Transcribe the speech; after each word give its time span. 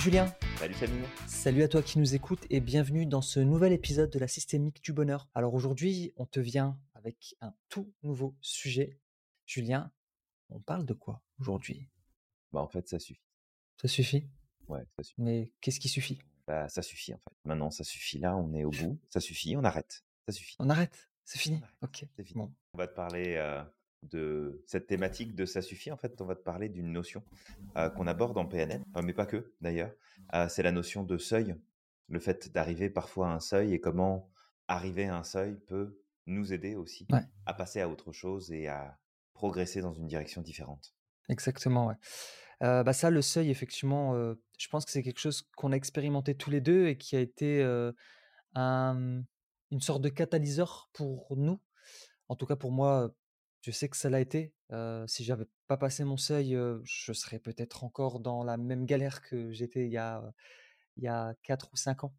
Julien. 0.00 0.34
Salut 0.56 0.72
Samir. 0.72 1.06
Salut 1.26 1.62
à 1.62 1.68
toi 1.68 1.82
qui 1.82 1.98
nous 1.98 2.14
écoutes 2.14 2.46
et 2.48 2.60
bienvenue 2.60 3.04
dans 3.04 3.20
ce 3.20 3.38
nouvel 3.38 3.74
épisode 3.74 4.08
de 4.08 4.18
la 4.18 4.28
systémique 4.28 4.82
du 4.82 4.94
bonheur. 4.94 5.28
Alors 5.34 5.52
aujourd'hui, 5.52 6.14
on 6.16 6.24
te 6.24 6.40
vient 6.40 6.80
avec 6.94 7.34
un 7.42 7.52
tout 7.68 7.92
nouveau 8.02 8.34
sujet. 8.40 8.98
Julien, 9.44 9.92
on 10.48 10.58
parle 10.58 10.86
de 10.86 10.94
quoi 10.94 11.22
aujourd'hui? 11.38 11.86
Bah 12.50 12.60
en 12.60 12.66
fait, 12.66 12.88
ça 12.88 12.98
suffit. 12.98 13.20
Ça 13.82 13.88
suffit? 13.88 14.26
Ouais, 14.68 14.86
ça 14.96 15.02
suffit. 15.02 15.20
Mais 15.20 15.52
qu'est-ce 15.60 15.80
qui 15.80 15.90
suffit? 15.90 16.18
Bah 16.46 16.66
ça 16.70 16.80
suffit 16.80 17.12
en 17.12 17.18
fait. 17.18 17.34
Maintenant, 17.44 17.70
ça 17.70 17.84
suffit 17.84 18.18
là, 18.18 18.38
on 18.38 18.54
est 18.54 18.64
au 18.64 18.70
bout. 18.70 18.98
Ça 19.10 19.20
suffit, 19.20 19.54
on 19.54 19.64
arrête. 19.64 20.02
Ça 20.26 20.32
suffit. 20.32 20.56
On 20.60 20.70
arrête? 20.70 21.10
C'est 21.26 21.38
fini? 21.38 21.56
Arrête. 21.62 21.76
Ok. 21.82 22.06
C'est 22.16 22.24
fini. 22.24 22.40
Bon. 22.40 22.54
On 22.72 22.78
va 22.78 22.86
te 22.86 22.94
parler 22.94 23.34
euh, 23.36 23.62
de 24.02 24.62
cette 24.66 24.86
thématique 24.86 25.34
de 25.34 25.44
ça 25.44 25.62
suffit. 25.62 25.90
En 25.90 25.96
fait, 25.96 26.20
on 26.20 26.24
va 26.26 26.34
te 26.34 26.42
parler 26.42 26.68
d'une 26.68 26.92
notion 26.92 27.22
euh, 27.76 27.90
qu'on 27.90 28.06
aborde 28.06 28.36
en 28.38 28.46
PNL, 28.46 28.82
mais 29.02 29.12
pas 29.12 29.26
que 29.26 29.52
d'ailleurs. 29.60 29.92
Euh, 30.34 30.48
c'est 30.48 30.62
la 30.62 30.72
notion 30.72 31.02
de 31.04 31.18
seuil. 31.18 31.54
Le 32.08 32.18
fait 32.18 32.50
d'arriver 32.52 32.90
parfois 32.90 33.28
à 33.28 33.34
un 33.34 33.40
seuil 33.40 33.74
et 33.74 33.80
comment 33.80 34.30
arriver 34.68 35.06
à 35.06 35.16
un 35.16 35.24
seuil 35.24 35.56
peut 35.66 36.00
nous 36.26 36.52
aider 36.52 36.74
aussi 36.76 37.06
Ouais. 37.12 37.20
à 37.46 37.54
passer 37.54 37.80
à 37.80 37.88
autre 37.88 38.12
chose 38.12 38.50
et 38.52 38.68
à 38.68 38.98
progresser 39.34 39.80
dans 39.80 39.92
une 39.92 40.06
direction 40.06 40.42
différente. 40.42 40.94
Exactement, 41.28 41.86
ouais. 41.88 41.94
Euh, 42.62 42.82
bah 42.82 42.92
ça, 42.92 43.10
le 43.10 43.22
seuil, 43.22 43.50
effectivement, 43.50 44.14
je 44.58 44.68
pense 44.68 44.84
que 44.84 44.90
c'est 44.90 45.02
quelque 45.02 45.18
chose 45.20 45.42
qu'on 45.56 45.72
a 45.72 45.76
expérimenté 45.76 46.34
tous 46.34 46.50
les 46.50 46.60
deux 46.60 46.88
et 46.88 46.98
qui 46.98 47.16
a 47.16 47.20
été 47.20 47.62
un- 48.54 49.22
une 49.70 49.80
sorte 49.80 50.02
de 50.02 50.08
catalyseur 50.08 50.90
pour 50.92 51.36
nous. 51.36 51.60
En 52.28 52.36
tout 52.36 52.46
cas, 52.46 52.56
pour 52.56 52.70
moi, 52.72 53.14
je 53.62 53.70
sais 53.70 53.88
que 53.88 53.96
ça 53.96 54.10
l'a 54.10 54.20
été. 54.20 54.52
Euh, 54.72 55.06
si 55.06 55.24
j'avais 55.24 55.46
pas 55.66 55.76
passé 55.76 56.04
mon 56.04 56.16
seuil, 56.16 56.56
je 56.84 57.12
serais 57.12 57.38
peut-être 57.38 57.84
encore 57.84 58.20
dans 58.20 58.42
la 58.42 58.56
même 58.56 58.86
galère 58.86 59.22
que 59.22 59.52
j'étais 59.52 59.86
il 59.86 59.92
y 59.92 59.98
a, 59.98 60.22
il 60.96 61.04
y 61.04 61.08
a 61.08 61.34
4 61.42 61.70
ou 61.72 61.76
5 61.76 62.04
ans. 62.04 62.14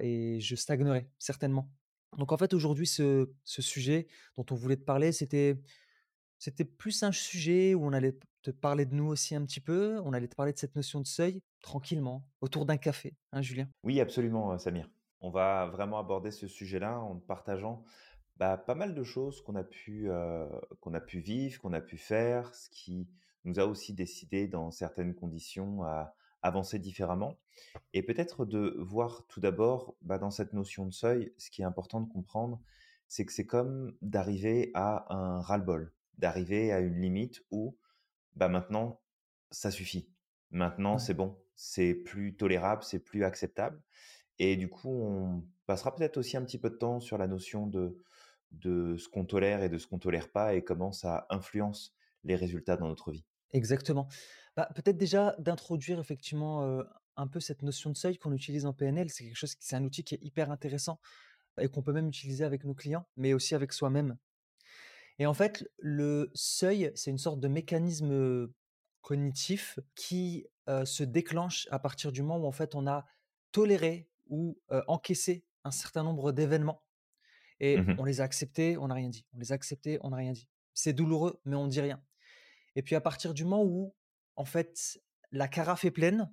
Et 0.00 0.40
je 0.40 0.54
stagnerais, 0.56 1.10
certainement. 1.18 1.70
Donc 2.16 2.32
en 2.32 2.36
fait, 2.36 2.54
aujourd'hui, 2.54 2.86
ce, 2.86 3.28
sujet 3.44 4.08
dont 4.36 4.46
on 4.50 4.54
voulait 4.54 4.76
te 4.76 4.84
parler, 4.84 5.12
c'était 5.12 5.60
c'était 6.38 6.64
plus 6.64 7.02
un 7.02 7.12
sujet 7.12 7.74
où 7.74 7.84
on 7.84 7.92
allait 7.92 8.18
te 8.42 8.50
parler 8.50 8.86
de 8.86 8.94
nous 8.94 9.06
aussi 9.06 9.34
un 9.34 9.44
petit 9.44 9.60
peu, 9.60 10.00
on 10.04 10.14
allait 10.14 10.28
te 10.28 10.34
parler 10.34 10.54
de 10.54 10.58
cette 10.58 10.74
notion 10.74 11.00
de 11.00 11.06
seuil 11.06 11.42
tranquillement, 11.60 12.26
autour 12.40 12.64
d'un 12.64 12.78
café, 12.78 13.14
hein, 13.32 13.42
Julien? 13.42 13.68
Oui, 13.84 14.00
absolument, 14.00 14.56
Samir. 14.58 14.88
On 15.20 15.28
va 15.28 15.66
vraiment 15.66 15.98
aborder 15.98 16.30
ce 16.30 16.48
sujet-là 16.48 16.98
en 16.98 17.16
partageant 17.16 17.84
bah, 18.40 18.56
pas 18.56 18.74
mal 18.74 18.94
de 18.94 19.04
choses 19.04 19.42
qu'on 19.42 19.54
a 19.54 19.62
pu 19.62 20.10
euh, 20.10 20.48
qu'on 20.80 20.94
a 20.94 21.00
pu 21.00 21.20
vivre, 21.20 21.60
qu'on 21.60 21.74
a 21.74 21.82
pu 21.82 21.98
faire, 21.98 22.54
ce 22.54 22.70
qui 22.70 23.06
nous 23.44 23.60
a 23.60 23.66
aussi 23.66 23.92
décidé 23.92 24.48
dans 24.48 24.70
certaines 24.70 25.14
conditions 25.14 25.84
à 25.84 26.14
avancer 26.42 26.78
différemment. 26.78 27.38
Et 27.92 28.02
peut-être 28.02 28.46
de 28.46 28.76
voir 28.78 29.26
tout 29.28 29.40
d'abord 29.40 29.94
bah, 30.00 30.18
dans 30.18 30.30
cette 30.30 30.54
notion 30.54 30.86
de 30.86 30.90
seuil, 30.90 31.34
ce 31.36 31.50
qui 31.50 31.60
est 31.60 31.66
important 31.66 32.00
de 32.00 32.08
comprendre, 32.08 32.62
c'est 33.08 33.26
que 33.26 33.32
c'est 33.32 33.44
comme 33.44 33.94
d'arriver 34.00 34.70
à 34.72 35.14
un 35.14 35.40
ras-le-bol, 35.40 35.92
d'arriver 36.16 36.72
à 36.72 36.80
une 36.80 36.98
limite 36.98 37.44
où 37.50 37.76
bah 38.36 38.48
maintenant 38.48 39.00
ça 39.50 39.70
suffit. 39.70 40.08
Maintenant 40.50 40.94
Ouais. 40.94 40.98
c'est 40.98 41.14
bon, 41.14 41.36
c'est 41.56 41.92
plus 41.94 42.36
tolérable, 42.36 42.84
c'est 42.84 43.00
plus 43.00 43.22
acceptable. 43.22 43.82
Et 44.38 44.56
du 44.56 44.70
coup, 44.70 44.88
on 44.88 45.44
passera 45.66 45.94
peut-être 45.94 46.16
aussi 46.16 46.38
un 46.38 46.42
petit 46.44 46.58
peu 46.58 46.70
de 46.70 46.76
temps 46.76 47.00
sur 47.00 47.18
la 47.18 47.26
notion 47.26 47.66
de, 47.66 47.98
de 48.52 48.96
ce 48.96 49.08
qu'on 49.08 49.24
tolère 49.24 49.62
et 49.62 49.68
de 49.68 49.78
ce 49.78 49.86
qu'on 49.86 49.98
tolère 49.98 50.30
pas 50.30 50.54
et 50.54 50.62
comment 50.62 50.92
ça 50.92 51.26
influence 51.30 51.94
les 52.24 52.36
résultats 52.36 52.76
dans 52.76 52.88
notre 52.88 53.10
vie. 53.10 53.24
Exactement. 53.52 54.08
Bah, 54.56 54.68
peut-être 54.74 54.96
déjà 54.96 55.34
d'introduire 55.38 55.98
effectivement 56.00 56.82
un 57.16 57.26
peu 57.26 57.40
cette 57.40 57.62
notion 57.62 57.90
de 57.90 57.96
seuil 57.96 58.18
qu'on 58.18 58.32
utilise 58.32 58.66
en 58.66 58.72
PNL, 58.72 59.10
c'est 59.10 59.24
quelque 59.24 59.36
chose, 59.36 59.54
c'est 59.58 59.76
un 59.76 59.84
outil 59.84 60.04
qui 60.04 60.14
est 60.14 60.22
hyper 60.22 60.50
intéressant 60.50 61.00
et 61.60 61.68
qu'on 61.68 61.82
peut 61.82 61.92
même 61.92 62.08
utiliser 62.08 62.44
avec 62.44 62.64
nos 62.64 62.74
clients, 62.74 63.06
mais 63.16 63.34
aussi 63.34 63.54
avec 63.54 63.72
soi-même. 63.72 64.16
Et 65.18 65.26
en 65.26 65.34
fait, 65.34 65.68
le 65.78 66.30
seuil, 66.34 66.92
c'est 66.94 67.10
une 67.10 67.18
sorte 67.18 67.40
de 67.40 67.48
mécanisme 67.48 68.48
cognitif 69.02 69.78
qui 69.94 70.46
se 70.84 71.02
déclenche 71.02 71.66
à 71.70 71.78
partir 71.78 72.12
du 72.12 72.22
moment 72.22 72.44
où 72.44 72.46
en 72.46 72.52
fait 72.52 72.74
on 72.74 72.86
a 72.86 73.04
toléré 73.52 74.08
ou 74.28 74.58
encaissé 74.86 75.44
un 75.64 75.70
certain 75.70 76.04
nombre 76.04 76.32
d'événements 76.32 76.82
et 77.60 77.76
Mhm. 77.78 77.96
on 77.98 78.04
les 78.04 78.20
a 78.20 78.24
acceptés, 78.24 78.76
on 78.78 78.88
n'a 78.88 78.94
rien 78.94 79.08
dit. 79.08 79.26
On 79.34 79.38
les 79.38 79.52
a 79.52 79.54
acceptés, 79.54 79.98
on 80.02 80.10
n'a 80.10 80.16
rien 80.16 80.32
dit. 80.32 80.48
C'est 80.74 80.92
douloureux, 80.92 81.40
mais 81.44 81.56
on 81.56 81.66
dit 81.68 81.80
rien. 81.80 82.02
Et 82.76 82.82
puis 82.82 82.94
à 82.94 83.00
partir 83.00 83.34
du 83.34 83.44
moment 83.44 83.64
où 83.64 83.94
en 84.36 84.44
fait 84.44 85.00
la 85.32 85.46
carafe 85.48 85.84
est 85.84 85.90
pleine 85.90 86.32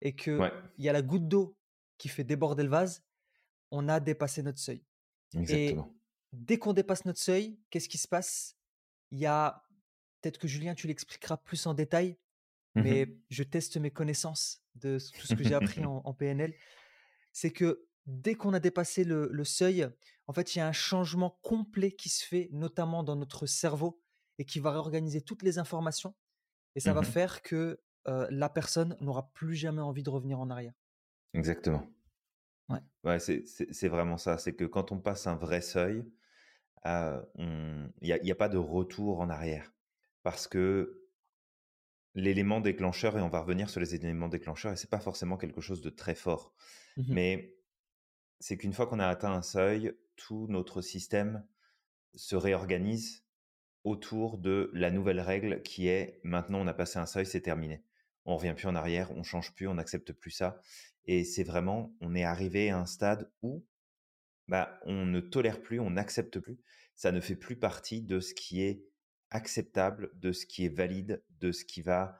et 0.00 0.14
que 0.14 0.38
Ouais, 0.38 0.52
il 0.76 0.84
y 0.84 0.88
a 0.88 0.92
la 0.92 1.02
goutte 1.02 1.26
d'eau 1.28 1.56
qui 1.96 2.08
fait 2.08 2.24
déborder 2.24 2.62
le 2.62 2.68
vase, 2.68 3.02
on 3.70 3.88
a 3.88 3.98
dépassé 4.00 4.42
notre 4.42 4.58
seuil. 4.60 4.84
Et 5.34 5.38
exactement. 5.38 5.94
dès 6.32 6.58
qu'on 6.58 6.72
dépasse 6.72 7.04
notre 7.04 7.18
seuil, 7.20 7.58
qu'est-ce 7.70 7.88
qui 7.88 7.98
se 7.98 8.08
passe? 8.08 8.56
Il 9.10 9.18
y 9.18 9.26
a 9.26 9.64
peut-être 10.20 10.38
que 10.38 10.48
Julien, 10.48 10.74
tu 10.74 10.86
l'expliqueras 10.86 11.36
plus 11.38 11.66
en 11.66 11.74
détail, 11.74 12.16
Mhm. 12.74 12.82
mais 12.84 13.16
je 13.30 13.42
teste 13.42 13.76
mes 13.78 13.90
connaissances 13.90 14.62
de 14.74 14.98
tout 14.98 15.26
ce 15.26 15.34
que 15.34 15.42
j'ai 15.44 15.54
appris 15.54 15.84
en, 15.90 16.02
en 16.04 16.14
PNL. 16.14 16.54
C'est 17.32 17.50
que 17.50 17.87
dès 18.08 18.34
qu'on 18.34 18.54
a 18.54 18.60
dépassé 18.60 19.04
le, 19.04 19.28
le 19.30 19.44
seuil, 19.44 19.88
en 20.26 20.32
fait, 20.32 20.54
il 20.56 20.58
y 20.58 20.60
a 20.62 20.66
un 20.66 20.72
changement 20.72 21.38
complet 21.42 21.92
qui 21.92 22.08
se 22.08 22.24
fait, 22.26 22.48
notamment 22.52 23.04
dans 23.04 23.16
notre 23.16 23.46
cerveau, 23.46 24.02
et 24.38 24.44
qui 24.44 24.60
va 24.60 24.72
réorganiser 24.72 25.22
toutes 25.22 25.42
les 25.44 25.58
informations. 25.58 26.16
Et 26.76 26.80
ça 26.80 26.94
va 26.94 27.02
Mhm. 27.02 27.04
faire 27.04 27.42
que 27.42 27.82
euh, 28.08 28.26
la 28.30 28.48
personne 28.48 28.96
n'aura 29.00 29.32
plus 29.32 29.54
jamais 29.56 29.82
envie 29.82 30.02
de 30.02 30.10
revenir 30.10 30.40
en 30.40 30.50
arrière. 30.50 30.74
Exactement. 31.32 31.88
Ouais. 32.68 32.80
Ouais, 33.04 33.18
c'est 33.20 33.88
vraiment 33.88 34.16
ça. 34.18 34.38
C'est 34.38 34.54
que 34.54 34.64
quand 34.64 34.92
on 34.92 34.98
passe 35.00 35.26
un 35.26 35.36
vrai 35.36 35.60
seuil, 35.60 36.04
euh, 36.86 37.22
on- 37.36 37.90
il 38.02 38.18
n'y 38.22 38.32
a, 38.32 38.36
pas 38.36 38.48
de 38.50 38.58
retour 38.58 39.20
en 39.20 39.30
arrière. 39.30 39.72
Parce 40.24 40.48
que 40.48 41.08
l'élément 42.14 42.60
déclencheur, 42.60 43.16
et 43.16 43.20
on 43.22 43.28
va 43.28 43.40
revenir 43.40 43.70
sur 43.70 43.80
les 43.80 43.94
éléments 43.94 44.28
déclencheurs, 44.28 44.72
et 44.72 44.76
c'est 44.76 44.90
pas 44.90 45.00
forcément 45.00 45.36
quelque 45.36 45.60
chose 45.60 45.80
de 45.82 45.90
très 45.90 46.14
fort. 46.14 46.54
Mhm. 46.96 47.14
Mais 47.14 47.57
c'est 48.40 48.56
qu'une 48.56 48.72
fois 48.72 48.86
qu'on 48.86 49.00
a 49.00 49.06
atteint 49.06 49.32
un 49.32 49.42
seuil, 49.42 49.94
tout 50.16 50.46
notre 50.48 50.82
système 50.82 51.44
se 52.14 52.36
réorganise 52.36 53.24
autour 53.84 54.38
de 54.38 54.70
la 54.74 54.90
nouvelle 54.90 55.20
règle 55.20 55.62
qui 55.62 55.88
est 55.88 56.20
maintenant 56.24 56.60
on 56.60 56.66
a 56.66 56.74
passé 56.74 56.98
un 56.98 57.06
seuil, 57.06 57.26
c'est 57.26 57.40
terminé. 57.40 57.82
On 58.24 58.36
revient 58.36 58.54
plus 58.54 58.66
en 58.66 58.74
arrière, 58.74 59.10
on 59.12 59.22
change 59.22 59.54
plus, 59.54 59.68
on 59.68 59.74
n'accepte 59.74 60.12
plus 60.12 60.30
ça. 60.30 60.60
Et 61.06 61.24
c'est 61.24 61.44
vraiment, 61.44 61.94
on 62.00 62.14
est 62.14 62.24
arrivé 62.24 62.70
à 62.70 62.78
un 62.78 62.86
stade 62.86 63.30
où 63.42 63.64
bah, 64.48 64.78
on 64.84 65.06
ne 65.06 65.20
tolère 65.20 65.62
plus, 65.62 65.80
on 65.80 65.90
n'accepte 65.90 66.38
plus. 66.38 66.58
Ça 66.94 67.12
ne 67.12 67.20
fait 67.20 67.36
plus 67.36 67.56
partie 67.56 68.02
de 68.02 68.20
ce 68.20 68.34
qui 68.34 68.62
est 68.62 68.84
acceptable, 69.30 70.10
de 70.14 70.32
ce 70.32 70.46
qui 70.46 70.64
est 70.64 70.74
valide, 70.74 71.22
de 71.40 71.52
ce 71.52 71.64
qui 71.64 71.80
va 71.80 72.18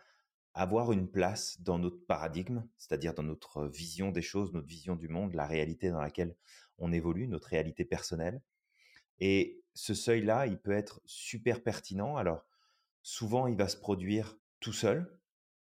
avoir 0.59 0.93
une 0.93 1.09
place 1.09 1.61
dans 1.61 1.79
notre 1.79 2.05
paradigme, 2.07 2.65
c'est-à-dire 2.77 3.15
dans 3.15 3.23
notre 3.23 3.67
vision 3.69 4.11
des 4.11 4.23
choses, 4.23 4.53
notre 4.53 4.67
vision 4.67 4.97
du 4.97 5.09
monde, 5.09 5.35
la 5.35 5.47
réalité 5.47 5.91
dans 5.91 6.01
laquelle 6.01 6.37
on 6.79 6.93
évolue, 6.93 7.29
notre 7.29 7.49
réalité 7.49 7.85
personnelle. 7.85 8.43
Et 9.21 9.63
ce 9.75 9.95
seuil-là, 9.95 10.47
il 10.47 10.59
peut 10.59 10.73
être 10.73 11.01
super 11.07 11.63
pertinent. 11.63 12.17
Alors, 12.17 12.45
souvent, 13.03 13.47
il 13.47 13.57
va 13.57 13.69
se 13.69 13.77
produire 13.77 14.37
tout 14.61 14.73
seul, 14.73 15.21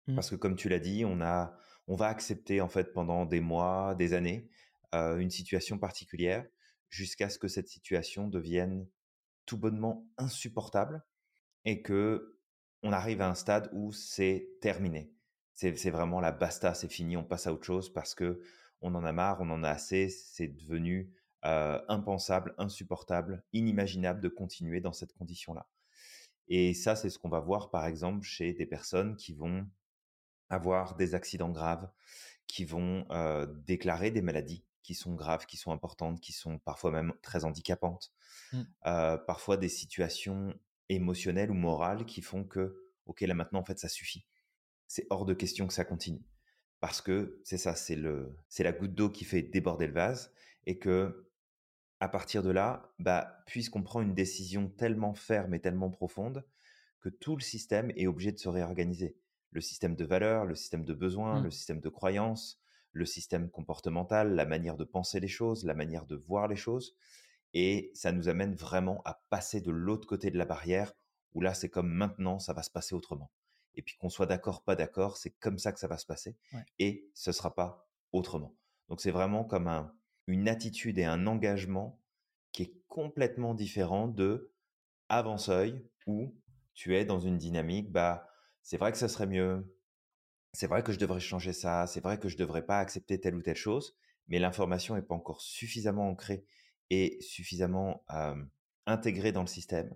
Mhm. 0.08 0.16
parce 0.16 0.30
que 0.30 0.36
comme 0.36 0.56
tu 0.56 0.68
l'as 0.70 0.80
dit, 0.80 1.06
on 1.06 1.22
a, 1.22 1.58
on 1.88 1.96
va 1.96 2.08
accepter 2.08 2.60
en 2.62 2.68
fait 2.68 2.94
pendant 2.94 3.26
des 3.26 3.40
mois, 3.40 3.96
des 3.96 4.14
années, 4.14 4.50
euh, 4.96 5.18
une 5.18 5.30
situation 5.30 5.78
particulière, 5.78 6.46
jusqu'à 6.90 7.30
ce 7.30 7.40
que 7.40 7.48
cette 7.48 7.70
situation 7.70 8.28
devienne 8.28 8.88
tout 9.46 9.58
bonnement 9.58 10.06
insupportable 10.18 11.06
et 11.66 11.82
que 11.82 12.40
on 12.84 12.92
arrive 12.92 13.22
à 13.22 13.30
un 13.30 13.36
stade 13.36 13.70
où 13.74 13.92
c'est 13.92 14.50
terminé. 14.62 15.12
C'est, 15.54 15.92
vraiment 15.92 16.20
la 16.22 16.32
basta, 16.32 16.74
c'est 16.74 16.92
fini, 16.92 17.16
on 17.18 17.24
passe 17.24 17.46
à 17.46 17.54
autre 17.54 17.66
chose 17.66 17.94
parce 17.94 18.16
que 18.16 18.42
on 18.82 18.96
en 18.96 19.06
a 19.06 19.12
marre, 19.12 19.42
on 19.42 19.50
en 19.52 19.64
a 19.64 19.70
assez, 19.70 20.10
c'est 20.10 20.48
devenu 20.48 21.14
euh, 21.46 21.80
impensable, 21.88 22.56
insupportable, 22.58 23.44
inimaginable 23.54 24.22
de 24.22 24.28
continuer 24.28 24.82
dans 24.82 24.94
cette 24.94 25.14
condition-là. 25.14 25.68
Et 26.48 26.74
ça, 26.74 26.96
c'est 26.96 27.12
ce 27.12 27.20
qu'on 27.20 27.30
va 27.30 27.40
voir 27.40 27.70
par 27.70 27.86
exemple 27.86 28.24
chez 28.24 28.54
des 28.54 28.66
personnes 28.66 29.16
qui 29.16 29.34
vont 29.34 29.68
avoir 30.50 30.96
des 30.96 31.14
accidents 31.14 31.52
graves, 31.52 31.88
qui 32.48 32.66
vont 32.66 33.06
euh, 33.12 33.46
déclarer 33.46 34.10
des 34.10 34.24
maladies 34.24 34.66
qui 34.82 34.96
sont 34.96 35.14
graves, 35.14 35.46
qui 35.46 35.58
sont 35.58 35.72
importantes, 35.72 36.20
qui 36.20 36.34
sont 36.34 36.58
parfois 36.58 36.90
même 36.90 37.14
très 37.22 37.46
handicapantes, 37.46 38.12
Mm. 38.54 38.62
euh, 38.86 39.18
parfois 39.18 39.58
des 39.58 39.70
situations 39.70 40.54
émotionnelles 40.96 41.52
ou 41.52 41.56
morales 41.56 42.06
qui 42.06 42.22
font 42.22 42.44
que, 42.44 42.76
ok, 43.06 43.22
là 43.22 43.34
maintenant 43.34 43.60
en 43.60 43.66
fait 43.66 43.80
ça 43.80 43.90
suffit. 43.90 44.26
C'est 44.88 45.08
hors 45.10 45.26
de 45.26 45.34
question 45.34 45.68
que 45.68 45.74
ça 45.74 45.86
continue 45.86 46.24
parce 46.80 47.02
que 47.02 47.40
c'est 47.46 47.58
ça, 47.58 47.76
c'est 47.76 47.96
le, 47.96 48.36
c'est 48.50 48.64
la 48.64 48.72
goutte 48.72 48.96
d'eau 48.96 49.10
qui 49.10 49.24
fait 49.24 49.44
déborder 49.44 49.88
le 49.88 49.94
vase 49.94 50.34
et 50.66 50.80
que 50.80 51.28
à 52.00 52.10
partir 52.10 52.42
de 52.42 52.50
là, 52.50 52.92
bah, 52.98 53.44
puisqu'on 53.46 53.84
prend 53.84 54.02
une 54.02 54.16
décision 54.16 54.68
tellement 54.70 55.14
ferme 55.14 55.54
et 55.54 55.62
tellement 55.62 55.92
profonde 55.92 56.44
que 57.00 57.10
tout 57.10 57.36
le 57.36 57.42
système 57.42 57.92
est 57.96 58.08
obligé 58.08 58.32
de 58.32 58.40
se 58.40 58.50
réorganiser. 58.50 59.18
le 59.54 59.60
système 59.62 59.96
de 59.98 60.06
valeurs, 60.06 60.46
le 60.46 60.56
système 60.56 60.86
de 60.86 60.94
besoins, 60.94 61.42
Mmh. 61.42 61.44
le 61.44 61.52
système 61.52 61.80
de 61.82 61.90
croyances, 61.90 62.62
le 62.94 63.06
système 63.06 63.50
comportemental, 63.50 64.34
la 64.34 64.46
manière 64.46 64.78
de 64.78 64.86
penser 64.86 65.20
les 65.20 65.28
choses, 65.28 65.66
la 65.66 65.74
manière 65.74 66.06
de 66.06 66.16
voir 66.16 66.48
les 66.48 66.56
choses. 66.56 66.96
Et 67.54 67.92
ça 67.94 68.12
nous 68.12 68.30
amène 68.30 68.56
vraiment 68.56 69.02
à 69.06 69.22
passer 69.30 69.62
de 69.62 69.72
l'autre 69.72 70.08
côté 70.08 70.32
de 70.32 70.38
la 70.38 70.46
barrière, 70.46 70.94
où 71.34 71.42
là, 71.42 71.54
c'est 71.54 71.70
comme 71.70 71.92
maintenant, 71.92 72.40
ça 72.40 72.54
va 72.54 72.64
se 72.64 72.72
passer 72.72 72.96
autrement. 72.96 73.32
Et 73.76 73.82
puis 73.82 73.96
qu'on 73.98 74.10
soit 74.10 74.26
d'accord, 74.26 74.64
pas 74.64 74.76
d'accord, 74.76 75.18
c'est 75.18 75.32
comme 75.32 75.58
ça 75.58 75.72
que 75.72 75.80
ça 75.80 75.88
va 75.88 75.98
se 75.98 76.06
passer. 76.06 76.38
Ouais. 76.54 76.66
Et 76.80 77.10
ce 77.14 77.32
sera 77.32 77.56
pas 77.56 77.88
autrement. 78.12 78.56
Donc 78.90 79.00
c'est 79.00 79.12
vraiment 79.12 79.46
comme 79.46 79.68
un, 79.68 79.94
une 80.28 80.50
attitude 80.50 80.98
et 80.98 81.06
un 81.06 81.28
engagement 81.28 82.00
qui 82.52 82.64
est 82.64 82.74
complètement 82.88 83.54
différent 83.54 84.08
de 84.08 84.52
avant 85.08 85.38
seuil 85.38 85.86
où 86.06 86.36
tu 86.74 86.96
es 86.96 87.06
dans 87.06 87.20
une 87.20 87.38
dynamique, 87.38 87.92
bah, 87.92 88.28
c'est 88.62 88.78
vrai 88.78 88.92
que 88.92 88.98
ça 88.98 89.08
serait 89.08 89.28
mieux, 89.28 89.76
c'est 90.54 90.68
vrai 90.68 90.84
que 90.84 90.92
je 90.92 91.00
devrais 91.00 91.20
changer 91.20 91.54
ça, 91.54 91.88
c'est 91.88 92.02
vrai 92.02 92.20
que 92.20 92.30
je 92.30 92.38
devrais 92.38 92.66
pas 92.66 92.80
accepter 92.80 93.20
telle 93.20 93.36
ou 93.36 93.42
telle 93.42 93.56
chose, 93.56 93.98
mais 94.28 94.40
l'information 94.40 94.96
n'est 94.96 95.02
pas 95.02 95.16
encore 95.16 95.42
suffisamment 95.42 96.10
ancrée 96.10 96.46
suffisamment 97.22 98.04
euh, 98.12 98.36
intégrée 98.86 99.32
dans 99.32 99.42
le 99.42 99.48
système 99.48 99.96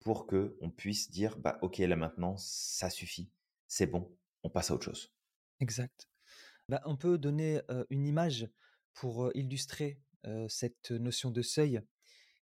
pour 0.00 0.26
que 0.26 0.56
on 0.60 0.70
puisse 0.70 1.10
dire, 1.10 1.38
bah, 1.38 1.58
ok, 1.62 1.78
là 1.78 1.96
maintenant, 1.96 2.36
ça 2.36 2.90
suffit, 2.90 3.30
c'est 3.66 3.86
bon, 3.86 4.16
on 4.42 4.50
passe 4.50 4.70
à 4.70 4.74
autre 4.74 4.84
chose. 4.84 5.14
Exact. 5.60 6.08
Bah, 6.68 6.80
on 6.84 6.96
peut 6.96 7.18
donner 7.18 7.60
euh, 7.70 7.84
une 7.90 8.06
image 8.06 8.48
pour 8.94 9.30
illustrer 9.34 10.00
euh, 10.26 10.46
cette 10.48 10.90
notion 10.90 11.30
de 11.30 11.42
seuil. 11.42 11.80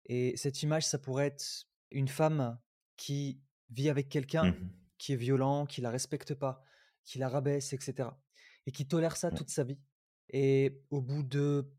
Et 0.05 0.35
cette 0.37 0.63
image, 0.63 0.85
ça 0.87 0.97
pourrait 0.97 1.27
être 1.27 1.45
une 1.91 2.07
femme 2.07 2.59
qui 2.97 3.41
vit 3.69 3.89
avec 3.89 4.09
quelqu'un 4.09 4.51
Mhm. 4.51 4.69
qui 4.97 5.13
est 5.13 5.15
violent, 5.17 5.65
qui 5.65 5.81
la 5.81 5.91
respecte 5.91 6.33
pas, 6.33 6.63
qui 7.05 7.19
la 7.19 7.29
rabaisse, 7.29 7.73
etc. 7.73 8.09
Et 8.65 8.71
qui 8.71 8.87
tolère 8.87 9.15
ça 9.15 9.31
toute 9.31 9.49
sa 9.49 9.63
vie. 9.63 9.79
Et 10.29 10.81
au 10.89 11.01
bout 11.01 11.23
de 11.23 11.71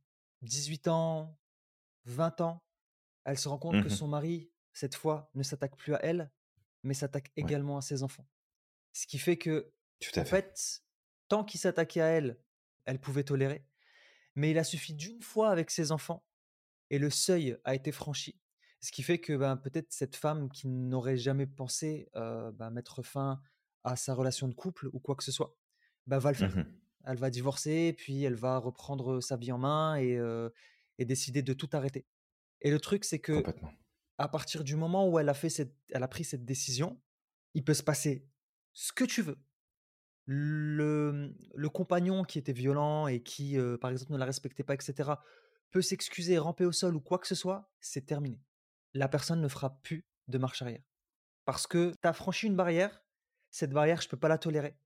18 0.43 0.89
ans, 0.89 1.37
20 2.05 2.41
ans, 2.41 2.64
elle 3.25 3.38
se 3.38 3.49
rend 3.49 3.58
compte 3.58 3.81
que 3.81 3.88
Mhm. 3.88 3.91
son 3.91 4.08
mari, 4.08 4.52
cette 4.73 4.94
fois, 4.94 5.31
ne 5.35 5.43
s'attaque 5.43 5.76
plus 5.76 5.94
à 5.94 6.00
elle, 6.05 6.32
mais 6.82 6.94
s'attaque 6.94 7.32
Ouais. 7.41 7.43
également 7.43 7.79
à 7.79 7.82
ses 7.82 8.02
enfants. 8.02 8.29
Ce 8.93 9.06
qui 9.06 9.19
fait 9.19 9.38
que, 9.38 9.73
Tout 10.00 10.19
à 10.19 10.23
en 10.23 10.25
fait. 10.25 10.41
fait, 10.43 10.85
tant 11.29 11.44
qu'il 11.44 11.61
s'attaquait 11.61 12.00
à 12.02 12.06
elle, 12.08 12.41
elle 12.87 13.00
pouvait 13.00 13.25
tolérer. 13.25 13.67
Mais 14.37 14.50
il 14.52 14.58
a 14.58 14.64
suffi 14.64 14.94
d'une 14.94 15.23
fois 15.23 15.50
avec 15.50 15.70
ses 15.70 15.93
enfants 15.93 16.26
et 16.91 16.99
le 16.99 17.11
seuil 17.11 17.58
a 17.64 17.75
été 17.75 17.93
franchi. 17.93 18.41
Ce 18.81 18.93
qui 18.93 19.03
fait 19.03 19.20
que 19.20 19.37
ben, 19.37 19.56
peut-être 19.56 19.93
cette 19.93 20.17
femme 20.17 20.50
qui 20.50 20.69
n'aurait 20.69 21.17
jamais 21.19 21.46
pensé 21.46 22.11
euh, 22.17 22.53
ben, 22.53 22.70
mettre 22.70 23.03
fin 23.03 23.43
à 23.85 23.96
sa 23.96 24.14
relation 24.14 24.49
de 24.49 24.55
couple 24.55 24.88
ou 24.93 25.00
quoi 25.00 25.17
que 25.17 25.25
ce 25.25 25.32
soit, 25.32 25.58
ben, 26.06 26.19
va 26.19 26.31
le 26.32 26.37
faire. 26.37 26.56
Mhm. 26.56 26.81
Elle 27.05 27.19
va 27.19 27.31
divorcer, 27.31 27.94
puis 27.96 28.23
elle 28.25 28.35
va 28.35 28.58
reprendre 28.58 29.20
sa 29.20 29.37
vie 29.37 29.53
en 29.53 29.58
main 29.58 29.96
et, 29.96 30.17
euh, 30.19 30.50
et 31.00 31.05
décider 31.05 31.43
de 31.43 31.52
tout 31.52 31.70
arrêter. 31.73 32.06
Et 32.61 32.70
le 32.70 32.79
truc, 32.79 33.05
c'est 33.05 33.19
que 33.19 33.43
à 34.19 34.29
partir 34.29 34.62
du 34.62 34.76
moment 34.76 35.08
où 35.08 35.19
elle 35.19 35.31
a, 35.31 35.35
fait 35.35 35.49
cette, 35.49 35.75
elle 35.88 36.02
a 36.02 36.08
pris 36.08 36.25
cette 36.25 36.44
décision, 36.44 37.00
il 37.55 37.64
peut 37.64 37.75
se 37.75 37.82
passer 37.82 38.29
ce 38.73 38.93
que 38.93 39.05
tu 39.05 39.23
veux. 39.23 39.38
Le, 40.26 41.35
le 41.55 41.69
compagnon 41.70 42.23
qui 42.23 42.38
était 42.38 42.52
violent 42.52 43.08
et 43.08 43.23
qui, 43.23 43.58
euh, 43.58 43.79
par 43.79 43.91
exemple, 43.91 44.12
ne 44.12 44.19
la 44.19 44.26
respectait 44.26 44.62
pas, 44.62 44.75
etc., 44.75 45.12
peut 45.70 45.82
s'excuser, 45.82 46.37
ramper 46.38 46.67
au 46.67 46.73
sol 46.73 46.94
ou 46.94 47.00
quoi 47.00 47.19
que 47.19 47.26
ce 47.26 47.35
soit, 47.35 47.73
c'est 47.81 48.05
terminé. 48.05 48.41
La 48.93 49.08
personne 49.08 49.41
ne 49.41 49.49
fera 49.49 49.81
plus 49.82 50.05
de 50.29 50.37
marche 50.37 50.61
arrière. 50.61 50.85
Parce 51.46 51.67
que 51.67 51.93
tu 52.03 52.08
as 52.08 52.12
franchi 52.12 52.46
une 52.46 52.56
barrière, 52.56 53.03
cette 53.50 53.73
barrière, 53.73 54.03
je 54.03 54.06
ne 54.06 54.11
peux 54.11 54.19
pas 54.19 54.29
la 54.29 54.38
tolérer. 54.38 54.76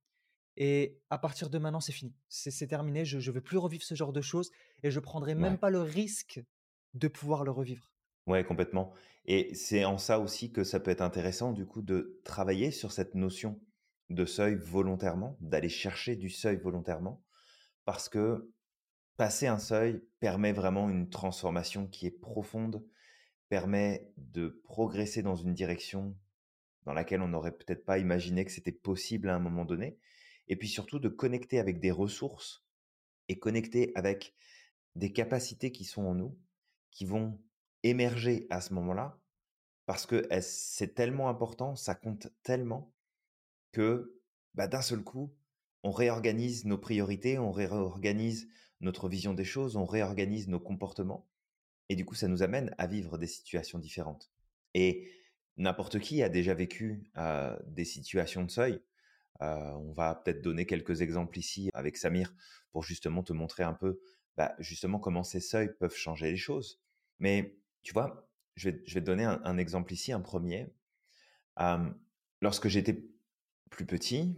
Et 0.56 1.00
à 1.10 1.18
partir 1.18 1.50
de 1.50 1.58
maintenant, 1.58 1.80
c'est 1.80 1.92
fini. 1.92 2.14
C'est 2.28 2.66
terminé, 2.66 3.04
je 3.04 3.16
ne 3.16 3.34
veux 3.34 3.40
plus 3.40 3.58
revivre 3.58 3.82
ce 3.82 3.94
genre 3.94 4.12
de 4.12 4.20
choses 4.20 4.50
et 4.82 4.90
je 4.90 5.00
prendrai 5.00 5.34
même 5.34 5.52
Ouais. 5.54 5.58
pas 5.58 5.70
le 5.70 5.80
risque 5.82 6.40
de 6.94 7.08
pouvoir 7.08 7.44
le 7.44 7.50
revivre. 7.50 7.90
Ouais, 8.26 8.44
complètement. 8.44 8.92
Et 9.26 9.54
c'est 9.54 9.84
en 9.84 9.98
ça 9.98 10.18
aussi 10.20 10.52
que 10.52 10.64
ça 10.64 10.80
peut 10.80 10.90
être 10.90 11.02
intéressant, 11.02 11.52
du 11.52 11.66
coup, 11.66 11.82
de 11.82 12.20
travailler 12.24 12.70
sur 12.70 12.92
cette 12.92 13.14
notion 13.14 13.60
de 14.10 14.24
seuil 14.24 14.54
volontairement, 14.54 15.36
d'aller 15.40 15.68
chercher 15.68 16.14
du 16.16 16.30
seuil 16.30 16.56
volontairement, 16.56 17.22
parce 17.84 18.08
que 18.08 18.50
passer 19.16 19.46
un 19.46 19.58
seuil 19.58 20.02
permet 20.20 20.52
vraiment 20.52 20.88
une 20.88 21.08
transformation 21.10 21.86
qui 21.86 22.06
est 22.06 22.10
profonde, 22.18 22.84
permet 23.48 24.12
de 24.16 24.60
progresser 24.64 25.22
dans 25.22 25.36
une 25.36 25.54
direction 25.54 26.16
dans 26.84 26.92
laquelle 26.92 27.22
on 27.22 27.28
n'aurait 27.28 27.56
peut-être 27.56 27.84
pas 27.84 27.98
imaginé 27.98 28.44
que 28.44 28.50
c'était 28.50 28.72
possible 28.72 29.28
à 29.28 29.34
un 29.34 29.38
moment 29.38 29.64
donné, 29.64 29.98
et 30.48 30.56
puis 30.56 30.68
surtout 30.68 30.98
de 30.98 31.08
connecter 31.08 31.58
avec 31.58 31.80
des 31.80 31.90
ressources 31.90 32.64
et 33.28 33.38
connecter 33.38 33.92
avec 33.94 34.34
des 34.96 35.12
capacités 35.12 35.72
qui 35.72 35.84
sont 35.84 36.04
en 36.04 36.14
nous, 36.14 36.38
qui 36.90 37.04
vont 37.06 37.40
émerger 37.82 38.46
à 38.50 38.60
ce 38.60 38.74
moment-là, 38.74 39.20
parce 39.86 40.06
que 40.06 40.26
elles- 40.30 40.42
c'est 40.42 40.94
tellement 40.94 41.28
important, 41.28 41.76
ça 41.76 41.94
compte 41.94 42.28
tellement 42.42 42.94
que 43.72 44.20
bah, 44.54 44.68
d'un 44.68 44.82
seul 44.82 45.02
coup, 45.02 45.34
on 45.82 45.90
réorganise 45.90 46.64
nos 46.64 46.78
priorités, 46.78 47.38
on 47.38 47.52
réorganise 47.52 48.48
notre 48.80 49.08
vision 49.08 49.34
des 49.34 49.44
choses, 49.44 49.76
on 49.76 49.84
réorganise 49.84 50.48
nos 50.48 50.60
comportements, 50.60 51.28
et 51.88 51.96
du 51.96 52.04
coup, 52.04 52.14
ça 52.14 52.28
nous 52.28 52.42
amène 52.42 52.74
à 52.78 52.86
vivre 52.86 53.18
des 53.18 53.26
situations 53.26 53.78
différentes. 53.78 54.30
Et 54.74 55.10
n'importe 55.56 55.98
qui 56.00 56.22
a 56.22 56.28
déjà 56.28 56.54
vécu 56.54 57.10
euh, 57.16 57.56
des 57.66 57.84
situations 57.84 58.44
de 58.44 58.50
seuil. 58.50 58.80
Euh, 59.42 59.72
on 59.72 59.92
va 59.92 60.14
peut-être 60.14 60.42
donner 60.42 60.66
quelques 60.66 61.02
exemples 61.02 61.38
ici 61.38 61.70
avec 61.74 61.96
Samir 61.96 62.32
pour 62.70 62.84
justement 62.84 63.22
te 63.22 63.32
montrer 63.32 63.64
un 63.64 63.74
peu 63.74 64.00
bah, 64.36 64.54
justement 64.58 64.98
comment 64.98 65.24
ces 65.24 65.40
seuils 65.40 65.72
peuvent 65.78 65.96
changer 65.96 66.30
les 66.30 66.36
choses. 66.36 66.80
Mais 67.18 67.56
tu 67.82 67.92
vois, 67.92 68.28
je 68.56 68.70
vais, 68.70 68.82
je 68.86 68.94
vais 68.94 69.00
te 69.00 69.06
donner 69.06 69.24
un, 69.24 69.58
exemple 69.58 69.92
ici, 69.92 70.12
un 70.12 70.20
premier. 70.20 70.72
Lorsque 72.40 72.68
j'étais 72.68 73.04
plus 73.70 73.86
petit, 73.86 74.36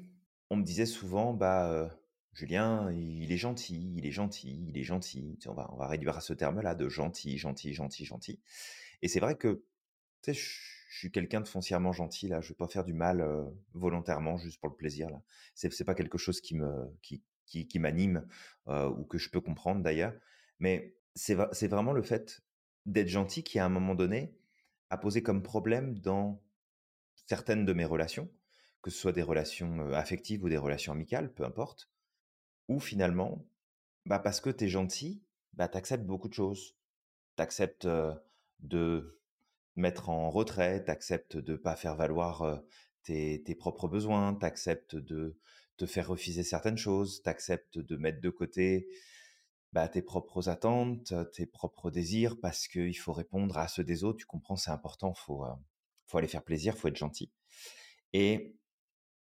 on 0.50 0.56
me 0.56 0.62
disait 0.62 0.86
souvent, 0.86 1.34
bah, 1.34 1.90
Julien, 2.32 2.92
il 2.92 3.32
est 3.32 3.38
gentil, 3.38 3.94
il 3.96 4.06
est 4.06 4.12
gentil, 4.12 4.66
il 4.68 4.76
est 4.76 4.82
gentil. 4.82 5.38
On 5.46 5.54
va, 5.54 5.70
on 5.72 5.76
va 5.76 5.88
réduire 5.88 6.16
à 6.16 6.20
ce 6.20 6.34
terme-là 6.34 6.74
de 6.74 6.88
gentil, 6.88 7.38
gentil, 7.38 7.72
gentil, 7.72 8.04
gentil. 8.04 8.40
Et 9.00 9.08
c'est 9.08 9.20
vrai 9.20 9.36
que, 9.36 9.64
tu 10.22 10.34
je 10.88 10.98
suis 10.98 11.10
quelqu'un 11.10 11.40
de 11.40 11.48
foncièrement 11.48 11.92
gentil, 11.92 12.28
là. 12.28 12.40
Je 12.40 12.50
vais 12.50 12.54
pas 12.54 12.68
faire 12.68 12.84
du 12.84 12.92
mal 12.94 13.20
euh, 13.20 13.44
volontairement, 13.74 14.36
juste 14.36 14.60
pour 14.60 14.68
le 14.68 14.76
plaisir, 14.76 15.10
là. 15.10 15.22
C'est, 15.54 15.72
c'est 15.72 15.84
pas 15.84 15.94
quelque 15.94 16.18
chose 16.18 16.40
qui 16.40 16.56
me, 16.56 16.86
qui, 17.02 17.22
qui, 17.46 17.66
qui 17.66 17.78
m'anime, 17.78 18.26
euh, 18.68 18.88
ou 18.88 19.04
que 19.04 19.18
je 19.18 19.30
peux 19.30 19.40
comprendre 19.40 19.82
d'ailleurs. 19.82 20.14
Mais 20.58 20.96
c'est, 21.14 21.36
c'est 21.52 21.68
vraiment 21.68 21.92
le 21.92 22.02
fait 22.02 22.42
d'être 22.86 23.08
gentil 23.08 23.42
qui, 23.42 23.58
à 23.58 23.64
un 23.64 23.68
moment 23.68 23.94
donné, 23.94 24.36
a 24.90 24.96
posé 24.96 25.22
comme 25.22 25.42
problème 25.42 25.98
dans 25.98 26.42
certaines 27.26 27.64
de 27.64 27.72
mes 27.72 27.84
relations, 27.84 28.30
que 28.82 28.90
ce 28.90 28.98
soit 28.98 29.12
des 29.12 29.22
relations 29.22 29.80
euh, 29.80 29.92
affectives 29.94 30.44
ou 30.44 30.48
des 30.48 30.56
relations 30.56 30.92
amicales, 30.92 31.32
peu 31.32 31.44
importe, 31.44 31.90
où 32.68 32.78
finalement, 32.78 33.44
bah 34.06 34.18
parce 34.18 34.40
que 34.40 34.50
t'es 34.50 34.68
gentil, 34.68 35.22
bah 35.54 35.68
t'acceptes 35.68 36.04
beaucoup 36.04 36.28
de 36.28 36.34
choses. 36.34 36.76
T'acceptes 37.34 37.86
euh, 37.86 38.14
de 38.60 39.20
mettre 39.76 40.08
en 40.08 40.30
retrait, 40.30 40.82
t'acceptes 40.84 41.36
de 41.36 41.56
pas 41.56 41.76
faire 41.76 41.96
valoir 41.96 42.62
tes, 43.02 43.56
propres 43.58 43.88
besoins, 43.88 44.34
t'acceptes 44.34 44.96
de 44.96 45.38
te 45.76 45.86
faire 45.86 46.08
refuser 46.08 46.42
certaines 46.42 46.78
choses, 46.78 47.22
t'acceptes 47.22 47.78
de 47.78 47.96
mettre 47.96 48.20
de 48.20 48.30
côté 48.30 48.88
bah, 49.72 49.88
tes 49.88 50.02
propres 50.02 50.48
attentes, 50.48 51.14
tes 51.32 51.46
propres 51.46 51.90
désirs, 51.90 52.40
parce 52.40 52.66
qu'il 52.66 52.96
faut 52.96 53.12
répondre 53.12 53.58
à 53.58 53.68
ceux 53.68 53.84
des 53.84 54.04
autres. 54.04 54.18
Tu 54.18 54.26
comprends, 54.26 54.56
c'est 54.56 54.70
important, 54.70 55.12
faut, 55.14 55.44
faut 56.06 56.18
aller 56.18 56.28
faire 56.28 56.44
plaisir, 56.44 56.76
faut 56.76 56.88
être 56.88 56.96
gentil. 56.96 57.30
Et 58.12 58.56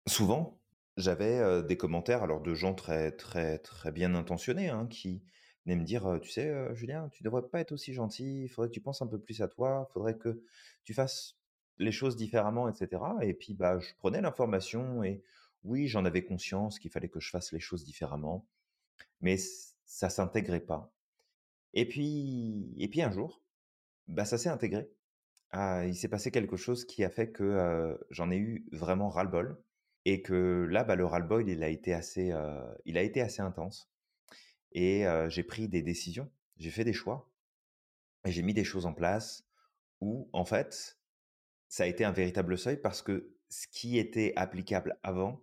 souvent, 0.07 0.61
j'avais 0.97 1.63
des 1.63 1.77
commentaires, 1.77 2.23
alors 2.23 2.41
de 2.41 2.53
gens 2.53 2.73
très 2.73 3.11
très 3.11 3.59
très 3.59 3.91
bien 3.91 4.15
intentionnés, 4.15 4.69
hein, 4.69 4.87
qui 4.87 5.23
venaient 5.65 5.79
me 5.79 5.85
dire, 5.85 6.19
tu 6.21 6.29
sais, 6.29 6.53
Julien, 6.75 7.09
tu 7.09 7.23
devrais 7.23 7.41
pas 7.41 7.59
être 7.59 7.71
aussi 7.71 7.93
gentil, 7.93 8.43
il 8.43 8.49
faudrait 8.49 8.69
que 8.69 8.73
tu 8.73 8.81
penses 8.81 9.01
un 9.01 9.07
peu 9.07 9.19
plus 9.19 9.41
à 9.41 9.47
toi, 9.47 9.87
il 9.89 9.93
faudrait 9.93 10.17
que 10.17 10.43
tu 10.83 10.93
fasses 10.93 11.37
les 11.77 11.91
choses 11.91 12.15
différemment, 12.15 12.69
etc. 12.69 13.01
Et 13.21 13.33
puis, 13.33 13.53
bah, 13.53 13.79
je 13.79 13.93
prenais 13.97 14.21
l'information 14.21 15.03
et 15.03 15.23
oui, 15.63 15.87
j'en 15.87 16.05
avais 16.05 16.23
conscience 16.23 16.79
qu'il 16.79 16.91
fallait 16.91 17.09
que 17.09 17.19
je 17.19 17.29
fasse 17.29 17.51
les 17.51 17.59
choses 17.59 17.83
différemment, 17.83 18.47
mais 19.21 19.37
ça 19.85 20.09
s'intégrait 20.09 20.59
pas. 20.59 20.93
Et 21.73 21.87
puis, 21.87 22.73
et 22.77 22.87
puis 22.87 23.01
un 23.01 23.11
jour, 23.11 23.41
bah, 24.07 24.25
ça 24.25 24.37
s'est 24.37 24.49
intégré. 24.49 24.89
Ah, 25.51 25.85
il 25.85 25.95
s'est 25.95 26.07
passé 26.07 26.31
quelque 26.31 26.57
chose 26.57 26.85
qui 26.85 27.03
a 27.03 27.09
fait 27.09 27.31
que 27.31 27.97
j'en 28.09 28.31
ai 28.31 28.37
eu 28.37 28.67
vraiment 28.71 29.09
ras-le-bol 29.09 29.61
et 30.05 30.21
que 30.21 30.67
là, 30.69 30.83
bah, 30.83 30.95
le 30.95 31.05
ras-le-bol, 31.05 31.49
il 31.49 31.63
a 31.63 31.69
été 31.69 31.93
assez, 31.93 32.31
il 32.85 32.97
a 32.97 33.01
été 33.01 33.21
assez 33.21 33.41
intense 33.41 33.89
et 34.75 35.05
j'ai 35.29 35.43
pris 35.43 35.69
des 35.69 35.81
décisions, 35.81 36.29
j'ai 36.57 36.69
fait 36.69 36.83
des 36.83 36.93
choix 36.93 37.31
et 38.25 38.31
j'ai 38.31 38.41
mis 38.41 38.53
des 38.53 38.65
choses 38.65 38.85
en 38.85 38.93
place 38.93 39.47
où, 40.01 40.29
en 40.33 40.43
fait, 40.43 40.99
ça 41.69 41.83
a 41.83 41.87
été 41.87 42.03
un 42.03 42.11
véritable 42.11 42.57
seuil 42.57 42.75
parce 42.75 43.01
que 43.01 43.33
ce 43.49 43.67
qui 43.67 43.97
était 43.97 44.33
applicable 44.35 44.99
avant 45.01 45.41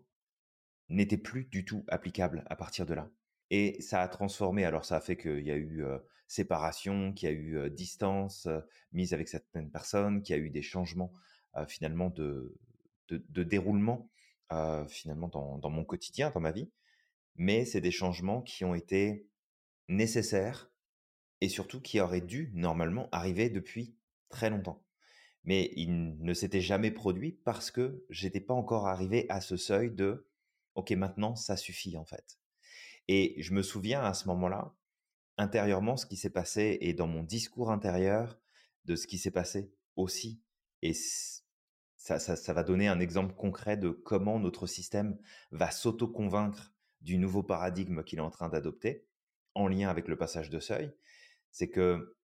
n'était 0.91 1.17
plus 1.17 1.45
du 1.45 1.65
tout 1.65 1.83
applicable 1.89 2.45
à 2.47 2.57
partir 2.57 2.85
de 2.85 2.93
là. 2.93 3.09
Et 3.49 3.81
ça 3.81 4.03
a 4.03 4.09
transformé, 4.09 4.67
alors 4.67 4.85
ça 4.85 4.97
a 4.97 5.01
fait 5.01 5.17
qu'il 5.17 5.47
y 5.47 5.51
a 5.51 5.57
eu 5.57 5.83
séparation, 6.27 7.15
qu'il 7.15 7.29
y 7.29 7.33
a 7.33 7.35
eu 7.35 7.71
distance 7.71 8.49
mise 8.93 9.15
avec 9.15 9.29
certaines 9.29 9.71
personnes, 9.71 10.23
qu'il 10.23 10.37
y 10.37 10.39
a 10.39 10.43
eu 10.43 10.51
des 10.51 10.63
changements 10.63 11.13
finalement 11.69 12.11
de, 12.11 12.55
de, 13.09 13.43
déroulement 13.43 14.11
finalement 14.89 15.29
dans, 15.29 15.71
mon 15.71 15.85
quotidien, 15.85 16.31
dans 16.31 16.41
ma 16.41 16.53
vie. 16.53 16.71
Mais 17.37 17.65
c'est 17.65 17.81
des 17.81 17.91
changements 17.91 18.43
qui 18.43 18.65
ont 18.65 18.75
été 18.75 19.29
nécessaires 19.89 20.71
et 21.41 21.49
surtout 21.49 21.81
qui 21.81 22.01
auraient 22.01 22.21
dû 22.21 22.51
normalement 22.55 23.09
arriver 23.11 23.51
depuis 23.51 23.97
très 24.29 24.51
longtemps. 24.51 24.85
Mais 25.45 25.73
ils 25.75 26.17
ne 26.19 26.35
s'étaient 26.35 26.61
jamais 26.61 26.91
produits 26.91 27.33
parce 27.33 27.71
que 27.71 28.05
j'étais 28.11 28.41
pas 28.41 28.55
encore 28.55 28.87
arrivé 28.87 29.27
à 29.29 29.41
ce 29.41 29.57
seuil 29.57 29.91
de 29.91 30.29
OK, 30.75 30.91
maintenant 30.93 31.35
ça 31.35 31.57
suffit 31.57 31.97
en 31.97 32.05
fait. 32.05 32.39
Et 33.09 33.35
je 33.39 33.53
me 33.53 33.63
souviens 33.63 34.03
à 34.03 34.15
ce 34.15 34.29
moment-là, 34.29 34.75
intérieurement, 35.37 35.97
ce 35.97 36.07
qui 36.07 36.17
s'est 36.17 36.31
passé 36.31 36.79
et 36.81 36.95
dans 36.95 37.09
mon 37.09 37.23
discours 37.23 37.71
intérieur 37.71 38.39
de 38.85 38.95
ce 38.95 39.07
qui 39.07 39.19
s'est 39.19 39.31
passé 39.31 39.73
aussi. 39.97 40.41
Et 40.83 40.95
ça, 40.95 42.19
ça, 42.19 42.53
va 42.53 42.65
donner 42.65 42.89
un 42.89 43.01
exemple 43.01 43.35
concret 43.35 43.77
de 43.77 43.91
comment 43.91 44.39
notre 44.39 44.67
système 44.67 45.19
va 45.51 45.71
s'auto-convaincre 45.71 46.73
du 47.03 47.19
nouveau 47.19 47.43
paradigme 47.43 48.03
qu'il 48.03 48.19
est 48.19 48.23
en 48.23 48.31
train 48.31 48.49
d'adopter 48.49 49.07
en 49.55 49.69
lien 49.69 49.89
avec 49.89 50.09
le 50.09 50.17
passage 50.17 50.51
de 50.51 50.61
seuil. 50.61 50.93
C'est 51.51 51.69
que 51.69 52.17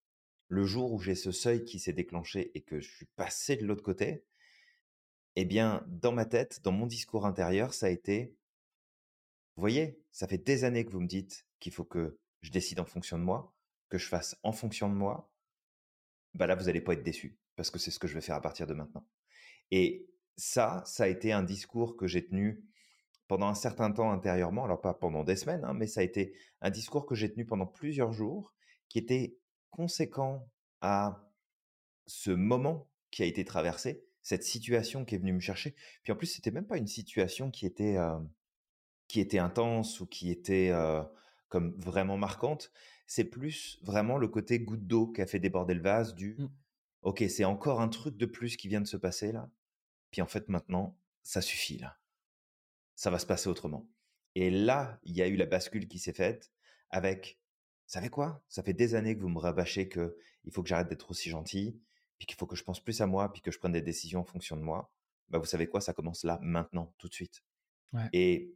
le 0.47 0.63
jour 0.63 0.91
où 0.91 0.99
j'ai 0.99 1.15
ce 1.15 1.31
seuil 1.31 1.63
qui 1.63 1.79
s'est 1.79 1.93
déclenché 1.93 2.51
et 2.55 2.61
que 2.61 2.79
je 2.79 2.89
suis 2.89 3.05
passé 3.15 3.55
de 3.55 3.65
l'autre 3.65 3.83
côté, 3.83 4.25
eh 5.35 5.45
bien, 5.45 5.85
dans 5.87 6.11
ma 6.11 6.25
tête, 6.25 6.61
dans 6.63 6.71
mon 6.71 6.87
discours 6.87 7.25
intérieur, 7.25 7.73
ça 7.73 7.85
a 7.85 7.89
été, 7.89 8.35
vous 9.55 9.61
voyez, 9.61 10.01
ça 10.11 10.27
fait 10.27 10.39
des 10.39 10.63
années 10.63 10.85
que 10.85 10.91
vous 10.91 11.01
me 11.01 11.07
dites 11.07 11.45
qu'il 11.59 11.71
faut 11.71 11.83
que 11.83 12.17
je 12.41 12.51
décide 12.51 12.79
en 12.79 12.85
fonction 12.85 13.17
de 13.19 13.23
moi, 13.23 13.53
que 13.89 13.97
je 13.97 14.07
fasse 14.07 14.37
en 14.43 14.51
fonction 14.51 14.89
de 14.89 14.95
moi. 14.95 15.31
Bah 16.33 16.47
là, 16.47 16.55
vous 16.55 16.65
n'allez 16.65 16.81
pas 16.81 16.93
être 16.93 17.03
déçu 17.03 17.37
parce 17.55 17.69
que 17.69 17.79
c'est 17.79 17.91
ce 17.91 17.99
que 17.99 18.07
je 18.07 18.13
vais 18.13 18.21
faire 18.21 18.35
à 18.35 18.41
partir 18.41 18.65
de 18.67 18.73
maintenant. 18.73 19.05
Et 19.71 20.09
ça, 20.37 20.81
ça 20.85 21.03
a 21.03 21.07
été 21.07 21.31
un 21.31 21.43
discours 21.43 21.97
que 21.97 22.07
j'ai 22.07 22.25
tenu 22.25 22.63
pendant 23.29 23.47
un 23.47 23.53
certain 23.53 23.91
temps 23.91 24.11
intérieurement, 24.11 24.65
alors 24.65 24.81
pas 24.81 24.95
pendant 24.95 25.23
des 25.23 25.35
semaines, 25.35 25.63
hein, 25.63 25.75
mais 25.75 25.85
ça 25.85 26.01
a 26.01 26.03
été 26.03 26.33
un 26.61 26.71
discours 26.71 27.05
que 27.05 27.13
j'ai 27.13 27.31
tenu 27.31 27.45
pendant 27.45 27.67
plusieurs 27.67 28.11
jours, 28.11 28.55
qui 28.89 28.97
était 28.97 29.37
conséquent 29.69 30.49
à 30.81 31.31
ce 32.07 32.31
moment 32.31 32.89
qui 33.11 33.21
a 33.21 33.27
été 33.27 33.45
traversé, 33.45 34.03
cette 34.23 34.43
situation 34.43 35.05
qui 35.05 35.13
est 35.13 35.19
venue 35.19 35.33
me 35.33 35.39
chercher. 35.39 35.75
Puis 36.01 36.11
en 36.11 36.15
plus, 36.15 36.25
c'était 36.25 36.49
même 36.49 36.65
pas 36.65 36.77
une 36.77 36.87
situation 36.87 37.51
qui 37.51 37.67
était 37.67 37.97
qui 39.07 39.19
était 39.19 39.39
intense 39.39 39.99
ou 39.99 40.07
qui 40.07 40.31
était 40.31 40.73
comme 41.49 41.75
vraiment 41.79 42.17
marquante. 42.17 42.71
C'est 43.05 43.25
plus 43.25 43.79
vraiment 43.83 44.17
le 44.17 44.27
côté 44.27 44.59
goutte 44.59 44.87
d'eau 44.87 45.07
qui 45.07 45.21
a 45.21 45.27
fait 45.27 45.39
déborder 45.39 45.75
le 45.75 45.83
vase 45.83 46.15
du 46.15 46.35
mmh. 46.39 46.49
OK, 47.03 47.23
c'est 47.29 47.45
encore 47.45 47.79
un 47.79 47.89
truc 47.89 48.17
de 48.17 48.25
plus 48.25 48.57
qui 48.57 48.67
vient 48.67 48.81
de 48.81 48.87
se 48.87 48.97
passer 48.97 49.31
là. 49.31 49.49
Puis 50.09 50.23
en 50.23 50.27
fait, 50.27 50.49
maintenant, 50.49 50.97
ça 51.21 51.41
suffit 51.41 51.77
là. 51.77 51.95
Ça 52.99 53.09
va 53.09 53.17
se 53.17 53.25
passer 53.25 53.47
autrement. 53.47 53.89
Et 54.35 54.49
là, 54.49 54.99
il 55.03 55.15
y 55.15 55.21
a 55.21 55.27
eu 55.29 55.37
la 55.37 55.45
bascule 55.45 55.87
qui 55.87 55.99
s'est 55.99 56.11
faite 56.11 56.51
avec 56.89 57.39
savez 57.87 58.09
quoi? 58.09 58.43
Ça 58.49 58.61
fait 58.61 58.73
des 58.73 58.93
années 58.93 59.15
que 59.15 59.21
vous 59.21 59.29
me 59.29 59.39
rabâchez 59.39 59.87
que 59.87 60.17
il 60.43 60.51
faut 60.51 60.61
que 60.63 60.67
j'arrête 60.67 60.89
d'être 60.89 61.09
aussi 61.09 61.29
gentil, 61.29 61.81
puis 62.17 62.27
qu'il 62.27 62.35
faut 62.35 62.45
que 62.45 62.57
je 62.57 62.63
pense 62.65 62.83
plus 62.83 62.99
à 62.99 63.07
moi, 63.07 63.31
puis 63.31 63.41
que 63.41 63.51
je 63.51 63.57
prenne 63.57 63.71
des 63.71 63.81
décisions 63.81 64.19
en 64.19 64.25
fonction 64.25 64.57
de 64.57 64.61
moi. 64.61 64.91
Bah, 65.29 65.39
vous 65.39 65.45
savez 65.45 65.67
quoi? 65.67 65.79
Ça 65.79 65.93
commence 65.93 66.25
là, 66.25 66.39
maintenant, 66.41 66.93
tout 66.97 67.07
de 67.07 67.13
suite. 67.13 67.41
Et 68.11 68.53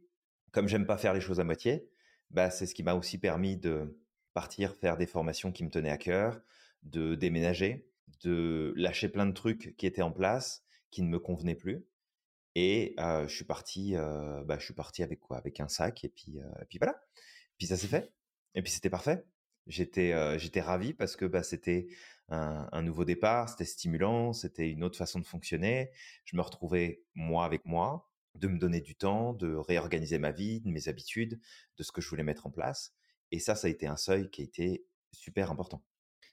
comme 0.52 0.68
j'aime 0.68 0.84
pas 0.84 0.98
faire 0.98 1.14
les 1.14 1.22
choses 1.22 1.40
à 1.40 1.44
moitié, 1.44 1.88
bah, 2.28 2.50
c'est 2.50 2.66
ce 2.66 2.74
qui 2.74 2.82
m'a 2.82 2.94
aussi 2.94 3.16
permis 3.16 3.56
de 3.56 3.98
partir 4.34 4.74
faire 4.76 4.98
des 4.98 5.06
formations 5.06 5.52
qui 5.52 5.64
me 5.64 5.70
tenaient 5.70 5.88
à 5.88 5.96
cœur, 5.96 6.42
de 6.82 7.14
déménager, 7.14 7.88
de 8.22 8.74
lâcher 8.76 9.08
plein 9.08 9.24
de 9.24 9.32
trucs 9.32 9.74
qui 9.78 9.86
étaient 9.86 10.02
en 10.02 10.12
place, 10.12 10.64
qui 10.90 11.00
ne 11.00 11.08
me 11.08 11.18
convenaient 11.18 11.54
plus. 11.54 11.86
Et 12.54 12.94
je 12.98 13.34
suis 13.34 13.44
parti, 13.44 13.94
bah, 13.94 14.56
je 14.58 14.64
suis 14.64 14.74
parti 14.74 15.02
avec 15.02 15.20
quoi? 15.20 15.38
Avec 15.38 15.60
un 15.60 15.68
sac 15.68 16.04
et 16.04 16.08
puis, 16.08 16.38
et 16.38 16.64
puis 16.68 16.78
voilà. 16.78 17.00
Puis 17.58 17.66
ça 17.66 17.76
s'est 17.76 17.88
fait. 17.88 18.12
Et 18.54 18.62
puis 18.62 18.70
c'était 18.72 18.90
parfait. 18.90 19.24
J'étais, 19.66 20.38
j'étais 20.38 20.60
ravi 20.60 20.92
parce 20.94 21.16
que 21.16 21.24
bah, 21.24 21.42
c'était 21.42 21.88
un, 22.28 22.68
un, 22.70 22.82
nouveau 22.82 23.04
départ, 23.04 23.48
c'était 23.48 23.64
stimulant, 23.64 24.32
c'était 24.32 24.70
une 24.70 24.84
autre 24.84 24.96
façon 24.96 25.18
de 25.18 25.26
fonctionner. 25.26 25.90
Je 26.24 26.36
me 26.36 26.42
retrouvais 26.42 27.02
moi 27.14 27.44
avec 27.44 27.64
moi, 27.64 28.08
de 28.34 28.48
me 28.48 28.58
donner 28.58 28.80
du 28.80 28.96
temps, 28.96 29.32
de 29.32 29.54
réorganiser 29.54 30.18
ma 30.18 30.32
vie, 30.32 30.60
de 30.60 30.70
mes 30.70 30.88
habitudes, 30.88 31.40
de 31.76 31.82
ce 31.82 31.92
que 31.92 32.00
je 32.00 32.08
voulais 32.08 32.24
mettre 32.24 32.46
en 32.46 32.50
place. 32.50 32.94
Et 33.30 33.38
ça, 33.38 33.54
ça 33.54 33.68
a 33.68 33.70
été 33.70 33.86
un 33.86 33.96
seuil 33.96 34.30
qui 34.30 34.42
a 34.42 34.44
été 34.44 34.86
super 35.12 35.50
important. 35.50 35.82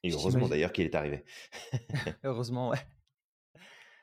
Et 0.03 0.11
heureusement 0.11 0.49
d'ailleurs 0.49 0.73
qu'il 0.73 0.85
est 0.85 0.95
arrivé. 0.95 1.23
heureusement, 2.23 2.69
ouais. 2.69 2.79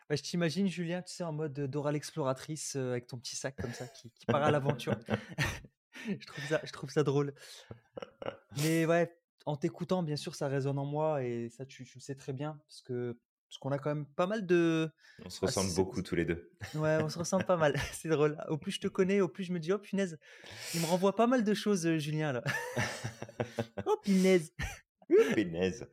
Bah, 0.08 0.16
je 0.16 0.22
t'imagine, 0.22 0.68
Julien, 0.68 1.02
tu 1.02 1.12
sais, 1.12 1.24
en 1.24 1.32
mode 1.32 1.52
Dora 1.52 1.92
l'exploratrice 1.92 2.76
avec 2.76 3.06
ton 3.06 3.18
petit 3.18 3.36
sac 3.36 3.56
comme 3.56 3.72
ça 3.72 3.86
qui, 3.86 4.10
qui 4.10 4.26
part 4.26 4.42
à 4.42 4.50
l'aventure. 4.50 4.96
je, 6.08 6.26
trouve 6.26 6.44
ça, 6.44 6.60
je 6.64 6.72
trouve 6.72 6.90
ça 6.90 7.02
drôle. 7.02 7.34
Mais 8.62 8.86
ouais, 8.86 9.14
en 9.44 9.56
t'écoutant, 9.56 10.02
bien 10.02 10.16
sûr, 10.16 10.34
ça 10.34 10.48
résonne 10.48 10.78
en 10.78 10.86
moi 10.86 11.22
et 11.22 11.50
ça, 11.50 11.66
tu, 11.66 11.84
tu 11.84 11.98
le 11.98 12.02
sais 12.02 12.14
très 12.14 12.32
bien 12.32 12.58
parce 12.66 12.80
que 12.82 13.18
parce 13.48 13.58
qu'on 13.58 13.70
a 13.70 13.78
quand 13.78 13.94
même 13.94 14.04
pas 14.04 14.26
mal 14.26 14.44
de. 14.44 14.90
On 15.24 15.30
se 15.30 15.40
ressemble 15.40 15.74
beaucoup 15.74 16.02
tous 16.02 16.14
les 16.14 16.26
deux. 16.26 16.52
Ouais, 16.74 16.98
on 17.02 17.08
se 17.08 17.18
ressemble 17.18 17.44
pas 17.44 17.56
mal. 17.56 17.74
C'est 17.92 18.08
drôle. 18.08 18.36
Au 18.48 18.58
plus 18.58 18.72
je 18.72 18.80
te 18.80 18.88
connais, 18.88 19.20
au 19.20 19.28
plus 19.28 19.44
je 19.44 19.52
me 19.52 19.58
dis, 19.58 19.72
oh 19.72 19.78
punaise, 19.78 20.18
il 20.74 20.80
me 20.82 20.86
renvoie 20.86 21.16
pas 21.16 21.26
mal 21.26 21.44
de 21.44 21.54
choses, 21.54 21.86
euh, 21.86 21.98
Julien, 21.98 22.32
là. 22.32 22.44
oh 23.86 23.96
punaise. 24.02 24.52
punaise. 25.34 25.86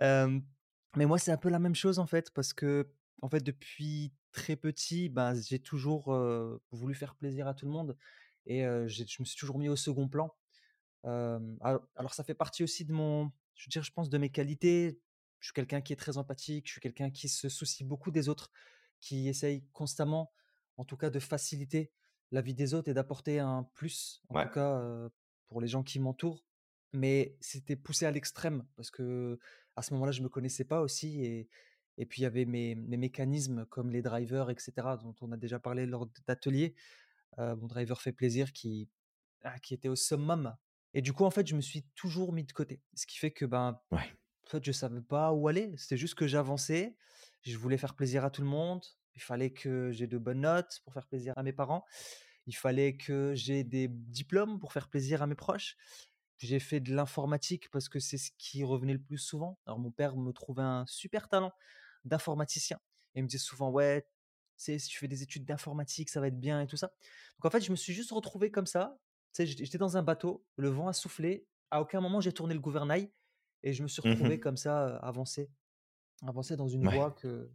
mais 0.00 1.06
moi, 1.06 1.18
c'est 1.18 1.30
un 1.30 1.36
peu 1.36 1.48
la 1.48 1.60
même 1.60 1.76
chose, 1.76 2.00
en 2.00 2.06
fait, 2.06 2.32
parce 2.32 2.52
que, 2.52 2.88
en 3.22 3.28
fait, 3.28 3.42
depuis 3.42 4.12
très 4.32 4.56
petit, 4.56 5.08
ben, 5.08 5.34
j'ai 5.34 5.58
toujours 5.58 6.16
voulu 6.70 6.94
faire 6.94 7.14
plaisir 7.14 7.46
à 7.48 7.54
tout 7.54 7.66
le 7.66 7.72
monde 7.72 7.96
et 8.46 8.62
je 8.62 9.20
me 9.20 9.24
suis 9.24 9.36
toujours 9.36 9.58
mis 9.58 9.68
au 9.68 9.76
second 9.76 10.08
plan. 10.08 10.34
alors, 11.04 11.86
alors, 11.96 12.14
ça 12.14 12.24
fait 12.24 12.34
partie 12.34 12.62
aussi 12.62 12.84
de 12.84 12.92
mon. 12.92 13.30
Je 13.54 13.66
veux 13.66 13.70
dire, 13.70 13.84
je 13.84 13.92
pense, 13.92 14.10
de 14.10 14.18
mes 14.18 14.30
qualités 14.30 14.98
je 15.44 15.48
suis 15.48 15.52
quelqu'un 15.52 15.82
qui 15.82 15.92
est 15.92 15.96
très 15.96 16.16
empathique, 16.16 16.66
je 16.66 16.72
suis 16.72 16.80
quelqu'un 16.80 17.10
qui 17.10 17.28
se 17.28 17.50
soucie 17.50 17.84
beaucoup 17.84 18.10
des 18.10 18.30
autres, 18.30 18.50
qui 18.98 19.28
essaye 19.28 19.62
constamment, 19.74 20.32
en 20.78 20.86
tout 20.86 20.96
cas, 20.96 21.10
de 21.10 21.18
faciliter 21.18 21.92
la 22.30 22.40
vie 22.40 22.54
des 22.54 22.72
autres 22.72 22.88
et 22.88 22.94
d'apporter 22.94 23.40
un 23.40 23.64
plus, 23.74 24.22
en 24.30 24.42
tout 24.42 24.48
cas, 24.48 24.82
pour 25.48 25.60
les 25.60 25.68
gens 25.68 25.82
qui 25.82 26.00
m'entourent. 26.00 26.46
Mais 26.94 27.36
c'était 27.42 27.76
poussé 27.76 28.06
à 28.06 28.10
l'extrême 28.10 28.66
parce 28.74 28.90
que 28.90 29.38
à 29.76 29.82
ce 29.82 29.92
moment-là, 29.92 30.12
je 30.12 30.22
me 30.22 30.30
connaissais 30.30 30.64
pas 30.64 30.80
aussi 30.80 31.22
et, 31.22 31.50
et 31.98 32.06
puis 32.06 32.22
il 32.22 32.24
y 32.24 32.26
avait 32.26 32.44
mes, 32.44 32.74
mes, 32.74 32.96
mécanismes 32.96 33.66
comme 33.66 33.90
les 33.90 34.02
drivers, 34.02 34.50
etc., 34.50 34.72
dont 35.02 35.14
on 35.20 35.32
a 35.32 35.36
déjà 35.36 35.58
parlé 35.58 35.86
lors 35.86 36.08
d'ateliers. 36.26 36.74
mon 37.38 37.66
driver 37.66 38.00
fait 38.00 38.12
plaisir 38.12 38.52
qui, 38.52 38.88
ah, 39.44 39.58
qui 39.58 39.74
était 39.74 39.88
au 39.88 39.96
summum. 39.96 40.56
Et 40.94 41.02
du 41.02 41.12
coup, 41.12 41.24
en 41.24 41.30
fait, 41.30 41.46
je 41.46 41.54
me 41.54 41.60
suis 41.60 41.82
toujours 41.94 42.32
mis 42.32 42.44
de 42.44 42.52
côté. 42.52 42.80
Ce 42.94 43.06
qui 43.06 43.18
fait 43.18 43.30
que 43.30 43.44
ben, 43.44 43.80
ouais. 43.90 44.12
En 44.46 44.50
fait, 44.50 44.64
je 44.64 44.72
savais 44.72 45.00
pas 45.00 45.32
où 45.32 45.48
aller. 45.48 45.72
C'était 45.76 45.96
juste 45.96 46.14
que 46.14 46.26
j'avançais. 46.26 46.96
Je 47.42 47.56
voulais 47.58 47.78
faire 47.78 47.94
plaisir 47.94 48.24
à 48.24 48.30
tout 48.30 48.42
le 48.42 48.48
monde. 48.48 48.82
Il 49.14 49.22
fallait 49.22 49.52
que 49.52 49.90
j'ai 49.92 50.06
de 50.06 50.18
bonnes 50.18 50.42
notes 50.42 50.80
pour 50.84 50.92
faire 50.92 51.06
plaisir 51.06 51.34
à 51.36 51.42
mes 51.42 51.52
parents. 51.52 51.84
Il 52.46 52.54
fallait 52.54 52.96
que 52.96 53.32
j'ai 53.34 53.64
des 53.64 53.88
diplômes 53.88 54.58
pour 54.58 54.72
faire 54.72 54.88
plaisir 54.88 55.22
à 55.22 55.26
mes 55.26 55.34
proches. 55.34 55.76
J'ai 56.38 56.58
fait 56.58 56.80
de 56.80 56.94
l'informatique 56.94 57.70
parce 57.70 57.88
que 57.88 57.98
c'est 57.98 58.18
ce 58.18 58.30
qui 58.38 58.64
revenait 58.64 58.92
le 58.92 59.00
plus 59.00 59.18
souvent. 59.18 59.58
Alors 59.66 59.78
mon 59.78 59.90
père 59.90 60.16
me 60.16 60.32
trouvait 60.32 60.62
un 60.62 60.84
super 60.86 61.28
talent 61.28 61.52
d'informaticien. 62.04 62.78
Et 63.14 63.20
il 63.20 63.22
me 63.22 63.28
disait 63.28 63.42
souvent, 63.42 63.70
ouais, 63.70 64.06
si 64.56 64.76
tu 64.78 64.98
fais 64.98 65.08
des 65.08 65.22
études 65.22 65.44
d'informatique, 65.44 66.10
ça 66.10 66.20
va 66.20 66.28
être 66.28 66.38
bien 66.38 66.60
et 66.60 66.66
tout 66.66 66.76
ça. 66.76 66.92
Donc 67.38 67.46
en 67.46 67.50
fait, 67.50 67.60
je 67.60 67.70
me 67.70 67.76
suis 67.76 67.92
juste 67.92 68.12
retrouvé 68.12 68.50
comme 68.50 68.66
ça. 68.66 68.98
J'étais 69.38 69.78
dans 69.78 69.96
un 69.96 70.02
bateau, 70.02 70.44
le 70.56 70.68
vent 70.68 70.88
a 70.88 70.92
soufflé. 70.92 71.46
À 71.70 71.80
aucun 71.80 72.00
moment, 72.00 72.20
j'ai 72.20 72.32
tourné 72.32 72.54
le 72.54 72.60
gouvernail. 72.60 73.10
Et 73.62 73.72
je 73.72 73.82
me 73.82 73.88
suis 73.88 74.02
retrouvé 74.02 74.36
mmh 74.36 74.40
comme 74.40 74.56
ça, 74.58 74.96
avancé, 74.98 75.50
avancé 76.22 76.54
dans 76.54 76.68
une 76.68 76.86
voie 76.86 77.12
que, 77.12 77.50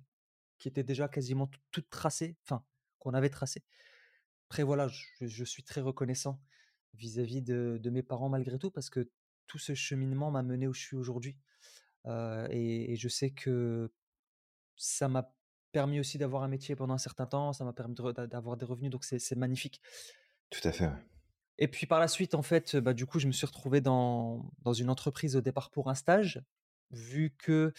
qui 0.58 0.68
était 0.68 0.84
déjà 0.84 1.08
quasiment 1.08 1.50
toute 1.70 1.88
tracée, 1.92 2.36
enfin, 2.44 2.66
qu'on 2.98 3.14
avait 3.14 3.30
tracée. 3.30 3.64
Après, 4.50 4.64
voilà, 4.64 4.88
je, 5.22 5.44
suis 5.44 5.64
très 5.64 5.82
reconnaissant 5.82 6.42
vis-à-vis 6.96 7.44
de, 7.44 7.90
mes 7.92 8.02
parents 8.02 8.28
malgré 8.28 8.58
tout, 8.58 8.72
parce 8.72 8.90
que 8.90 9.12
tout 9.46 9.60
ce 9.60 9.76
cheminement 9.76 10.32
m'a 10.32 10.42
mené 10.42 10.68
où 10.68 10.74
je 10.74 10.82
suis 10.82 10.96
aujourd'hui. 10.96 11.38
et, 12.06 12.96
je 12.98 13.08
sais 13.08 13.30
que 13.30 13.92
ça 14.80 15.10
m'a 15.10 15.36
permis 15.74 16.00
aussi 16.02 16.18
d'avoir 16.20 16.44
un 16.44 16.50
métier 16.50 16.76
pendant 16.76 16.96
un 16.96 17.00
certain 17.00 17.28
temps, 17.28 17.54
ça 17.54 17.66
m'a 17.66 17.74
permis 17.74 17.96
d'avoir 17.96 18.58
des 18.58 18.66
revenus, 18.66 18.92
donc 18.92 19.06
c'est 19.06 19.36
magnifique. 19.38 19.82
Tout 20.52 20.68
à 20.68 20.72
fait. 20.72 20.92
Et 21.58 21.68
puis 21.68 21.86
par 21.86 22.00
la 22.00 22.08
suite, 22.08 22.36
en 22.36 22.42
fait, 22.42 22.78
bah, 22.78 22.94
du 22.94 23.06
coup, 23.06 23.20
je 23.20 23.28
me 23.28 23.32
suis 23.32 23.46
retrouvé 23.46 23.82
dans, 23.82 24.52
dans 24.62 24.74
une 24.74 24.90
entreprise 24.90 25.36
au 25.36 25.42
départ 25.42 25.72
pour 25.72 25.90
un 25.90 25.96
stage. 25.96 26.42
Vu 26.92 27.36
que 27.38 27.74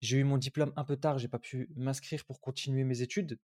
j'ai 0.00 0.18
eu 0.18 0.24
mon 0.24 0.38
diplôme 0.38 0.72
un 0.76 0.84
peu 0.84 0.96
tard, 0.96 1.18
j'ai 1.18 1.28
pas 1.28 1.38
pu 1.38 1.70
m'inscrire 1.76 2.24
pour 2.24 2.40
continuer 2.40 2.84
mes 2.84 3.02
études. 3.02 3.38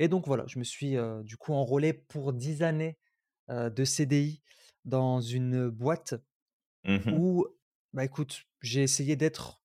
Et 0.00 0.08
donc 0.08 0.26
voilà, 0.26 0.46
je 0.48 0.58
me 0.58 0.64
suis, 0.64 0.96
heu, 0.96 1.22
du 1.24 1.36
coup 1.38 1.54
enrôlé 1.54 1.92
pour 1.94 2.32
10 2.34 2.62
années, 2.62 2.98
heu, 3.50 3.70
de 3.70 3.84
CDI 3.84 4.42
dans 4.86 5.20
une 5.20 5.70
boîte 5.70 6.14
Mmh 6.84 7.06
mh. 7.06 7.20
où, 7.20 7.46
bah, 7.92 8.04
écoute, 8.04 8.44
j'ai 8.60 8.82
essayé 8.82 9.16
d'être 9.16 9.62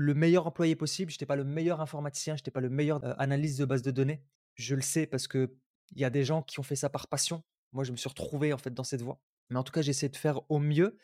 le 0.00 0.14
meilleur 0.14 0.46
employé 0.46 0.76
possible. 0.76 1.10
J'étais 1.10 1.26
pas 1.26 1.36
le 1.36 1.44
meilleur 1.44 1.80
informaticien, 1.82 2.34
j'étais 2.34 2.50
pas 2.50 2.60
le 2.60 2.70
meilleur, 2.70 3.04
heu, 3.04 3.14
analyste 3.18 3.58
de 3.58 3.66
base 3.66 3.82
de 3.82 3.90
données. 3.90 4.22
Je 4.54 4.74
le 4.74 4.80
sais 4.80 5.06
parce 5.06 5.28
qu'il 5.28 5.50
y 5.94 6.04
a 6.04 6.10
des 6.10 6.24
gens 6.24 6.42
qui 6.42 6.58
ont 6.58 6.62
fait 6.62 6.76
ça 6.76 6.88
par 6.88 7.06
passion. 7.08 7.42
Moi, 7.72 7.84
je 7.84 7.92
me 7.92 7.96
suis 7.96 8.08
retrouvé 8.08 8.52
en 8.52 8.58
fait 8.58 8.72
dans 8.72 8.84
cette 8.84 9.02
voie. 9.02 9.20
Mais 9.50 9.58
en 9.58 9.62
tout 9.62 9.72
cas, 9.72 9.82
j'ai 9.82 9.90
essayé 9.90 10.08
de 10.08 10.16
faire 10.16 10.40
au 10.50 10.58
mieux. 10.58 10.96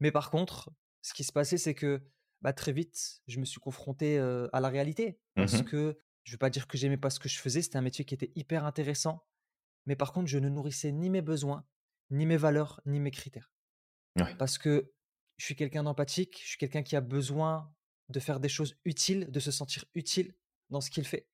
Mais 0.00 0.10
par 0.10 0.30
contre, 0.30 0.70
ce 1.00 1.14
qui 1.14 1.24
se 1.24 1.32
passait, 1.32 1.56
c'est 1.56 1.74
que, 1.74 2.02
bah, 2.42 2.52
très 2.52 2.72
vite, 2.72 3.22
je 3.26 3.40
me 3.40 3.44
suis 3.44 3.60
confronté, 3.60 4.18
à 4.18 4.60
la 4.60 4.68
réalité 4.68 5.18
Mmh 5.36 5.46
parce 5.46 5.62
que 5.62 5.96
je 6.24 6.32
vais 6.32 6.38
pas 6.38 6.50
dire 6.50 6.66
que 6.66 6.76
j'aimais 6.76 6.98
pas 6.98 7.08
ce 7.08 7.18
que 7.18 7.28
je 7.28 7.38
faisais, 7.38 7.62
c'était 7.62 7.78
un 7.78 7.82
métier 7.82 8.04
qui 8.04 8.12
était 8.12 8.32
hyper 8.34 8.66
intéressant, 8.66 9.24
mais 9.86 9.96
par 9.96 10.12
contre, 10.12 10.28
je 10.28 10.38
ne 10.38 10.50
nourrissais 10.50 10.92
ni 10.92 11.08
mes 11.08 11.22
besoins, 11.22 11.64
ni 12.10 12.26
mes 12.26 12.36
valeurs, 12.36 12.82
ni 12.84 13.00
mes 13.00 13.10
critères. 13.10 13.50
Ouais. 14.20 14.34
Parce 14.36 14.58
que 14.58 14.92
je 15.38 15.46
suis 15.46 15.56
quelqu'un 15.56 15.84
d'empathique, 15.84 16.38
je 16.42 16.48
suis 16.48 16.58
quelqu'un 16.58 16.82
qui 16.82 16.96
a 16.96 17.00
besoin 17.00 17.74
de 18.12 18.20
faire 18.20 18.40
des 18.40 18.48
choses 18.48 18.76
utiles, 18.84 19.30
de 19.30 19.40
se 19.40 19.50
sentir 19.50 19.84
utile 19.94 20.34
dans 20.70 20.80
ce 20.80 20.90
qu'il 20.90 21.04
fait. 21.04 21.28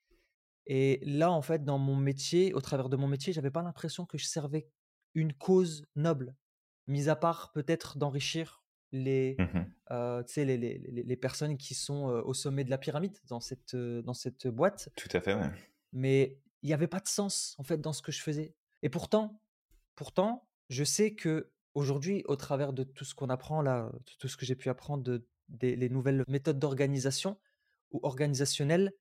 Et 0.66 1.00
là, 1.02 1.30
en 1.30 1.42
fait, 1.42 1.64
dans 1.64 1.78
mon 1.78 1.96
métier, 1.96 2.52
au 2.54 2.60
travers 2.60 2.88
de 2.88 2.96
mon 2.96 3.08
métier, 3.08 3.32
j'avais 3.32 3.50
pas 3.50 3.62
l'impression 3.62 4.06
que 4.06 4.18
je 4.18 4.26
servais 4.26 4.68
une 5.14 5.32
cause 5.32 5.86
noble, 5.96 6.36
mis 6.86 7.08
à 7.08 7.16
part 7.16 7.52
peut-être 7.52 7.98
d'enrichir 7.98 8.62
les, 8.92 9.36
Mmh 9.38 10.24
sais, 10.26 10.44
les 10.44 10.56
les 10.58 10.78
les 10.78 11.16
personnes 11.16 11.56
qui 11.56 11.74
sont, 11.74 12.10
heu, 12.10 12.22
au 12.24 12.34
sommet 12.34 12.64
de 12.64 12.70
la 12.70 12.78
pyramide 12.78 13.16
dans 13.26 13.40
cette, 13.40 13.74
heu, 13.74 14.02
dans 14.02 14.14
cette 14.14 14.46
boîte. 14.48 14.90
Tout 14.96 15.08
à 15.12 15.20
fait, 15.20 15.34
ouais. 15.34 15.50
Mais 15.92 16.38
il 16.62 16.70
y 16.70 16.74
avait 16.74 16.88
pas 16.88 17.00
de 17.00 17.08
sens, 17.08 17.54
en 17.58 17.62
fait, 17.64 17.78
dans 17.80 17.92
ce 17.92 18.02
que 18.02 18.12
je 18.12 18.20
faisais. 18.20 18.54
Et 18.82 18.88
pourtant 18.88 19.40
pourtant, 19.96 20.48
je 20.70 20.84
sais 20.84 21.16
qu'aujourd'hui, 21.16 22.22
au 22.26 22.36
travers 22.36 22.72
de 22.72 22.84
tout 22.84 23.04
ce 23.04 23.14
qu'on 23.16 23.30
apprend 23.30 23.62
là, 23.62 23.90
de 23.92 24.12
tout 24.18 24.28
ce 24.28 24.36
que 24.36 24.46
j'ai 24.46 24.54
pu 24.54 24.68
apprendre 24.68 25.02
de 25.02 25.26
des 25.48 25.76
les 25.76 25.88
nouvelles 25.88 26.24
méthodes 26.28 26.58
d'organisation 26.58 27.38
ou 27.92 28.00
organisationnelles, 28.02 28.92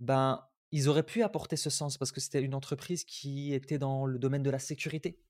ben, 0.00 0.46
ils 0.72 0.88
auraient 0.88 1.06
pu 1.06 1.22
apporter 1.22 1.56
ce 1.56 1.70
sens 1.70 1.98
parce 1.98 2.12
que 2.12 2.20
c'était 2.20 2.42
une 2.42 2.54
entreprise 2.54 3.04
qui 3.04 3.54
était 3.54 3.78
dans 3.78 4.06
le 4.06 4.18
domaine 4.18 4.42
de 4.42 4.50
la 4.50 4.58
sécurité. 4.58 5.20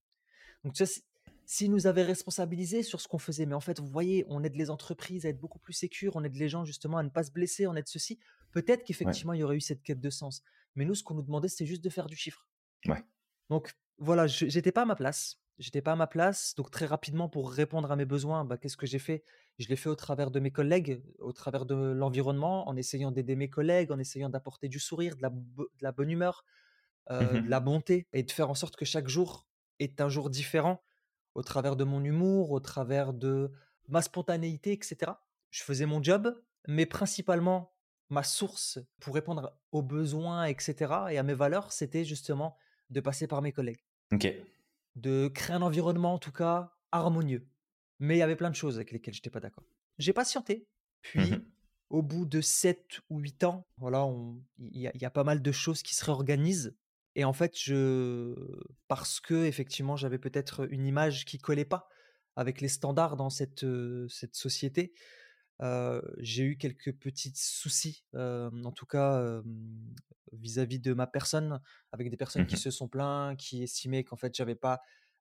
Donc 0.64 0.74
tu 0.74 0.86
si 0.86 1.04
s'ils 1.46 1.70
nous 1.70 1.86
avaient 1.86 2.02
responsabilisés 2.02 2.82
sur 2.82 3.00
ce 3.00 3.06
qu'on 3.08 3.18
faisait, 3.18 3.46
mais 3.46 3.54
en 3.54 3.60
fait, 3.60 3.78
vous 3.78 3.86
voyez, 3.86 4.24
on 4.28 4.42
aide 4.42 4.56
les 4.56 4.68
entreprises 4.70 5.26
à 5.26 5.28
être 5.28 5.38
beaucoup 5.38 5.60
plus 5.60 5.72
sécures, 5.74 6.16
on 6.16 6.24
aide 6.24 6.34
les 6.36 6.48
gens 6.48 6.64
justement 6.64 6.98
à 6.98 7.04
ne 7.04 7.08
pas 7.08 7.22
se 7.22 7.30
blesser, 7.30 7.66
on 7.68 7.76
aide 7.76 7.86
ceci, 7.86 8.18
peut-être 8.50 8.84
Ouais. 9.04 9.14
qu'effectivement, 9.14 9.32
il 9.32 9.40
y 9.40 9.42
aurait 9.44 9.56
eu 9.56 9.60
cette 9.60 9.82
quête 9.82 10.00
de 10.00 10.10
sens. 10.10 10.42
Mais 10.74 10.84
nous, 10.84 10.94
ce 10.96 11.04
qu'on 11.04 11.14
nous 11.14 11.22
demandait, 11.22 11.48
c'était 11.48 11.66
juste 11.66 11.84
de 11.84 11.90
faire 11.90 12.06
du 12.08 12.16
chiffre. 12.16 12.48
Ouais. 12.86 13.02
Donc 13.50 13.74
voilà, 13.98 14.26
je 14.26 14.46
j'étais 14.48 14.72
pas 14.72 14.82
à 14.82 14.86
ma 14.86 14.96
place. 14.96 15.40
J'étais 15.58 15.80
pas 15.80 15.92
à 15.92 15.96
ma 15.96 16.06
place, 16.06 16.54
donc 16.54 16.70
très 16.70 16.84
rapidement 16.84 17.30
pour 17.30 17.50
répondre 17.50 17.90
à 17.90 17.96
mes 17.96 18.04
besoins, 18.04 18.44
bah, 18.44 18.58
qu'est-ce 18.58 18.76
que 18.76 18.86
j'ai 18.86 18.98
fait? 18.98 19.24
Je 19.58 19.68
l'ai 19.68 19.76
fait 19.76 19.88
au 19.88 19.94
travers 19.94 20.30
de 20.30 20.38
mes 20.38 20.50
collègues, 20.50 21.02
au 21.18 21.32
travers 21.32 21.64
de 21.64 21.74
l'environnement, 21.74 22.68
en 22.68 22.76
essayant 22.76 23.10
d'aider 23.10 23.36
mes 23.36 23.48
collègues, 23.48 23.90
en 23.90 23.98
essayant 23.98 24.28
d'apporter 24.28 24.68
du 24.68 24.78
sourire, 24.78 25.16
de 25.16 25.22
la 25.22 25.30
bo 25.30 25.64
de 25.64 25.82
la 25.82 25.92
bonne 25.92 26.10
humeur, 26.10 26.44
Mmh 27.18 27.32
heu, 27.32 27.40
de 27.40 27.48
la 27.50 27.60
bonté 27.60 28.06
et 28.12 28.22
de 28.22 28.30
faire 28.32 28.50
en 28.50 28.54
sorte 28.54 28.76
que 28.76 28.84
chaque 28.84 29.08
jour 29.08 29.48
est 29.78 30.00
un 30.00 30.08
jour 30.08 30.30
différent 30.30 30.82
au 31.34 31.42
travers 31.42 31.76
de 31.76 31.84
mon 31.84 32.04
humour, 32.04 32.50
au 32.52 32.60
travers 32.60 33.12
de 33.14 33.52
ma 33.88 34.02
spontanéité 34.02 34.72
et 34.72 34.80
cetera. 34.82 35.26
Je 35.50 35.62
faisais 35.62 35.86
mon 35.86 36.02
job, 36.02 36.42
mais 36.68 36.86
principalement 36.86 37.74
ma 38.10 38.22
source 38.22 38.78
pour 39.00 39.14
répondre 39.14 39.58
aux 39.72 39.82
besoins 39.82 40.44
et 40.46 40.56
cetera 40.58 41.12
et 41.12 41.18
à 41.18 41.22
mes 41.22 41.34
valeurs, 41.34 41.72
c'était 41.72 42.04
justement 42.04 42.56
de 42.90 43.00
passer 43.00 43.26
par 43.26 43.42
mes 43.42 43.52
collègues. 43.52 43.84
OK. 44.12 44.26
De 44.96 45.28
créer 45.28 45.56
un 45.56 45.62
environnement 45.62 46.14
en 46.14 46.18
tout 46.18 46.32
cas 46.32 46.72
harmonieux. 46.92 47.48
Mais 48.00 48.16
il 48.16 48.18
y 48.18 48.22
avait 48.22 48.36
plein 48.36 48.50
de 48.50 48.56
choses 48.56 48.76
avec 48.76 48.92
lesquelles 48.92 49.14
j'étais 49.14 49.30
pas 49.30 49.40
d'accord. 49.40 49.64
J'ai 49.98 50.12
patienté, 50.14 50.68
Mmh 51.14 51.28
mh. 51.30 51.40
puis 51.40 51.46
au 51.90 52.02
bout 52.02 52.26
de 52.26 52.40
7 52.40 53.00
ou 53.10 53.20
8 53.20 53.44
ans, 53.44 53.68
voilà, 53.78 54.04
on 54.06 54.42
il 54.58 54.80
y 54.80 54.88
a 54.88 54.92
il 54.94 55.02
y 55.02 55.04
a 55.06 55.10
pas 55.10 55.24
mal 55.24 55.42
de 55.42 55.52
choses 55.52 55.82
qui 55.82 55.94
se 55.94 56.04
réorganisent 56.04 56.76
et 57.16 57.24
en 57.24 57.32
fait, 57.32 57.58
je 57.58 58.34
parce 58.88 59.20
qu'effectivement, 59.20 59.96
j'avais 59.96 60.18
peut-être 60.18 60.66
une 60.72 60.86
image 60.86 61.24
qui 61.24 61.38
collait 61.38 61.64
pas 61.64 61.88
avec 62.36 62.60
les 62.60 62.68
standards 62.68 63.16
dans 63.16 63.30
cette, 63.30 63.64
heu, 63.64 64.06
cette 64.10 64.36
société, 64.36 64.92
j'ai 66.18 66.44
eu 66.44 66.56
quelques 66.58 66.92
petits 66.94 67.32
soucis, 67.34 68.04
en 68.14 68.72
tout 68.72 68.86
cas, 68.86 69.42
vis-à-vis 70.32 70.80
de 70.80 70.92
ma 70.92 71.06
personne, 71.06 71.60
avec 71.92 72.10
des 72.10 72.16
personnes 72.16 72.44
Mmh 72.44 72.46
qui 72.46 72.56
mh. 72.56 72.58
se 72.58 72.70
sont 72.70 72.88
plaints, 72.88 73.36
qui 73.36 73.62
estimaient 73.62 74.04
qu'en 74.04 74.16
fait 74.16 74.34
j'avais 74.34 74.54
pas, 74.56 74.80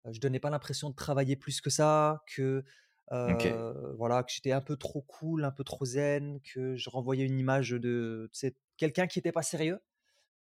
je 0.10 0.20
donnais 0.20 0.40
pas 0.40 0.50
l'impression 0.50 0.90
de 0.90 0.96
travailler 0.96 1.36
plus 1.36 1.62
que 1.62 1.70
ça, 1.70 2.24
que, 2.28 2.64
voilà, 3.98 4.24
que 4.24 4.32
j'étais 4.32 4.52
un 4.52 4.62
peu 4.62 4.78
trop 4.78 5.02
cool, 5.02 5.44
un 5.46 5.52
peu 5.52 5.64
trop 5.64 5.86
zen, 5.86 6.40
que 6.42 6.76
je 6.76 6.90
renvoyais 6.90 7.26
une 7.26 7.40
image 7.40 7.72
de, 7.72 8.30
quelqu'un 8.78 9.08
qui 9.08 9.20
était 9.20 9.32
pas 9.32 9.44
sérieux. 9.44 9.80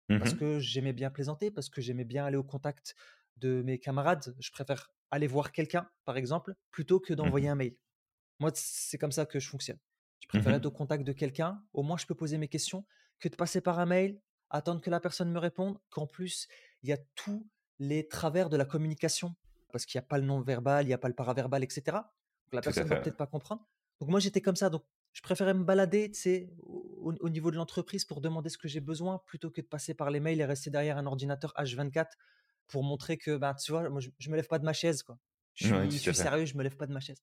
Mmh 0.08 0.18
Parce 0.18 0.34
que 0.34 0.58
j'aimais 0.58 0.92
bien 0.92 1.10
plaisanter, 1.10 1.50
parce 1.50 1.68
que 1.68 1.80
j'aimais 1.80 2.04
bien 2.04 2.24
aller 2.24 2.36
au 2.36 2.44
contact 2.44 2.94
de 3.38 3.62
mes 3.62 3.78
camarades. 3.78 4.36
Je 4.40 4.50
préfère 4.52 4.90
aller 5.10 5.26
voir 5.26 5.52
quelqu'un, 5.52 5.90
par 6.04 6.16
exemple, 6.16 6.54
plutôt 6.70 7.00
que 7.00 7.14
Mmh 7.22 7.32
d'envoyer 7.32 7.48
un 7.48 7.54
mail. 7.56 7.76
Moi, 8.42 8.50
c'est 8.54 8.98
comme 8.98 9.12
ça 9.12 9.26
que 9.26 9.38
je 9.40 9.48
fonctionne. 9.48 9.78
Je 10.20 10.26
Mmh 10.34 10.42
préfère 10.42 10.54
être 10.54 10.66
au 10.66 10.70
contact 10.72 11.04
de 11.04 11.12
quelqu'un, 11.12 11.62
au 11.72 11.82
moins 11.82 11.96
je 11.96 12.06
peux 12.06 12.14
poser 12.16 12.38
mes 12.38 12.48
questions, 12.48 12.84
que 13.20 13.28
de 13.28 13.36
passer 13.36 13.60
par 13.60 13.78
un 13.78 13.86
mail, 13.86 14.20
attendre 14.50 14.80
que 14.80 14.90
la 14.90 15.00
personne 15.00 15.30
me 15.32 15.38
réponde, 15.38 15.78
qu'en 15.90 16.06
plus, 16.08 16.48
il 16.82 16.90
y 16.90 16.92
a 16.92 16.98
tous 17.14 17.48
les 17.78 18.08
travers 18.08 18.48
de 18.50 18.56
la 18.56 18.64
communication, 18.64 19.36
parce 19.72 19.86
qu'il 19.86 19.98
y 19.98 20.00
a 20.00 20.02
pas 20.02 20.18
le 20.18 20.24
non-verbal, 20.24 20.86
il 20.86 20.90
y 20.90 20.92
a 20.92 20.98
pas 20.98 21.08
le 21.08 21.14
paraverbal 21.14 21.62
et 21.64 21.70
cetera. 21.70 22.14
Donc 22.46 22.54
la 22.54 22.62
Tout 22.62 22.72
personne 22.72 22.88
va 22.88 22.96
fait, 22.96 23.00
ouais. 23.00 23.04
peut-être 23.04 23.16
pas 23.16 23.26
comprendre. 23.28 23.66
Donc 24.00 24.10
moi, 24.10 24.20
j'étais 24.20 24.40
comme 24.42 24.56
ça, 24.56 24.70
donc 24.70 24.84
je 25.12 25.22
préférais 25.22 25.54
me 25.54 25.64
balader, 25.64 26.10
au 26.66 27.14
au 27.20 27.28
niveau 27.28 27.50
de 27.52 27.56
l'entreprise 27.56 28.04
pour 28.04 28.20
demander 28.20 28.50
ce 28.50 28.58
que 28.58 28.68
j'ai 28.68 28.80
besoin, 28.80 29.18
plutôt 29.26 29.50
que 29.50 29.60
de 29.60 29.66
passer 29.66 29.94
par 29.94 30.10
les 30.10 30.20
mails 30.20 30.40
et 30.40 30.44
rester 30.44 30.70
derrière 30.70 30.98
un 30.98 31.06
ordinateur 31.06 31.52
H24 31.56 32.16
pour 32.68 32.82
montrer 32.84 33.18
que, 33.18 33.36
ben, 33.36 33.54
tu 33.54 33.72
vois, 33.72 33.88
moi 33.90 34.00
je 34.00 34.10
je 34.18 34.30
me 34.30 34.36
lève 34.36 34.48
pas 34.48 34.58
de 34.58 34.64
ma 34.64 34.72
chaise, 34.72 35.02
quoi. 35.02 35.18
Je 35.54 35.68
Ouais, 35.70 35.88
suis 35.88 36.14
sérieux, 36.14 36.46
je 36.46 36.56
me 36.56 36.62
lève 36.62 36.76
pas 36.76 36.86
de 36.86 36.92
ma 36.92 37.00
chaise. 37.00 37.22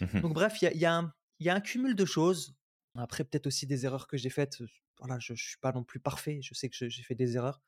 Mmh 0.00 0.06
mh. 0.18 0.24
Donc 0.24 0.34
bref, 0.34 0.60
il 0.62 0.66
y 0.66 0.68
a 0.68 0.72
il 0.74 0.80
y 0.80 0.86
a 0.86 0.94
un 0.96 1.14
il 1.40 1.46
y 1.46 1.50
a 1.50 1.54
un 1.54 1.60
cumul 1.60 1.94
de 1.96 2.04
choses. 2.04 2.56
Après 2.96 3.24
peut-être 3.24 3.46
aussi 3.48 3.66
des 3.66 3.86
erreurs 3.86 4.06
que 4.08 4.16
j'ai 4.16 4.30
faites, 4.30 4.58
voilà, 5.00 5.18
je 5.20 5.34
je 5.34 5.48
suis 5.50 5.58
pas 5.60 5.72
non 5.72 5.84
plus 5.84 6.00
parfait, 6.00 6.40
je 6.42 6.54
sais 6.54 6.68
que 6.70 6.76
j'ai 6.88 7.02
fait 7.02 7.14
des 7.16 7.36
erreurs, 7.36 7.60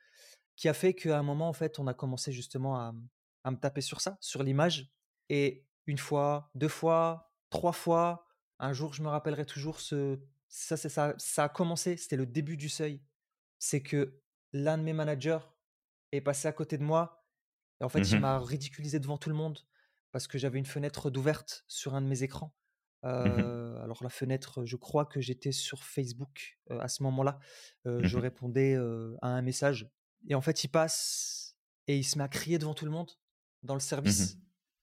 qui 0.56 0.68
a 0.68 0.74
fait 0.74 0.94
qu'à 0.94 1.18
un 1.18 1.22
moment, 1.22 1.48
en 1.48 1.52
fait, 1.52 1.78
on 1.78 1.86
a 1.86 1.94
commencé 1.94 2.32
justement 2.32 2.76
à, 2.78 2.94
à 3.44 3.50
me 3.50 3.56
taper 3.56 3.80
sur 3.80 4.00
ça, 4.00 4.18
sur 4.20 4.42
l'image 4.42 4.92
et 5.28 5.66
une 5.86 5.98
fois, 5.98 6.50
2 6.54 6.68
fois, 6.68 7.34
3 7.50 7.72
fois, 7.72 8.26
un 8.58 8.72
jour, 8.72 8.94
je 8.94 9.02
me 9.02 9.08
rappellerai 9.08 9.46
toujours 9.46 9.80
ce 9.80 10.20
ça 10.48 10.76
c'est 10.76 10.88
ça 10.88 11.14
ça 11.18 11.44
a 11.44 11.48
commencé, 11.48 11.96
c'était 11.96 12.16
le 12.16 12.26
début 12.26 12.56
du 12.56 12.68
seuil. 12.68 13.02
C'est 13.58 13.82
que 13.82 14.20
l'un 14.52 14.78
de 14.78 14.82
mes 14.84 14.92
managers 14.94 15.40
est 16.12 16.20
passé 16.20 16.48
à 16.48 16.52
côté 16.52 16.78
de 16.78 16.84
moi 16.84 17.26
et 17.80 17.84
en 17.84 17.88
fait, 17.88 17.98
Mmh 17.98 18.12
il 18.12 18.20
m'a 18.20 18.38
ridiculisé 18.40 19.00
devant 19.00 19.18
tout 19.18 19.28
le 19.30 19.36
monde 19.36 19.60
parce 20.12 20.26
que 20.28 20.38
j'avais 20.38 20.58
une 20.58 20.66
fenêtre 20.66 21.10
d'ouverte 21.10 21.64
sur 21.68 21.94
un 21.94 22.02
de 22.02 22.06
mes 22.06 22.22
écrans. 22.22 22.54
Mmh 23.24 23.36
mh. 23.36 23.56
alors 23.82 24.02
la 24.02 24.08
fenêtre, 24.10 24.64
je 24.64 24.76
crois 24.76 25.06
que 25.06 25.20
j'étais 25.20 25.52
sur 25.52 25.84
Facebook, 25.84 26.58
heu, 26.70 26.80
à 26.80 26.88
ce 26.88 27.02
moment-là. 27.04 27.38
Heu, 27.86 28.02
Mmh 28.02 28.04
je 28.04 28.18
répondais, 28.18 28.74
à 29.22 29.28
un 29.28 29.42
message 29.42 29.90
et 30.28 30.34
en 30.34 30.40
fait, 30.40 30.64
il 30.64 30.68
passe 30.68 31.56
et 31.86 31.96
il 31.96 32.04
se 32.04 32.18
met 32.18 32.24
à 32.24 32.28
crier 32.28 32.58
devant 32.58 32.74
tout 32.74 32.84
le 32.84 32.90
monde 32.90 33.12
dans 33.62 33.74
le 33.74 33.80
Mmh 34.04 34.18
mh. 34.20 34.28
service. 34.30 34.40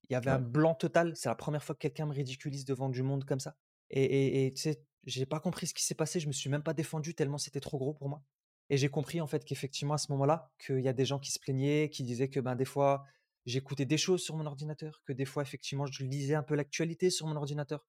Il 0.09 0.13
y 0.13 0.15
avait 0.15 0.31
un 0.31 0.39
blanc 0.39 0.73
total. 0.75 1.15
C'est 1.15 1.27
la 1.29 1.35
première 1.35 1.63
fois 1.63 1.75
que 1.75 1.79
quelqu'un 1.79 2.05
me 2.05 2.13
ridiculise 2.13 2.65
devant 2.65 2.89
du 2.89 3.03
monde 3.03 3.25
comme 3.25 3.39
ça 3.39 3.57
et 3.89 4.51
tu 4.55 4.61
sais, 4.61 4.83
j'ai 5.05 5.25
pas 5.27 5.39
compris 5.39 5.67
ce 5.67 5.73
qui 5.73 5.83
s'est 5.83 5.93
passé. 5.95 6.19
Je 6.19 6.27
me 6.27 6.31
suis 6.31 6.49
même 6.49 6.63
pas 6.63 6.73
défendu 6.73 7.13
tellement 7.13 7.37
c'était 7.37 7.59
trop 7.59 7.77
gros 7.77 7.93
pour 7.93 8.09
moi 8.09 8.23
et 8.69 8.77
j'ai 8.77 8.89
compris 8.89 9.19
en 9.21 9.27
fait 9.27 9.43
qu'effectivement 9.45 9.93
à 9.95 9.97
ce 9.97 10.11
moment-là, 10.13 10.51
qu'il 10.57 10.79
y 10.79 10.87
a 10.87 10.93
des 10.93 11.05
gens 11.05 11.19
qui 11.19 11.31
se 11.31 11.39
plaignaient, 11.39 11.89
qui 11.91 12.03
disaient 12.03 12.29
que, 12.29 12.39
ben, 12.39 12.55
des 12.55 12.65
fois, 12.65 13.03
j'écoutais 13.45 13.85
des 13.85 13.97
choses 13.97 14.23
sur 14.23 14.35
mon 14.35 14.45
ordinateur, 14.45 15.01
que 15.05 15.13
des 15.13 15.25
fois 15.25 15.43
effectivement 15.43 15.85
je 15.87 16.03
lisais 16.03 16.35
un 16.35 16.43
peu 16.43 16.55
l'actualité 16.55 17.09
sur 17.09 17.27
mon 17.27 17.35
ordinateur. 17.35 17.87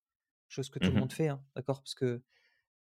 Chose 0.49 0.71
que 0.71 0.79
tout 0.79 0.90
Mmh 0.90 0.95
le 0.95 0.97
mh. 0.97 1.01
monde 1.01 1.12
fait, 1.12 1.29
hein, 1.29 1.45
d'accord? 1.57 1.81
Parce 1.83 1.95
que 1.95 2.23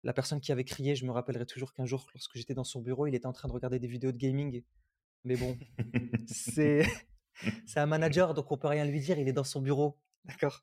la 0.04 0.12
personne 0.14 0.40
qui 0.40 0.52
avait 0.52 0.64
crié, 0.64 0.96
je 0.96 1.06
me 1.06 1.12
rappellerai 1.12 1.46
toujours 1.46 1.74
qu'un 1.74 1.86
jour, 1.86 2.10
lorsque 2.14 2.36
j'étais 2.36 2.54
dans 2.54 2.64
son 2.64 2.80
bureau, 2.82 3.06
il 3.06 3.14
était 3.14 3.26
en 3.26 3.32
train 3.32 3.48
de 3.48 3.54
regarder 3.54 3.78
des 3.80 3.88
vidéos 3.88 4.12
de 4.12 4.18
gaming. 4.18 4.64
Mais 5.24 5.36
bon, 5.36 5.60
c'est 6.26 6.84
un 7.76 7.86
manager, 7.86 8.34
donc 8.34 8.52
on 8.52 8.58
peut 8.58 8.68
rien 8.68 8.84
lui 8.84 9.00
dire, 9.00 9.18
il 9.18 9.28
est 9.28 9.32
dans 9.32 9.44
son 9.44 9.62
bureau, 9.62 10.00
d'accord? 10.24 10.62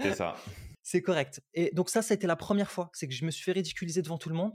C'est 0.00 0.12
ça. 0.12 0.34
C'est 0.82 1.02
correct 1.02 1.42
et 1.54 1.70
donc 1.74 1.90
ça, 1.90 2.02
ça 2.02 2.14
a 2.14 2.16
été 2.16 2.26
la 2.26 2.36
première 2.36 2.70
fois, 2.70 2.90
c'est 2.94 3.06
que 3.08 3.14
je 3.14 3.24
me 3.24 3.30
suis 3.30 3.42
fait 3.44 3.52
ridiculiser 3.52 4.00
devant 4.02 4.16
tout 4.18 4.30
le 4.30 4.34
monde. 4.34 4.54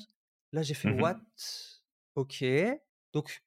Là, 0.52 0.63
j'ai 0.63 0.73
fait: 0.73 0.88
Mmh 0.88 0.99
«What? 0.99 1.19
OK». 2.15 2.43
Donc 3.13 3.43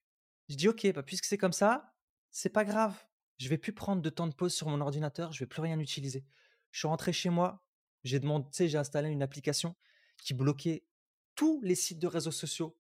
je 0.49 0.57
dis: 0.57 0.69
«OK, 0.69 0.87
bah, 0.93 1.03
puisque 1.03 1.25
c'est 1.25 1.39
comme 1.39 1.53
ça, 1.53 1.96
c'est 2.37 2.51
pas 2.51 2.65
grave. 2.65 2.95
Je 3.39 3.49
vais 3.49 3.57
plus 3.57 3.73
prendre 3.73 4.03
de 4.03 4.11
temps 4.11 4.27
de 4.27 4.35
pause 4.35 4.55
sur 4.55 4.69
mon 4.69 4.81
ordinateur, 4.83 5.33
je 5.33 5.41
vais 5.41 5.47
plus 5.47 5.63
rien 5.63 5.79
utiliser». 5.81 6.25
Je 6.71 6.81
suis 6.81 6.89
rentré 6.89 7.13
chez 7.15 7.31
moi, 7.31 7.65
j'ai 8.05 8.21
demandé 8.21 8.69
j'ai 8.69 8.77
installé 8.77 9.09
une 9.09 9.23
application 9.23 9.75
qui 10.19 10.35
bloquait 10.35 10.85
tous 11.35 11.63
les 11.63 11.75
sites 11.75 11.99
de 11.99 12.07
réseaux 12.07 12.31
sociaux, 12.31 12.79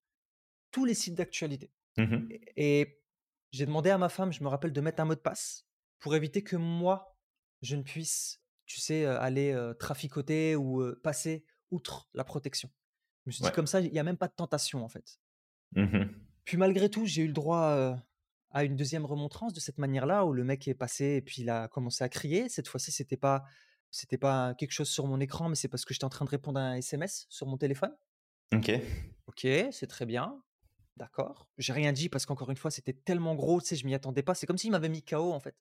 tous 0.70 0.84
les 0.84 0.94
sites 0.94 1.14
d'actualité 1.14 1.72
Mmh 1.96 2.02
mh. 2.02 2.28
et 2.30 2.80
et 2.80 3.00
j'ai 3.52 3.64
demandé 3.64 3.88
à 3.88 3.96
ma 3.96 4.10
femme, 4.10 4.30
je 4.32 4.42
me 4.42 4.48
rappelle, 4.48 4.74
de 4.74 4.80
mettre 4.82 5.00
un 5.00 5.06
mot 5.06 5.14
de 5.14 5.20
passe 5.20 5.66
pour 5.98 6.14
éviter 6.14 6.42
que 6.42 6.56
moi, 6.56 7.16
je 7.62 7.76
ne 7.76 7.82
puisse, 7.82 8.42
tu 8.66 8.80
sais, 8.80 9.06
aller 9.06 9.52
euh, 9.52 9.72
traficoter 9.72 10.56
ou 10.56 10.82
euh, 10.82 11.00
passer 11.02 11.46
outre 11.70 12.10
la 12.12 12.24
protection. 12.24 12.68
Je 13.24 13.30
me 13.30 13.32
suis 13.32 13.44
dit, 13.44 13.52
comme 13.52 13.66
ça, 13.66 13.80
il 13.80 13.90
n'y 13.90 13.98
a 13.98 14.02
même 14.02 14.18
pas 14.18 14.28
de 14.28 14.34
tentation, 14.34 14.84
en 14.84 14.88
fait. 14.90 15.18
Mmh 15.74 16.04
Puis 16.44 16.58
malgré 16.58 16.90
tout, 16.90 17.06
j'ai 17.06 17.22
eu 17.22 17.28
le 17.28 17.32
droit 17.32 17.70
euh, 17.70 17.96
à 18.56 18.64
une 18.64 18.74
deuxième 18.74 19.04
remontrance 19.04 19.52
de 19.52 19.60
cette 19.60 19.76
manière-là, 19.76 20.24
où 20.24 20.32
le 20.32 20.42
mec 20.42 20.66
est 20.66 20.72
passé 20.72 21.16
et 21.16 21.20
puis 21.20 21.42
il 21.42 21.50
a 21.50 21.68
commencé 21.68 22.02
à 22.02 22.08
crier. 22.08 22.48
Cette 22.48 22.68
fois-ci, 22.68 22.90
c'était 22.90 23.18
pas, 23.18 23.44
c'était 23.90 24.16
pas 24.16 24.54
quelque 24.54 24.72
chose 24.72 24.88
sur 24.88 25.06
mon 25.06 25.20
écran, 25.20 25.50
mais 25.50 25.56
c'est 25.56 25.68
parce 25.68 25.84
que 25.84 25.92
j'étais 25.92 26.06
en 26.06 26.08
train 26.08 26.24
de 26.24 26.30
répondre 26.30 26.58
à 26.58 26.62
un 26.62 26.76
SMS 26.76 27.26
sur 27.28 27.46
mon 27.46 27.58
téléphone. 27.58 27.94
OK. 28.54 28.70
Ok, 29.26 29.46
c'est 29.72 29.86
très 29.86 30.06
bien. 30.06 30.42
D'accord. 30.96 31.50
J'ai 31.58 31.74
rien 31.74 31.92
dit 31.92 32.08
parce 32.08 32.24
qu'encore 32.24 32.50
une 32.50 32.56
fois, 32.56 32.70
c'était 32.70 32.94
tellement 32.94 33.34
gros, 33.34 33.60
tu 33.60 33.66
sais, 33.66 33.76
je 33.76 33.84
m'y 33.84 33.92
attendais 33.92 34.22
pas. 34.22 34.34
C'est 34.34 34.46
comme 34.46 34.56
s'il 34.56 34.70
m'avait 34.70 34.88
mis 34.88 35.02
KO 35.02 35.34
en 35.34 35.40
fait. 35.40 35.54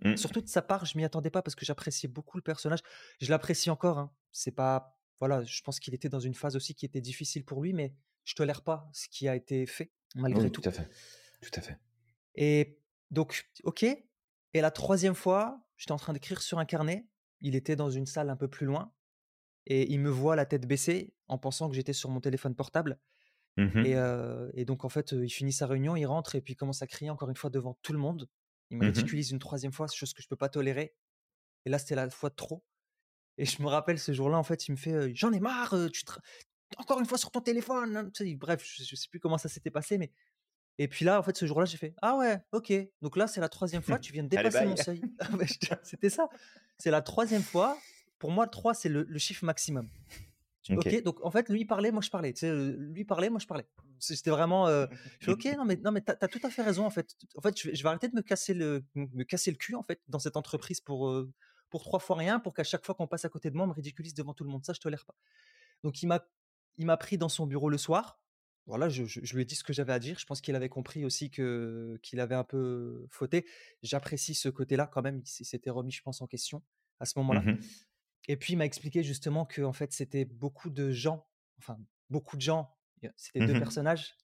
Mmh. 0.00 0.18
Surtout 0.18 0.42
de 0.42 0.48
sa 0.48 0.60
part, 0.60 0.84
je 0.84 0.98
m'y 0.98 1.04
attendais 1.04 1.30
pas 1.30 1.40
parce 1.40 1.54
que 1.54 1.64
j'appréciais 1.64 2.10
beaucoup 2.10 2.36
le 2.36 2.42
personnage. 2.42 2.80
Je 3.18 3.30
l'apprécie 3.30 3.70
encore. 3.70 3.96
Hein. 3.96 4.12
C'est 4.30 4.50
pas, 4.50 4.94
voilà, 5.20 5.42
je 5.42 5.62
pense 5.62 5.80
qu'il 5.80 5.94
était 5.94 6.10
dans 6.10 6.20
une 6.20 6.34
phase 6.34 6.54
aussi 6.54 6.74
qui 6.74 6.84
était 6.84 7.00
difficile 7.00 7.46
pour 7.46 7.62
lui, 7.62 7.72
mais 7.72 7.94
je 8.24 8.34
tolère 8.34 8.60
pas 8.60 8.90
ce 8.92 9.08
qui 9.08 9.26
a 9.26 9.34
été 9.34 9.64
fait 9.64 9.90
malgré 10.14 10.42
Oui, 10.42 10.52
tout. 10.52 10.60
tout 10.60 10.68
à 10.68 10.72
fait. 10.72 10.86
Tout 11.40 11.58
à 11.58 11.62
fait. 11.62 11.78
Et 12.36 12.80
donc, 13.10 13.50
ok. 13.64 13.84
Et 13.84 14.60
la 14.60 14.70
troisième 14.70 15.14
fois, 15.14 15.66
j'étais 15.76 15.92
en 15.92 15.96
train 15.98 16.12
d'écrire 16.12 16.42
sur 16.42 16.58
un 16.58 16.64
carnet. 16.64 17.08
Il 17.40 17.54
était 17.54 17.76
dans 17.76 17.90
une 17.90 18.06
salle 18.06 18.30
un 18.30 18.36
peu 18.36 18.48
plus 18.48 18.66
loin 18.66 18.92
et 19.66 19.92
il 19.92 20.00
me 20.00 20.10
voit 20.10 20.36
la 20.36 20.46
tête 20.46 20.66
baissée 20.66 21.14
en 21.28 21.38
pensant 21.38 21.68
que 21.68 21.76
j'étais 21.76 21.92
sur 21.94 22.10
mon 22.10 22.20
téléphone 22.20 22.54
portable. 22.56 23.00
Mmh 23.56 23.86
Et, 23.86 23.96
euh, 23.96 24.50
et 24.54 24.64
donc, 24.64 24.84
en 24.84 24.88
fait, 24.88 25.12
il 25.12 25.30
finit 25.30 25.52
sa 25.52 25.66
réunion, 25.66 25.96
il 25.96 26.06
rentre 26.06 26.34
et 26.34 26.40
puis 26.40 26.54
il 26.54 26.56
commence 26.56 26.82
à 26.82 26.86
crier 26.86 27.10
encore 27.10 27.30
une 27.30 27.36
fois 27.36 27.50
devant 27.50 27.74
tout 27.82 27.92
le 27.92 27.98
monde. 27.98 28.28
Il 28.70 28.78
me 28.78 28.82
Mmh 28.82 28.86
ridiculise 28.86 29.30
une 29.30 29.38
troisième 29.38 29.72
fois, 29.72 29.86
chose 29.88 30.12
que 30.14 30.22
je 30.22 30.28
peux 30.28 30.36
pas 30.36 30.48
tolérer. 30.48 30.96
Et 31.66 31.70
là, 31.70 31.78
c'était 31.78 31.96
la 31.96 32.10
fois 32.10 32.30
de 32.30 32.36
trop. 32.36 32.64
Et 33.38 33.44
je 33.46 33.62
me 33.62 33.68
rappelle 33.68 33.98
ce 33.98 34.12
jour-là, 34.12 34.38
en 34.38 34.42
fait, 34.44 34.68
il 34.68 34.72
me 34.72 34.76
fait 34.76 34.92
euh, 34.92 35.10
J'en 35.14 35.32
ai 35.32 35.40
marre, 35.40 35.74
tu 35.92 36.04
te- 36.04 36.12
encore 36.78 37.00
une 37.00 37.06
fois 37.06 37.18
sur 37.18 37.30
ton 37.30 37.40
téléphone. 37.40 37.96
hein. 37.96 38.10
Bref, 38.36 38.64
je, 38.66 38.84
je 38.84 38.96
sais 38.96 39.08
plus 39.10 39.20
comment 39.20 39.38
ça 39.38 39.48
s'était 39.48 39.70
passé, 39.70 39.98
mais. 39.98 40.12
Et 40.78 40.88
puis 40.88 41.04
là, 41.04 41.18
en 41.18 41.22
fait, 41.22 41.36
ce 41.36 41.46
jour-là, 41.46 41.64
j'ai 41.64 41.78
fait 41.78 41.94
Ah 42.02 42.16
ouais, 42.16 42.38
ok. 42.52 42.72
Donc 43.00 43.16
là, 43.16 43.26
c'est 43.26 43.40
la 43.40 43.48
troisième 43.48 43.82
fois, 43.82 43.98
tu 43.98 44.12
viens 44.12 44.24
de 44.24 44.28
Allez, 44.36 44.48
dépasser 44.50 44.66
mon 44.66 44.76
seuil. 44.76 45.00
Ah 45.20 45.28
C'était 45.82 46.10
ça. 46.10 46.28
C'est 46.78 46.90
la 46.90 47.02
troisième 47.02 47.42
fois. 47.42 47.76
Pour 48.18 48.30
moi, 48.30 48.46
3, 48.46 48.74
c'est 48.74 48.88
le, 48.88 49.04
le 49.08 49.18
chiffre 49.18 49.44
maximum. 49.44 49.88
OK. 50.70 51.02
Donc 51.02 51.24
en 51.24 51.30
fait, 51.30 51.48
lui 51.48 51.64
parlait, 51.64 51.92
moi 51.92 52.00
je 52.02 52.10
parlais. 52.10 52.32
Tu 52.32 52.40
sais, 52.40 52.48
euh, 52.48 52.76
lui 52.92 53.04
parlait, 53.04 53.30
moi 53.30 53.38
je 53.38 53.46
parlais. 53.46 53.66
C'était 53.98 54.30
vraiment. 54.30 54.66
euh, 54.66 54.86
je 55.20 55.26
fais, 55.26 55.30
ok, 55.52 55.56
non 55.56 55.64
mais 55.64 55.76
non 55.76 55.92
mais 55.92 56.00
t'as 56.00 56.16
as 56.20 56.28
tout 56.28 56.40
à 56.42 56.50
fait 56.50 56.62
raison 56.62 56.84
en 56.84 56.90
fait. 56.90 57.14
En 57.36 57.40
fait, 57.40 57.58
je 57.60 57.68
vais, 57.68 57.74
je 57.74 57.82
vais 57.82 57.88
arrêter 57.88 58.08
de 58.08 58.16
me 58.16 58.22
casser 58.22 58.52
le 58.52 58.84
me 58.94 59.22
casser 59.24 59.50
le 59.50 59.56
cul 59.56 59.74
en 59.76 59.82
fait 59.82 60.00
dans 60.08 60.18
cette 60.18 60.36
entreprise 60.36 60.80
pour 60.80 61.08
euh, 61.08 61.32
pour 61.70 61.82
trois 61.82 62.00
fois 62.00 62.16
rien, 62.16 62.40
pour 62.40 62.52
qu'à 62.54 62.64
chaque 62.64 62.84
fois 62.84 62.94
qu'on 62.94 63.06
passe 63.06 63.24
à 63.24 63.28
côté 63.28 63.50
de 63.50 63.56
moi, 63.56 63.64
on 63.64 63.68
me 63.68 63.74
ridiculise 63.74 64.14
devant 64.14 64.34
tout 64.34 64.44
le 64.44 64.50
monde. 64.50 64.64
Ça, 64.64 64.72
je 64.72 64.80
tolère 64.80 65.04
pas. 65.04 65.14
Donc 65.84 66.02
il 66.02 66.06
m'a 66.06 66.26
il 66.78 66.86
m'a 66.86 66.96
pris 66.96 67.16
dans 67.16 67.28
son 67.28 67.46
bureau 67.46 67.68
le 67.70 67.78
soir. 67.78 68.18
Voilà, 68.66 68.88
je, 68.88 69.04
je- 69.04 69.20
je 69.22 69.34
lui 69.36 69.42
ai 69.42 69.44
dit 69.44 69.54
ce 69.54 69.64
que 69.64 69.72
j'avais 69.72 69.92
à 69.92 69.98
dire. 69.98 70.18
Je 70.18 70.26
pense 70.26 70.40
qu'il 70.40 70.54
avait 70.56 70.68
compris 70.68 71.04
aussi 71.04 71.30
que 71.30 71.98
qu'il 72.02 72.20
avait 72.20 72.34
un 72.34 72.44
peu 72.44 73.06
fauté. 73.10 73.46
J'apprécie 73.82 74.34
ce 74.34 74.48
côté-là 74.48 74.86
quand 74.86 75.02
même. 75.02 75.22
Il 75.24 75.44
s'était 75.46 75.70
remis, 75.70 75.92
je 75.92 76.02
pense, 76.02 76.20
en 76.22 76.26
question 76.26 76.62
à 77.00 77.06
ce 77.06 77.18
moment-là. 77.18 77.42
Mmh 77.42 77.58
Et 78.28 78.36
puis 78.36 78.54
il 78.54 78.56
m'a 78.56 78.64
expliqué 78.66 79.02
justement 79.02 79.46
que 79.46 79.62
en 79.62 79.72
fait 79.72 79.92
c'était 79.92 80.24
beaucoup 80.24 80.70
de 80.70 80.90
gens, 80.90 81.26
enfin 81.58 81.78
beaucoup 82.10 82.36
de 82.36 82.42
gens, 82.42 82.76
c'était 83.16 83.40
deux 83.40 83.54
Mmh 83.54 83.58
personnages 83.58 84.16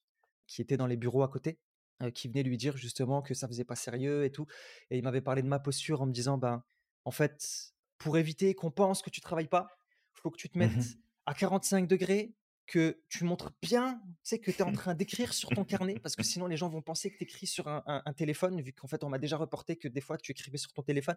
qui 0.46 0.60
étaient 0.62 0.76
dans 0.76 0.86
les 0.88 0.96
bureaux 0.96 1.22
à 1.22 1.28
côté, 1.28 1.60
euh, 2.02 2.10
qui 2.10 2.28
venaient 2.28 2.42
lui 2.42 2.56
dire 2.56 2.76
justement 2.76 3.22
que 3.22 3.34
ça 3.34 3.46
faisait 3.48 3.64
pas 3.64 3.76
sérieux 3.76 4.24
et 4.24 4.32
tout. 4.32 4.46
Et 4.90 4.98
il 4.98 5.04
m'avait 5.04 5.20
parlé 5.22 5.42
de 5.42 5.48
ma 5.48 5.60
posture 5.60 6.02
en 6.02 6.06
me 6.06 6.12
disant 6.12 6.36
ben 6.38 6.64
en 7.04 7.10
fait 7.12 7.72
pour 7.98 8.18
éviter 8.18 8.54
qu'on 8.54 8.70
pense 8.72 9.02
que 9.02 9.10
tu 9.10 9.20
travailles 9.20 9.48
pas, 9.48 9.68
faut 10.12 10.30
que 10.30 10.36
tu 10.38 10.48
te 10.48 10.58
mettes 10.58 10.72
Mmh 10.76 10.82
à 11.26 11.34
45 11.34 11.86
degrés, 11.86 12.34
que 12.66 13.02
tu 13.08 13.24
montres 13.24 13.52
bien, 13.60 14.00
tu 14.04 14.12
sais 14.22 14.38
que 14.38 14.50
tu 14.50 14.58
es 14.58 14.62
en 14.62 14.72
train 14.72 14.94
d'écrire 14.94 15.34
sur 15.34 15.48
ton 15.50 15.64
carnet, 15.64 15.98
parce 15.98 16.16
que 16.16 16.22
sinon 16.22 16.46
les 16.46 16.56
gens 16.56 16.68
vont 16.68 16.80
penser 16.82 17.10
que 17.10 17.18
tu 17.18 17.24
écris 17.24 17.46
sur 17.46 17.68
un, 17.68 17.82
un- 17.86 18.02
un 18.06 18.12
téléphone, 18.12 18.60
vu 18.60 18.72
qu'en 18.72 18.86
fait 18.86 19.02
on 19.04 19.08
m'a 19.08 19.18
déjà 19.18 19.36
reporté 19.36 19.76
que 19.76 19.88
des 19.88 20.00
fois 20.00 20.16
tu 20.16 20.32
écrivais 20.32 20.58
sur 20.58 20.72
ton 20.72 20.82
téléphone. 20.82 21.16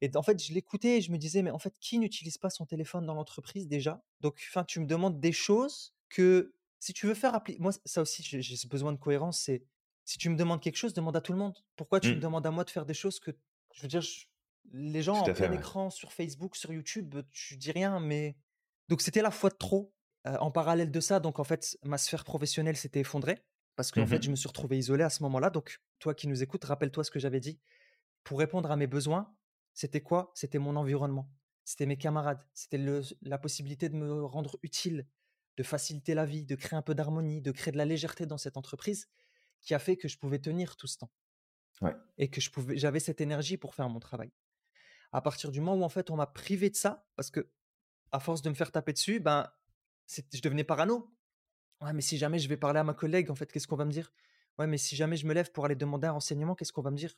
Et 0.00 0.10
en 0.14 0.22
fait, 0.22 0.42
je 0.42 0.52
l'écoutais 0.52 0.98
et 0.98 1.00
je 1.00 1.10
me 1.10 1.18
disais, 1.18 1.42
mais 1.42 1.50
en 1.50 1.58
fait, 1.58 1.74
qui 1.80 1.98
n'utilise 1.98 2.38
pas 2.38 2.50
son 2.50 2.66
téléphone 2.66 3.06
dans 3.06 3.14
l'entreprise 3.14 3.66
déjà? 3.68 4.02
Donc, 4.20 4.42
enfin, 4.48 4.64
tu 4.64 4.80
me 4.80 4.86
demandes 4.86 5.18
des 5.20 5.32
choses 5.32 5.94
que 6.08 6.52
si 6.78 6.92
tu 6.92 7.06
veux 7.06 7.14
faire 7.14 7.34
appliquer. 7.34 7.60
Moi, 7.60 7.72
ça 7.84 8.02
aussi, 8.02 8.22
j'ai 8.22 8.42
j'ai 8.42 8.56
ce 8.56 8.66
besoin 8.66 8.92
de 8.92 8.98
cohérence. 8.98 9.40
C'est 9.40 9.64
si 10.04 10.18
tu 10.18 10.28
me 10.28 10.36
demandes 10.36 10.60
quelque 10.60 10.76
chose, 10.76 10.92
demande 10.94 11.16
à 11.16 11.20
tout 11.20 11.32
le 11.32 11.38
monde. 11.38 11.56
Pourquoi 11.76 12.00
tu 12.00 12.08
me 12.08 12.16
Mmh. 12.16 12.20
demandes 12.20 12.46
à 12.46 12.50
moi 12.50 12.64
de 12.64 12.70
faire 12.70 12.84
des 12.86 12.94
choses 12.94 13.18
que. 13.20 13.30
Je 13.74 13.82
veux 13.82 13.88
dire, 13.88 14.00
je- 14.02 14.26
les 14.72 15.02
gens 15.02 15.20
en 15.20 15.24
fait, 15.24 15.34
plein 15.34 15.50
ouais. 15.50 15.56
écran 15.56 15.90
sur 15.90 16.12
Facebook, 16.12 16.56
sur 16.56 16.72
YouTube, 16.72 17.14
tu 17.30 17.56
dis 17.56 17.70
rien, 17.72 17.98
mais. 18.00 18.36
Donc, 18.88 19.00
c'était 19.00 19.22
la 19.22 19.30
fois 19.30 19.48
de 19.50 19.54
trop. 19.56 19.92
Euh, 20.26 20.36
en 20.38 20.50
parallèle 20.50 20.90
de 20.90 21.00
ça, 21.00 21.18
donc 21.20 21.38
en 21.38 21.44
fait, 21.44 21.76
ma 21.82 21.98
sphère 21.98 22.24
professionnelle 22.24 22.76
s'était 22.76 23.00
effondrée 23.00 23.38
parce 23.74 23.90
qu'en 23.90 24.06
fait, 24.06 24.18
Mmh 24.18 24.22
je 24.22 24.30
me 24.30 24.36
suis 24.36 24.48
retrouvé 24.48 24.78
isolé 24.78 25.02
à 25.02 25.10
ce 25.10 25.22
moment-là. 25.24 25.50
Donc, 25.50 25.80
toi 25.98 26.14
qui 26.14 26.28
nous 26.28 26.42
écoutes, 26.42 26.64
rappelle-toi 26.64 27.04
ce 27.04 27.10
que 27.10 27.18
j'avais 27.18 27.40
dit. 27.40 27.58
Pour 28.22 28.38
répondre 28.38 28.70
à 28.70 28.76
mes 28.76 28.86
besoins, 28.86 29.34
c'était 29.72 30.00
quoi? 30.00 30.30
C'était 30.34 30.58
mon 30.58 30.76
environnement. 30.76 31.30
C'était 31.64 31.86
mes 31.86 31.96
camarades. 31.96 32.44
C'était 32.52 32.78
la 33.22 33.38
possibilité 33.38 33.88
de 33.88 33.96
me 33.96 34.24
rendre 34.24 34.58
utile, 34.62 35.06
de 35.56 35.62
faciliter 35.62 36.14
la 36.14 36.26
vie, 36.26 36.44
de 36.44 36.54
créer 36.54 36.76
un 36.76 36.82
peu 36.82 36.94
d'harmonie, 36.94 37.40
de 37.40 37.50
créer 37.50 37.72
de 37.72 37.78
la 37.78 37.84
légèreté 37.84 38.26
dans 38.26 38.38
cette 38.38 38.56
entreprise 38.56 39.08
qui 39.60 39.74
a 39.74 39.78
fait 39.78 39.96
que 39.96 40.08
je 40.08 40.18
pouvais 40.18 40.38
tenir 40.38 40.76
tout 40.76 40.86
ce 40.86 40.98
temps. 40.98 41.10
Ouais. 41.80 41.94
Et 42.18 42.28
que 42.28 42.40
je 42.40 42.50
pouvais, 42.50 42.76
j'avais 42.76 43.00
cette 43.00 43.20
énergie 43.20 43.56
pour 43.56 43.74
faire 43.74 43.88
mon 43.88 44.00
travail. 44.00 44.30
À 45.12 45.20
partir 45.20 45.50
du 45.50 45.60
moment 45.60 45.82
où 45.82 45.84
en 45.84 45.88
fait 45.88 46.10
on 46.10 46.16
m'a 46.16 46.26
privé 46.26 46.68
de 46.68 46.76
ça, 46.76 47.06
parce 47.16 47.30
que 47.30 47.48
à 48.12 48.20
force 48.20 48.42
de 48.42 48.50
me 48.50 48.54
faire 48.54 48.70
taper 48.70 48.92
dessus, 48.92 49.20
ben, 49.20 49.50
je 50.08 50.40
devenais 50.40 50.64
parano. 50.64 51.14
Ouais, 51.80 51.92
mais 51.92 52.00
si 52.02 52.16
jamais 52.18 52.38
je 52.38 52.48
vais 52.48 52.56
parler 52.56 52.80
à 52.80 52.84
ma 52.84 52.94
collègue, 52.94 53.30
en 53.30 53.34
fait, 53.34 53.50
qu'est-ce 53.50 53.66
qu'on 53.66 53.76
va 53.76 53.84
me 53.84 53.90
dire? 53.90 54.12
Ouais, 54.58 54.66
mais 54.66 54.78
si 54.78 54.94
jamais 54.96 55.16
je 55.16 55.26
me 55.26 55.34
lève 55.34 55.50
pour 55.50 55.64
aller 55.64 55.74
demander 55.74 56.06
un 56.06 56.12
renseignement, 56.12 56.54
qu'est-ce 56.54 56.72
qu'on 56.72 56.82
va 56.82 56.90
me 56.90 56.96
dire? 56.96 57.14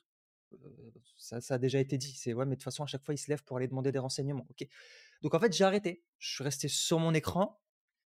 Euh, 0.53 0.91
ça, 1.17 1.41
ça 1.41 1.55
a 1.55 1.59
déjà 1.59 1.81
été 1.81 1.99
dit. 1.99 2.13
C'est 2.13 2.33
ouais, 2.33 2.45
mais 2.47 2.53
de 2.53 2.61
toute 2.61 2.65
façon, 2.65 2.85
à 2.85 2.87
chaque 2.87 3.05
fois, 3.05 3.15
il 3.15 3.19
se 3.19 3.31
lève 3.31 3.43
pour 3.45 3.57
aller 3.57 3.69
demander 3.69 3.93
des 3.93 3.99
renseignements. 3.99 4.47
Ok. 4.51 4.67
Donc 5.23 5.35
en 5.35 5.41
fait, 5.41 5.53
j'ai 5.53 5.65
arrêté. 5.65 6.05
Je 6.19 6.35
suis 6.35 6.45
resté 6.45 6.69
sur 6.69 6.99
mon 6.99 7.13
écran. 7.15 7.61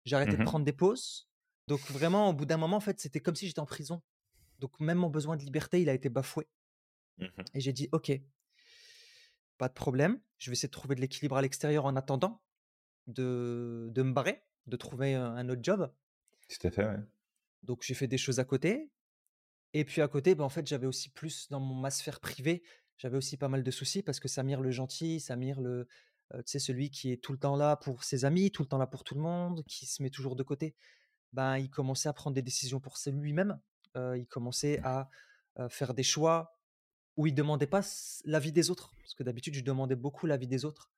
J'ai 0.05 0.17
arrêté 0.17 0.37
de 0.37 0.43
Mmh 0.43 0.45
prendre 0.45 0.65
des 0.65 0.73
pauses. 0.73 1.29
Donc 1.67 1.81
vraiment, 1.91 2.31
au 2.31 2.33
bout 2.33 2.47
d'un 2.47 2.57
moment, 2.59 2.77
en 2.77 2.81
fait, 2.81 3.01
c'était 3.01 3.21
comme 3.21 3.35
si 3.35 3.49
j'étais 3.49 3.61
en 3.61 3.67
prison. 3.67 4.03
Donc 4.61 4.79
même 4.81 4.99
mon 4.99 5.11
besoin 5.11 5.37
de 5.37 5.43
liberté, 5.43 5.83
il 5.83 5.89
a 5.89 5.95
été 5.95 6.09
bafoué. 6.09 6.47
Mmh 7.19 7.27
Et 7.55 7.61
j'ai 7.61 7.73
dit, 7.73 7.89
ok, 7.93 8.12
pas 9.59 9.69
de 9.69 9.75
problème. 9.75 10.21
Je 10.39 10.51
vais 10.51 10.53
essayer 10.55 10.69
de 10.69 10.73
trouver 10.73 10.95
de 10.95 11.01
l'équilibre 11.01 11.37
à 11.37 11.43
l'extérieur 11.43 11.87
en 11.87 11.97
attendant 11.97 12.43
de, 13.07 13.89
de 13.93 14.03
me 14.03 14.12
barrer, 14.12 14.46
de 14.67 14.77
trouver 14.77 15.15
un, 15.15 15.49
autre 15.49 15.63
job. 15.63 15.91
Tout 16.49 16.67
à 16.67 16.71
fait, 16.71 16.85
ouais. 16.85 16.99
Donc 17.63 17.83
j'ai 17.83 17.95
fait 17.95 18.07
des 18.07 18.19
choses 18.19 18.39
à 18.39 18.45
côté. 18.45 18.91
Et 19.75 19.85
puis 19.85 20.01
à 20.01 20.09
côté, 20.09 20.35
ben, 20.35 20.45
en 20.45 20.49
fait, 20.49 20.67
j'avais 20.67 20.87
aussi 20.87 21.11
plus 21.11 21.49
dans 21.51 21.61
mon, 21.61 21.75
ma 21.75 21.91
sphère 21.91 22.21
privée, 22.21 22.63
j'avais 22.97 23.17
aussi 23.17 23.37
pas 23.37 23.49
mal 23.49 23.63
de 23.63 23.71
soucis 23.71 24.03
parce 24.03 24.21
que 24.21 24.29
Samir 24.29 24.61
le 24.61 24.71
gentil, 24.71 25.21
Samir 25.21 25.61
le, 25.61 25.87
euh, 26.35 26.39
tu 26.39 26.45
sais, 26.47 26.59
celui 26.59 26.91
qui 26.91 27.13
est 27.13 27.23
tout 27.23 27.33
le 27.33 27.39
temps 27.39 27.57
là 27.57 27.77
pour 27.77 28.05
ses 28.05 28.25
amis, 28.25 28.51
tout 28.51 28.63
le 28.63 28.69
temps 28.69 28.79
là 28.79 28.87
pour 28.87 29.05
tout 29.05 29.15
le 29.15 29.21
monde, 29.21 29.65
qui 29.65 29.87
se 29.87 30.03
met 30.03 30.11
toujours 30.11 30.37
de 30.37 30.43
côté, 30.43 30.75
ben, 31.33 31.59
il 31.59 31.69
commençait 31.69 32.09
à 32.09 32.13
prendre 32.13 32.35
des 32.35 32.43
décisions 32.43 32.81
pour 32.81 32.97
lui-même. 33.07 33.61
Euh, 33.97 34.17
il 34.17 34.27
commençait 34.27 34.81
à 34.83 35.11
euh, 35.59 35.69
faire 35.69 35.95
des 35.95 36.03
choix 36.03 36.59
où 37.17 37.27
il 37.27 37.35
demandait 37.35 37.67
pas 37.67 37.83
l'avis 38.25 38.53
des 38.53 38.71
autres. 38.71 38.93
Parce 39.03 39.15
que 39.15 39.23
d'habitude, 39.23 39.55
je 39.55 39.63
demandais 39.63 39.97
beaucoup 39.97 40.27
l'avis 40.27 40.47
des 40.47 40.65
autres. 40.65 40.91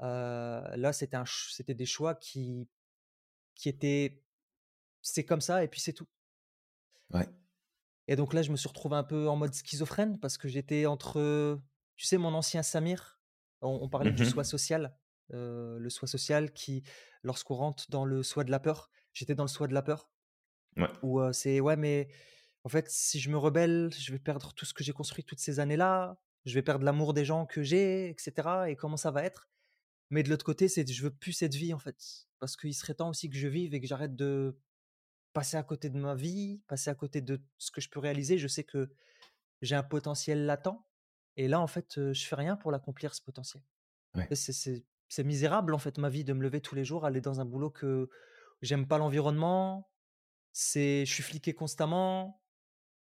Là, 0.00 0.92
c'était 0.92 1.16
un 1.16 1.24
c'était 1.26 1.74
des 1.74 1.86
choix 1.86 2.14
qui, 2.14 2.68
qui 3.56 3.68
étaient, 3.68 4.22
c'est 5.02 5.24
comme 5.24 5.40
ça 5.40 5.64
et 5.64 5.68
puis 5.68 5.80
c'est 5.80 5.92
tout. 5.92 6.06
Ouais. 7.12 7.28
Et 8.08 8.16
donc 8.16 8.32
là, 8.34 8.42
je 8.42 8.50
me 8.52 8.56
suis 8.56 8.68
retrouvé 8.68 8.96
un 8.96 9.02
peu 9.04 9.28
en 9.28 9.36
mode 9.36 9.52
schizophrène 9.54 10.20
parce 10.20 10.38
que 10.38 10.48
j'étais 10.48 10.86
entre, 10.86 11.60
tu 11.96 12.06
sais, 12.06 12.18
mon 12.18 12.34
ancien 12.34 12.62
Samir, 12.62 13.20
on, 13.62 13.78
on 13.82 13.88
parlait 13.88 14.12
du 14.12 14.22
Mmh 14.22 14.26
soi 14.26 14.44
social, 14.44 14.96
euh, 15.32 15.78
le 15.78 15.90
soi 15.90 16.06
social 16.06 16.52
qui, 16.52 16.84
lorsqu'on 17.22 17.54
rentre 17.56 17.90
dans 17.90 18.04
le 18.04 18.22
soi 18.22 18.44
de 18.44 18.50
la 18.50 18.60
peur, 18.60 18.90
j'étais 19.12 19.34
dans 19.34 19.44
le 19.44 19.48
soi 19.48 19.66
de 19.66 19.74
la 19.74 19.82
peur, 19.82 20.10
Ouais. 20.76 20.88
où 21.02 21.20
euh, 21.20 21.32
c'est, 21.32 21.58
ouais, 21.60 21.76
mais 21.76 22.08
en 22.64 22.68
fait, 22.68 22.88
si 22.90 23.18
je 23.18 23.30
me 23.30 23.38
rebelle, 23.38 23.90
je 23.98 24.12
vais 24.12 24.18
perdre 24.18 24.52
tout 24.52 24.66
ce 24.66 24.74
que 24.74 24.84
j'ai 24.84 24.92
construit 24.92 25.24
toutes 25.24 25.40
ces 25.40 25.58
années-là, 25.58 26.20
je 26.44 26.54
vais 26.54 26.62
perdre 26.62 26.84
l'amour 26.84 27.14
des 27.14 27.24
gens 27.24 27.46
que 27.46 27.62
j'ai, 27.62 28.10
etc. 28.10 28.68
Et 28.68 28.76
comment 28.76 28.96
ça 28.98 29.10
va 29.10 29.24
être? 29.24 29.48
Mais 30.10 30.22
de 30.22 30.30
l'autre 30.30 30.44
côté, 30.44 30.68
c'est 30.68 30.86
je 30.90 31.02
veux 31.02 31.10
plus 31.10 31.32
cette 31.32 31.54
vie, 31.54 31.74
en 31.74 31.78
fait, 31.78 32.28
parce 32.38 32.56
qu'il 32.56 32.74
serait 32.74 32.94
temps 32.94 33.08
aussi 33.08 33.28
que 33.28 33.36
je 33.36 33.48
vive 33.48 33.74
et 33.74 33.80
que 33.80 33.86
j'arrête 33.86 34.14
de 34.14 34.58
passer 35.32 35.56
à 35.56 35.62
côté 35.62 35.90
de 35.90 35.98
ma 35.98 36.14
vie, 36.14 36.62
passer 36.66 36.90
à 36.90 36.94
côté 36.94 37.20
de 37.20 37.42
ce 37.58 37.70
que 37.70 37.80
je 37.80 37.90
peux 37.90 38.00
réaliser. 38.00 38.38
Je 38.38 38.48
sais 38.48 38.64
que 38.64 38.90
j'ai 39.62 39.74
un 39.74 39.82
potentiel 39.82 40.46
latent. 40.46 40.78
Et 41.36 41.48
là, 41.48 41.60
en 41.60 41.66
fait, 41.66 42.12
je 42.12 42.26
fais 42.26 42.36
rien 42.36 42.56
pour 42.56 42.70
l'accomplir, 42.70 43.14
ce 43.14 43.22
potentiel. 43.22 43.62
Ouais. 44.14 44.28
C'est 44.34 45.24
misérable, 45.24 45.74
en 45.74 45.78
fait, 45.78 45.98
ma 45.98 46.08
vie, 46.08 46.24
de 46.24 46.32
me 46.32 46.42
lever 46.42 46.60
tous 46.60 46.74
les 46.74 46.84
jours, 46.84 47.04
aller 47.04 47.20
dans 47.20 47.40
un 47.40 47.44
boulot 47.44 47.70
que 47.70 48.08
j'aime 48.62 48.86
pas 48.86 48.98
l'environnement. 48.98 49.90
C'est, 50.52 51.04
je 51.04 51.12
suis 51.12 51.22
fliqué 51.22 51.52
constamment. 51.54 52.42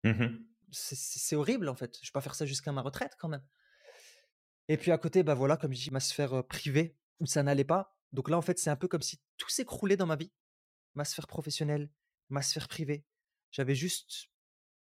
Mmh 0.05 0.38
c'est 0.73 1.37
horrible 1.37 1.69
en 1.69 1.75
fait. 1.75 1.99
Je 2.03 2.09
vais 2.09 2.12
pas 2.12 2.21
faire 2.21 2.35
ça 2.35 2.47
jusqu'à 2.47 2.73
ma 2.73 2.83
retraite 2.83 3.17
quand 3.19 3.29
même. 3.29 3.43
Et 4.68 4.77
puis 4.77 4.90
à 4.90 4.98
côté, 4.98 5.22
bah 5.22 5.35
voilà, 5.35 5.57
comme 5.57 5.72
je 5.72 5.81
dis, 5.81 5.90
ma 5.90 6.01
sphère 6.01 6.44
privée 6.46 6.96
où 7.20 7.27
ça 7.27 7.42
n'allait 7.42 7.64
pas. 7.64 7.96
Donc 8.12 8.29
là, 8.29 8.37
en 8.37 8.42
fait, 8.42 8.59
c'est 8.59 8.70
un 8.70 8.77
peu 8.77 8.88
comme 8.88 9.03
si 9.03 9.20
tout 9.37 9.48
s'écroulait 9.48 9.96
dans 9.96 10.07
ma 10.07 10.16
vie. 10.16 10.33
Ma 10.94 11.05
sphère 11.05 11.27
professionnelle, 11.27 11.90
ma 12.29 12.42
sphère 12.42 12.68
privée. 12.68 13.07
J'avais 13.51 13.75
juste 13.75 14.29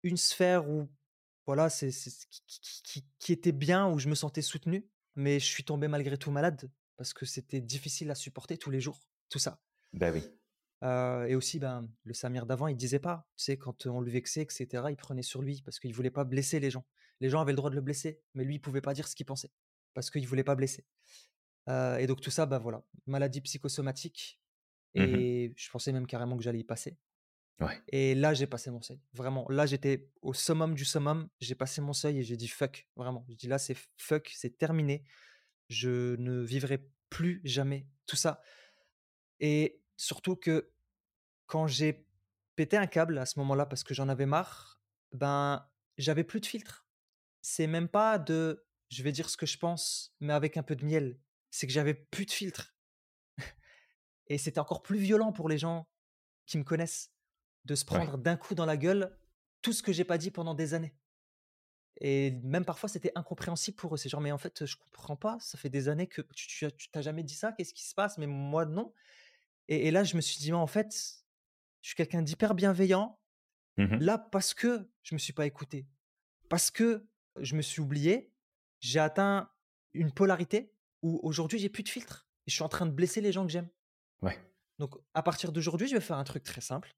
une 0.03 0.17
sphère 0.17 0.69
où, 0.69 0.89
voilà, 1.45 1.69
c'est 1.69 1.89
qui, 1.89 3.05
qui, 3.19 3.33
était 3.33 3.51
bien, 3.51 3.89
où 3.89 3.99
je 3.99 4.07
me 4.07 4.15
sentais 4.15 4.41
soutenu. 4.41 4.87
Mais 5.15 5.39
je 5.39 5.45
suis 5.45 5.63
tombé 5.63 5.87
malgré 5.87 6.17
tout 6.17 6.31
malade 6.31 6.71
parce 6.95 7.13
que 7.13 7.25
c'était 7.25 7.61
difficile 7.61 8.11
à 8.11 8.15
supporter 8.15 8.57
tous 8.57 8.69
les 8.69 8.79
jours, 8.79 8.99
tout 9.29 9.39
ça. 9.39 9.59
Ben 9.93 10.13
oui. 10.13 10.23
et 11.27 11.35
aussi, 11.35 11.59
ben, 11.59 11.89
le 12.03 12.13
Samir 12.13 12.45
d'avant, 12.45 12.67
il 12.67 12.77
disait 12.77 12.99
pas, 12.99 13.27
tu 13.35 13.45
sais, 13.45 13.57
quand 13.57 13.87
on 13.87 13.99
le 13.99 14.11
vexait, 14.11 14.41
etc., 14.41 14.85
il 14.89 14.95
prenait 14.95 15.23
sur 15.23 15.41
lui 15.41 15.61
parce 15.63 15.79
qu'il 15.79 15.93
voulait 15.93 16.11
pas 16.11 16.23
blesser 16.23 16.59
les 16.59 16.69
gens. 16.69 16.85
Les 17.19 17.29
gens 17.29 17.41
avaient 17.41 17.51
le 17.51 17.57
droit 17.57 17.71
de 17.71 17.75
le 17.75 17.81
blesser, 17.81 18.21
mais 18.35 18.43
lui, 18.43 18.55
il 18.55 18.59
pouvait 18.59 18.81
pas 18.81 18.93
dire 18.93 19.07
ce 19.07 19.15
qu'il 19.15 19.25
pensait 19.25 19.51
parce 19.97 20.11
qu'il 20.11 20.27
voulait 20.27 20.43
pas 20.43 20.53
blesser. 20.53 20.85
et 21.67 22.05
donc 22.05 22.21
tout 22.21 22.29
ça, 22.29 22.45
ben 22.45 22.59
voilà, 22.59 22.83
maladie 23.07 23.41
psychosomatique. 23.41 24.39
Mmh 24.93 25.01
et 25.01 25.53
je 25.57 25.69
pensais 25.71 25.91
même 25.91 26.05
carrément 26.05 26.37
que 26.37 26.43
j'allais 26.43 26.59
y 26.59 26.63
passer. 26.63 26.99
Ouais. 27.59 27.81
Et 27.87 28.13
là, 28.13 28.35
j'ai 28.35 28.45
passé 28.45 28.69
mon 28.69 28.83
seuil. 28.83 29.01
Vraiment, 29.13 29.47
là, 29.49 29.65
j'étais 29.65 30.07
au 30.21 30.35
summum 30.35 30.75
du 30.75 30.85
summum. 30.85 31.27
J'ai 31.39 31.55
passé 31.55 31.81
mon 31.81 31.93
seuil 31.93 32.19
et 32.19 32.23
j'ai 32.23 32.37
dit 32.37 32.47
fuck. 32.47 32.87
Vraiment, 32.95 33.25
je 33.27 33.33
dis 33.33 33.47
là, 33.47 33.57
c'est 33.57 33.75
fuck, 33.97 34.31
c'est 34.35 34.55
terminé. 34.59 35.03
Je 35.69 36.15
ne 36.17 36.41
vivrai 36.41 36.87
plus 37.09 37.41
jamais 37.43 37.87
tout 38.05 38.17
ça. 38.17 38.39
Et 39.39 39.81
surtout 39.95 40.35
que 40.35 40.71
quand 41.47 41.65
j'ai 41.65 42.05
pété 42.55 42.77
un 42.77 42.85
câble 42.87 43.17
à 43.17 43.25
ce 43.25 43.39
moment-là 43.39 43.65
parce 43.65 43.83
que 43.83 43.95
j'en 43.95 44.09
avais 44.09 44.27
marre, 44.27 44.79
ben 45.11 45.67
j'avais 45.97 46.23
plus 46.23 46.39
de 46.39 46.45
filtre. 46.45 46.87
C'est 47.41 47.65
même 47.65 47.87
pas 47.87 48.19
de 48.19 48.66
je 48.89 49.03
vais 49.03 49.11
dire 49.11 49.29
ce 49.29 49.37
que 49.37 49.45
je 49.45 49.57
pense, 49.57 50.15
mais 50.19 50.33
avec 50.33 50.57
un 50.57 50.63
peu 50.63 50.75
de 50.75 50.85
miel. 50.85 51.19
C'est 51.49 51.67
que 51.67 51.73
j'avais 51.73 51.93
plus 51.93 52.25
de 52.25 52.31
filtre. 52.31 52.75
Et 54.27 54.37
c'était 54.37 54.59
encore 54.59 54.83
plus 54.83 54.99
violent 54.99 55.31
pour 55.31 55.49
les 55.49 55.57
gens 55.57 55.87
qui 56.45 56.57
me 56.57 56.63
connaissent 56.63 57.11
de 57.65 57.75
se 57.75 57.85
prendre 57.85 58.17
d'un 58.17 58.37
coup 58.37 58.55
dans 58.55 58.65
la 58.65 58.77
gueule 58.77 59.17
tout 59.61 59.73
ce 59.73 59.83
que 59.83 59.91
j'ai 59.91 60.05
pas 60.05 60.17
dit 60.17 60.31
pendant 60.31 60.53
des 60.53 60.73
années. 60.73 60.95
Et 61.99 62.31
même 62.43 62.63
parfois, 62.63 62.89
c'était 62.89 63.11
incompréhensible 63.15 63.75
pour 63.75 63.93
eux. 63.93 63.97
C'est 63.97 64.09
genre, 64.09 64.21
mais 64.21 64.31
en 64.31 64.37
fait, 64.37 64.65
je 64.65 64.75
comprends 64.77 65.15
pas. 65.15 65.37
Ça 65.39 65.57
fait 65.57 65.69
des 65.69 65.89
années 65.89 66.07
que 66.07 66.21
tu 66.35 66.67
t'as 66.91 67.01
jamais 67.01 67.23
dit 67.23 67.33
ça. 67.33 67.51
Qu'est-ce 67.51 67.73
qui 67.73 67.85
se 67.85 67.95
passe? 67.95 68.17
Mais 68.17 68.27
moi, 68.27 68.65
non. 68.65 68.93
Et, 69.67 69.91
là, 69.91 70.03
je 70.03 70.15
me 70.15 70.21
suis 70.21 70.37
dit, 70.37 70.53
en 70.53 70.67
fait, 70.67 70.93
je 71.81 71.89
suis 71.89 71.95
quelqu'un 71.95 72.21
d'hyper 72.21 72.53
bienveillant. 72.53 73.19
Mmh 73.77 73.97
là, 73.97 74.17
parce 74.17 74.53
que 74.53 74.89
je 75.03 75.13
me 75.13 75.19
suis 75.19 75.33
pas 75.33 75.45
écouté, 75.45 75.87
parce 76.49 76.71
que 76.71 77.07
je 77.39 77.55
me 77.55 77.61
suis 77.61 77.79
oublié, 77.79 78.33
j'ai 78.79 78.99
atteint 78.99 79.49
une 79.93 80.11
polarité 80.11 80.73
où 81.01 81.19
aujourd'hui, 81.23 81.59
j'ai 81.59 81.69
plus 81.69 81.83
de 81.83 81.89
filtre. 81.89 82.27
Et 82.45 82.51
je 82.51 82.55
suis 82.55 82.63
en 82.63 82.69
train 82.69 82.85
de 82.85 82.91
blesser 82.91 83.21
les 83.21 83.31
gens 83.31 83.45
que 83.45 83.51
j'aime. 83.51 83.69
Ouais. 84.21 84.39
Donc, 84.79 84.95
à 85.13 85.23
partir 85.23 85.51
d'aujourd'hui, 85.51 85.87
je 85.87 85.95
vais 85.95 86.01
faire 86.01 86.17
un 86.17 86.23
truc 86.23 86.43
très 86.43 86.61
simple. 86.61 86.95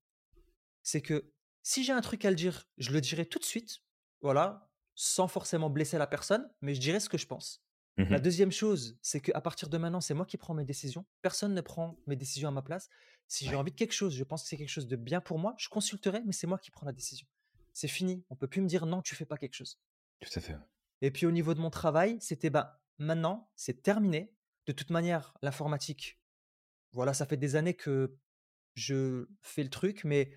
C'est 0.84 1.02
que 1.02 1.32
si 1.64 1.84
j'ai 1.84 1.94
un 1.94 2.02
truc 2.02 2.24
à 2.26 2.30
le 2.30 2.36
dire, 2.36 2.68
je 2.78 2.92
le 2.92 3.02
dirai 3.02 3.26
tout 3.26 3.40
de 3.40 3.46
suite. 3.46 3.82
Voilà, 4.22 4.70
sans 4.96 5.28
forcément 5.28 5.70
blesser 5.70 5.98
la 5.98 6.08
personne, 6.08 6.50
mais 6.62 6.76
je 6.76 6.82
dirais 6.82 7.00
ce 7.00 7.10
que 7.10 7.18
je 7.18 7.26
pense. 7.26 7.64
La 7.98 8.18
mmh 8.18 8.22
deuxième 8.22 8.52
chose, 8.52 8.98
c'est 9.02 9.20
qu'à 9.20 9.42
partir 9.42 9.68
de 9.68 9.78
maintenant, 9.78 10.00
c'est 10.00 10.14
moi 10.14 10.26
qui 10.26 10.38
prends 10.38 10.54
mes 10.54 10.64
décisions. 10.64 11.06
Personne 11.22 11.54
ne 11.54 11.60
prend 11.60 11.98
mes 12.08 12.16
décisions 12.16 12.48
à 12.48 12.52
ma 12.52 12.62
place. 12.62 12.90
Si 13.28 13.46
j'ai 13.46 13.56
envie 13.56 13.72
de 13.72 13.76
quelque 13.76 13.92
chose, 13.92 14.16
je 14.16 14.24
pense 14.24 14.44
que 14.44 14.48
c'est 14.48 14.56
quelque 14.56 14.70
chose 14.70 14.88
de 14.88 14.96
bien 14.96 15.20
pour 15.20 15.38
moi, 15.38 15.54
je 15.58 15.68
consulterai, 15.68 16.22
mais 16.26 16.32
c'est 16.32 16.48
moi 16.48 16.58
qui 16.58 16.72
prends 16.72 16.86
la 16.86 16.94
décision. 16.94 17.28
C'est 17.74 17.90
fini. 17.90 18.24
On 18.30 18.38
peut 18.38 18.48
plus 18.48 18.62
me 18.62 18.68
dire 18.68 18.86
non, 18.86 19.02
tu 19.02 19.16
fais 19.16 19.26
pas 19.26 19.38
quelque 19.38 19.54
chose. 19.54 19.82
Tout 20.22 20.30
à 20.34 20.40
fait. 20.40 20.56
Et 21.02 21.12
puis 21.12 21.26
au 21.26 21.32
niveau 21.32 21.54
de 21.54 21.60
mon 21.60 21.70
travail, 21.70 22.18
c'était 22.20 22.50
bah 22.50 22.82
maintenant, 22.98 23.50
c'est 23.56 23.82
terminé. 23.82 24.34
De 24.66 24.72
toute 24.74 24.90
manière, 24.90 25.34
l'informatique, 25.42 26.20
voilà, 26.92 27.14
ça 27.14 27.26
fait 27.26 27.38
des 27.38 27.56
années 27.56 27.74
que 27.74 28.18
je 28.76 29.28
fais 29.42 29.64
le 29.64 29.70
truc, 29.70 30.04
mais 30.04 30.32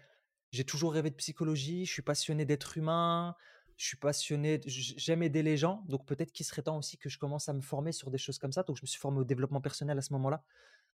j'ai 0.53 0.65
toujours 0.65 0.93
rêvé 0.93 1.11
de 1.11 1.17
psychologie. 1.17 1.87
Je 1.87 1.93
suis 1.93 2.03
passionné 2.03 2.45
d'être 2.45 2.79
humain 2.79 3.37
je 3.83 3.89
suis 3.89 3.97
passionné, 3.97 4.61
j'aime 4.67 5.25
aider 5.25 5.43
les 5.43 5.57
gens, 5.57 5.83
donc 5.89 6.07
peut-être 6.07 6.31
qu'il 6.31 6.47
serait 6.47 6.63
temps 6.63 6.79
aussi 6.79 6.99
que 6.99 7.09
je 7.09 7.19
commence 7.19 7.49
à 7.49 7.53
me 7.53 7.61
former 7.61 7.91
sur 7.91 8.13
des 8.13 8.19
choses 8.19 8.39
comme 8.39 8.53
ça. 8.53 8.63
Donc 8.63 8.77
je 8.77 8.83
me 8.83 8.87
suis 8.87 9.01
formé 9.01 9.19
au 9.19 9.25
développement 9.25 9.61
personnel 9.61 9.99
à 9.99 10.03
ce 10.03 10.13
moment-là, 10.13 10.45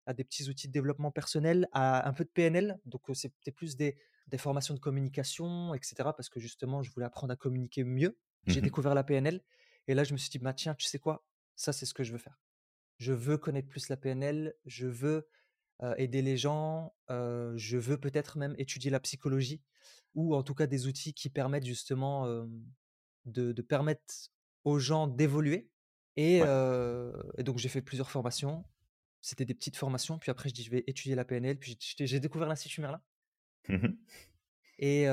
à 0.07 0.15
des 0.15 0.25
petits 0.25 0.49
outils 0.49 0.67
de 0.67 0.73
développement 0.73 1.13
personnel, 1.13 1.69
à 1.73 2.09
un 2.09 2.13
peu 2.13 2.25
de 2.25 2.31
PNL, 2.31 2.81
donc 2.87 3.03
c'était 3.15 3.53
plus 3.53 3.77
des, 3.77 3.97
des, 4.27 4.39
formations 4.39 4.75
de 4.75 4.81
communication, 4.81 5.75
etc. 5.75 5.95
Parce 6.17 6.29
que 6.29 6.41
justement, 6.41 6.83
je 6.83 6.91
voulais 6.91 7.07
apprendre 7.07 7.33
à 7.33 7.37
communiquer 7.37 7.85
mieux. 7.85 8.19
J'ai 8.47 8.61
mmh 8.61 8.65
découvert 8.65 8.95
la 8.95 9.05
PNL, 9.05 9.41
et 9.87 9.95
là 9.95 10.05
je 10.05 10.13
me 10.13 10.19
suis 10.19 10.31
dit, 10.31 10.39
bah, 10.39 10.53
tiens, 10.53 10.75
tu 10.75 10.87
sais 10.87 10.99
quoi, 10.99 11.25
ça 11.55 11.73
c'est 11.73 11.87
ce 11.87 11.95
que 11.95 12.03
je 12.03 12.13
veux 12.13 12.19
faire. 12.19 12.41
Je 12.99 13.13
veux 13.13 13.39
connaître 13.39 13.69
plus 13.69 13.89
la 13.89 13.97
PNL, 13.97 14.55
je 14.65 14.87
veux 14.87 15.29
aider 15.97 16.23
les 16.23 16.37
gens, 16.37 16.95
je 17.09 17.77
veux 17.77 17.99
peut-être 17.99 18.39
même 18.39 18.55
étudier 18.59 18.91
la 18.91 19.01
psychologie 19.01 19.61
ou 20.15 20.35
en 20.35 20.43
tout 20.43 20.55
cas 20.55 20.67
des 20.67 20.87
outils 20.87 21.15
qui 21.15 21.29
permettent 21.31 21.67
justement 21.67 22.47
de, 23.25 23.63
permettre 23.63 24.31
aux 24.65 24.79
gens 24.79 25.07
d'évoluer. 25.07 25.69
Et, 26.17 26.41
donc 27.39 27.59
j'ai 27.59 27.69
fait 27.69 27.83
plusieurs 27.83 28.11
formations. 28.11 28.65
C'était 29.21 29.45
des 29.45 29.55
petites 29.55 29.77
formations. 29.77 30.19
Puis 30.19 30.31
après, 30.31 30.49
je 30.49 30.55
dis, 30.55 30.65
je 30.65 30.71
vais 30.71 30.85
étudier 30.87 31.15
la 31.15 31.25
PNL. 31.25 31.59
Puis 31.59 31.77
j'ai 31.81 32.21
découvert 32.21 32.49
l'Institut 32.49 32.81
Merlin. 32.81 33.03
Mmh 33.69 33.89
et, 34.79 35.05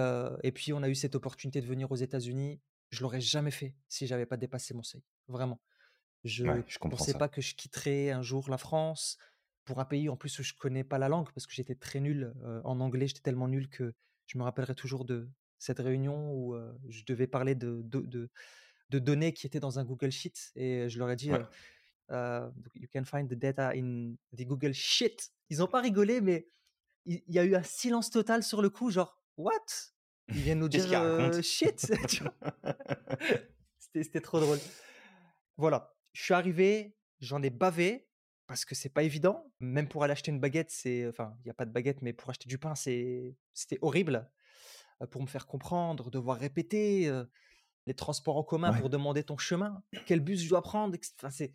et 0.44 0.52
puis 0.52 0.74
on 0.74 0.82
a 0.82 0.90
eu 0.90 0.96
cette 0.96 1.16
opportunité 1.16 1.62
de 1.62 1.68
venir 1.68 1.92
aux 1.92 1.96
États-Unis. 1.96 2.60
Je 2.90 3.02
l'aurais 3.02 3.22
jamais 3.22 3.52
fait 3.52 3.76
si 3.88 4.08
j'avais 4.08 4.26
pas 4.26 4.38
dépassé 4.38 4.74
mon 4.74 4.84
seuil. 4.84 5.04
Vraiment. 5.28 5.60
Je 6.24 6.44
ne 6.44 6.90
pensais 6.90 7.14
pas 7.14 7.30
que 7.30 7.42
je 7.42 7.56
quitterais 7.56 8.12
un 8.12 8.22
jour 8.22 8.50
la 8.50 8.58
France 8.58 9.18
pour 9.64 9.80
un 9.80 9.86
pays 9.86 10.10
en 10.10 10.18
plus 10.18 10.38
où 10.40 10.44
je 10.44 10.54
connais 10.54 10.84
pas 10.84 10.98
la 10.98 11.08
langue 11.08 11.32
parce 11.34 11.48
que 11.48 11.54
j'étais 11.54 11.76
très 11.76 12.00
nul 12.00 12.34
en 12.64 12.80
anglais. 12.80 13.08
J'étais 13.08 13.22
tellement 13.22 13.48
nul 13.48 13.70
que 13.70 13.94
je 14.26 14.38
me 14.38 14.44
rappellerai 14.44 14.76
toujours 14.76 15.06
de 15.06 15.30
cette 15.60 15.80
réunion 15.80 16.34
où 16.34 16.58
je 16.90 17.04
devais 17.06 17.28
parler 17.28 17.56
de, 17.56 17.82
de, 17.84 18.30
de, 18.90 19.00
données 19.00 19.34
qui 19.34 19.48
étaient 19.48 19.60
dans 19.60 19.80
un 19.80 19.86
Google 19.86 20.12
Sheet 20.12 20.52
et 20.56 20.90
je 20.90 21.00
leur 21.00 21.10
ai 21.10 21.16
dit 21.16 21.32
You 22.10 22.88
can 22.92 23.06
find 23.06 23.30
the 23.30 23.36
data 23.36 23.72
in 23.76 24.16
the 24.36 24.44
Google 24.44 24.74
Sheet. 24.74 25.32
Ils 25.50 25.60
n'ont 25.60 25.68
pas 25.68 25.82
rigolé, 25.82 26.22
mais 26.22 26.50
il 27.06 27.22
y, 27.28 27.40
a 27.40 27.44
eu 27.44 27.56
un 27.56 27.64
silence 27.64 28.10
total 28.12 28.44
sur 28.44 28.62
le 28.62 28.70
coup, 28.70 28.92
genre 28.92 29.20
What? 29.38 29.94
Ils 30.30 30.42
viennent 30.42 30.60
nous 30.60 30.70
dire 30.70 31.44
shit 31.44 31.80
C'était 33.92 34.22
trop 34.22 34.40
drôle. 34.40 34.60
Voilà, 35.58 35.96
je 36.14 36.24
suis 36.24 36.34
arrivé, 36.34 36.96
j'en 37.20 37.42
ai 37.42 37.50
bavé, 37.50 38.08
parce 38.48 38.66
que 38.66 38.76
c'est 38.76 38.90
pas 38.90 39.04
évident. 39.04 39.52
Même 39.60 39.88
pour 39.88 40.04
aller 40.04 40.12
acheter 40.12 40.32
une 40.32 40.40
baguette, 40.40 40.70
c'est, 40.70 41.08
enfin, 41.08 41.36
il 41.40 41.46
n'y 41.46 41.52
a 41.52 41.54
pas 41.54 41.66
de 41.66 41.72
baguette, 41.72 42.02
mais 42.02 42.14
pour 42.14 42.30
acheter 42.30 42.48
du 42.48 42.58
pain, 42.58 42.76
c'est, 42.76 43.36
c'était 43.54 43.80
horrible. 43.82 44.30
pour 45.12 45.22
me 45.22 45.28
faire 45.28 45.48
comprendre, 45.48 46.12
devoir 46.12 46.38
répéter 46.38 47.12
les 47.88 47.94
transports 47.94 48.38
en 48.38 48.44
commun 48.44 48.74
pour 48.74 48.90
demander 48.90 49.24
ton 49.24 49.38
chemin, 49.38 49.84
quel 50.06 50.20
bus 50.20 50.44
je 50.44 50.50
dois 50.50 50.62
prendre. 50.62 50.98
Enfin, 51.18 51.32
c'est, 51.32 51.54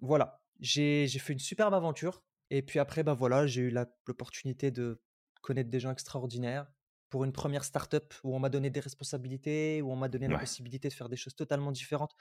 voilà. 0.00 0.42
J'ai, 0.60 1.06
fait 1.08 1.32
une 1.32 1.38
superbe 1.38 1.74
aventure. 1.74 2.22
Et 2.50 2.62
puis 2.62 2.78
après, 2.78 3.02
bah 3.02 3.14
voilà, 3.14 3.46
j'ai 3.46 3.62
eu 3.62 3.70
l'opportunité 3.70 4.70
de 4.70 5.00
connaître 5.42 5.70
des 5.70 5.80
gens 5.80 5.90
extraordinaires 5.90 6.66
pour 7.08 7.24
une 7.24 7.32
première 7.32 7.64
start-up 7.64 8.14
où 8.24 8.34
on 8.34 8.38
m'a 8.38 8.48
donné 8.48 8.70
des 8.70 8.80
responsabilités, 8.80 9.80
où 9.82 9.92
on 9.92 9.96
m'a 9.96 10.08
donné 10.08 10.28
la 10.28 10.38
possibilité 10.38 10.88
de 10.88 10.94
faire 10.94 11.08
des 11.08 11.16
choses 11.16 11.34
totalement 11.34 11.72
différentes 11.72 12.16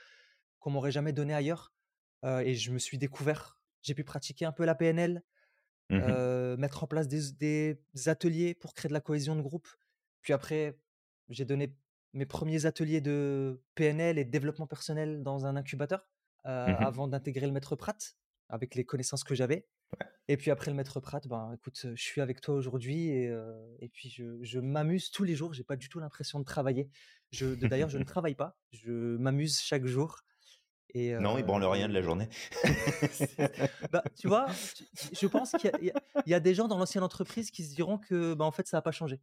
qu'on 0.59 0.69
m'aurait 0.71 0.91
jamais 0.91 1.13
donné 1.13 1.33
ailleurs. 1.33 1.73
et 2.23 2.55
je 2.55 2.71
me 2.71 2.79
suis 2.79 2.97
découvert 2.97 3.55
j'ai 3.85 3.93
pu 3.93 4.03
pratiquer 4.03 4.45
un 4.45 4.51
peu 4.51 4.65
la 4.65 4.75
PNL, 4.75 5.23
mmh 5.89 6.55
mettre 6.57 6.83
en 6.83 6.87
place 6.87 7.07
des, 7.07 7.77
ateliers 8.07 8.55
pour 8.55 8.73
créer 8.73 8.89
de 8.89 8.93
la 8.93 9.01
cohésion 9.01 9.35
de 9.35 9.41
groupe. 9.41 9.67
Puis 10.21 10.33
après, 10.33 10.79
j'ai 11.29 11.45
donné 11.45 11.75
mes 12.13 12.25
premiers 12.25 12.65
ateliers 12.65 13.01
de 13.01 13.61
PNL 13.75 14.17
et 14.17 14.25
de 14.25 14.31
développement 14.31 14.65
personnel 14.65 15.21
dans 15.21 15.45
un 15.45 15.55
incubateur 15.55 16.07
mmh 16.45 16.47
avant 16.47 17.07
d'intégrer 17.07 17.45
le 17.45 17.51
maître 17.51 17.75
Pratt 17.75 18.17
avec 18.49 18.75
les 18.75 18.85
connaissances 18.85 19.23
que 19.23 19.35
j'avais. 19.35 19.67
Et 20.27 20.37
puis 20.37 20.49
après 20.49 20.71
le 20.71 20.77
maître 20.77 20.99
Pratt, 20.99 21.27
ben 21.27 21.53
écoute, 21.53 21.85
je 21.93 22.01
suis 22.01 22.19
avec 22.19 22.41
toi 22.41 22.55
aujourd'hui 22.55 23.09
et, 23.09 23.31
et, 23.79 23.89
puis 23.89 24.09
je, 24.09 24.59
m'amuse 24.59 25.11
tous 25.11 25.23
les 25.23 25.35
jours. 25.35 25.53
J'ai 25.53 25.63
pas 25.63 25.75
du 25.75 25.87
tout 25.87 25.99
l'impression 25.99 26.39
de 26.39 26.45
travailler. 26.45 26.89
D'ailleurs, 27.41 27.89
je 27.89 27.99
ne 27.99 28.03
travaille 28.03 28.33
pas. 28.33 28.57
Je 28.71 29.17
m'amuse 29.17 29.59
chaque 29.59 29.85
jour 29.85 30.25
non, 30.95 31.37
il 31.37 31.43
branle 31.43 31.65
rien 31.65 31.89
de 31.89 31.93
la 31.93 32.01
journée. 32.01 32.29
bah, 33.91 34.03
tu 34.15 34.27
vois, 34.27 34.47
je 35.11 35.27
pense 35.27 35.51
qu'il 35.51 35.71
y, 36.25 36.33
a 36.33 36.39
des 36.39 36.55
gens 36.55 36.67
dans 36.67 36.77
l'ancienne 36.77 37.03
entreprise 37.03 37.51
qui 37.51 37.65
se 37.65 37.75
diront 37.75 37.97
que, 37.97 38.33
bah, 38.33 38.45
en 38.45 38.51
fait, 38.51 38.67
ça 38.67 38.77
n'a 38.77 38.81
pas 38.81 38.93
changé. 38.93 39.19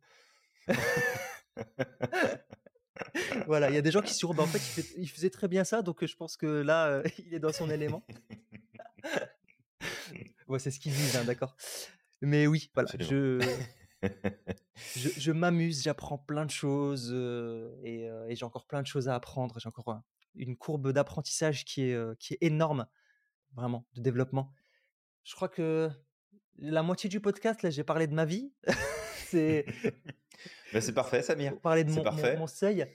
voilà, 3.46 3.70
il 3.70 3.74
y 3.74 3.78
a 3.78 3.82
des 3.82 3.90
gens 3.90 4.02
qui 4.02 4.12
se 4.12 4.18
diront, 4.18 4.34
bah, 4.34 4.42
en 4.42 4.46
fait, 4.46 4.92
il, 4.98 5.08
faisait 5.08 5.30
très 5.30 5.48
bien 5.48 5.64
ça, 5.64 5.80
donc 5.80 6.04
je 6.04 6.14
pense 6.14 6.36
que 6.36 6.46
là, 6.46 7.02
il 7.26 7.32
est 7.32 7.40
dans 7.40 7.52
son 7.52 7.70
élément. 7.70 8.04
Ouais, 10.52 10.58
c'est 10.58 10.70
ce 10.70 10.78
qu'ils 10.78 10.92
disent, 10.92 11.16
hein, 11.16 11.24
d'accord. 11.24 11.56
Mais 12.20 12.46
oui, 12.46 12.70
voilà, 12.74 12.88
je, 13.00 13.40
je, 14.96 15.32
m'amuse, 15.32 15.82
j'apprends 15.82 16.18
plein 16.18 16.46
de 16.46 16.50
choses 16.50 17.12
et, 17.82 18.08
et 18.28 18.36
j'ai 18.36 18.44
encore 18.44 18.66
plein 18.66 18.82
de 18.82 18.86
choses 18.86 19.08
à 19.08 19.14
apprendre. 19.14 19.58
J'ai 19.58 19.68
encore 19.68 20.02
une 20.34 20.56
courbe 20.56 20.92
d'apprentissage 20.92 21.64
qui 21.64 21.82
est, 21.82 22.18
qui 22.18 22.34
est 22.34 22.38
énorme, 22.42 22.86
vraiment, 23.54 23.86
de 23.94 24.02
développement. 24.02 24.52
Je 25.24 25.34
crois 25.34 25.48
que 25.48 25.90
la 26.58 26.82
moitié 26.82 27.08
du 27.08 27.20
podcast, 27.20 27.62
là, 27.62 27.70
j'ai 27.70 27.84
parlé 27.84 28.06
de 28.06 28.14
ma 28.14 28.24
vie. 28.24 28.52
c'est 29.28 29.66
ben, 30.72 30.80
c'est 30.80 30.92
parfait, 30.92 31.22
Samir. 31.22 31.58
Parler 31.60 31.84
de 31.84 31.90
mon, 31.90 32.02
parfait. 32.02 32.36
mon, 32.36 32.46
seuil. 32.46 32.86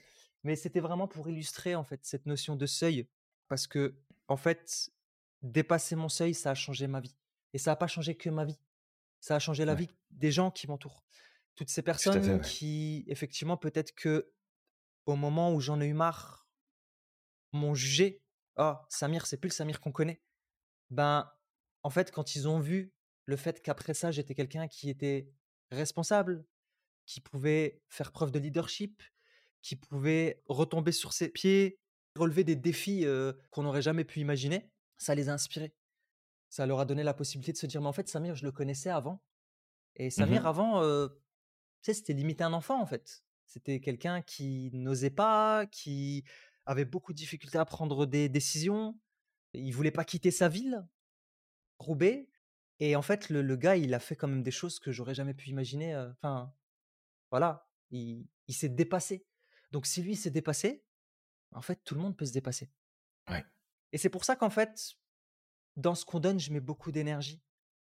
Mais 0.42 0.56
c'était 0.56 0.80
vraiment 0.80 1.08
pour 1.08 1.28
illustrer, 1.28 1.74
en 1.74 1.84
fait, 1.84 2.00
cette 2.02 2.26
notion 2.26 2.56
de 2.56 2.66
seuil. 2.66 3.08
Parce 3.48 3.66
que, 3.66 3.96
en 4.26 4.36
fait, 4.36 4.90
dépasser 5.42 5.96
mon 5.96 6.08
seuil, 6.08 6.34
ça 6.34 6.50
a 6.50 6.54
changé 6.54 6.86
ma 6.86 7.00
vie. 7.00 7.16
Et 7.52 7.58
ça 7.58 7.72
n'a 7.72 7.76
pas 7.76 7.86
changé 7.86 8.16
que 8.16 8.30
ma 8.30 8.44
vie. 8.44 8.58
Ça 9.20 9.36
a 9.36 9.38
changé 9.38 9.64
la 9.64 9.74
vie 9.74 9.90
des 10.10 10.30
gens 10.30 10.50
qui 10.50 10.66
m'entourent. 10.66 11.04
Toutes 11.54 11.70
ces 11.70 11.82
personnes 11.82 12.40
qui, 12.40 13.04
effectivement, 13.08 13.56
peut-être 13.56 13.94
que 13.94 14.32
au 15.06 15.16
moment 15.16 15.52
où 15.54 15.60
j'en 15.60 15.80
ai 15.80 15.86
eu 15.86 15.94
marre, 15.94 16.48
m'ont 17.52 17.74
jugé. 17.74 18.22
Oh, 18.56 18.74
Samir, 18.88 19.26
c'est 19.26 19.38
plus 19.38 19.48
le 19.48 19.54
Samir 19.54 19.80
qu'on 19.80 19.92
connaît. 19.92 20.20
Ben, 20.90 21.30
en 21.82 21.90
fait, 21.90 22.10
quand 22.10 22.34
ils 22.34 22.46
ont 22.46 22.60
vu 22.60 22.92
le 23.24 23.36
fait 23.36 23.62
qu'après 23.62 23.94
ça, 23.94 24.10
j'étais 24.10 24.34
quelqu'un 24.34 24.68
qui 24.68 24.90
était 24.90 25.32
responsable, 25.70 26.44
qui 27.06 27.20
pouvait 27.20 27.82
faire 27.88 28.12
preuve 28.12 28.30
de 28.30 28.38
leadership, 28.38 29.02
qui 29.62 29.76
pouvait 29.76 30.42
retomber 30.46 30.92
sur 30.92 31.12
ses 31.12 31.28
pieds, 31.28 31.80
relever 32.14 32.44
des 32.44 32.56
défis 32.56 33.06
qu'on 33.50 33.62
n'aurait 33.62 33.82
jamais 33.82 34.04
pu 34.04 34.20
imaginer, 34.20 34.70
ça 34.98 35.14
les 35.14 35.28
a 35.28 35.32
inspirés. 35.32 35.74
Ça 36.48 36.66
leur 36.66 36.80
a 36.80 36.84
donné 36.84 37.02
la 37.02 37.14
possibilité 37.14 37.52
de 37.52 37.58
se 37.58 37.66
dire, 37.66 37.80
mais 37.80 37.88
en 37.88 37.92
fait, 37.92 38.08
Samir, 38.08 38.34
je 38.34 38.44
le 38.44 38.52
connaissais 38.52 38.90
avant. 38.90 39.22
Et 39.96 40.08
mmh 40.08 40.10
Samir, 40.10 40.46
avant, 40.46 40.80
tu 40.80 41.14
sais, 41.82 41.94
c'était 41.94 42.12
limité 42.12 42.44
un 42.44 42.52
enfant, 42.52 42.80
en 42.80 42.86
fait. 42.86 43.24
C'était 43.46 43.80
quelqu'un 43.80 44.22
qui 44.22 44.70
n'osait 44.72 45.10
pas, 45.10 45.66
qui 45.66 46.24
avait 46.66 46.84
beaucoup 46.84 47.12
de 47.12 47.18
difficultés 47.18 47.58
à 47.58 47.64
prendre 47.64 48.06
des 48.06 48.28
décisions. 48.28 48.98
Il 49.54 49.72
voulait 49.72 49.90
pas 49.90 50.04
quitter 50.04 50.30
sa 50.30 50.48
ville, 50.48 50.86
Roubaix. 51.78 52.28
Et 52.80 52.94
en 52.94 53.02
fait, 53.02 53.28
le, 53.30 53.56
gars, 53.56 53.76
il 53.76 53.94
a 53.94 53.98
fait 53.98 54.16
quand 54.16 54.28
même 54.28 54.42
des 54.42 54.50
choses 54.50 54.78
que 54.78 54.92
j'aurais 54.92 55.14
jamais 55.14 55.34
pu 55.34 55.48
imaginer. 55.50 55.96
Enfin, 55.96 56.52
voilà, 57.30 57.68
il, 57.90 58.26
il 58.46 58.54
s'est 58.54 58.68
dépassé. 58.68 59.26
Donc, 59.70 59.86
si 59.86 60.02
lui 60.02 60.16
s'est 60.16 60.30
dépassé, 60.30 60.84
en 61.52 61.62
fait, 61.62 61.82
tout 61.84 61.94
le 61.94 62.00
monde 62.00 62.16
peut 62.16 62.26
se 62.26 62.32
dépasser. 62.32 62.70
Ouais. 63.28 63.44
Et 63.92 63.98
c'est 63.98 64.08
pour 64.08 64.24
ça 64.24 64.36
qu'en 64.36 64.50
fait, 64.50 64.96
dans 65.78 65.94
ce 65.94 66.04
qu'on 66.04 66.20
donne, 66.20 66.40
je 66.40 66.52
mets 66.52 66.60
beaucoup 66.60 66.92
d'énergie. 66.92 67.40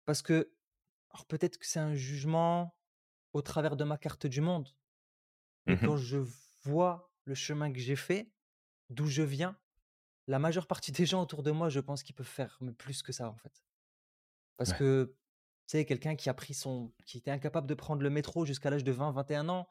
Parce 0.06 0.22
que, 0.22 0.54
alors 1.10 1.26
peut-être 1.26 1.58
que 1.58 1.65
c'est 1.65 1.80
un 1.80 1.96
jugement 1.96 2.78
au 3.34 3.41
travers 3.41 3.76
de 3.76 3.84
ma 3.84 3.98
carte 3.98 4.28
du 4.28 4.39
monde, 4.39 4.70
mais 5.65 5.76
mmh 5.76 5.80
quand 5.80 5.98
je 5.98 6.20
vois 6.63 7.12
le 7.26 7.36
chemin 7.36 7.72
que 7.74 7.80
j'ai 7.80 7.96
fait, 7.96 8.32
d'où 8.89 9.08
je 9.08 9.24
viens, 9.24 9.58
la 10.28 10.38
majeure 10.39 10.67
partie 10.67 10.91
des 10.91 11.06
gens 11.06 11.22
autour 11.24 11.44
de 11.44 11.52
moi, 11.52 11.70
je 11.70 11.80
pense 11.80 12.04
qu'ils 12.04 12.15
peuvent 12.15 12.26
faire 12.26 12.60
plus 12.78 13.02
que 13.02 13.12
ça, 13.12 13.28
en 13.28 13.36
fait. 13.36 13.63
Parce 14.58 14.74
que, 14.74 15.15
tu 15.67 15.78
sais, 15.78 15.86
quelqu'un 15.86 16.15
qui 16.15 16.30
a 16.30 16.34
pris 16.36 16.54
son, 16.54 16.94
qui 17.06 17.17
était 17.17 17.32
incapable 17.32 17.67
de 17.67 17.74
prendre 17.74 18.04
le 18.04 18.10
métro 18.12 18.46
jusqu'à 18.46 18.70
l'âge 18.70 18.84
de 18.84 18.91
20, 18.91 19.12
21 19.12 19.50
ans, 19.50 19.67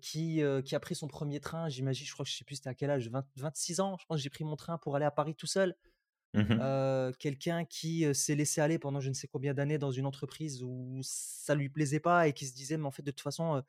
qui, 0.00 0.42
qui 0.64 0.74
a 0.74 0.80
pris 0.80 0.96
son 0.96 1.06
premier 1.06 1.38
train, 1.38 1.68
j'imagine, 1.68 2.04
je 2.04 2.12
crois 2.12 2.24
que 2.24 2.30
je 2.30 2.36
sais 2.36 2.44
plus 2.44 2.56
c'était 2.56 2.70
à 2.70 2.74
quel 2.74 2.90
âge, 2.90 3.08
26 3.36 3.78
ans, 3.78 3.96
je 4.00 4.06
pense 4.06 4.16
que 4.18 4.22
j'ai 4.22 4.30
pris 4.30 4.42
mon 4.42 4.56
train 4.56 4.76
pour 4.78 4.96
aller 4.96 5.04
à 5.04 5.12
Paris 5.12 5.36
tout 5.36 5.46
seul. 5.46 5.76
Mmh 6.34 7.12
quelqu'un 7.18 7.64
qui 7.64 8.12
s'est 8.12 8.34
laissé 8.34 8.60
aller 8.60 8.78
pendant 8.78 9.00
je 9.00 9.08
ne 9.08 9.14
sais 9.14 9.28
combien 9.28 9.54
d'années 9.54 9.78
dans 9.78 9.92
une 9.92 10.04
entreprise 10.04 10.64
où 10.64 10.98
ça 11.02 11.54
lui 11.54 11.68
plaisait 11.68 12.00
pas 12.00 12.26
et 12.26 12.32
qui 12.32 12.46
se 12.46 12.54
disait 12.54 12.76
mais 12.76 12.86
en 12.86 12.90
fait 12.90 13.04
de 13.04 13.12
toute 13.12 13.20
façon 13.20 13.62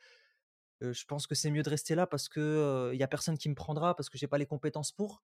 je 0.82 1.06
pense 1.06 1.28
que 1.28 1.36
c'est 1.36 1.52
mieux 1.52 1.62
de 1.62 1.70
rester 1.70 1.94
là 1.94 2.08
parce 2.08 2.28
que 2.28 2.90
il 2.92 3.00
y 3.00 3.04
a 3.04 3.08
personne 3.08 3.38
qui 3.38 3.50
me 3.50 3.56
prendra 3.56 3.96
parce 3.96 4.10
que 4.10 4.18
j'ai 4.18 4.26
pas 4.26 4.40
les 4.40 4.48
compétences 4.48 4.92
pour 4.92 5.24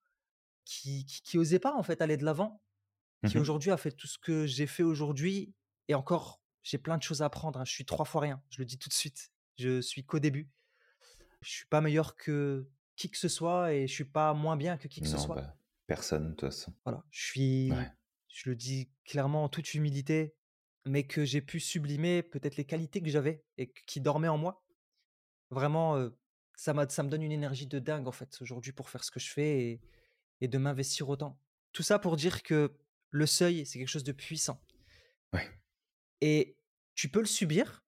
qui, 0.66 1.06
qui, 1.06 1.40
osait 1.40 1.58
pas 1.58 1.74
en 1.74 1.82
fait 1.82 2.02
aller 2.02 2.16
de 2.16 2.26
l'avant 2.26 2.62
qui 3.26 3.38
mmh 3.38 3.42
aujourd'hui 3.42 3.72
a 3.72 3.78
fait 3.78 3.92
tout 3.92 4.08
ce 4.08 4.20
que 4.20 4.46
j'ai 4.46 4.68
fait 4.68 4.84
aujourd'hui 4.84 5.56
et 5.88 5.96
encore 5.96 6.42
j'ai 6.62 6.78
plein 6.78 6.98
de 6.98 7.04
choses 7.04 7.24
à 7.24 7.26
apprendre 7.26 7.60
hein. 7.60 7.66
je 7.66 7.72
suis 7.72 7.86
trois 7.86 8.06
fois 8.06 8.22
rien 8.22 8.40
je 8.50 8.60
le 8.60 8.66
dis 8.66 8.78
tout 8.78 8.90
de 8.90 8.94
suite 8.94 9.32
je 9.58 9.82
suis 9.82 10.06
qu'au 10.06 10.20
début 10.20 10.48
je 11.42 11.50
suis 11.50 11.66
pas 11.66 11.82
meilleur 11.82 12.16
que 12.16 12.68
qui 12.96 13.10
que 13.10 13.18
ce 13.18 13.28
soit 13.28 13.74
et 13.74 13.88
je 13.88 13.94
suis 13.94 14.06
pas 14.06 14.34
moins 14.34 14.56
bien 14.56 14.78
que 14.78 14.88
qui 14.88 15.02
que 15.02 15.08
ce 15.08 15.18
soit. 15.18 15.36
Bah, 15.36 15.56
personne, 15.92 16.30
de 16.30 16.36
toute 16.36 16.50
façon. 16.50 16.74
Voilà, 16.86 17.04
je 17.10 17.26
suis, 17.26 17.72
je 18.30 18.50
le 18.50 18.56
dis 18.56 18.90
clairement 19.04 19.44
en 19.44 19.50
toute 19.50 19.74
humilité, 19.74 20.34
mais 20.86 21.06
que 21.06 21.26
j'ai 21.26 21.42
pu 21.42 21.60
sublimer 21.60 22.24
peut-être 22.24 22.56
les 22.56 22.64
qualités 22.64 23.02
que 23.02 23.10
j'avais 23.10 23.44
et 23.58 23.74
qui 23.88 24.00
dormaient 24.00 24.30
en 24.30 24.38
moi. 24.38 24.64
Vraiment, 25.50 26.10
ça, 26.56 26.74
ça 26.88 27.04
me 27.04 27.10
donne 27.10 27.24
une 27.24 27.34
énergie 27.34 27.68
de 27.68 27.80
dingue 27.80 28.08
en 28.08 28.14
fait 28.14 28.42
aujourd'hui 28.42 28.72
pour 28.72 28.90
faire 28.90 29.04
ce 29.04 29.12
que 29.12 29.20
je 29.20 29.30
fais 29.30 29.64
et, 29.64 29.82
et 30.40 30.48
de 30.48 30.58
m'investir 30.58 31.10
autant. 31.10 31.38
Tout 31.74 31.84
ça 31.84 32.00
pour 32.00 32.16
dire 32.16 32.42
que 32.42 32.74
le 33.10 33.26
seuil, 33.26 33.66
c'est 33.66 33.78
quelque 33.78 33.90
chose 33.90 34.06
de 34.06 34.14
puissant. 34.14 34.64
Ouais. 35.34 35.50
Et 36.22 36.58
tu 36.96 37.10
peux 37.10 37.20
le 37.20 37.26
subir, 37.26 37.84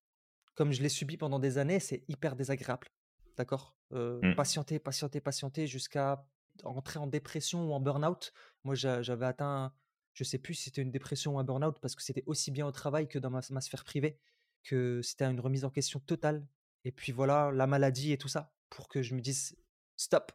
comme 0.56 0.74
je 0.74 0.82
l'ai 0.82 0.90
subi 0.90 1.16
pendant 1.16 1.40
des 1.40 1.58
années, 1.58 1.80
c'est 1.80 2.04
hyper 2.10 2.36
désagréable. 2.36 2.90
D'accord? 3.38 3.78
Mmh. 3.92 4.36
Patienter, 4.36 4.80
patienter, 4.80 5.22
patienter 5.22 5.68
jusqu'à 5.68 6.28
entrer 6.64 7.00
en 7.00 7.08
dépression 7.08 7.70
ou 7.70 7.74
en 7.74 7.80
burn-out. 7.80 8.34
Moi, 8.64 8.76
j'avais 8.76 9.26
atteint, 9.26 9.74
je 10.14 10.24
sais 10.24 10.38
plus 10.38 10.54
si 10.54 10.66
c'était 10.66 10.82
une 10.82 10.92
dépression 10.92 11.36
ou 11.36 11.40
un 11.40 11.44
burn-out 11.44 11.80
parce 11.80 11.96
que 11.96 12.04
c'était 12.04 12.24
aussi 12.26 12.52
bien 12.52 12.66
au 12.68 12.72
travail 12.72 13.08
que 13.08 13.20
dans 13.20 13.30
ma, 13.30 13.42
sphère 13.42 13.84
privée, 13.84 14.20
que 14.64 15.02
c'était 15.02 15.26
une 15.26 15.40
remise 15.40 15.66
en 15.66 15.70
question 15.70 16.00
totale. 16.00 16.48
Et 16.86 16.92
puis 16.92 17.12
voilà, 17.12 17.52
la 17.52 17.68
maladie 17.68 18.12
et 18.12 18.18
tout 18.18 18.28
ça, 18.28 18.54
pour 18.70 18.88
que 18.88 19.02
je 19.02 19.16
me 19.16 19.22
dise 19.22 19.58
stop. 19.96 20.32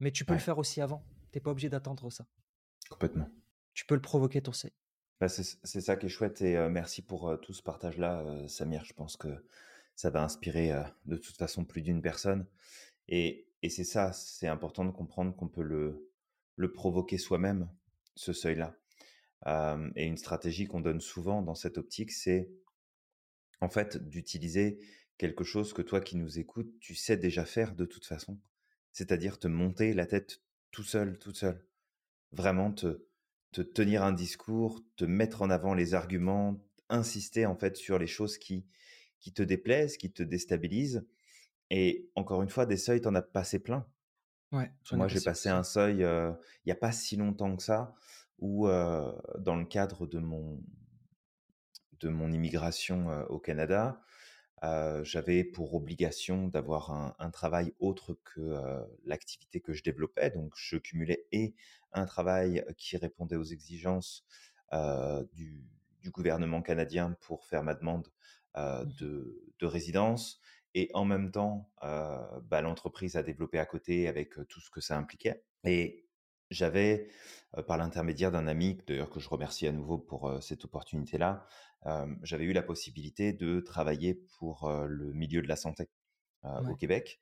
Mais 0.00 0.10
tu 0.10 0.24
peux 0.24 0.34
le 0.34 0.40
faire 0.40 0.58
aussi 0.58 0.80
avant. 0.80 1.04
T'es 1.32 1.40
pas 1.40 1.50
obligé 1.50 1.68
d'attendre 1.68 2.10
ça. 2.10 2.26
Complètement. 2.90 3.28
Tu 3.72 3.86
peux 3.86 3.94
le 3.94 4.02
provoquer 4.02 4.42
ton 4.42 4.52
C. 4.52 4.72
Bah, 5.20 5.28
c'est 5.28 5.80
ça 5.80 5.96
qui 5.96 6.06
est 6.06 6.10
chouette 6.10 6.42
et 6.42 6.68
merci 6.68 7.00
pour 7.00 7.38
tout 7.40 7.54
ce 7.54 7.62
partage-là, 7.62 8.46
Samir. 8.48 8.84
Je 8.84 8.92
pense 8.92 9.16
que 9.16 9.28
ça 9.94 10.10
va 10.10 10.22
inspirer 10.22 10.72
de 11.06 11.16
toute 11.16 11.36
façon 11.36 11.64
plus 11.64 11.80
d'une 11.80 12.02
personne. 12.02 12.46
Et, 13.08 13.45
et 13.62 13.68
c'est 13.70 13.84
ça, 13.84 14.12
c'est 14.12 14.48
important 14.48 14.84
de 14.84 14.90
comprendre 14.90 15.34
qu'on 15.34 15.48
peut 15.48 15.62
le, 15.62 16.10
le 16.56 16.72
provoquer 16.72 17.18
soi-même, 17.18 17.68
ce 18.14 18.32
seuil-là. 18.32 18.76
et 19.96 20.04
une 20.04 20.16
stratégie 20.16 20.66
qu'on 20.66 20.80
donne 20.80 21.00
souvent 21.00 21.42
dans 21.42 21.54
cette 21.54 21.78
optique, 21.78 22.12
c'est 22.12 22.50
en 23.60 23.68
fait 23.68 23.96
d'utiliser 23.96 24.78
quelque 25.18 25.44
chose 25.44 25.72
que 25.72 25.82
toi 25.82 26.00
qui 26.00 26.16
nous 26.16 26.38
écoutes, 26.38 26.78
tu 26.80 26.94
sais 26.94 27.16
déjà 27.16 27.44
faire 27.44 27.74
de 27.74 27.84
toute 27.84 28.06
façon. 28.06 28.38
C'est-à-dire 28.92 29.38
te 29.38 29.48
monter 29.48 29.92
la 29.92 30.06
tête 30.06 30.42
tout 30.70 30.82
seul, 30.82 31.18
toute 31.18 31.36
seule. 31.36 31.64
Vraiment 32.32 32.72
te, 32.72 33.06
te 33.52 33.62
tenir 33.62 34.02
un 34.02 34.12
discours, 34.12 34.82
te 34.96 35.04
mettre 35.04 35.42
en 35.42 35.50
avant 35.50 35.74
les 35.74 35.94
arguments, 35.94 36.60
insister 36.88 37.46
en 37.46 37.56
fait 37.56 37.76
sur 37.76 37.98
les 37.98 38.06
choses 38.06 38.38
qui, 38.38 38.66
qui 39.20 39.32
te 39.32 39.42
déplaisent, 39.42 39.96
qui 39.96 40.12
te 40.12 40.22
déstabilisent. 40.22 41.06
Et 41.70 42.10
encore 42.14 42.42
une 42.42 42.48
fois, 42.48 42.66
des 42.66 42.76
seuils, 42.76 43.00
tu 43.00 43.08
en 43.08 43.14
as 43.14 43.22
passé 43.22 43.58
plein. 43.58 43.86
Ouais, 44.52 44.70
Moi, 44.92 45.08
j'ai 45.08 45.20
passé 45.20 45.48
un 45.48 45.64
seuil 45.64 45.98
il 45.98 46.36
n'y 46.66 46.72
a 46.72 46.76
pas 46.76 46.92
si 46.92 47.16
longtemps 47.16 47.56
que 47.56 47.62
ça, 47.62 47.94
où 48.38 48.66
dans 48.68 49.56
le 49.56 49.64
cadre 49.64 50.06
de 50.06 50.18
mon, 50.18 50.62
de 52.00 52.08
mon 52.08 52.30
immigration 52.30 53.24
au 53.28 53.40
Canada, 53.40 54.00
j'avais 55.02 55.42
pour 55.42 55.74
obligation 55.74 56.46
d'avoir 56.46 56.92
un, 56.92 57.16
un, 57.18 57.30
travail 57.30 57.74
autre 57.80 58.18
que 58.24 58.56
l'activité 59.04 59.60
que 59.60 59.72
je 59.72 59.82
développais. 59.82 60.30
Donc, 60.30 60.52
je 60.56 60.76
cumulais 60.76 61.26
et 61.32 61.54
un 61.92 62.06
travail 62.06 62.64
qui 62.76 62.96
répondait 62.96 63.36
aux 63.36 63.44
exigences 63.44 64.24
du, 65.32 65.64
du, 66.02 66.10
gouvernement 66.10 66.62
canadien 66.62 67.16
pour 67.20 67.44
faire 67.44 67.64
ma 67.64 67.74
demande 67.74 68.08
mmh. 68.56 68.84
de, 69.00 69.42
de, 69.58 69.66
résidence. 69.66 70.40
Et 70.78 70.90
en 70.92 71.06
même 71.06 71.30
temps, 71.30 71.70
euh, 71.84 72.18
bah, 72.42 72.60
l'entreprise 72.60 73.16
a 73.16 73.22
développé 73.22 73.58
à 73.58 73.64
côté 73.64 74.08
avec 74.08 74.34
tout 74.46 74.60
ce 74.60 74.68
que 74.68 74.82
ça 74.82 74.98
impliquait. 74.98 75.42
Et 75.64 76.06
j'avais, 76.50 77.08
par 77.66 77.78
l'intermédiaire 77.78 78.30
d'un 78.30 78.46
ami, 78.46 78.78
d'ailleurs 78.86 79.08
que 79.08 79.18
je 79.18 79.30
remercie 79.30 79.66
à 79.66 79.72
nouveau 79.72 79.96
pour 79.96 80.30
cette 80.42 80.66
opportunité-là, 80.66 81.46
j'avais 82.22 82.44
eu 82.44 82.52
la 82.52 82.62
possibilité 82.62 83.32
de 83.32 83.58
travailler 83.60 84.14
pour 84.38 84.70
le 84.70 85.12
milieu 85.12 85.40
de 85.40 85.48
la 85.48 85.56
santé 85.56 85.88
au 86.44 86.76
Québec. 86.76 87.20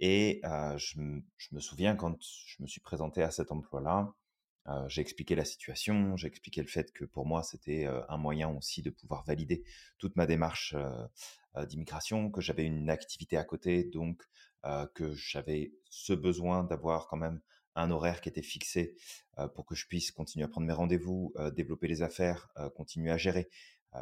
Et 0.00 0.42
je, 0.44 1.20
je, 1.38 1.54
me 1.54 1.60
souviens 1.60 1.94
quand 1.94 2.20
je 2.20 2.62
me 2.62 2.66
suis 2.66 2.82
présenté 2.82 3.22
à 3.22 3.30
cet 3.30 3.52
emploi-là, 3.52 4.12
j'ai 4.88 5.00
expliqué 5.00 5.34
la 5.34 5.44
situation, 5.44 6.16
j'ai 6.16 6.28
expliqué 6.28 6.60
le 6.60 6.68
fait 6.68 6.92
que 6.92 7.04
pour 7.04 7.26
moi 7.26 7.42
c'était 7.42 7.86
un 8.08 8.16
moyen 8.16 8.48
aussi 8.50 8.82
de 8.82 8.90
pouvoir 8.90 9.24
valider 9.24 9.64
toute 9.98 10.16
ma 10.16 10.26
démarche 10.26 10.74
d'immigration, 11.68 12.30
que 12.30 12.40
j'avais 12.40 12.64
une 12.64 12.90
activité 12.90 13.36
à 13.36 13.44
côté, 13.44 13.84
donc 13.84 14.22
que 14.94 15.12
j'avais 15.14 15.72
ce 15.90 16.12
besoin 16.12 16.64
d'avoir 16.64 17.06
quand 17.08 17.16
même 17.16 17.40
un 17.74 17.90
horaire 17.90 18.20
qui 18.20 18.28
était 18.28 18.42
fixé 18.42 18.96
pour 19.54 19.64
que 19.64 19.74
je 19.74 19.86
puisse 19.86 20.10
continuer 20.10 20.44
à 20.44 20.48
prendre 20.48 20.66
mes 20.66 20.72
rendez-vous, 20.72 21.32
développer 21.54 21.88
les 21.88 22.02
affaires, 22.02 22.48
continuer 22.74 23.10
à 23.10 23.16
gérer. 23.16 23.48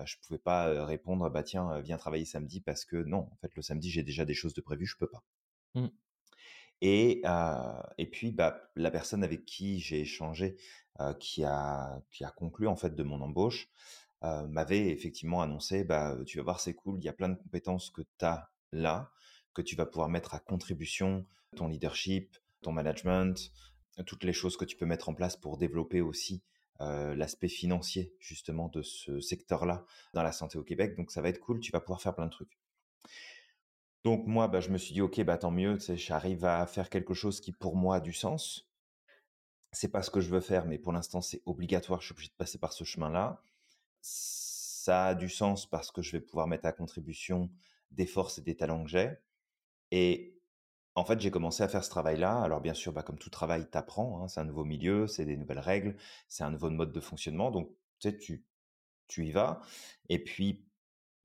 je 0.05 0.17
pouvais 0.27 0.39
pas 0.39 0.85
répondre 0.85 1.31
bah 1.31 1.43
tiens 1.43 1.81
viens 1.81 1.97
travailler 1.97 2.25
samedi 2.25 2.61
parce 2.61 2.85
que 2.85 2.97
non 2.97 3.29
en 3.31 3.37
fait 3.41 3.55
le 3.55 3.63
samedi 3.63 3.91
j'ai 3.91 4.03
déjà 4.03 4.25
des 4.25 4.35
choses 4.35 4.55
de 4.55 4.61
prévues 4.61 4.87
je 4.87 4.97
peux 4.97 5.09
pas. 5.09 5.23
Mmh. 5.75 5.89
Et, 6.81 7.23
et 7.99 8.07
puis, 8.07 8.33
bah, 8.33 8.71
la 8.77 8.91
personne 8.91 9.25
avec 9.25 9.45
qui 9.45 9.81
j'ai 9.81 10.01
échangé, 10.01 10.57
qui, 11.21 11.45
a, 11.45 12.01
qui 12.11 12.25
a 12.25 12.31
conclu 12.31 12.67
en 12.67 12.77
fait 12.77 12.95
de 12.95 13.03
mon 13.03 13.21
embauche, 13.21 13.69
m'avait 14.23 14.89
effectivement 14.89 15.43
annoncé, 15.43 15.85
bah, 15.85 16.17
tu 16.27 16.39
vas 16.39 16.45
voir, 16.45 16.61
c'est 16.61 16.75
cool, 16.75 16.99
il 16.99 17.05
y 17.05 17.09
a 17.09 17.13
plein 17.13 17.29
de 17.29 17.37
compétences 17.37 17.91
que 17.91 18.03
tu 18.03 18.25
as 18.25 18.51
là, 18.73 19.11
que 19.55 19.63
tu 19.63 19.77
vas 19.77 19.87
pouvoir 19.87 20.09
mettre 20.09 20.35
à 20.35 20.41
contribution, 20.41 21.27
ton 21.55 21.69
leadership, 21.69 22.37
ton 22.63 22.73
management, 22.73 23.53
toutes 24.07 24.25
les 24.25 24.33
choses 24.33 24.57
que 24.57 24.65
tu 24.65 24.77
peux 24.77 24.87
mettre 24.87 25.09
en 25.09 25.15
place 25.15 25.37
pour 25.37 25.57
développer 25.59 26.01
aussi 26.01 26.43
l'aspect 26.81 27.49
financier 27.49 28.13
justement 28.19 28.69
de 28.69 28.83
ce 28.83 29.21
secteur-là 29.21 29.87
dans 30.13 30.23
la 30.23 30.33
santé 30.33 30.59
au 30.59 30.63
Québec. 30.63 30.95
Donc 30.97 31.11
ça 31.11 31.23
va 31.23 31.29
être 31.29 31.41
cool, 31.41 31.61
tu 31.61 31.73
vas 31.73 31.81
pouvoir 31.81 32.03
faire 32.03 32.15
plein 32.15 32.27
de 32.27 32.31
trucs. 32.31 32.59
Donc 34.07 34.29
moi, 34.29 34.47
bah, 34.47 34.61
je 34.61 34.71
me 34.71 34.79
suis 34.79 34.95
dit, 34.95 35.01
ok, 35.01 35.21
bah 35.25 35.37
tant 35.37 35.51
mieux, 35.51 35.79
j'arrive 35.97 36.45
à 36.45 36.65
faire 36.69 36.91
quelque 36.91 37.13
chose 37.13 37.41
qui 37.41 37.51
pour 37.51 37.75
moi 37.75 37.97
a 37.97 38.01
du 38.01 38.13
sens. 38.13 38.69
C'est 39.73 39.91
pas 39.91 40.01
ce 40.05 40.13
que 40.13 40.21
je 40.21 40.31
veux 40.31 40.41
faire, 40.41 40.65
mais 40.65 40.79
pour 40.79 40.93
l'instant 40.93 41.21
c'est 41.21 41.43
obligatoire, 41.45 42.01
je 42.01 42.07
suis 42.07 42.13
obligé 42.13 42.29
de 42.29 42.37
passer 42.37 42.59
par 42.59 42.73
ce 42.73 42.85
chemin-là. 42.85 43.43
Ça 44.03 45.07
a 45.07 45.15
du 45.17 45.29
sens 45.29 45.67
parce 45.69 45.91
que 45.91 46.03
je 46.03 46.13
vais 46.13 46.21
pouvoir 46.21 46.47
mettre 46.47 46.67
à 46.67 46.73
contribution 46.73 47.51
des 47.91 48.07
forces 48.07 48.39
et 48.39 48.43
des 48.43 48.55
talents 48.57 48.85
que 48.85 48.91
j'ai. 48.91 49.11
Et 49.91 50.39
en 50.95 51.05
fait, 51.05 51.21
j'ai 51.21 51.33
commencé 51.33 51.65
à 51.65 51.69
faire 51.69 51.83
ce 51.83 51.91
travail-là. 51.91 52.41
Alors 52.43 52.61
bien 52.61 52.75
sûr, 52.75 52.93
bah, 52.93 53.03
comme 53.03 53.19
tout 53.19 53.31
travail, 53.31 53.69
t'apprends. 53.69 54.23
Hein, 54.23 54.29
c'est 54.29 54.39
un 54.39 54.45
nouveau 54.45 54.65
milieu, 54.65 55.09
c'est 55.09 55.25
des 55.25 55.37
nouvelles 55.37 55.59
règles, 55.59 55.97
c'est 56.29 56.45
un 56.45 56.53
nouveau 56.53 56.71
mode 56.71 56.93
de 56.93 57.01
fonctionnement. 57.01 57.51
Donc, 57.51 57.71
tu 57.99 59.27
y 59.27 59.33
vas. 59.33 59.61
Et 60.09 60.23
puis, 60.23 60.65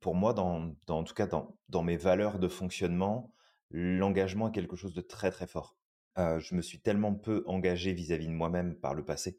pour 0.01 0.15
moi, 0.15 0.33
dans, 0.33 0.75
en 0.89 1.03
tout 1.03 1.13
cas 1.13 1.27
dans, 1.27 1.55
dans 1.69 1.83
mes 1.83 1.95
valeurs 1.95 2.39
de 2.39 2.47
fonctionnement, 2.47 3.33
l'engagement 3.69 4.49
est 4.49 4.51
quelque 4.51 4.75
chose 4.75 4.93
de 4.93 5.01
très 5.01 5.31
très 5.31 5.47
fort. 5.47 5.77
Euh, 6.17 6.39
je 6.39 6.55
me 6.55 6.61
suis 6.61 6.81
tellement 6.81 7.13
peu 7.13 7.43
engagé 7.47 7.93
vis-à-vis 7.93 8.27
de 8.27 8.33
moi-même 8.33 8.75
par 8.75 8.93
le 8.93 9.05
passé, 9.05 9.37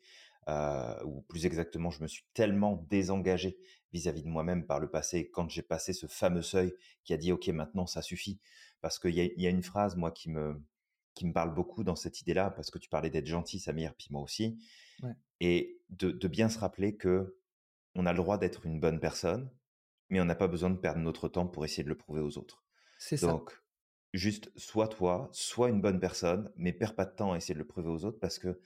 euh, 0.48 1.04
ou 1.04 1.20
plus 1.22 1.44
exactement, 1.44 1.90
je 1.90 2.02
me 2.02 2.08
suis 2.08 2.24
tellement 2.32 2.86
désengagé 2.88 3.58
vis-à-vis 3.92 4.22
de 4.22 4.28
moi-même 4.28 4.64
par 4.64 4.80
le 4.80 4.88
passé 4.88 5.30
quand 5.30 5.50
j'ai 5.50 5.62
passé 5.62 5.92
ce 5.92 6.06
fameux 6.06 6.42
seuil 6.42 6.74
qui 7.04 7.12
a 7.12 7.18
dit 7.18 7.30
ok 7.30 7.48
maintenant 7.48 7.86
ça 7.86 8.00
suffit 8.00 8.40
parce 8.80 8.98
qu'il 8.98 9.14
y, 9.14 9.32
y 9.36 9.46
a, 9.46 9.50
une 9.50 9.62
phrase 9.62 9.96
moi 9.96 10.10
qui 10.10 10.30
me 10.30 10.62
qui 11.12 11.26
me 11.26 11.32
parle 11.34 11.52
beaucoup 11.52 11.84
dans 11.84 11.94
cette 11.94 12.22
idée-là 12.22 12.50
parce 12.50 12.70
que 12.70 12.78
tu 12.78 12.88
parlais 12.88 13.10
d'être 13.10 13.26
gentil 13.26 13.58
Samir 13.58 13.94
puis 13.94 14.08
moi 14.10 14.22
aussi 14.22 14.58
et 15.40 15.78
de, 15.90 16.10
de, 16.10 16.28
bien 16.28 16.48
se 16.48 16.58
rappeler 16.58 16.96
que 16.96 17.36
on 17.94 18.06
a 18.06 18.12
le 18.12 18.16
droit 18.16 18.38
d'être 18.38 18.64
une 18.64 18.80
bonne 18.80 18.98
personne 18.98 19.50
mais 20.12 20.20
on 20.20 20.26
n'a 20.26 20.34
pas 20.34 20.46
besoin 20.46 20.68
de 20.68 20.76
perdre 20.76 21.00
notre 21.00 21.26
temps 21.26 21.46
pour 21.46 21.64
essayer 21.64 21.82
de 21.82 21.88
le 21.88 21.96
prouver 21.96 22.20
aux 22.20 22.36
autres. 22.36 22.62
C'est 22.98 23.16
ça. 23.16 23.28
Donc 23.28 23.62
juste 24.12 24.52
sois 24.56 24.86
toi, 24.86 25.30
sois 25.32 25.70
une 25.70 25.80
bonne 25.80 25.98
personne 25.98 26.52
mais 26.54 26.74
perds 26.74 26.94
pas 26.94 27.06
de 27.06 27.14
temps 27.16 27.32
à 27.32 27.38
essayer 27.38 27.54
de 27.54 27.58
le 27.58 27.66
prouver 27.66 27.88
aux 27.88 28.04
autres 28.04 28.20
parce 28.20 28.38
que 28.38 28.60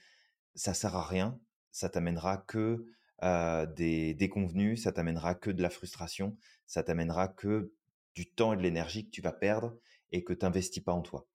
ça 0.57 0.75
sert 0.75 0.97
à 0.97 1.07
rien, 1.07 1.39
ça 1.71 1.89
t'amènera 1.89 2.39
que 2.39 2.85
des 3.77 4.13
déconvenus, 4.15 4.83
ça 4.83 4.91
t'amènera 4.91 5.37
que 5.37 5.51
de 5.51 5.63
la 5.63 5.71
frustration, 5.71 6.37
ça 6.67 6.83
t'amènera 6.83 7.29
que 7.29 7.73
du 8.17 8.27
temps 8.29 8.53
et 8.53 8.57
de 8.57 8.63
l'énergie 8.63 9.07
que 9.07 9.11
tu 9.11 9.23
vas 9.23 9.33
perdre 9.33 9.79
et 10.11 10.25
que 10.25 10.33
tu 10.33 10.45
n'investis 10.45 10.83
pas 10.83 10.93
en 10.93 11.01
toi. 11.01 11.29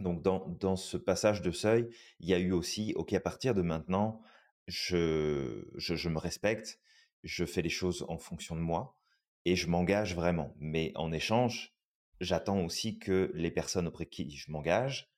Donc 0.00 0.20
dans, 0.20 0.48
dans 0.48 0.74
ce 0.74 0.96
passage 0.96 1.42
de 1.42 1.52
seuil, 1.52 1.88
il 2.18 2.28
y 2.28 2.34
a 2.34 2.40
eu 2.40 2.50
aussi, 2.50 2.92
ok, 2.96 3.12
à 3.12 3.20
partir 3.20 3.54
de 3.54 3.62
maintenant, 3.62 4.20
je, 4.66 5.64
je, 5.76 5.94
je 5.94 6.08
me 6.08 6.18
respecte, 6.18 6.80
je 7.22 7.44
fais 7.44 7.62
les 7.62 7.70
choses 7.70 8.04
en 8.08 8.18
fonction 8.18 8.56
de 8.56 8.60
moi 8.60 8.97
et 9.44 9.56
je 9.56 9.68
m'engage 9.68 10.14
vraiment. 10.14 10.54
Mais 10.58 10.92
en 10.94 11.12
échange, 11.12 11.74
j'attends 12.20 12.64
aussi 12.64 12.98
que 12.98 13.30
les 13.34 13.50
personnes 13.50 13.86
auprès 13.86 14.04
de 14.04 14.10
qui 14.10 14.30
je 14.36 14.50
m'engage 14.50 15.10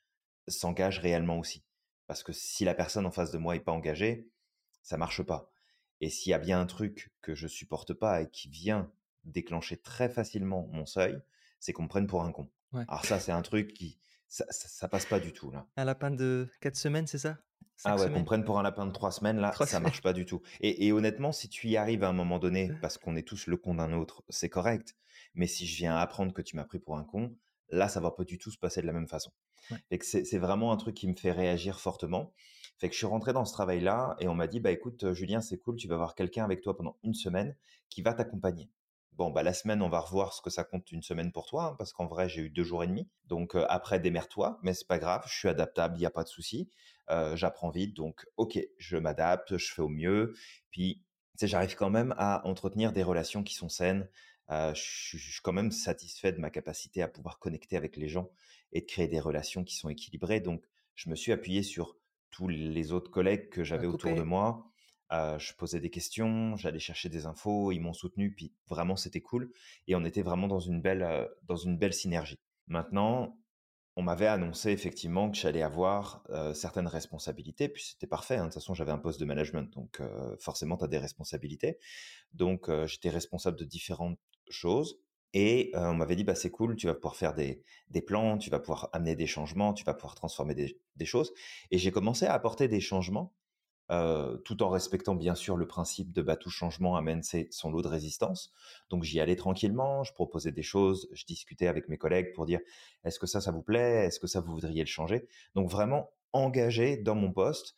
s'engagent 0.48 0.98
réellement 0.98 1.38
aussi. 1.38 1.64
Parce 2.06 2.22
que 2.22 2.32
si 2.32 2.64
la 2.64 2.74
personne 2.74 3.06
en 3.06 3.10
face 3.10 3.30
de 3.30 3.38
moi 3.38 3.56
est 3.56 3.60
pas 3.60 3.72
engagée, 3.72 4.28
ça 4.82 4.96
marche 4.96 5.22
pas. 5.22 5.50
Et 6.00 6.10
s'il 6.10 6.30
y 6.30 6.34
a 6.34 6.38
bien 6.38 6.60
un 6.60 6.66
truc 6.66 7.12
que 7.20 7.34
je 7.34 7.46
supporte 7.46 7.92
pas 7.92 8.22
et 8.22 8.30
qui 8.30 8.48
vient 8.48 8.90
déclencher 9.24 9.76
très 9.76 10.08
facilement 10.08 10.66
mon 10.72 10.86
seuil, 10.86 11.20
c'est 11.58 11.72
qu'on 11.72 11.84
me 11.84 11.88
prenne 11.88 12.06
pour 12.06 12.22
un 12.22 12.32
con. 12.32 12.50
Alors 12.72 13.04
ça, 13.04 13.20
c'est 13.20 13.32
un 13.32 13.42
truc 13.42 13.74
qui, 13.74 13.98
ça, 14.28 14.46
ça, 14.50 14.88
passe 14.88 15.06
pas 15.06 15.20
du 15.20 15.32
tout 15.32 15.50
là. 15.50 15.66
Un 15.76 15.84
lapin 15.84 16.10
de 16.10 16.48
4 16.60 16.76
semaines, 16.76 17.06
c'est 17.06 17.18
ça? 17.18 17.38
Ah 17.84 17.96
ouais, 17.96 18.10
qu'on 18.10 18.24
prenne 18.24 18.44
pour 18.44 18.58
un 18.58 18.62
lapin 18.62 18.86
de 18.86 18.92
3 18.92 19.10
semaines, 19.10 19.38
là, 19.38 19.52
ça 19.52 19.80
marche 19.80 20.02
pas 20.02 20.12
du 20.12 20.26
tout. 20.26 20.42
Et, 20.60 20.92
honnêtement, 20.92 21.32
si 21.32 21.48
tu 21.48 21.68
y 21.68 21.76
arrives 21.76 22.04
à 22.04 22.08
un 22.08 22.12
moment 22.12 22.38
donné, 22.38 22.72
parce 22.80 22.98
qu'on 22.98 23.16
est 23.16 23.26
tous 23.26 23.46
le 23.46 23.56
con 23.56 23.74
d'un 23.74 23.92
autre, 23.92 24.22
c'est 24.28 24.48
correct. 24.48 24.96
Mais 25.34 25.46
si 25.46 25.66
je 25.66 25.76
viens 25.76 25.96
apprendre 25.96 26.32
que 26.32 26.42
tu 26.42 26.56
m'as 26.56 26.64
pris 26.64 26.78
pour 26.78 26.96
un 26.96 27.04
con, 27.04 27.36
là, 27.68 27.88
ça 27.88 28.00
va 28.00 28.10
pas 28.10 28.24
du 28.24 28.38
tout 28.38 28.50
se 28.50 28.58
passer 28.58 28.80
de 28.82 28.86
la 28.86 28.92
même 28.92 29.08
façon. 29.08 29.30
Et 29.90 29.98
que 29.98 30.04
c'est 30.04 30.38
vraiment 30.38 30.72
un 30.72 30.76
truc 30.76 30.96
qui 30.96 31.06
me 31.08 31.14
fait 31.14 31.32
réagir 31.32 31.80
fortement. 31.80 32.32
Fait 32.78 32.88
que 32.88 32.94
je 32.94 32.98
suis 32.98 33.06
rentré 33.06 33.32
dans 33.32 33.44
ce 33.44 33.52
travail-là 33.52 34.16
et 34.20 34.28
on 34.28 34.34
m'a 34.34 34.46
dit, 34.46 34.58
bah 34.58 34.70
écoute, 34.70 35.12
Julien, 35.12 35.40
c'est 35.40 35.58
cool, 35.58 35.76
tu 35.76 35.86
vas 35.86 35.94
avoir 35.94 36.14
quelqu'un 36.14 36.44
avec 36.44 36.62
toi 36.62 36.76
pendant 36.76 36.96
une 37.02 37.14
semaine 37.14 37.54
qui 37.90 38.02
va 38.02 38.14
t'accompagner. 38.14 38.70
Bon, 39.12 39.30
bah 39.30 39.42
la 39.42 39.52
semaine, 39.52 39.82
on 39.82 39.88
va 39.88 40.00
revoir 40.00 40.32
ce 40.32 40.40
que 40.40 40.50
ça 40.50 40.64
compte 40.64 40.90
une 40.92 41.02
semaine 41.02 41.30
pour 41.30 41.46
toi, 41.46 41.64
hein, 41.64 41.74
parce 41.76 41.92
qu'en 41.92 42.06
vrai, 42.06 42.28
j'ai 42.28 42.42
eu 42.42 42.50
deux 42.50 42.64
jours 42.64 42.82
et 42.84 42.86
demi. 42.86 43.08
Donc 43.26 43.54
après, 43.68 44.00
démerde-toi, 44.00 44.58
mais 44.62 44.72
c'est 44.72 44.86
pas 44.86 44.98
grave, 44.98 45.22
je 45.26 45.36
suis 45.36 45.48
adaptable, 45.48 45.96
il 45.96 46.00
n'y 46.00 46.06
a 46.06 46.10
pas 46.10 46.24
de 46.24 46.28
souci. 46.28 46.70
J'apprends 47.34 47.70
vite, 47.70 47.96
donc 47.96 48.24
ok, 48.36 48.58
je 48.78 48.96
m'adapte, 48.96 49.56
je 49.56 49.72
fais 49.74 49.82
au 49.82 49.88
mieux. 49.88 50.34
Puis, 50.70 51.02
j'arrive 51.42 51.74
quand 51.74 51.90
même 51.90 52.14
à 52.18 52.46
entretenir 52.46 52.92
des 52.92 53.02
relations 53.02 53.42
qui 53.42 53.54
sont 53.54 53.68
saines. 53.68 54.08
je, 54.48 54.74
suis 54.74 55.40
quand 55.42 55.52
même 55.52 55.72
satisfait 55.72 56.32
de 56.32 56.38
ma 56.38 56.50
capacité 56.50 57.02
à 57.02 57.08
pouvoir 57.08 57.38
connecter 57.38 57.76
avec 57.76 57.96
les 57.96 58.08
gens 58.08 58.30
et 58.72 58.80
de 58.80 58.86
créer 58.86 59.08
des 59.08 59.20
relations 59.20 59.64
qui 59.64 59.76
sont 59.76 59.88
équilibrées. 59.88 60.40
Donc, 60.40 60.64
je 60.94 61.10
me 61.10 61.16
suis 61.16 61.32
appuyé 61.32 61.62
sur 61.62 61.96
tous 62.30 62.48
les 62.48 62.92
autres 62.92 63.10
collègues 63.10 63.50
que 63.50 63.64
j'avais 63.64 63.86
autour 63.86 64.14
de 64.14 64.22
moi. 64.22 64.69
Je 65.10 65.52
posais 65.54 65.80
des 65.80 65.90
questions, 65.90 66.56
j'allais 66.56 66.78
chercher 66.78 67.08
des 67.08 67.26
infos, 67.26 67.72
ils 67.72 67.80
m'ont 67.80 67.92
soutenu, 67.92 68.32
puis 68.34 68.52
vraiment 68.68 68.96
c'était 68.96 69.20
cool. 69.20 69.50
Et 69.86 69.94
on 69.94 70.04
était 70.04 70.22
vraiment 70.22 70.48
dans 70.48 70.60
une 70.60 70.80
belle, 70.80 71.28
dans 71.42 71.56
une 71.56 71.78
belle 71.78 71.94
synergie. 71.94 72.38
Maintenant, 72.68 73.36
on 73.96 74.02
m'avait 74.02 74.28
annoncé 74.28 74.70
effectivement 74.70 75.30
que 75.30 75.36
j'allais 75.36 75.62
avoir 75.62 76.22
certaines 76.54 76.86
responsabilités, 76.86 77.68
puis 77.68 77.82
c'était 77.82 78.06
parfait. 78.06 78.36
Hein. 78.36 78.42
De 78.42 78.46
toute 78.46 78.54
façon, 78.54 78.74
j'avais 78.74 78.92
un 78.92 78.98
poste 78.98 79.20
de 79.20 79.24
management, 79.24 79.72
donc 79.74 80.00
forcément, 80.38 80.76
tu 80.76 80.84
as 80.84 80.88
des 80.88 80.98
responsabilités. 80.98 81.78
Donc, 82.32 82.70
j'étais 82.86 83.10
responsable 83.10 83.58
de 83.58 83.64
différentes 83.64 84.18
choses. 84.48 85.00
Et 85.32 85.70
on 85.74 85.94
m'avait 85.94 86.16
dit, 86.16 86.24
bah, 86.24 86.34
c'est 86.34 86.50
cool, 86.50 86.76
tu 86.76 86.86
vas 86.86 86.94
pouvoir 86.94 87.14
faire 87.14 87.34
des, 87.34 87.62
des, 87.88 88.02
plans, 88.02 88.36
tu 88.38 88.50
vas 88.50 88.58
pouvoir 88.58 88.88
amener 88.92 89.14
des 89.14 89.26
changements, 89.26 89.74
tu 89.74 89.84
vas 89.84 89.94
pouvoir 89.94 90.14
transformer 90.14 90.54
des, 90.54 90.80
des 90.96 91.04
choses. 91.04 91.32
Et 91.70 91.78
j'ai 91.78 91.92
commencé 91.92 92.26
à 92.26 92.32
apporter 92.32 92.66
des 92.66 92.80
changements, 92.80 93.32
euh, 93.90 94.36
tout 94.38 94.62
en 94.62 94.68
respectant 94.68 95.14
bien 95.14 95.34
sûr 95.34 95.56
le 95.56 95.66
principe 95.66 96.12
de 96.12 96.22
bah, 96.22 96.36
tout 96.36 96.50
changement 96.50 96.96
amène 96.96 97.22
son 97.50 97.70
lot 97.70 97.82
de 97.82 97.88
résistance. 97.88 98.52
Donc 98.88 99.02
j'y 99.04 99.20
allais 99.20 99.36
tranquillement, 99.36 100.04
je 100.04 100.12
proposais 100.12 100.52
des 100.52 100.62
choses, 100.62 101.08
je 101.12 101.24
discutais 101.24 101.66
avec 101.66 101.88
mes 101.88 101.98
collègues 101.98 102.32
pour 102.34 102.46
dire, 102.46 102.60
est-ce 103.04 103.18
que 103.18 103.26
ça, 103.26 103.40
ça 103.40 103.50
vous 103.50 103.62
plaît? 103.62 104.06
Est-ce 104.06 104.20
que 104.20 104.26
ça, 104.26 104.40
vous 104.40 104.52
voudriez 104.52 104.82
le 104.82 104.88
changer? 104.88 105.28
Donc 105.54 105.70
vraiment 105.70 106.10
engagé 106.32 106.96
dans 106.96 107.16
mon 107.16 107.32
poste, 107.32 107.76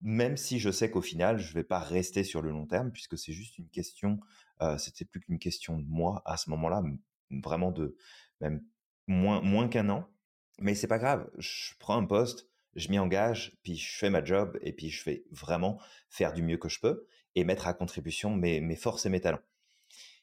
même 0.00 0.38
si 0.38 0.58
je 0.58 0.70
sais 0.70 0.90
qu'au 0.90 1.02
final, 1.02 1.38
je 1.38 1.52
vais 1.52 1.64
pas 1.64 1.78
rester 1.78 2.24
sur 2.24 2.40
le 2.40 2.50
long 2.50 2.66
terme, 2.66 2.90
puisque 2.90 3.18
c'est 3.18 3.32
juste 3.32 3.58
une 3.58 3.68
question 3.68 4.18
euh, 4.62 4.76
c'était 4.78 5.04
plus 5.04 5.20
qu'une 5.20 5.38
question 5.38 5.78
de 5.78 5.86
moi 5.86 6.22
à 6.24 6.36
ce 6.36 6.50
moment-là, 6.50 6.82
vraiment 7.30 7.70
de 7.70 7.96
même 8.40 8.62
moins 9.06 9.40
moins 9.40 9.68
qu'un 9.68 9.88
an. 9.88 10.06
Mais 10.58 10.74
c'est 10.74 10.86
pas 10.86 10.98
grave, 10.98 11.30
je 11.38 11.72
prends 11.78 11.96
un 11.96 12.04
poste, 12.04 12.49
je 12.76 12.88
m'y 12.88 12.98
engage, 12.98 13.56
puis 13.62 13.76
je 13.76 13.98
fais 13.98 14.10
ma 14.10 14.24
job 14.24 14.58
et 14.62 14.72
puis 14.72 14.90
je 14.90 15.02
fais 15.02 15.24
vraiment 15.30 15.80
faire 16.08 16.32
du 16.32 16.42
mieux 16.42 16.56
que 16.56 16.68
je 16.68 16.80
peux 16.80 17.06
et 17.34 17.44
mettre 17.44 17.66
à 17.66 17.74
contribution 17.74 18.34
mes, 18.34 18.76
forces 18.76 19.06
et 19.06 19.10
mes 19.10 19.20
talents. 19.20 19.42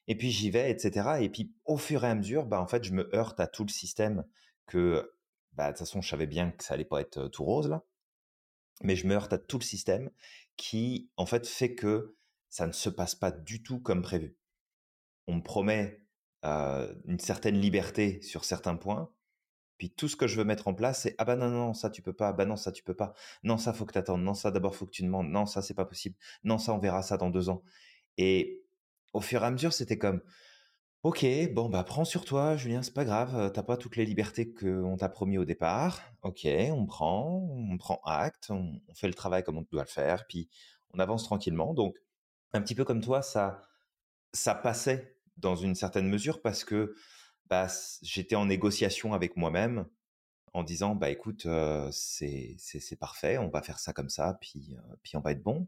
Et 0.08 0.18
puis 0.18 0.32
j'y 0.32 0.50
vais, 0.50 0.72
etc. 0.72 1.20
Et 1.22 1.30
puis 1.30 1.54
au 1.66 1.78
fur 1.78 2.04
et 2.06 2.08
à 2.08 2.16
mesure, 2.16 2.46
bah 2.46 2.62
en 2.62 2.68
fait, 2.68 2.84
je 2.84 2.94
me 2.94 3.14
heurte 3.16 3.40
à 3.40 3.48
tout 3.48 3.64
le 3.64 3.70
système 3.70 4.26
que, 4.66 5.14
bah 5.54 5.68
de 5.68 5.72
toute 5.72 5.80
façon, 5.80 6.02
je 6.02 6.10
savais 6.10 6.28
bien 6.28 6.52
que 6.52 6.64
ça 6.64 6.74
allait 6.76 6.86
pas 6.86 7.02
être 7.02 7.28
tout 7.28 7.44
rose 7.44 7.70
là, 7.70 7.84
mais 8.82 8.96
je 8.96 9.08
me 9.08 9.16
heurte 9.16 9.34
à 9.34 9.38
tout 9.38 9.58
le 9.58 9.64
système 9.64 10.10
qui, 10.56 11.10
en 11.18 11.26
fait, 11.26 11.48
fait 11.48 11.76
que 11.76 12.16
ça 12.50 12.68
ne 12.68 12.72
se 12.72 12.90
passe 12.90 13.16
pas 13.16 13.32
du 13.32 13.62
tout 13.62 13.80
comme 13.80 14.02
prévu. 14.02 14.38
On 15.28 15.36
me 15.36 15.44
promet 15.44 16.02
une 16.44 17.20
certaine 17.20 17.60
liberté 17.60 18.22
sur 18.22 18.46
certains 18.46 18.76
points, 18.76 19.12
puis 19.78 19.92
tout 19.92 20.08
ce 20.08 20.16
que 20.16 20.28
je 20.28 20.38
veux 20.38 20.44
mettre 20.44 20.68
en 20.68 20.74
place, 20.74 21.02
c'est 21.02 21.16
ah 21.18 21.26
bah 21.26 21.36
non 21.36 21.50
non 21.50 21.74
ça 21.74 21.90
tu 21.90 22.02
peux 22.02 22.14
pas, 22.14 22.34
bah 22.34 22.46
non 22.46 22.56
ça 22.56 22.72
tu 22.72 22.84
peux 22.84 22.96
pas, 22.96 23.14
non 23.44 23.58
ça 23.58 23.74
faut 23.74 23.86
que 23.86 23.94
tu 23.94 24.00
attendes, 24.00 24.24
non 24.24 24.34
ça 24.34 24.52
d'abord 24.52 24.76
faut 24.76 24.86
que 24.86 24.92
tu 24.92 25.04
demandes, 25.04 25.30
non 25.30 25.46
ça 25.46 25.62
c'est 25.62 25.74
pas 25.74 25.86
possible, 25.86 26.16
non 26.44 26.58
ça 26.58 26.74
on 26.74 26.80
verra 26.80 27.02
ça 27.04 27.18
dans 27.18 27.30
deux 27.30 27.50
ans. 27.50 27.64
Et 28.18 28.64
au 29.14 29.22
fur 29.22 29.44
et 29.44 29.46
à 29.46 29.52
mesure 29.52 29.74
c'était 29.74 29.98
comme 29.98 30.22
ok 31.04 31.26
bon 31.54 31.70
bah 31.70 31.84
prends 31.84 32.06
sur 32.06 32.26
toi 32.26 32.58
Julien 32.58 32.82
c'est 32.84 32.94
pas 32.94 33.06
grave, 33.06 33.52
t'as 33.54 33.64
pas 33.64 33.78
toutes 33.78 33.96
les 33.96 34.06
libertés 34.06 34.54
qu'on 34.54 34.98
t'a 34.98 35.10
promis 35.10 35.38
au 35.38 35.46
départ, 35.46 36.02
ok 36.24 36.48
on 36.72 36.86
prend, 36.86 37.48
on 37.52 37.78
prend 37.78 38.02
acte, 38.06 38.48
on, 38.50 38.82
on 38.88 38.94
fait 38.96 39.08
le 39.08 39.14
travail 39.14 39.44
comme 39.44 39.58
on 39.58 39.66
doit 39.72 39.84
le 39.84 39.90
faire, 39.90 40.26
puis 40.28 40.50
on 40.94 41.00
avance 41.00 41.24
tranquillement. 41.24 41.74
Donc 41.74 41.98
un 42.54 42.62
petit 42.62 42.76
peu 42.76 42.86
comme 42.86 43.02
toi, 43.02 43.22
ça, 43.22 43.64
ça 44.34 44.56
passait 44.56 45.18
dans 45.38 45.56
une 45.56 45.76
certaine 45.76 46.08
mesure 46.08 46.42
parce 46.42 46.64
que 46.64 46.96
bah, 47.50 47.68
j'étais 48.02 48.36
en 48.36 48.46
négociation 48.46 49.14
avec 49.14 49.38
moi-même 49.38 49.86
en 50.54 50.64
disant 50.64 50.96
bah 50.96 51.10
écoute 51.10 51.48
c'est 51.92 52.56
c'est 52.58 52.96
parfait 53.00 53.38
on 53.38 53.50
va 53.50 53.62
faire 53.62 53.80
ça 53.80 53.94
comme 53.94 54.10
ça 54.10 54.38
puis 54.42 54.76
puis 55.04 55.16
on 55.16 55.22
va 55.22 55.32
être 55.32 55.44
bon. 55.44 55.68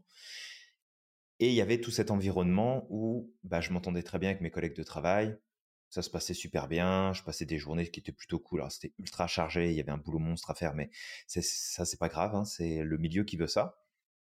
Et 1.38 1.48
il 1.48 1.54
y 1.54 1.62
avait 1.62 1.80
tout 1.80 1.90
cet 1.90 2.10
environnement 2.10 2.86
où 2.90 3.32
bah, 3.44 3.60
je 3.62 3.72
m'entendais 3.72 4.02
très 4.02 4.18
bien 4.18 4.30
avec 4.30 4.42
mes 4.42 4.50
collègues 4.50 4.76
de 4.76 4.82
travail. 4.82 5.38
Ça 5.88 6.02
se 6.02 6.10
passait 6.10 6.34
super 6.34 6.68
bien 6.68 7.12
je 7.14 7.22
passais 7.22 7.46
des 7.46 7.58
journées 7.58 7.88
qui 7.90 8.00
étaient 8.00 8.12
plutôt 8.12 8.38
cool. 8.38 8.60
Alors 8.60 8.72
c'était 8.72 8.94
ultra 8.98 9.26
chargé 9.26 9.70
il 9.70 9.76
y 9.76 9.80
avait 9.80 9.92
un 9.92 9.98
boulot 9.98 10.18
monstre 10.18 10.50
à 10.50 10.54
faire 10.54 10.74
mais 10.74 10.90
c'est 11.26 11.42
ça 11.42 11.84
c'est 11.84 11.98
pas 11.98 12.08
grave 12.08 12.34
hein, 12.34 12.44
c'est 12.44 12.82
le 12.84 12.98
milieu 12.98 13.24
qui 13.24 13.36
veut 13.36 13.46
ça. 13.48 13.78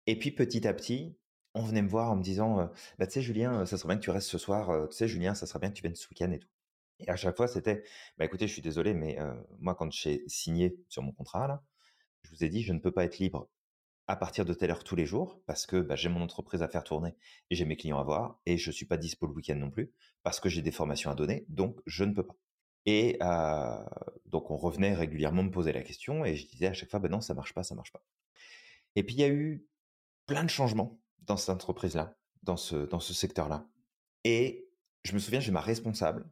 Et 0.07 0.19
puis 0.19 0.31
petit 0.33 0.67
à 0.69 0.75
petit 0.75 1.17
on 1.55 1.63
venait 1.65 1.83
me 1.83 1.89
voir 1.89 2.11
en 2.13 2.17
me 2.17 2.23
disant 2.23 2.71
bah 2.99 3.07
tu 3.07 3.15
sais 3.15 3.23
Julien 3.23 3.67
ça 3.67 3.77
serait 3.79 3.89
bien 3.89 3.97
que 3.99 4.05
tu 4.05 4.11
restes 4.11 4.29
ce 4.29 4.39
soir 4.39 4.89
tu 4.91 4.97
sais 4.97 5.09
Julien 5.09 5.35
ça 5.35 5.47
serait 5.47 5.61
bien 5.61 5.71
que 5.71 5.77
tu 5.77 5.83
viennes 5.83 5.97
ce 5.97 6.09
week-end 6.09 6.31
et 6.33 6.39
tout 6.39 6.49
et 7.01 7.11
à 7.11 7.17
chaque 7.17 7.37
fois, 7.37 7.49
c'était, 7.49 7.83
bah 8.19 8.25
écoutez, 8.25 8.47
je 8.47 8.53
suis 8.53 8.63
désolé, 8.63 8.95
mais 8.95 9.19
moi, 9.59 9.75
quand 9.75 9.91
j'ai 9.93 10.25
signé 10.27 10.77
sur 10.89 11.03
mon 11.03 11.13
contrat, 11.13 11.47
là, 11.49 11.63
je 12.23 12.31
vous 12.31 12.45
ai 12.45 12.49
dit, 12.49 12.63
je 12.63 12.73
ne 12.73 12.79
peux 12.79 12.93
pas 12.93 13.05
être 13.05 13.19
libre 13.19 13.49
à 14.11 14.17
partir 14.17 14.45
de 14.45 14.53
telle 14.55 14.73
heure 14.73 14.83
tous 14.83 14.97
les 14.97 15.07
jours 15.07 15.41
parce 15.47 15.67
que 15.67 15.77
bah, 15.77 15.95
j'ai 15.95 16.09
mon 16.09 16.21
entreprise 16.21 16.63
à 16.63 16.69
faire 16.69 16.83
tourner 16.83 17.15
et 17.49 17.55
j'ai 17.55 17.65
mes 17.65 17.77
clients 17.77 18.01
à 18.01 18.03
voir 18.03 18.41
et 18.45 18.59
je 18.59 18.73
suis 18.73 18.85
pas 18.85 18.97
dispo 18.97 19.25
le 19.27 19.33
week-end 19.33 19.55
non 19.55 19.71
plus 19.71 19.93
parce 20.25 20.41
que 20.41 20.49
j'ai 20.49 20.63
des 20.63 20.73
formations 20.73 21.13
à 21.13 21.15
donner, 21.15 21.45
donc 21.49 21.81
je 21.87 22.03
ne 22.03 22.13
peux 22.13 22.27
pas. 22.27 22.35
Et 22.87 23.19
donc 24.27 24.51
on 24.51 24.57
revenait 24.57 24.95
régulièrement 24.95 25.45
me 25.45 25.51
poser 25.51 25.73
la 25.73 25.83
question 25.83 26.25
et 26.25 26.35
je 26.35 26.49
disais 26.49 26.67
à 26.67 26.73
chaque 26.73 26.91
fois, 26.91 26.99
bah 26.99 27.09
non, 27.09 27.21
ça 27.21 27.35
marche 27.35 27.55
pas, 27.55 27.63
ça 27.63 27.77
marche 27.77 27.93
pas. 27.93 28.03
Et 28.97 29.05
puis 29.05 29.15
il 29.15 29.21
y 29.21 29.25
a 29.25 29.29
eu 29.29 29.65
plein 30.27 30.43
de 30.43 30.51
changements 30.51 31.01
dans 31.21 31.37
cette 31.37 31.51
entreprise-là, 31.51 32.17
dans 32.43 32.57
ce, 32.57 32.75
dans 32.87 33.01
ce 33.01 33.15
secteur-là. 33.15 33.69
Et 34.25 34.69
je 35.05 35.13
me 35.13 35.21
souviens, 35.21 35.39
j'ai 35.41 35.53
ma 35.53 35.61
responsable 35.61 36.29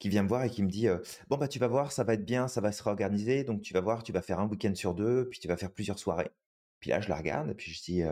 qui 0.00 0.08
vient 0.08 0.24
me 0.24 0.28
voir 0.28 0.42
et 0.42 0.50
qui 0.50 0.64
me 0.64 0.68
dit 0.68 0.88
bon 1.28 1.36
bah 1.36 1.46
tu 1.46 1.60
vas 1.60 1.68
voir 1.68 1.92
ça 1.92 2.02
va 2.02 2.14
être 2.14 2.24
bien 2.24 2.48
ça 2.48 2.60
va 2.60 2.72
se 2.72 2.82
réorganiser 2.82 3.44
donc 3.44 3.62
tu 3.62 3.72
vas 3.72 3.80
voir 3.80 4.02
tu 4.02 4.10
vas 4.10 4.22
faire 4.22 4.40
un 4.40 4.48
week-end 4.48 4.74
sur 4.74 4.94
deux 4.94 5.28
puis 5.28 5.38
tu 5.38 5.46
vas 5.46 5.56
faire 5.56 5.70
plusieurs 5.70 5.98
soirées 5.98 6.30
puis 6.80 6.90
là 6.90 7.00
je 7.00 7.08
la 7.08 7.16
regarde 7.16 7.50
et 7.50 7.54
puis 7.54 7.70
je 7.70 7.82
dis 7.82 8.02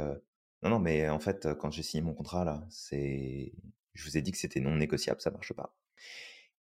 non 0.62 0.70
non 0.70 0.78
mais 0.78 1.09
en 1.09 1.18
fait 1.18 1.49
quand 1.59 1.70
j'ai 1.70 1.82
signé 1.82 2.03
mon 2.03 2.14
contrat 2.14 2.45
là 2.45 2.64
c'est 2.70 3.53
je 3.95 4.05
vous 4.05 4.16
ai 4.16 4.22
dit 4.22 4.30
que 4.30 4.39
c'était 4.39 4.61
non 4.61 4.76
négociable 4.76 5.20
ça 5.20 5.30
marche 5.30 5.53
pas 5.55 5.74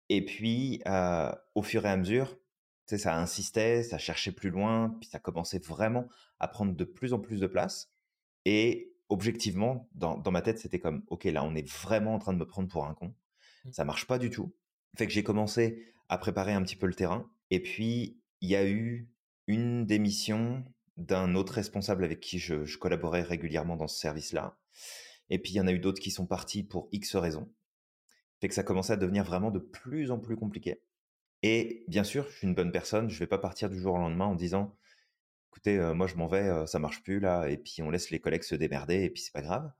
et 0.08 0.24
puis 0.24 0.82
au 1.54 1.62
fur 1.62 1.86
et 1.86 1.90
à 1.90 1.96
mesure 1.96 2.36
tu 2.88 2.96
sais, 2.96 2.98
ça 2.98 3.18
insistait 3.18 3.82
ça 3.82 3.98
cherchait 3.98 4.32
plus 4.32 4.50
loin 4.50 4.96
puis 4.98 5.10
ça 5.10 5.18
commençait 5.18 5.58
vraiment 5.58 6.08
à 6.40 6.48
prendre 6.48 6.74
de 6.74 6.84
plus 6.84 7.12
en 7.12 7.18
plus 7.18 7.40
de 7.40 7.46
place. 7.46 7.90
Et 8.46 8.94
objectivement 9.10 9.88
dans, 9.92 10.16
dans 10.16 10.30
ma 10.30 10.42
tête 10.42 10.58
c'était 10.58 10.78
comme 10.78 11.04
ok 11.08 11.24
là 11.24 11.44
on 11.44 11.54
est 11.54 11.68
vraiment 11.68 12.14
en 12.14 12.18
train 12.18 12.32
de 12.32 12.38
me 12.38 12.46
prendre 12.46 12.68
pour 12.68 12.86
un 12.86 12.94
con. 12.94 13.14
Mmh. 13.64 13.72
ça 13.72 13.84
marche 13.84 14.06
pas 14.06 14.18
du 14.18 14.30
tout 14.30 14.54
fait 14.96 15.06
que 15.06 15.12
j'ai 15.12 15.22
commencé 15.22 15.84
à 16.08 16.18
préparer 16.18 16.52
un 16.52 16.62
petit 16.62 16.76
peu 16.76 16.86
le 16.86 16.94
terrain. 16.94 17.30
Et 17.50 17.60
puis, 17.60 18.20
il 18.40 18.48
y 18.48 18.56
a 18.56 18.66
eu 18.66 19.08
une 19.46 19.86
démission 19.86 20.64
d'un 20.96 21.34
autre 21.34 21.54
responsable 21.54 22.04
avec 22.04 22.20
qui 22.20 22.38
je, 22.38 22.76
collaborais 22.76 23.22
régulièrement 23.22 23.76
dans 23.76 23.88
ce 23.88 23.98
service-là. 23.98 24.58
Et 25.30 25.38
puis, 25.38 25.52
il 25.52 25.56
y 25.56 25.60
en 25.60 25.66
a 25.66 25.72
eu 25.72 25.78
d'autres 25.78 26.00
qui 26.00 26.10
sont 26.10 26.26
partis 26.26 26.62
pour 26.62 26.88
X 26.92 27.16
raisons. 27.16 27.52
Fait 28.40 28.48
que 28.48 28.54
ça 28.54 28.62
commençait 28.62 28.92
à 28.92 28.96
devenir 28.96 29.24
vraiment 29.24 29.50
de 29.50 29.58
plus 29.58 30.10
en 30.10 30.18
plus 30.18 30.36
compliqué. 30.36 30.80
Et 31.42 31.84
bien 31.88 32.04
sûr, 32.04 32.28
je 32.28 32.36
suis 32.36 32.46
une 32.46 32.54
bonne 32.54 32.72
personne. 32.72 33.10
Je 33.10 33.18
vais 33.18 33.26
pas 33.26 33.38
partir 33.38 33.68
du 33.68 33.78
jour 33.78 33.94
au 33.94 33.98
lendemain 33.98 34.26
en 34.26 34.34
disant, 34.34 34.76
écoutez, 35.50 35.78
moi 35.94 36.06
je 36.06 36.16
m'en 36.16 36.26
vais, 36.28 36.66
ça 36.66 36.78
marche 36.78 37.02
plus 37.02 37.20
là, 37.20 37.48
et 37.48 37.56
puis 37.56 37.82
on 37.82 37.90
laisse 37.90 38.10
les 38.10 38.20
collègues 38.20 38.44
se 38.44 38.54
démerder, 38.54 39.04
et 39.04 39.10
puis 39.10 39.22
c'est 39.22 39.32
pas 39.32 39.42
grave. 39.42 39.70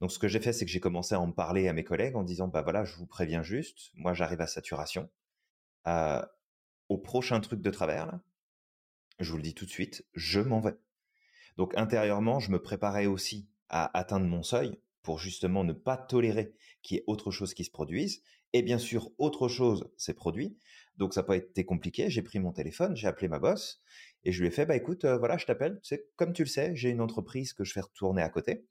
Donc 0.00 0.12
ce 0.12 0.18
que 0.18 0.28
j'ai 0.28 0.40
fait, 0.40 0.52
c'est 0.52 0.64
que 0.64 0.70
j'ai 0.70 0.80
commencé 0.80 1.14
à 1.14 1.20
en 1.20 1.32
parler 1.32 1.68
à 1.68 1.72
mes 1.72 1.84
collègues 1.84 2.16
en 2.16 2.22
disant, 2.22 2.48
bah 2.48 2.62
voilà, 2.62 2.84
je 2.84 2.96
vous 2.96 3.06
préviens 3.06 3.42
juste, 3.42 3.90
moi 3.94 4.14
j'arrive 4.14 4.40
à 4.40 4.46
saturation. 4.46 5.10
Euh, 5.86 6.22
au 6.88 6.98
prochain 6.98 7.40
truc 7.40 7.60
de 7.60 7.70
travers, 7.70 8.18
je 9.18 9.30
vous 9.30 9.36
le 9.36 9.42
dis 9.42 9.54
tout 9.54 9.66
de 9.66 9.70
suite, 9.70 10.06
je 10.14 10.40
m'en 10.40 10.60
vais. 10.60 10.76
Donc 11.56 11.76
intérieurement, 11.76 12.38
je 12.38 12.52
me 12.52 12.62
préparais 12.62 13.06
aussi 13.06 13.48
à 13.68 13.98
atteindre 13.98 14.26
mon 14.26 14.42
seuil 14.42 14.78
pour 15.02 15.18
justement 15.18 15.64
ne 15.64 15.72
pas 15.72 15.96
tolérer 15.96 16.54
qu'il 16.82 16.96
y 16.96 17.00
ait 17.00 17.04
autre 17.06 17.30
chose 17.30 17.54
qui 17.54 17.64
se 17.64 17.70
produise. 17.70 18.22
Et 18.52 18.62
bien 18.62 18.78
sûr, 18.78 19.10
autre 19.18 19.48
chose 19.48 19.90
s'est 19.96 20.14
produit. 20.14 20.56
Donc 20.96 21.12
ça 21.12 21.20
n'a 21.20 21.26
pas 21.26 21.36
été 21.36 21.64
compliqué. 21.64 22.08
J'ai 22.10 22.22
pris 22.22 22.38
mon 22.38 22.52
téléphone, 22.52 22.96
j'ai 22.96 23.08
appelé 23.08 23.28
ma 23.28 23.38
boss 23.38 23.82
et 24.24 24.32
je 24.32 24.40
lui 24.40 24.48
ai 24.48 24.50
fait, 24.50 24.66
bah 24.66 24.76
écoute, 24.76 25.04
euh, 25.04 25.18
voilà, 25.18 25.36
je 25.36 25.46
t'appelle. 25.46 25.78
C'est 25.82 26.08
comme 26.16 26.32
tu 26.32 26.42
le 26.42 26.48
sais, 26.48 26.74
j'ai 26.74 26.90
une 26.90 27.00
entreprise 27.00 27.52
que 27.52 27.64
je 27.64 27.72
fais 27.72 27.80
retourner 27.80 28.22
à 28.22 28.28
côté 28.28 28.64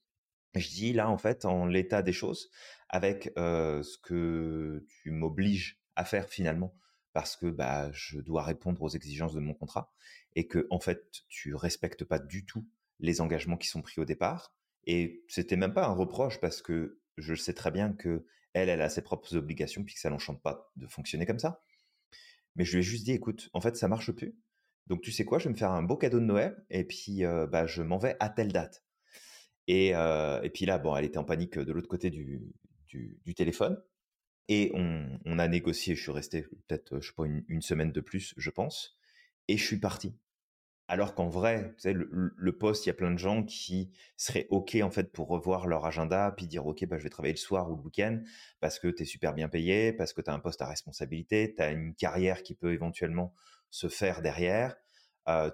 je 0.60 0.70
dis 0.70 0.94
là 0.94 1.10
en 1.10 1.18
fait 1.18 1.46
en 1.46 1.66
l'état 1.66 2.02
des 2.02 2.14
choses 2.14 2.50
avec 2.90 3.32
ce 3.36 3.98
que 4.00 4.86
tu 4.88 5.12
m'obliges 5.12 5.80
à 5.96 6.06
faire 6.06 6.30
finalement 6.30 6.76
parce 7.18 7.36
que 7.36 7.48
bah 7.48 7.90
je 7.94 8.20
dois 8.20 8.44
répondre 8.44 8.80
aux 8.84 8.90
exigences 8.90 9.34
de 9.34 9.40
mon 9.40 9.56
contrat 9.56 9.92
et 10.36 10.48
que 10.48 10.68
en 10.70 10.80
fait 10.80 11.04
tu 11.30 11.56
respectes 11.56 12.06
pas 12.06 12.20
du 12.20 12.46
tout 12.46 12.68
les 13.00 13.22
engagements 13.22 13.58
qui 13.58 13.68
sont 13.68 13.82
pris 13.82 14.00
au 14.00 14.06
départ 14.06 14.54
et 14.86 15.24
c'était 15.28 15.56
même 15.56 15.74
pas 15.74 15.88
un 15.88 15.94
reproche 15.94 16.40
parce 16.40 16.62
que 16.62 17.02
je 17.18 17.34
sais 17.34 17.56
très 17.56 17.72
bien 17.72 17.92
que 17.92 18.28
elle 18.54 18.70
elle 18.70 18.84
a 18.84 18.90
ses 18.90 19.02
propres 19.02 19.36
obligations 19.36 19.84
puis 19.84 19.96
que 19.96 20.00
ça 20.00 20.12
l'enchante 20.12 20.44
pas 20.44 20.72
de 20.76 20.86
fonctionner 20.86 21.26
comme 21.26 21.40
ça. 21.40 21.64
Mais 22.56 22.66
je 22.66 22.74
lui 22.74 22.80
ai 22.80 22.84
juste 22.84 23.06
dit 23.06 23.14
écoute 23.14 23.50
en 23.54 23.62
fait 23.62 23.76
ça 23.76 23.88
marche 23.88 24.12
plus 24.12 24.38
donc 24.86 25.02
tu 25.02 25.12
sais 25.12 25.26
quoi 25.26 25.40
je 25.40 25.46
vais 25.46 25.54
me 25.54 25.58
faire 25.58 25.72
un 25.72 25.82
beau 25.82 25.98
cadeau 25.98 26.20
de 26.20 26.26
Noël 26.26 26.64
et 26.70 26.84
puis 26.84 27.24
bah 27.50 27.66
je 27.66 27.82
m'en 27.82 27.98
vais 27.98 28.16
à 28.20 28.30
telle 28.30 28.54
date 28.54 28.84
et, 29.68 29.90
et 29.90 30.50
puis 30.54 30.66
là, 30.66 30.78
bon, 30.78 30.96
elle 30.96 31.06
était 31.06 31.18
en 31.18 31.24
panique 31.24 31.60
de 31.60 31.72
l'autre 31.72 31.90
côté 31.90 32.10
du, 32.10 32.42
du, 32.88 33.36
téléphone. 33.36 33.82
Et 34.50 34.72
on, 34.74 35.40
a 35.40 35.48
négocié, 35.48 35.96
je 35.96 36.02
suis 36.02 36.12
resté 36.12 36.44
peut-être, 36.68 37.02
je 37.02 37.08
sais 37.08 37.14
pas, 37.14 37.26
une, 37.26 37.62
semaine 37.62 37.92
de 37.92 38.02
plus, 38.02 38.34
je 38.38 38.50
pense. 38.50 38.98
Et 39.48 39.58
je 39.58 39.66
suis 39.66 39.80
parti. 39.80 40.16
Alors 40.88 41.16
qu'en 41.16 41.28
vrai, 41.28 41.76
le, 41.84 42.52
poste, 42.58 42.86
il 42.86 42.90
y 42.90 42.92
a 42.92 42.96
plein 42.96 43.12
de 43.12 43.18
gens 43.18 43.44
qui 43.44 43.92
seraient 44.16 44.48
OK, 44.50 44.78
en 44.82 44.90
fait, 44.90 45.12
pour 45.12 45.28
revoir 45.28 45.68
leur 45.68 45.86
agenda, 45.86 46.34
puis 46.36 46.48
dire, 46.48 46.66
OK, 46.66 46.86
bah, 46.86 46.98
je 46.98 47.04
vais 47.04 47.10
travailler 47.10 47.34
le 47.34 47.40
soir 47.40 47.70
ou 47.70 47.76
le 47.76 47.82
week-end, 47.82 48.22
parce 48.62 48.80
que 48.80 48.88
tu 48.88 49.04
es 49.04 49.06
super 49.06 49.34
bien 49.34 49.50
payé, 49.50 49.92
parce 49.92 50.14
que 50.14 50.22
tu 50.22 50.30
as 50.30 50.34
un 50.34 50.40
poste 50.40 50.62
à 50.62 50.68
responsabilité, 50.68 51.54
tu 51.56 51.62
as 51.62 51.72
une 51.72 51.94
carrière 51.94 52.42
qui 52.42 52.56
peut 52.56 52.72
éventuellement 52.72 53.34
se 53.70 53.90
faire 53.90 54.22
derrière, 54.22 54.78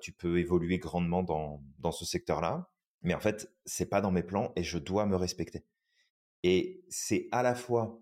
tu 0.01 0.13
peux 0.13 0.37
évoluer 0.37 0.77
grandement 0.77 1.23
dans, 1.23 1.63
dans 1.79 1.91
ce 1.91 2.05
secteur-là. 2.05 2.69
Mais 3.03 3.13
en 3.13 3.19
fait, 3.19 3.53
c'est 3.65 3.85
pas 3.85 4.01
dans 4.01 4.11
mes 4.11 4.23
plans 4.23 4.51
et 4.55 4.63
je 4.63 4.77
dois 4.77 5.05
me 5.05 5.15
respecter. 5.15 5.65
Et 6.43 6.83
c'est 6.89 7.27
à 7.31 7.43
la 7.43 7.55
fois 7.55 8.01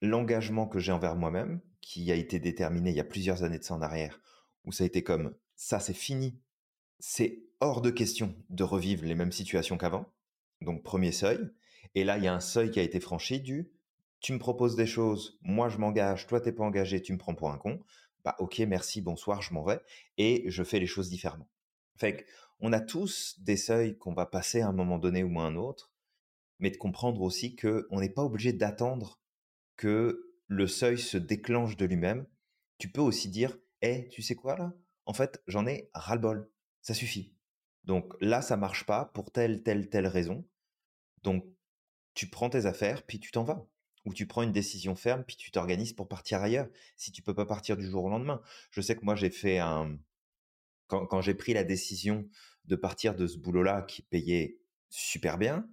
l'engagement 0.00 0.66
que 0.66 0.78
j'ai 0.78 0.92
envers 0.92 1.16
moi-même, 1.16 1.60
qui 1.80 2.10
a 2.12 2.14
été 2.14 2.38
déterminé 2.38 2.90
il 2.90 2.96
y 2.96 3.00
a 3.00 3.04
plusieurs 3.04 3.42
années 3.42 3.58
de 3.58 3.64
ça 3.64 3.74
en 3.74 3.82
arrière, 3.82 4.20
où 4.64 4.72
ça 4.72 4.84
a 4.84 4.86
été 4.86 5.02
comme 5.02 5.34
ça, 5.56 5.80
c'est 5.80 5.94
fini. 5.94 6.38
C'est 6.98 7.42
hors 7.60 7.82
de 7.82 7.90
question 7.90 8.34
de 8.50 8.64
revivre 8.64 9.04
les 9.04 9.14
mêmes 9.14 9.32
situations 9.32 9.76
qu'avant. 9.76 10.06
Donc, 10.60 10.82
premier 10.82 11.12
seuil. 11.12 11.38
Et 11.94 12.04
là, 12.04 12.16
il 12.16 12.24
y 12.24 12.28
a 12.28 12.34
un 12.34 12.40
seuil 12.40 12.70
qui 12.70 12.80
a 12.80 12.82
été 12.82 13.00
franchi 13.00 13.40
du 13.40 13.70
tu 14.24 14.32
me 14.32 14.38
proposes 14.38 14.74
des 14.74 14.86
choses, 14.86 15.38
moi 15.42 15.68
je 15.68 15.76
m'engage, 15.76 16.26
toi 16.26 16.40
t'es 16.40 16.50
pas 16.50 16.64
engagé, 16.64 17.02
tu 17.02 17.12
me 17.12 17.18
prends 17.18 17.34
pour 17.34 17.50
un 17.50 17.58
con. 17.58 17.78
Bah, 18.24 18.34
ok, 18.38 18.58
merci, 18.60 19.02
bonsoir, 19.02 19.42
je 19.42 19.52
m'en 19.52 19.62
vais. 19.62 19.78
Et 20.16 20.44
je 20.46 20.64
fais 20.64 20.80
les 20.80 20.86
choses 20.86 21.10
différemment. 21.10 21.46
Fait 21.98 22.24
on 22.66 22.72
a 22.72 22.80
tous 22.80 23.38
des 23.40 23.58
seuils 23.58 23.98
qu'on 23.98 24.14
va 24.14 24.24
passer 24.24 24.62
à 24.62 24.68
un 24.68 24.72
moment 24.72 24.98
donné 24.98 25.22
ou 25.22 25.38
à 25.38 25.42
un 25.42 25.54
autre, 25.54 25.92
mais 26.58 26.70
de 26.70 26.78
comprendre 26.78 27.20
aussi 27.20 27.56
que 27.56 27.86
on 27.90 28.00
n'est 28.00 28.08
pas 28.08 28.24
obligé 28.24 28.54
d'attendre 28.54 29.20
que 29.76 30.34
le 30.46 30.66
seuil 30.66 30.96
se 30.98 31.18
déclenche 31.18 31.76
de 31.76 31.84
lui-même. 31.84 32.26
Tu 32.78 32.90
peux 32.90 33.02
aussi 33.02 33.28
dire, 33.28 33.58
hé, 33.82 34.08
tu 34.08 34.22
sais 34.22 34.34
quoi 34.34 34.56
là? 34.56 34.72
En 35.04 35.12
fait, 35.12 35.42
j'en 35.46 35.66
ai 35.66 35.90
ras-le-bol. 35.92 36.50
Ça 36.80 36.94
suffit. 36.94 37.36
Donc 37.84 38.14
là, 38.22 38.40
ça 38.40 38.56
marche 38.56 38.86
pas 38.86 39.10
pour 39.12 39.30
telle, 39.30 39.62
telle, 39.62 39.90
telle 39.90 40.06
raison. 40.06 40.48
Donc, 41.22 41.44
tu 42.14 42.30
prends 42.30 42.48
tes 42.48 42.64
affaires, 42.64 43.04
puis 43.04 43.20
tu 43.20 43.30
t'en 43.30 43.44
vas. 43.44 43.66
Ou 44.06 44.14
tu 44.14 44.26
prends 44.26 44.42
une 44.42 44.52
décision 44.52 44.94
ferme, 44.94 45.22
puis 45.24 45.36
tu 45.36 45.50
t'organises 45.50 45.92
pour 45.92 46.08
partir 46.08 46.40
ailleurs, 46.40 46.68
si 46.96 47.12
tu 47.12 47.20
peux 47.20 47.34
pas 47.34 47.44
partir 47.44 47.76
du 47.76 47.86
jour 47.86 48.04
au 48.04 48.08
lendemain. 48.08 48.40
Je 48.70 48.80
sais 48.80 48.96
que 48.96 49.04
moi, 49.04 49.16
j'ai 49.16 49.30
fait 49.30 49.58
un, 49.58 49.98
quand, 50.86 51.20
j'ai 51.20 51.34
pris 51.34 51.54
la 51.54 51.64
décision 51.64 52.28
de 52.64 52.76
partir 52.76 53.14
de 53.14 53.26
ce 53.26 53.38
boulot-là 53.38 53.82
qui 53.82 54.02
payait 54.02 54.58
super 54.88 55.38
bien, 55.38 55.68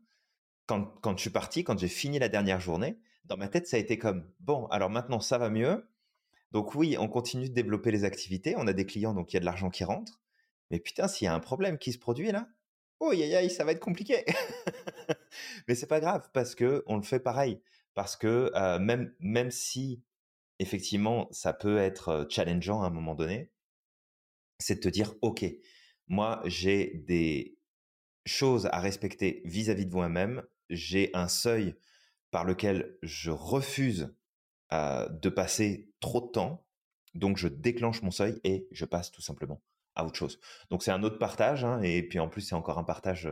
quand, 0.65 0.85
quand 1.01 1.17
je 1.17 1.21
suis 1.21 1.29
parti, 1.29 1.63
quand 1.63 1.77
j'ai 1.77 1.87
fini 1.87 2.19
la 2.19 2.29
dernière 2.29 2.59
journée, 2.59 2.97
dans 3.25 3.37
ma 3.37 3.47
tête, 3.47 3.67
ça 3.67 3.77
a 3.77 3.79
été 3.79 3.97
comme, 3.97 4.29
bon, 4.39 4.65
alors 4.67 4.89
maintenant, 4.89 5.19
ça 5.19 5.37
va 5.37 5.49
mieux. 5.49 5.87
Donc 6.51 6.75
oui, 6.75 6.97
on 6.99 7.07
continue 7.07 7.49
de 7.49 7.53
développer 7.53 7.91
les 7.91 8.03
activités, 8.03 8.55
on 8.57 8.67
a 8.67 8.73
des 8.73 8.85
clients, 8.85 9.13
donc 9.13 9.31
il 9.31 9.35
y 9.35 9.37
a 9.37 9.39
de 9.39 9.45
l'argent 9.45 9.69
qui 9.69 9.83
rentre. 9.83 10.21
Mais 10.69 10.79
putain, 10.79 11.07
s'il 11.07 11.25
y 11.25 11.27
a 11.27 11.33
un 11.33 11.39
problème 11.39 11.77
qui 11.77 11.93
se 11.93 11.97
produit 11.97 12.31
là, 12.31 12.47
oh, 12.99 13.09
aïe, 13.09 13.35
aïe, 13.35 13.49
ça 13.49 13.63
va 13.63 13.71
être 13.71 13.79
compliqué. 13.79 14.25
Mais 15.67 15.75
c'est 15.75 15.87
pas 15.87 15.99
grave, 15.99 16.29
parce 16.33 16.55
que 16.55 16.83
on 16.87 16.97
le 16.97 17.03
fait 17.03 17.19
pareil. 17.19 17.61
Parce 17.93 18.15
que 18.15 18.51
euh, 18.55 18.79
même, 18.79 19.13
même 19.19 19.51
si, 19.51 20.01
effectivement, 20.59 21.27
ça 21.31 21.53
peut 21.53 21.77
être 21.77 22.09
euh, 22.09 22.25
challengeant 22.29 22.81
à 22.83 22.87
un 22.87 22.91
moment 22.91 23.15
donné, 23.15 23.51
c'est 24.59 24.75
de 24.75 24.79
te 24.79 24.89
dire, 24.89 25.13
OK, 25.21 25.45
moi, 26.11 26.41
j'ai 26.45 27.01
des 27.07 27.57
choses 28.25 28.67
à 28.73 28.81
respecter 28.81 29.41
vis-à-vis 29.45 29.85
de 29.85 29.93
moi-même, 29.93 30.43
j'ai 30.69 31.09
un 31.13 31.29
seuil 31.29 31.73
par 32.31 32.43
lequel 32.43 32.97
je 33.01 33.31
refuse 33.31 34.13
de 34.71 35.29
passer 35.29 35.89
trop 36.01 36.19
de 36.19 36.27
temps, 36.27 36.65
donc 37.13 37.37
je 37.37 37.47
déclenche 37.47 38.01
mon 38.01 38.11
seuil 38.11 38.39
et 38.43 38.67
je 38.71 38.83
passe 38.83 39.11
tout 39.11 39.21
simplement 39.21 39.63
à 39.95 40.05
autre 40.05 40.17
chose. 40.17 40.37
Donc 40.69 40.83
c'est 40.83 40.91
un 40.91 41.01
autre 41.01 41.17
partage, 41.17 41.63
hein, 41.63 41.81
et 41.81 42.03
puis 42.03 42.19
en 42.19 42.27
plus 42.27 42.41
c'est 42.41 42.55
encore 42.55 42.77
un 42.77 42.83
partage 42.83 43.29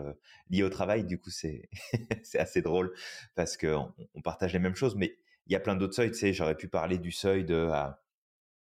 lié 0.49 0.63
au 0.63 0.69
travail, 0.69 1.03
du 1.03 1.19
coup 1.19 1.31
c'est 1.31 1.69
assez 2.35 2.61
drôle 2.61 2.93
parce 3.35 3.57
que 3.57 3.75
on, 4.13 4.21
partage 4.21 4.53
les 4.53 4.59
mêmes 4.59 4.75
choses, 4.75 4.95
mais 4.95 5.17
il 5.47 5.53
y 5.53 5.55
a 5.57 5.59
plein 5.59 5.75
d'autres 5.75 5.95
seuils. 5.95 6.11
Tu 6.11 6.17
sais, 6.17 6.31
j'aurais 6.31 6.55
pu 6.55 6.69
parler 6.69 6.97
du 6.97 7.11
seuil 7.11 7.43
de 7.43 7.67
ah, 7.73 8.01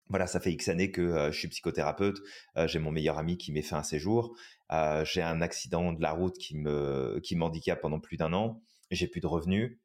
voilà, 0.09 0.27
ça 0.27 0.39
fait 0.39 0.51
X 0.51 0.69
années 0.69 0.91
que 0.91 1.31
je 1.31 1.37
suis 1.37 1.47
psychothérapeute, 1.47 2.21
j'ai 2.65 2.79
mon 2.79 2.91
meilleur 2.91 3.17
ami 3.17 3.37
qui 3.37 3.51
m'est 3.51 3.61
fait 3.61 3.75
un 3.75 3.83
séjour, 3.83 4.37
j'ai 5.03 5.21
un 5.21 5.41
accident 5.41 5.93
de 5.93 6.01
la 6.01 6.11
route 6.11 6.37
qui 6.37 6.57
me 6.57 7.19
qui 7.23 7.35
m'handicape 7.35 7.81
pendant 7.81 7.99
plus 7.99 8.17
d'un 8.17 8.33
an, 8.33 8.61
j'ai 8.91 9.07
plus 9.07 9.21
de 9.21 9.27
revenus, 9.27 9.79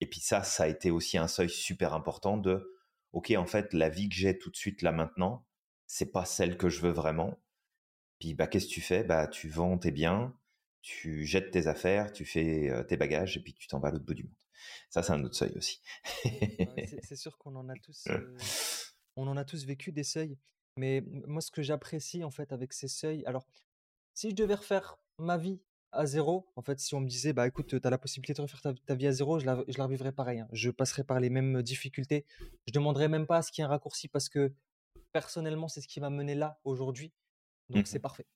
et 0.00 0.06
puis 0.06 0.20
ça, 0.20 0.42
ça 0.42 0.64
a 0.64 0.68
été 0.68 0.90
aussi 0.90 1.18
un 1.18 1.28
seuil 1.28 1.48
super 1.48 1.94
important 1.94 2.36
de 2.36 2.72
ok, 3.12 3.32
en 3.36 3.46
fait, 3.46 3.72
la 3.72 3.88
vie 3.88 4.08
que 4.08 4.14
j'ai 4.14 4.38
tout 4.38 4.50
de 4.50 4.56
suite 4.56 4.82
là 4.82 4.92
maintenant, 4.92 5.46
c'est 5.86 6.12
pas 6.12 6.24
celle 6.24 6.56
que 6.56 6.68
je 6.68 6.80
veux 6.80 6.90
vraiment. 6.90 7.40
Puis 8.18 8.34
bah 8.34 8.46
qu'est-ce 8.46 8.66
que 8.66 8.72
tu 8.72 8.80
fais? 8.80 9.04
Bah 9.04 9.26
tu 9.26 9.48
vends 9.48 9.78
tes 9.78 9.90
biens, 9.90 10.34
tu 10.82 11.26
jettes 11.26 11.50
tes 11.50 11.66
affaires, 11.66 12.12
tu 12.12 12.24
fais 12.24 12.84
tes 12.88 12.96
bagages 12.96 13.36
et 13.36 13.40
puis 13.40 13.54
tu 13.54 13.66
t'en 13.66 13.78
vas 13.78 13.88
à 13.88 13.90
l'autre 13.92 14.04
bout 14.04 14.14
du 14.14 14.24
monde. 14.24 14.32
Ça 14.90 15.02
c'est 15.02 15.12
un 15.12 15.22
autre 15.24 15.36
seuil 15.36 15.52
aussi. 15.56 15.80
c'est 17.02 17.16
sûr 17.16 17.36
qu'on 17.38 17.56
en 17.56 17.68
a 17.68 17.74
tous, 17.82 18.06
on 19.16 19.26
en 19.26 19.36
a 19.36 19.44
tous 19.44 19.64
vécu 19.64 19.92
des 19.92 20.04
seuils. 20.04 20.38
Mais 20.76 21.02
moi 21.26 21.40
ce 21.40 21.50
que 21.50 21.62
j'apprécie 21.62 22.22
en 22.22 22.30
fait 22.30 22.52
avec 22.52 22.72
ces 22.72 22.88
seuils, 22.88 23.24
alors 23.26 23.46
si 24.14 24.30
je 24.30 24.34
devais 24.34 24.54
refaire 24.54 24.96
ma 25.18 25.36
vie 25.36 25.60
à 25.92 26.06
zéro, 26.06 26.46
en 26.56 26.62
fait, 26.62 26.78
si 26.78 26.94
on 26.94 27.00
me 27.00 27.08
disait, 27.08 27.32
bah 27.32 27.46
écoute, 27.46 27.68
tu 27.68 27.80
as 27.82 27.90
la 27.90 27.98
possibilité 27.98 28.34
de 28.34 28.42
refaire 28.42 28.60
ta, 28.60 28.94
vie 28.94 29.06
à 29.06 29.12
zéro, 29.12 29.38
je 29.38 29.46
la, 29.46 29.64
je 29.66 29.78
la 29.78 29.84
revivrais 29.84 30.12
pareil. 30.12 30.40
Hein. 30.40 30.48
Je 30.52 30.70
passerais 30.70 31.04
par 31.04 31.20
les 31.20 31.30
mêmes 31.30 31.62
difficultés. 31.62 32.26
Je 32.66 32.72
demanderais 32.72 33.08
même 33.08 33.26
pas 33.26 33.38
à 33.38 33.42
ce 33.42 33.50
qu'il 33.50 33.62
y 33.62 33.64
ait 33.64 33.66
un 33.66 33.70
raccourci 33.70 34.08
parce 34.08 34.28
que 34.28 34.52
personnellement, 35.12 35.68
c'est 35.68 35.80
ce 35.80 35.88
qui 35.88 36.00
m'a 36.00 36.10
mené 36.10 36.34
là 36.34 36.60
aujourd'hui. 36.64 37.12
Donc 37.70 37.82
mmh 37.82 37.86
c'est 37.86 37.98
parfait. 37.98 38.26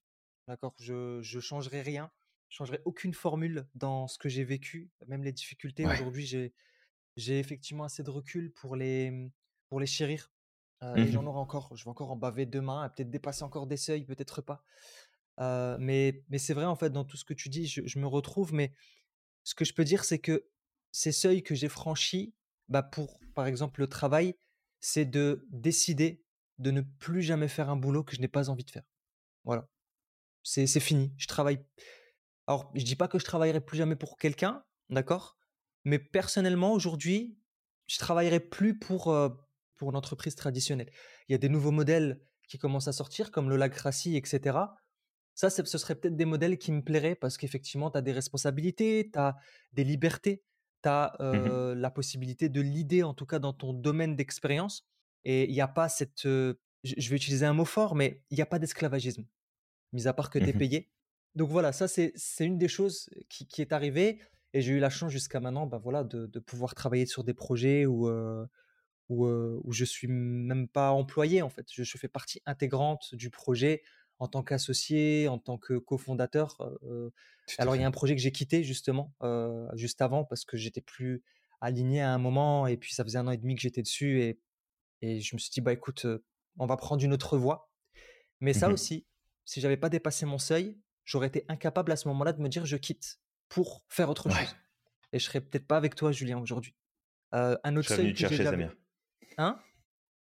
D'accord? 0.47 0.73
Je 0.79 1.17
ne 1.17 1.41
changerai 1.41 1.81
rien. 1.81 2.11
Je 2.49 2.57
changerai 2.57 2.81
aucune 2.85 3.13
formule 3.13 3.67
dans 3.75 4.07
ce 4.07 4.17
que 4.17 4.27
j'ai 4.27 4.43
vécu, 4.43 4.89
même 5.07 5.23
les 5.23 5.31
difficultés. 5.31 5.85
Aujourd'hui, 5.85 6.25
j'ai, 6.25 6.53
j'ai 7.15 7.39
effectivement 7.39 7.85
assez 7.85 8.03
de 8.03 8.09
recul 8.09 8.51
pour 8.51 8.75
les, 8.75 9.31
pour 9.69 9.79
les 9.79 9.85
chérir. 9.85 10.31
Euh, 10.83 10.95
et 10.95 11.07
j'en 11.11 11.23
mmh 11.23 11.27
aurai 11.27 11.39
encore. 11.39 11.75
Je 11.75 11.83
vais 11.83 11.89
encore 11.89 12.11
en 12.11 12.15
baver 12.15 12.45
demain, 12.45 12.89
peut-être 12.89 13.09
dépasser 13.09 13.43
encore 13.43 13.67
des 13.67 13.77
seuils, 13.77 14.03
peut-être 14.03 14.41
pas 14.41 14.63
mais 15.79 16.23
mais 16.29 16.37
c'est 16.37 16.53
vrai, 16.53 16.65
en 16.65 16.75
fait, 16.75 16.89
dans 16.89 17.05
tout 17.05 17.17
ce 17.17 17.25
que 17.25 17.33
tu 17.33 17.49
dis, 17.49 17.67
je, 17.67 17.99
me 17.99 18.07
retrouve. 18.07 18.53
Mais 18.53 18.73
ce 19.43 19.55
que 19.55 19.65
je 19.65 19.73
peux 19.73 19.83
dire, 19.83 20.03
c'est 20.03 20.19
que 20.19 20.47
ces 20.91 21.11
seuils 21.11 21.43
que 21.43 21.55
j'ai 21.55 21.69
franchis, 21.69 22.33
bah 22.67 22.83
pour, 22.83 23.19
par 23.33 23.47
exemple, 23.47 23.81
le 23.81 23.87
travail, 23.87 24.35
c'est 24.79 25.05
de 25.05 25.47
décider 25.49 26.23
de 26.59 26.71
ne 26.71 26.81
plus 26.81 27.21
jamais 27.21 27.47
faire 27.47 27.69
un 27.69 27.75
boulot 27.75 28.03
que 28.03 28.15
je 28.15 28.21
n'ai 28.21 28.27
pas 28.27 28.49
envie 28.49 28.63
de 28.63 28.71
faire. 28.71 28.83
Voilà. 29.43 29.67
C'est 30.43 30.67
fini. 30.79 31.13
Je 31.17 31.27
travaille. 31.27 31.63
Alors, 32.47 32.71
je 32.75 32.83
dis 32.83 32.95
pas 32.95 33.07
que 33.07 33.19
je 33.19 33.25
travaillerai 33.25 33.61
plus 33.61 33.77
jamais 33.77 33.95
pour 33.95 34.17
quelqu'un, 34.17 34.63
d'accord 34.89 35.37
Mais 35.85 35.99
personnellement, 35.99 36.73
aujourd'hui, 36.73 37.37
je 37.87 37.97
travaillerai 37.99 38.39
plus 38.39 38.77
pour, 38.77 39.13
pour 39.81 39.89
une 39.89 39.95
entreprise 39.95 40.35
traditionnelle. 40.35 40.91
Il 41.27 41.31
y 41.31 41.35
a 41.35 41.39
des 41.39 41.49
nouveaux 41.49 41.71
modèles 41.71 42.21
qui 42.47 42.59
commencent 42.59 42.87
à 42.87 42.93
sortir, 42.93 43.31
comme 43.31 43.49
le 43.49 43.55
Lacracy, 43.55 44.15
etc. 44.15 44.59
Ça, 45.33 45.49
ce 45.49 45.63
serait 45.65 45.95
peut-être 45.95 46.15
des 46.15 46.25
modèles 46.25 46.59
qui 46.59 46.71
me 46.71 46.83
plairaient 46.83 47.15
parce 47.15 47.35
qu'effectivement, 47.35 47.89
tu 47.89 47.97
as 47.97 48.03
des 48.03 48.11
responsabilités, 48.11 49.09
tu 49.11 49.17
as 49.17 49.37
des 49.73 49.83
libertés, 49.83 50.43
tu 50.83 50.89
as 50.89 51.15
mmh 51.19 51.73
la 51.73 51.89
possibilité 51.89 52.47
de 52.47 52.61
l'idée, 52.61 53.01
en 53.01 53.15
tout 53.15 53.25
cas 53.25 53.39
dans 53.39 53.53
ton 53.53 53.73
domaine 53.73 54.15
d'expérience. 54.15 54.85
Et 55.23 55.45
il 55.45 55.51
n'y 55.51 55.61
a 55.61 55.67
pas 55.67 55.89
cette. 55.89 56.25
je 56.25 56.55
vais 56.83 57.15
utiliser 57.15 57.47
un 57.47 57.53
mot 57.53 57.65
fort, 57.65 57.95
mais 57.95 58.21
il 58.29 58.35
n'y 58.35 58.43
a 58.43 58.45
pas 58.45 58.59
d'esclavagisme, 58.59 59.25
mis 59.93 60.05
à 60.05 60.13
part 60.13 60.29
que 60.29 60.37
tu 60.37 60.47
es 60.47 60.53
mmh 60.53 60.59
payé. 60.59 60.91
Donc 61.33 61.49
voilà, 61.49 61.71
ça, 61.71 61.87
c'est 61.87 62.13
une 62.39 62.59
des 62.59 62.67
choses 62.67 63.09
qui, 63.29 63.63
est 63.63 63.73
arrivée. 63.73 64.19
Et 64.53 64.61
j'ai 64.61 64.73
eu 64.73 64.79
la 64.79 64.91
chance 64.91 65.11
jusqu'à 65.11 65.39
maintenant 65.39 65.65
bah 65.65 65.79
voilà, 65.81 66.03
de, 66.03 66.39
pouvoir 66.39 66.75
travailler 66.75 67.07
sur 67.07 67.23
des 67.23 67.33
projets 67.33 67.87
où, 67.87 68.07
où, 69.11 69.27
où 69.27 69.71
je 69.71 69.85
suis 69.85 70.07
même 70.07 70.67
pas 70.67 70.91
employé, 70.91 71.41
en 71.41 71.49
fait. 71.49 71.67
Je, 71.71 71.83
je 71.83 71.97
fais 71.97 72.07
partie 72.07 72.41
intégrante 72.45 73.13
du 73.13 73.29
projet 73.29 73.83
en 74.19 74.27
tant 74.27 74.43
qu'associé, 74.43 75.27
en 75.27 75.39
tant 75.39 75.57
que 75.57 75.77
cofondateur. 75.77 76.57
alors, 77.57 77.75
il 77.75 77.81
y 77.81 77.83
a 77.83 77.87
un 77.87 77.91
projet 77.91 78.15
que 78.15 78.21
j'ai 78.21 78.31
quitté 78.31 78.63
justement 78.63 79.15
juste 79.73 80.01
avant 80.01 80.23
parce 80.23 80.45
que 80.45 80.57
j'étais 80.57 80.81
plus 80.81 81.23
aligné 81.59 82.01
à 82.01 82.11
un 82.13 82.17
moment 82.17 82.67
et 82.67 82.77
puis 82.77 82.93
ça 82.93 83.03
faisait 83.03 83.19
un 83.19 83.27
an 83.27 83.31
et 83.31 83.37
demi 83.37 83.55
que 83.55 83.61
j'étais 83.61 83.83
dessus 83.83 84.21
et, 84.21 84.39
et 85.01 85.21
je 85.21 85.35
me 85.35 85.39
suis 85.39 85.51
dit 85.51 85.61
bah 85.61 85.73
écoute, 85.73 86.05
on 86.57 86.65
va 86.65 86.77
prendre 86.77 87.03
une 87.03 87.13
autre 87.13 87.37
voie. 87.37 87.71
Mais 88.39 88.53
ça 88.53 88.69
mmh 88.69 88.73
aussi, 88.73 89.07
si 89.45 89.61
j'avais 89.61 89.77
pas 89.77 89.89
dépassé 89.89 90.25
mon 90.25 90.37
seuil, 90.37 90.79
j'aurais 91.05 91.27
été 91.27 91.45
incapable 91.47 91.91
à 91.91 91.95
ce 91.95 92.07
moment-là 92.09 92.33
de 92.33 92.41
me 92.41 92.49
dire 92.49 92.65
je 92.65 92.77
quitte 92.77 93.19
pour 93.49 93.83
faire 93.89 94.09
autre 94.09 94.29
chose. 94.29 94.55
Et 95.13 95.19
je 95.19 95.25
serais 95.25 95.41
peut-être 95.41 95.67
pas 95.67 95.77
avec 95.77 95.95
toi, 95.95 96.11
Julien, 96.11 96.39
aujourd'hui. 96.39 96.75
un 97.31 97.75
autre 97.75 97.89
seuil 97.89 98.13
que 98.13 98.27
j'ai 98.27 98.43
Hein? 99.41 99.59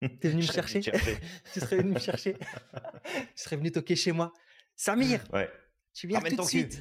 T'es 0.21 0.29
venu 0.29 0.43
me 0.43 0.51
chercher 0.51 0.81
Tu 1.53 1.59
serais 1.59 1.77
venu 1.77 1.91
me 1.91 1.99
chercher 1.99 2.35
Tu 3.35 3.43
serais 3.43 3.57
venu 3.57 3.71
toquer 3.71 3.95
chez 3.95 4.11
moi. 4.11 4.31
Samir 4.75 5.23
Ouais. 5.33 5.49
Tu 5.93 6.07
viens 6.07 6.21
tout 6.21 6.35
de 6.35 6.41
suite 6.43 6.79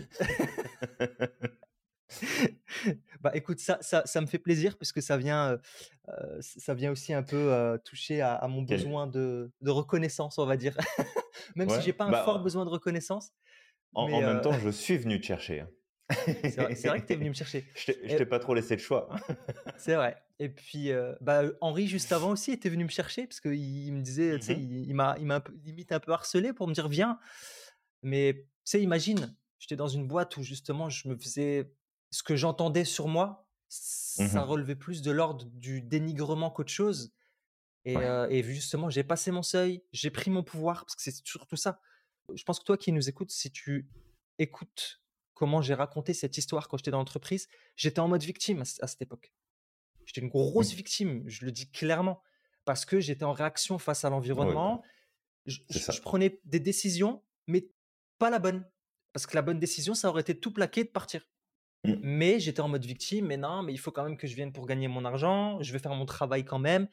bah 3.21 3.33
écoute, 3.35 3.59
ça, 3.59 3.79
ça, 3.81 4.03
ça, 4.07 4.21
me 4.21 4.27
fait 4.27 4.39
plaisir 4.39 4.77
parce 4.79 4.93
que 4.93 5.01
ça 5.01 5.17
vient, 5.17 5.51
euh, 5.51 5.59
euh, 6.09 6.39
ça 6.41 6.75
vient 6.75 6.93
aussi 6.93 7.13
un 7.13 7.23
peu 7.23 7.37
euh, 7.53 7.79
toucher 7.79 8.21
à, 8.21 8.47
mon 8.49 8.63
besoin 8.63 9.07
de, 9.07 9.51
de, 9.61 9.71
reconnaissance, 9.71 10.39
on 10.39 10.47
va 10.47 10.57
dire. 10.57 10.77
même 11.57 11.69
si 11.69 11.81
j'ai 11.83 11.93
pas 11.93 12.05
un 12.05 12.11
bah, 12.11 12.25
fort 12.25 12.41
besoin 12.41 12.65
de 12.65 12.71
reconnaissance. 12.71 13.33
En, 13.93 14.09
même 14.21 14.41
temps, 14.41 14.53
je 14.53 14.71
suis 14.71 14.99
venu 14.99 15.21
te 15.21 15.27
chercher. 15.27 15.61
Hein. 15.61 15.69
C'est 16.45 16.87
vrai, 16.87 17.01
que 17.01 17.07
tu 17.07 17.15
es 17.15 17.17
venu 17.17 17.31
me 17.31 17.35
chercher. 17.35 17.67
Je 17.75 17.93
t'ai 17.93 18.27
pas 18.27 18.39
trop 18.39 18.55
laissé 18.55 18.77
le 18.77 18.83
choix. 18.83 19.09
c'est 19.77 19.95
vrai. 19.95 20.17
Et 20.39 20.49
puis, 20.49 20.91
euh, 20.91 21.15
bah, 21.21 21.43
Henri, 21.61 21.87
juste 21.87 22.13
avant 22.13 22.31
aussi, 22.31 22.51
était 22.51 22.69
venu 22.69 22.85
me 22.85 22.91
chercher 22.91 23.27
parce 23.27 23.41
qu'il 23.41 23.93
me 23.93 24.03
disait, 24.03 24.39
tu 24.39 24.47
sais, 24.47 24.57
mmh 24.57 24.85
il, 24.89 24.95
m'a 24.95 25.17
il 25.19 25.27
m'a 25.27 25.43
limite 25.65 25.93
un 25.93 26.01
peu 26.01 26.13
harcelé 26.13 26.53
pour 26.53 26.69
me 26.69 26.75
dire 26.75 26.89
viens. 26.89 27.19
Mais 28.03 28.35
tu 28.35 28.49
sais, 28.65 28.83
imagine, 28.83 29.35
j'étais 29.59 29.77
dans 29.77 29.89
une 29.89 30.07
boîte 30.07 30.37
où 30.37 30.43
justement 30.43 30.91
je 30.91 31.09
me 31.09 31.17
faisais. 31.17 31.73
Ce 32.11 32.23
que 32.23 32.37
j'entendais 32.37 32.85
sur 32.85 33.09
moi, 33.09 33.49
mmh 33.69 34.29
ça 34.29 34.43
relevait 34.43 34.77
plus 34.77 35.03
de 35.03 35.11
l'ordre 35.11 35.47
du 35.47 35.83
dénigrement 35.83 36.51
qu'autre 36.51 36.73
chose. 36.73 37.13
Et, 37.85 37.97
euh, 37.97 38.29
et 38.31 38.43
justement, 38.43 38.91
j'ai 38.91 39.05
passé 39.05 39.31
mon 39.31 39.43
seuil, 39.43 39.83
j'ai 39.93 40.11
pris 40.11 40.31
mon 40.31 40.43
pouvoir 40.43 40.85
parce 40.85 40.97
que 40.97 41.03
c'est 41.03 41.25
surtout 41.25 41.57
ça. 41.57 41.81
Je 42.35 42.43
pense 42.43 42.59
que 42.59 42.65
toi 42.65 42.77
qui 42.77 42.93
nous 42.93 43.09
écoutes, 43.09 43.31
si 43.31 43.51
tu 43.51 43.89
écoutes 44.39 45.01
comment 45.37 45.63
j'ai 45.63 45.75
raconté 45.75 46.15
cette 46.15 46.37
histoire 46.39 46.67
quand 46.67 46.79
j'étais 46.79 46.91
dans 46.91 46.99
l'entreprise, 46.99 47.49
j'étais 47.77 48.01
en 48.01 48.09
mode 48.09 48.23
victime 48.23 48.63
à, 48.63 48.87
cette 48.87 49.03
époque. 49.03 49.33
J'étais 50.07 50.21
une 50.21 50.29
grosse 50.29 50.73
victime, 50.73 51.23
je 51.27 51.45
le 51.45 51.53
dis 51.53 51.71
clairement, 51.71 52.23
parce 52.65 52.85
que 52.85 53.01
j'étais 53.01 53.25
en 53.25 53.33
réaction 53.33 53.79
face 53.79 54.05
à 54.05 54.11
l'environnement. 54.11 54.83
je, 55.47 55.61
prenais 56.01 56.41
des 56.45 56.61
décisions, 56.61 57.23
mais 57.47 57.69
pas 58.19 58.31
la 58.31 58.39
bonne. 58.39 58.65
Parce 59.13 59.27
que 59.27 59.35
la 59.35 59.43
bonne 59.43 59.59
décision, 59.59 59.95
ça 59.95 60.09
aurait 60.09 60.23
été 60.23 60.39
tout 60.39 60.53
plaqué 60.53 60.85
de 60.85 60.89
partir. 60.89 61.29
Mmh. 61.85 61.95
Mais 62.03 62.41
j'étais 62.41 62.61
en 62.61 62.69
mode 62.69 62.85
victime, 62.85 63.27
mais 63.27 63.37
non, 63.37 63.63
mais 63.63 63.73
il 63.73 63.79
faut 63.79 63.91
quand 63.91 64.05
même 64.05 64.17
que 64.17 64.27
je 64.27 64.35
vienne 64.35 64.53
pour 64.53 64.67
gagner 64.67 64.89
mon 64.89 65.05
argent, 65.05 65.61
je 65.63 65.73
vais 65.73 65.79
faire 65.79 65.95
mon 65.95 66.07
travail 66.07 66.45
quand 66.45 66.59
même. 66.59 66.89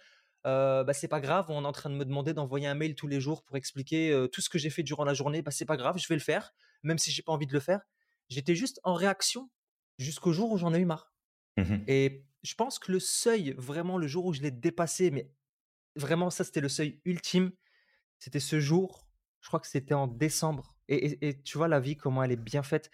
Euh, 0.45 0.83
bah, 0.83 0.93
c'est 0.93 1.07
pas 1.07 1.21
grave, 1.21 1.45
on 1.49 1.63
est 1.63 1.67
en 1.67 1.71
train 1.71 1.89
de 1.89 1.95
me 1.95 2.03
demander 2.03 2.33
d'envoyer 2.33 2.67
un 2.67 2.75
mail 2.75 2.95
tous 2.95 3.07
les 3.07 3.21
jours 3.21 3.43
pour 3.43 3.55
expliquer 3.55 4.11
euh, 4.11 4.27
tout 4.27 4.41
ce 4.41 4.49
que 4.49 4.57
j'ai 4.57 4.69
fait 4.69 4.83
durant 4.83 5.05
la 5.05 5.13
journée, 5.13 5.41
bah, 5.41 5.51
c'est 5.51 5.65
pas 5.65 5.77
grave, 5.77 5.97
je 5.97 6.07
vais 6.07 6.15
le 6.15 6.21
faire, 6.21 6.53
même 6.83 6.97
si 6.97 7.11
j'ai 7.11 7.23
pas 7.23 7.31
envie 7.31 7.47
de 7.47 7.53
le 7.53 7.61
faire. 7.61 7.81
J'étais 8.29 8.55
juste 8.55 8.79
en 8.83 8.93
réaction 8.93 9.49
jusqu'au 9.97 10.33
jour 10.33 10.51
où 10.51 10.57
j'en 10.57 10.73
ai 10.73 10.79
eu 10.79 10.85
marre. 10.85 11.13
Mmh 11.57 11.75
et 11.87 12.25
je 12.43 12.55
pense 12.55 12.79
que 12.79 12.91
le 12.91 12.99
seuil, 12.99 13.53
vraiment 13.57 13.97
le 13.97 14.07
jour 14.07 14.25
où 14.25 14.33
je 14.33 14.41
l'ai 14.41 14.51
dépassé, 14.51 15.11
mais 15.11 15.31
vraiment 15.95 16.29
ça 16.29 16.43
c'était 16.43 16.61
le 16.61 16.69
seuil 16.69 16.99
ultime, 17.05 17.51
c'était 18.19 18.39
ce 18.39 18.59
jour, 18.59 19.07
je 19.41 19.47
crois 19.47 19.59
que 19.59 19.67
c'était 19.67 19.93
en 19.93 20.07
décembre. 20.07 20.75
Et, 20.89 21.41
tu 21.43 21.57
vois 21.57 21.69
la 21.69 21.79
vie, 21.79 21.95
comment 21.95 22.23
elle 22.23 22.33
est 22.33 22.35
bien 22.35 22.61
faite. 22.61 22.91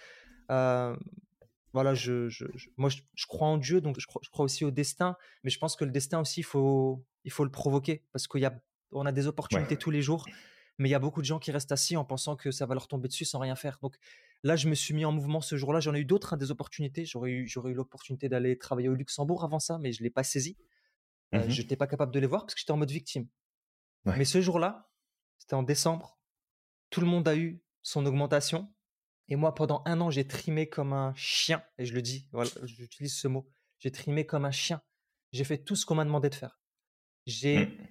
voilà, 0.47 1.93
je, 1.93 2.29
moi 2.77 2.89
je, 2.89 3.25
crois 3.27 3.47
en 3.47 3.57
Dieu, 3.57 3.81
donc 3.81 3.99
je 3.99 4.05
crois, 4.05 4.45
aussi 4.45 4.63
au 4.63 4.71
destin, 4.71 5.17
mais 5.43 5.49
je 5.49 5.57
pense 5.59 5.75
que 5.75 5.85
le 5.85 5.91
destin 5.91 6.19
aussi, 6.19 6.41
il 6.41 6.43
faut, 6.43 7.03
il 7.25 7.31
faut 7.31 7.43
le 7.43 7.51
provoquer 7.51 8.05
parce 8.11 8.27
qu'on 8.27 8.43
a, 8.43 8.53
on 8.91 9.05
a 9.05 9.11
des 9.11 9.27
opportunités 9.27 9.75
tous 9.75 9.91
les 9.91 10.01
jours 10.01 10.25
mais 10.79 10.87
il 10.87 10.91
y 10.91 10.95
a 10.95 10.99
beaucoup 10.99 11.21
de 11.21 11.25
gens 11.25 11.39
qui 11.39 11.51
restent 11.51 11.71
assis 11.71 11.97
en 11.97 12.05
pensant 12.05 12.35
que 12.35 12.51
ça 12.51 12.65
va 12.65 12.73
leur 12.73 12.87
tomber 12.87 13.09
dessus 13.09 13.25
sans 13.25 13.39
rien 13.39 13.55
faire. 13.55 13.77
Donc 13.81 13.97
là, 14.43 14.55
je 14.55 14.67
me 14.67 14.75
suis 14.75 14.93
mis 14.93 15.05
en 15.05 15.11
mouvement 15.11 15.41
ce 15.41 15.57
jour-là. 15.57 15.79
J'en 15.79 15.93
ai 15.93 15.99
eu 15.99 16.05
d'autres, 16.05 16.33
hein, 16.33 16.37
des 16.37 16.51
opportunités. 16.51 17.05
J'aurais 17.05 17.31
eu, 17.31 17.47
j'aurais 17.47 17.71
eu 17.71 17.73
l'opportunité 17.73 18.29
d'aller 18.29 18.57
travailler 18.57 18.89
au 18.89 18.95
Luxembourg 18.95 19.43
avant 19.43 19.59
ça, 19.59 19.77
mais 19.79 19.91
je 19.91 20.01
ne 20.01 20.05
l'ai 20.05 20.09
pas 20.09 20.23
saisi. 20.23 20.57
Euh, 21.35 21.45
mmh 21.45 21.49
je 21.49 21.61
n'étais 21.61 21.75
pas 21.75 21.85
capable 21.85 22.11
de 22.11 22.19
les 22.19 22.25
voir 22.25 22.41
parce 22.41 22.55
que 22.55 22.59
j'étais 22.59 22.71
en 22.71 22.77
mode 22.77 22.91
victime. 22.91 23.27
Mais 24.05 24.25
ce 24.25 24.41
jour-là, 24.41 24.89
c'était 25.37 25.53
en 25.53 25.61
décembre, 25.61 26.17
tout 26.89 27.01
le 27.01 27.05
monde 27.05 27.27
a 27.27 27.35
eu 27.35 27.61
son 27.83 28.05
augmentation. 28.05 28.73
Et 29.27 29.35
moi, 29.35 29.53
pendant 29.53 29.83
un 29.85 30.01
an, 30.01 30.09
j'ai 30.09 30.25
trimé 30.25 30.67
comme 30.67 30.93
un 30.93 31.13
chien. 31.15 31.63
Et 31.77 31.85
je 31.85 31.93
le 31.93 32.01
dis, 32.01 32.27
voilà, 32.31 32.49
j'utilise 32.63 33.13
ce 33.13 33.27
mot. 33.27 33.47
J'ai 33.77 33.91
trimé 33.91 34.25
comme 34.25 34.45
un 34.45 34.51
chien. 34.51 34.81
J'ai 35.31 35.43
fait 35.43 35.59
tout 35.59 35.75
ce 35.75 35.85
qu'on 35.85 35.95
m'a 35.95 36.05
demandé 36.05 36.29
de 36.29 36.35
faire. 36.35 36.59
J'ai, 37.27 37.67
mmh. 37.67 37.87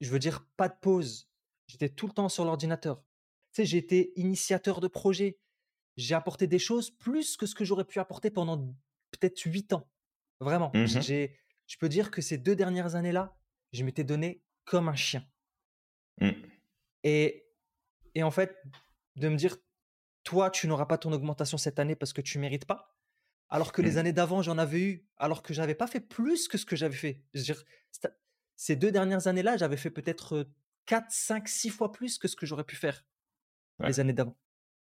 je 0.00 0.10
veux 0.10 0.18
dire, 0.18 0.46
pas 0.56 0.70
de 0.70 0.76
pause, 0.80 1.28
J'étais 1.66 1.88
tout 1.88 2.06
le 2.06 2.12
temps 2.12 2.28
sur 2.28 2.44
l'ordinateur. 2.44 3.02
sais, 3.52 3.64
j'ai 3.64 3.78
été 3.78 4.12
initiateur 4.16 4.80
de 4.80 4.88
projet. 4.88 5.38
J'ai 5.96 6.14
apporté 6.14 6.46
des 6.46 6.58
choses 6.58 6.90
plus 6.90 7.36
que 7.36 7.46
ce 7.46 7.54
que 7.54 7.64
j'aurais 7.64 7.84
pu 7.84 7.98
apporter 8.00 8.30
pendant 8.30 8.58
peut-être 9.12 9.40
huit 9.42 9.72
ans. 9.72 9.88
Vraiment. 10.40 10.70
Mmh 10.74 10.86
J'ai, 10.86 11.38
je 11.66 11.76
peux 11.78 11.88
dire 11.88 12.10
que 12.10 12.20
ces 12.20 12.36
deux 12.38 12.56
dernières 12.56 12.96
années-là, 12.96 13.36
je 13.72 13.84
m'étais 13.84 14.04
donné 14.04 14.42
comme 14.64 14.88
un 14.88 14.94
chien. 14.96 15.24
Mmh. 16.20 16.30
Et, 17.04 17.46
et 18.14 18.22
en 18.22 18.30
fait, 18.30 18.56
de 19.16 19.28
me 19.28 19.36
dire, 19.36 19.56
toi, 20.24 20.50
tu 20.50 20.66
n'auras 20.66 20.86
pas 20.86 20.98
ton 20.98 21.12
augmentation 21.12 21.58
cette 21.58 21.78
année 21.78 21.94
parce 21.96 22.12
que 22.12 22.20
tu 22.20 22.38
mérites 22.38 22.64
pas. 22.64 22.96
Alors 23.50 23.72
que 23.72 23.82
les 23.82 23.92
Mmh. 23.92 23.98
années 23.98 24.12
d'avant, 24.12 24.42
j'en 24.42 24.58
avais 24.58 24.80
eu, 24.80 25.06
alors 25.16 25.42
que 25.42 25.54
j'avais 25.54 25.74
pas 25.74 25.86
fait 25.86 26.00
plus 26.00 26.48
que 26.48 26.58
ce 26.58 26.64
que 26.66 26.76
j'avais 26.76 26.96
fait. 26.96 27.22
Je 27.34 27.38
veux 27.40 27.44
dire, 27.44 27.64
c'est- 27.92 28.08
ces 28.56 28.74
deux 28.76 28.90
dernières 28.90 29.26
années-là, 29.26 29.56
j'avais 29.56 29.76
fait 29.76 29.90
peut-être 29.90 30.34
euh, 30.36 30.44
4, 30.86 31.10
5, 31.10 31.46
6 31.48 31.70
fois 31.70 31.92
plus 31.92 32.18
que 32.18 32.26
ce 32.26 32.36
que 32.36 32.46
j'aurais 32.46 32.64
pu 32.64 32.74
faire 32.76 33.04
Ouais. 33.78 33.88
les 33.88 34.00
années 34.00 34.12
d'avant. 34.12 34.36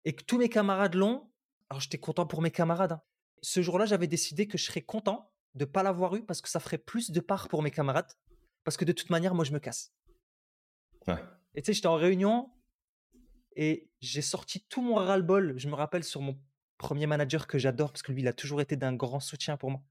Et 0.06 0.14
que 0.14 0.24
tous 0.24 0.38
mes 0.38 0.50
camarades 0.50 0.96
l'ont. 0.96 1.30
Alors 1.70 1.82
j'étais 1.82 1.98
content 1.98 2.26
pour 2.26 2.42
mes 2.42 2.52
camarades. 2.52 2.94
hein. 2.94 3.02
Ce 3.42 3.62
jour-là, 3.62 3.86
j'avais 3.86 4.08
décidé 4.08 4.48
que 4.48 4.58
je 4.58 4.66
serais 4.66 4.82
content 4.82 5.32
de 5.56 5.66
pas 5.66 5.84
l'avoir 5.84 6.16
eu 6.16 6.24
parce 6.24 6.42
que 6.42 6.50
ça 6.50 6.60
ferait 6.60 6.78
plus 6.78 7.12
de 7.12 7.20
part 7.20 7.48
pour 7.50 7.62
mes 7.62 7.72
camarades. 7.72 8.12
Parce 8.64 8.78
que 8.78 8.86
de 8.86 8.92
toute 8.92 9.10
manière, 9.10 9.36
moi, 9.36 9.46
je 9.46 9.52
me 9.52 9.60
casse. 9.60 9.94
Ouais. 11.08 11.24
Et 11.56 11.62
tu 11.62 11.68
sais, 11.68 11.74
j'étais 11.74 11.88
en 11.88 11.96
réunion 11.96 12.52
et 13.56 13.90
j'ai 14.02 14.22
sorti 14.22 14.66
tout 14.70 14.82
mon 14.82 14.96
ras-le-bol. 14.96 15.54
Je 15.58 15.68
me 15.68 15.76
rappelle 15.76 16.04
sur 16.04 16.22
mon 16.22 16.40
premier 16.78 17.08
manager 17.08 17.48
que 17.48 17.58
j'adore 17.58 17.92
parce 17.92 18.04
que 18.04 18.12
lui, 18.12 18.22
il 18.22 18.28
a 18.28 18.34
toujours 18.34 18.62
été 18.62 18.76
d'un 18.76 18.94
grand 18.94 19.20
soutien 19.20 19.58
pour 19.58 19.72
moi. 19.72 19.82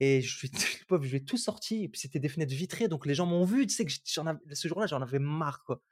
Et 0.00 0.20
je 0.20 0.40
lui, 0.40 0.50
je 1.02 1.16
ai 1.16 1.24
tout 1.24 1.38
sorti. 1.38 1.84
Et 1.84 1.88
puis 1.88 2.00
c'était 2.00 2.18
des 2.18 2.28
fenêtres 2.28 2.54
vitrées, 2.54 2.88
donc 2.88 3.06
les 3.06 3.14
gens 3.14 3.26
m'ont 3.26 3.44
vu. 3.44 3.66
Tu 3.66 3.74
sais 3.74 3.84
que 3.84 3.92
ce 3.92 4.68
jour-là, 4.68 4.86
j'en 4.86 5.00
avais 5.00 5.18
marre, 5.18 5.64
quoi. 5.64 5.82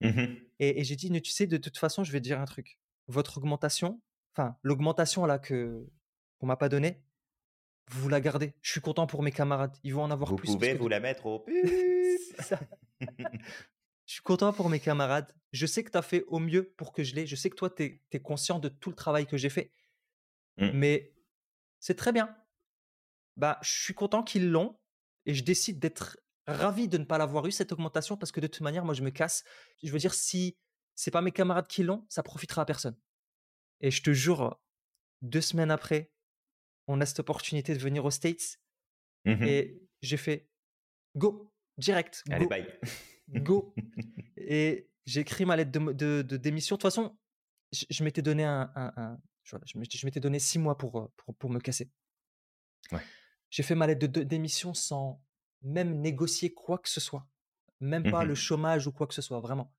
Mmh 0.00 0.34
Et, 0.58 0.80
et 0.80 0.84
j'ai 0.84 0.96
dit, 0.96 1.10
mais 1.10 1.20
tu 1.20 1.30
sais, 1.30 1.46
de 1.46 1.56
toute 1.56 1.78
façon, 1.78 2.02
je 2.04 2.12
vais 2.12 2.20
te 2.20 2.24
dire 2.24 2.40
un 2.40 2.44
truc. 2.44 2.78
Votre 3.08 3.38
augmentation, 3.38 4.00
enfin, 4.34 4.56
l'augmentation 4.62 5.26
là 5.26 5.38
que 5.38 5.86
qu'on 6.38 6.46
m'a 6.46 6.56
pas 6.56 6.68
donnée, 6.68 7.00
vous 7.90 8.08
la 8.08 8.20
gardez. 8.20 8.54
Je 8.62 8.70
suis 8.70 8.80
content 8.80 9.06
pour 9.06 9.22
mes 9.22 9.32
camarades. 9.32 9.76
Ils 9.82 9.94
vont 9.94 10.02
en 10.02 10.10
avoir 10.10 10.30
Vous 10.30 10.36
plus. 10.36 10.46
parce 10.46 10.56
pouvez 10.56 10.72
que 10.74 10.78
vous 10.78 10.88
la 10.88 11.00
mettre 11.00 11.26
au 11.26 11.44
ça. 12.38 12.58
Je 14.06 14.14
suis 14.14 14.22
content 14.22 14.52
pour 14.52 14.68
mes 14.68 14.80
camarades. 14.80 15.32
Je 15.52 15.64
sais 15.66 15.84
que 15.84 15.90
tu 15.90 15.96
as 15.96 16.02
fait 16.02 16.24
au 16.26 16.38
mieux 16.38 16.64
pour 16.76 16.92
que 16.92 17.02
je 17.02 17.14
l'ai. 17.14 17.26
Je 17.26 17.36
sais 17.36 17.48
que 17.48 17.54
toi, 17.54 17.70
tu 17.70 18.02
es, 18.10 18.20
conscient 18.20 18.58
de 18.58 18.68
tout 18.68 18.90
le 18.90 18.96
travail 18.96 19.26
que 19.26 19.36
j'ai 19.36 19.48
fait. 19.48 19.70
Mmh. 20.58 20.70
Mais 20.74 21.14
c'est 21.78 21.94
très 21.94 22.12
bien. 22.12 22.34
Bah, 23.36 23.58
je 23.62 23.70
suis 23.70 23.94
content 23.94 24.22
qu'ils 24.22 24.50
l'ont 24.50 24.76
et 25.24 25.34
je 25.34 25.44
décide 25.44 25.78
d'être 25.78 26.18
ravi 26.46 26.88
de 26.88 26.98
ne 26.98 27.04
pas 27.04 27.18
l'avoir 27.18 27.46
eu, 27.46 27.52
cette 27.52 27.72
augmentation, 27.72 28.16
parce 28.16 28.32
que 28.32 28.40
de 28.40 28.46
toute 28.46 28.60
manière, 28.62 28.84
moi, 28.84 28.94
je 28.94 29.02
me 29.02 29.10
casse. 29.10 29.44
Je 29.82 29.90
veux 29.92 29.98
dire, 29.98 30.14
si 30.14 30.56
c'est 30.94 31.10
pas 31.10 31.22
mes 31.22 31.32
camarades 31.32 31.68
qui 31.68 31.82
l'ont, 31.82 32.04
ça 32.08 32.22
profitera 32.22 32.62
à 32.62 32.64
personne. 32.64 32.96
Et 33.80 33.90
je 33.90 34.02
te 34.02 34.12
jure, 34.12 34.60
deux 35.22 35.40
semaines 35.40 35.70
après, 35.70 36.12
on 36.88 37.00
a 37.00 37.06
cette 37.06 37.20
opportunité 37.20 37.74
de 37.74 37.78
venir 37.80 38.04
aux 38.04 38.10
States 38.10 38.58
Mmh 39.24 39.44
et 39.44 39.80
j'ai 40.00 40.16
fait 40.16 40.48
go, 41.16 41.54
direct, 41.78 42.24
Allez, 42.28 42.44
go 42.44 42.48
bye. 42.50 42.66
go. 43.28 43.72
Et 44.36 44.90
j'ai 45.06 45.20
écrit 45.20 45.44
ma 45.44 45.54
lettre 45.54 45.70
de, 45.70 45.92
de- 45.92 46.22
de 46.22 46.36
démission. 46.36 46.74
De 46.74 46.80
toute 46.80 46.90
façon, 46.90 47.16
je, 47.70 47.84
je 47.88 48.02
m'étais 48.02 48.20
donné 48.20 48.42
un, 48.42 48.72
un- 48.74 48.92
un- 48.96 49.18
je, 49.44 49.78
m'étais 50.04 50.18
donné 50.18 50.40
six 50.40 50.58
mois 50.58 50.76
pour, 50.76 50.98
euh, 50.98 51.06
pour, 51.16 51.36
pour 51.36 51.50
me 51.50 51.60
casser. 51.60 51.88
Ouais. 52.90 53.00
J'ai 53.50 53.62
fait 53.62 53.76
ma 53.76 53.86
lettre 53.86 54.00
de, 54.00 54.06
de 54.08 54.22
démission 54.24 54.74
sans 54.74 55.22
même 55.64 56.00
négocier 56.00 56.52
quoi 56.54 56.78
que 56.78 56.88
ce 56.88 57.00
soit, 57.00 57.26
même 57.80 58.08
pas 58.08 58.24
Mhm. 58.24 58.28
le 58.28 58.34
chômage 58.34 58.86
ou 58.86 58.92
quoi 58.92 59.06
que 59.06 59.14
ce 59.14 59.22
soit, 59.22 59.40
vraiment. 59.40 59.72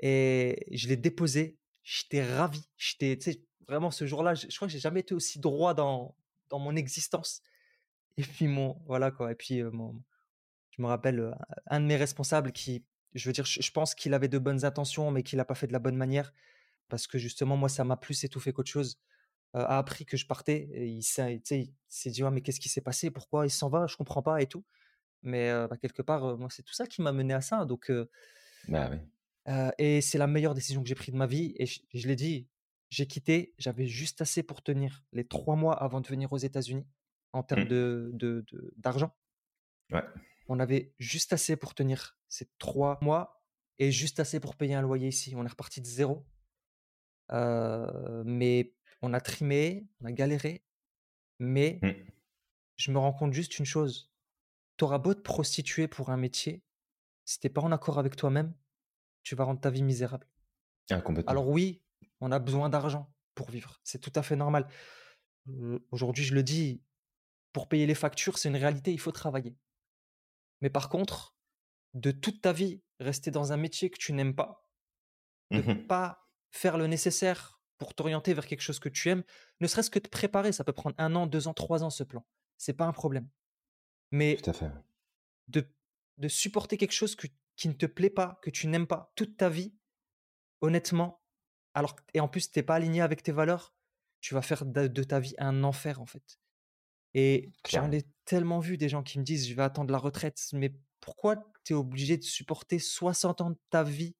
Et 0.00 0.66
je 0.72 0.88
l'ai 0.88 0.96
déposé. 0.96 1.58
J'étais 1.82 2.24
ravi. 2.24 2.68
J'étais, 2.76 3.16
tu 3.18 3.32
sais, 3.32 3.44
vraiment 3.68 3.90
ce 3.90 4.06
jour-là, 4.06 4.34
je, 4.34 4.48
je 4.50 4.56
crois 4.56 4.68
que 4.68 4.72
j'ai 4.72 4.80
jamais 4.80 5.00
été 5.00 5.14
aussi 5.14 5.40
droit 5.40 5.74
dans, 5.74 6.16
dans 6.50 6.58
mon 6.58 6.76
existence. 6.76 7.42
Et 8.16 8.22
puis 8.22 8.48
mon, 8.48 8.80
voilà 8.86 9.10
quoi. 9.10 9.32
Et 9.32 9.34
puis 9.34 9.60
euh, 9.60 9.70
mon, 9.70 10.02
je 10.70 10.82
me 10.82 10.86
rappelle 10.86 11.34
un 11.66 11.80
de 11.80 11.86
mes 11.86 11.96
responsables 11.96 12.52
qui, 12.52 12.84
je 13.14 13.28
veux 13.28 13.32
dire, 13.32 13.44
je, 13.46 13.62
je 13.62 13.70
pense 13.72 13.94
qu'il 13.94 14.14
avait 14.14 14.28
de 14.28 14.38
bonnes 14.38 14.64
intentions, 14.64 15.10
mais 15.10 15.22
qu'il 15.22 15.38
n'a 15.38 15.44
pas 15.44 15.54
fait 15.54 15.66
de 15.66 15.72
la 15.72 15.78
bonne 15.78 15.96
manière, 15.96 16.32
parce 16.88 17.06
que 17.06 17.18
justement, 17.18 17.56
moi, 17.56 17.68
ça 17.68 17.84
m'a 17.84 17.96
plus 17.96 18.24
étouffé 18.24 18.52
qu'autre 18.52 18.70
chose. 18.70 19.00
a 19.54 19.78
appris 19.78 20.06
que 20.06 20.16
je 20.18 20.26
partais, 20.26 20.68
et 20.72 20.86
il 20.88 21.02
s'est 21.04 21.40
dit, 22.10 22.24
Ouais, 22.24 22.30
mais 22.32 22.42
qu'est-ce 22.42 22.60
qui 22.60 22.68
s'est 22.70 22.82
passé? 22.82 23.10
Pourquoi 23.10 23.46
il 23.46 23.50
s'en 23.50 23.68
va? 23.70 23.86
Je 23.88 23.96
comprends 23.96 24.22
pas 24.22 24.42
et 24.42 24.46
tout. 24.48 24.64
Mais 25.26 25.50
euh, 25.50 25.66
bah, 25.68 25.76
quelque 25.76 26.02
part, 26.02 26.24
euh, 26.24 26.36
moi, 26.36 26.48
c'est 26.50 26.62
tout 26.62 26.72
ça 26.72 26.86
qui 26.86 27.02
m'a 27.02 27.12
mené 27.12 27.34
à 27.34 27.40
ça. 27.40 27.64
Donc, 27.66 27.90
euh, 27.90 28.08
Bah 28.68 28.88
oui. 28.90 28.98
et 29.78 30.00
c'est 30.00 30.18
la 30.18 30.26
meilleure 30.26 30.54
décision 30.54 30.82
que 30.82 30.88
j'ai 30.88 30.94
prise 30.94 31.12
de 31.12 31.18
ma 31.18 31.26
vie. 31.26 31.52
Et 31.58 31.66
je, 31.66 31.80
je 31.92 32.06
l'ai 32.08 32.16
dit, 32.16 32.48
j'ai 32.90 33.06
quitté, 33.06 33.52
j'avais 33.58 33.86
juste 33.86 34.20
assez 34.22 34.42
pour 34.44 34.62
tenir 34.62 35.04
les 35.12 35.26
trois 35.26 35.56
mois 35.56 35.74
avant 35.82 36.00
de 36.00 36.06
venir 36.06 36.32
aux 36.32 36.38
États-Unis 36.38 36.86
en 37.32 37.42
termes 37.42 37.64
Mm. 37.64 38.16
de, 38.16 38.44
d'argent. 38.76 39.12
Ouais. 39.90 40.04
On 40.48 40.60
avait 40.60 40.94
juste 40.98 41.32
assez 41.32 41.56
pour 41.56 41.74
tenir 41.74 42.16
ces 42.28 42.48
trois 42.58 42.98
mois 43.02 43.42
et 43.80 43.90
juste 43.90 44.20
assez 44.20 44.38
pour 44.40 44.54
payer 44.56 44.74
un 44.74 44.82
loyer 44.82 45.08
ici. 45.08 45.34
On 45.36 45.44
est 45.44 45.48
reparti 45.48 45.80
de 45.80 45.86
zéro. 45.86 46.24
Mais 48.24 48.72
on 49.02 49.12
a 49.12 49.20
trimé, 49.20 49.88
on 50.00 50.06
a 50.06 50.12
galéré. 50.12 50.64
Mais 51.38 51.78
Mm. 51.82 51.90
je 52.76 52.90
me 52.92 52.98
rends 52.98 53.12
compte 53.12 53.32
juste 53.32 53.58
une 53.58 53.64
chose. 53.66 54.12
T'auras 54.76 54.98
beau 54.98 55.14
te 55.14 55.20
prostituer 55.20 55.88
pour 55.88 56.10
un 56.10 56.16
métier, 56.16 56.62
si 57.24 57.40
t'es 57.40 57.48
pas 57.48 57.62
en 57.62 57.72
accord 57.72 57.98
avec 57.98 58.16
toi-même, 58.16 58.54
tu 59.22 59.34
vas 59.34 59.44
rendre 59.44 59.60
ta 59.60 59.70
vie 59.70 59.82
misérable. 59.82 60.28
Ah, 60.90 61.00
complètement. 61.00 61.30
Alors 61.32 61.48
oui, 61.48 61.82
on 62.20 62.30
a 62.32 62.38
besoin 62.38 62.68
d'argent 62.68 63.12
pour 63.34 63.50
vivre. 63.50 63.80
C'est 63.84 64.00
tout 64.00 64.12
à 64.14 64.22
fait 64.22 64.36
normal. 64.36 64.68
Euh, 65.48 65.78
Aujourd'hui, 65.90 66.24
je 66.24 66.34
le 66.34 66.42
dis, 66.42 66.82
pour 67.52 67.68
payer 67.68 67.86
les 67.86 67.94
factures, 67.94 68.38
c'est 68.38 68.48
une 68.48 68.56
réalité, 68.56 68.92
il 68.92 69.00
faut 69.00 69.12
travailler. 69.12 69.56
Mais 70.60 70.70
par 70.70 70.88
contre, 70.88 71.36
de 71.94 72.10
toute 72.10 72.42
ta 72.42 72.52
vie, 72.52 72.82
rester 73.00 73.30
dans 73.30 73.52
un 73.52 73.56
métier 73.56 73.90
que 73.90 73.98
tu 73.98 74.12
n'aimes 74.12 74.34
pas, 74.34 74.68
de 75.52 75.62
Mhm. 75.62 75.86
pas 75.86 76.28
faire 76.50 76.78
le 76.78 76.86
nécessaire 76.86 77.60
pour 77.78 77.94
t'orienter 77.94 78.34
vers 78.34 78.46
quelque 78.46 78.62
chose 78.62 78.78
que 78.80 78.88
tu 78.88 79.10
aimes, 79.10 79.24
ne 79.60 79.66
serait-ce 79.66 79.90
que 79.90 79.98
te 79.98 80.08
préparer, 80.08 80.52
ça 80.52 80.64
peut 80.64 80.72
prendre 80.72 80.96
un 80.98 81.14
an, 81.14 81.26
deux 81.26 81.48
ans, 81.48 81.54
trois 81.54 81.84
ans 81.84 81.90
ce 81.90 82.04
plan. 82.04 82.26
C'est 82.58 82.74
pas 82.74 82.86
un 82.86 82.92
problème. 82.92 83.28
Mais 84.10 84.36
Tout 84.42 84.50
à 84.50 84.52
fait. 84.52 84.70
de, 85.48 85.68
de 86.18 86.28
supporter 86.28 86.76
quelque 86.76 86.92
chose 86.92 87.14
que- 87.16 87.26
qui 87.56 87.68
ne 87.68 87.74
te 87.74 87.86
plaît 87.86 88.10
pas, 88.10 88.38
que 88.42 88.50
tu 88.50 88.66
n'aimes 88.66 88.86
pas 88.86 89.12
toute 89.16 89.36
ta 89.36 89.48
vie, 89.48 89.74
honnêtement, 90.60 91.22
alors 91.74 91.96
et 92.14 92.20
en 92.20 92.28
plus 92.28 92.50
t'es 92.50 92.62
pas 92.62 92.76
aligné 92.76 93.02
avec 93.02 93.22
tes 93.22 93.32
valeurs, 93.32 93.74
tu 94.20 94.34
vas 94.34 94.42
faire 94.42 94.66
de, 94.66 94.88
de 94.88 95.02
ta 95.04 95.20
vie 95.20 95.34
un 95.38 95.64
enfer 95.64 96.00
en 96.00 96.06
fait. 96.06 96.38
Et 97.14 97.52
j'en 97.68 97.92
ai 97.92 98.04
tellement 98.24 98.60
vu 98.60 98.76
des 98.78 98.88
gens 98.88 99.02
qui 99.02 99.18
me 99.18 99.24
disent 99.24 99.48
je 99.48 99.54
vais 99.54 99.62
attendre 99.62 99.92
la 99.92 99.98
retraite, 99.98 100.40
mais 100.54 100.74
pourquoi 101.00 101.36
tu 101.64 101.74
es 101.74 101.76
obligé 101.76 102.16
de 102.18 102.24
supporter 102.24 102.78
60 102.78 103.40
ans 103.42 103.50
de 103.50 103.60
ta 103.70 103.84
vie 103.84 104.16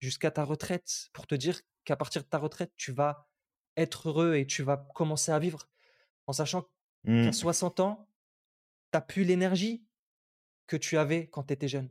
jusqu'à 0.00 0.30
ta 0.30 0.44
retraite 0.44 1.08
pour 1.12 1.26
te 1.26 1.34
dire 1.34 1.60
qu'à 1.84 1.96
partir 1.96 2.22
de 2.22 2.28
ta 2.28 2.38
retraite, 2.38 2.72
tu 2.76 2.92
vas 2.92 3.28
être 3.76 4.08
heureux 4.08 4.34
et 4.36 4.46
tu 4.46 4.62
vas 4.62 4.76
commencer 4.94 5.32
à 5.32 5.38
vivre? 5.38 5.68
en 6.28 6.32
sachant 6.34 6.68
Mm. 7.04 7.22
qu'à 7.22 7.32
60 7.32 7.80
ans, 7.80 8.07
tu 8.92 8.98
plus 9.06 9.24
l'énergie 9.24 9.84
que 10.66 10.76
tu 10.76 10.98
avais 10.98 11.28
quand 11.28 11.44
tu 11.44 11.52
étais 11.54 11.68
jeune. 11.68 11.88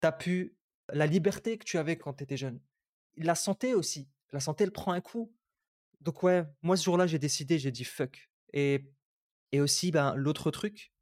Tu 0.00 0.08
plus 0.18 0.56
la 0.92 1.06
liberté 1.06 1.58
que 1.58 1.64
tu 1.64 1.78
avais 1.78 1.96
quand 1.96 2.14
tu 2.14 2.24
étais 2.24 2.36
jeune. 2.36 2.60
La 3.16 3.34
santé 3.34 3.74
aussi. 3.74 4.08
La 4.32 4.40
santé, 4.40 4.64
elle 4.64 4.72
prend 4.72 4.92
un 4.92 5.00
coup. 5.00 5.34
Donc 6.00 6.22
ouais, 6.22 6.44
moi 6.62 6.76
ce 6.76 6.84
jour-là, 6.84 7.06
j'ai 7.06 7.18
décidé, 7.18 7.58
j'ai 7.58 7.70
dit 7.70 7.84
fuck. 7.84 8.30
Et, 8.52 8.90
et 9.52 9.60
aussi, 9.60 9.90
ben, 9.90 10.14
l'autre 10.14 10.50
truc, 10.50 10.92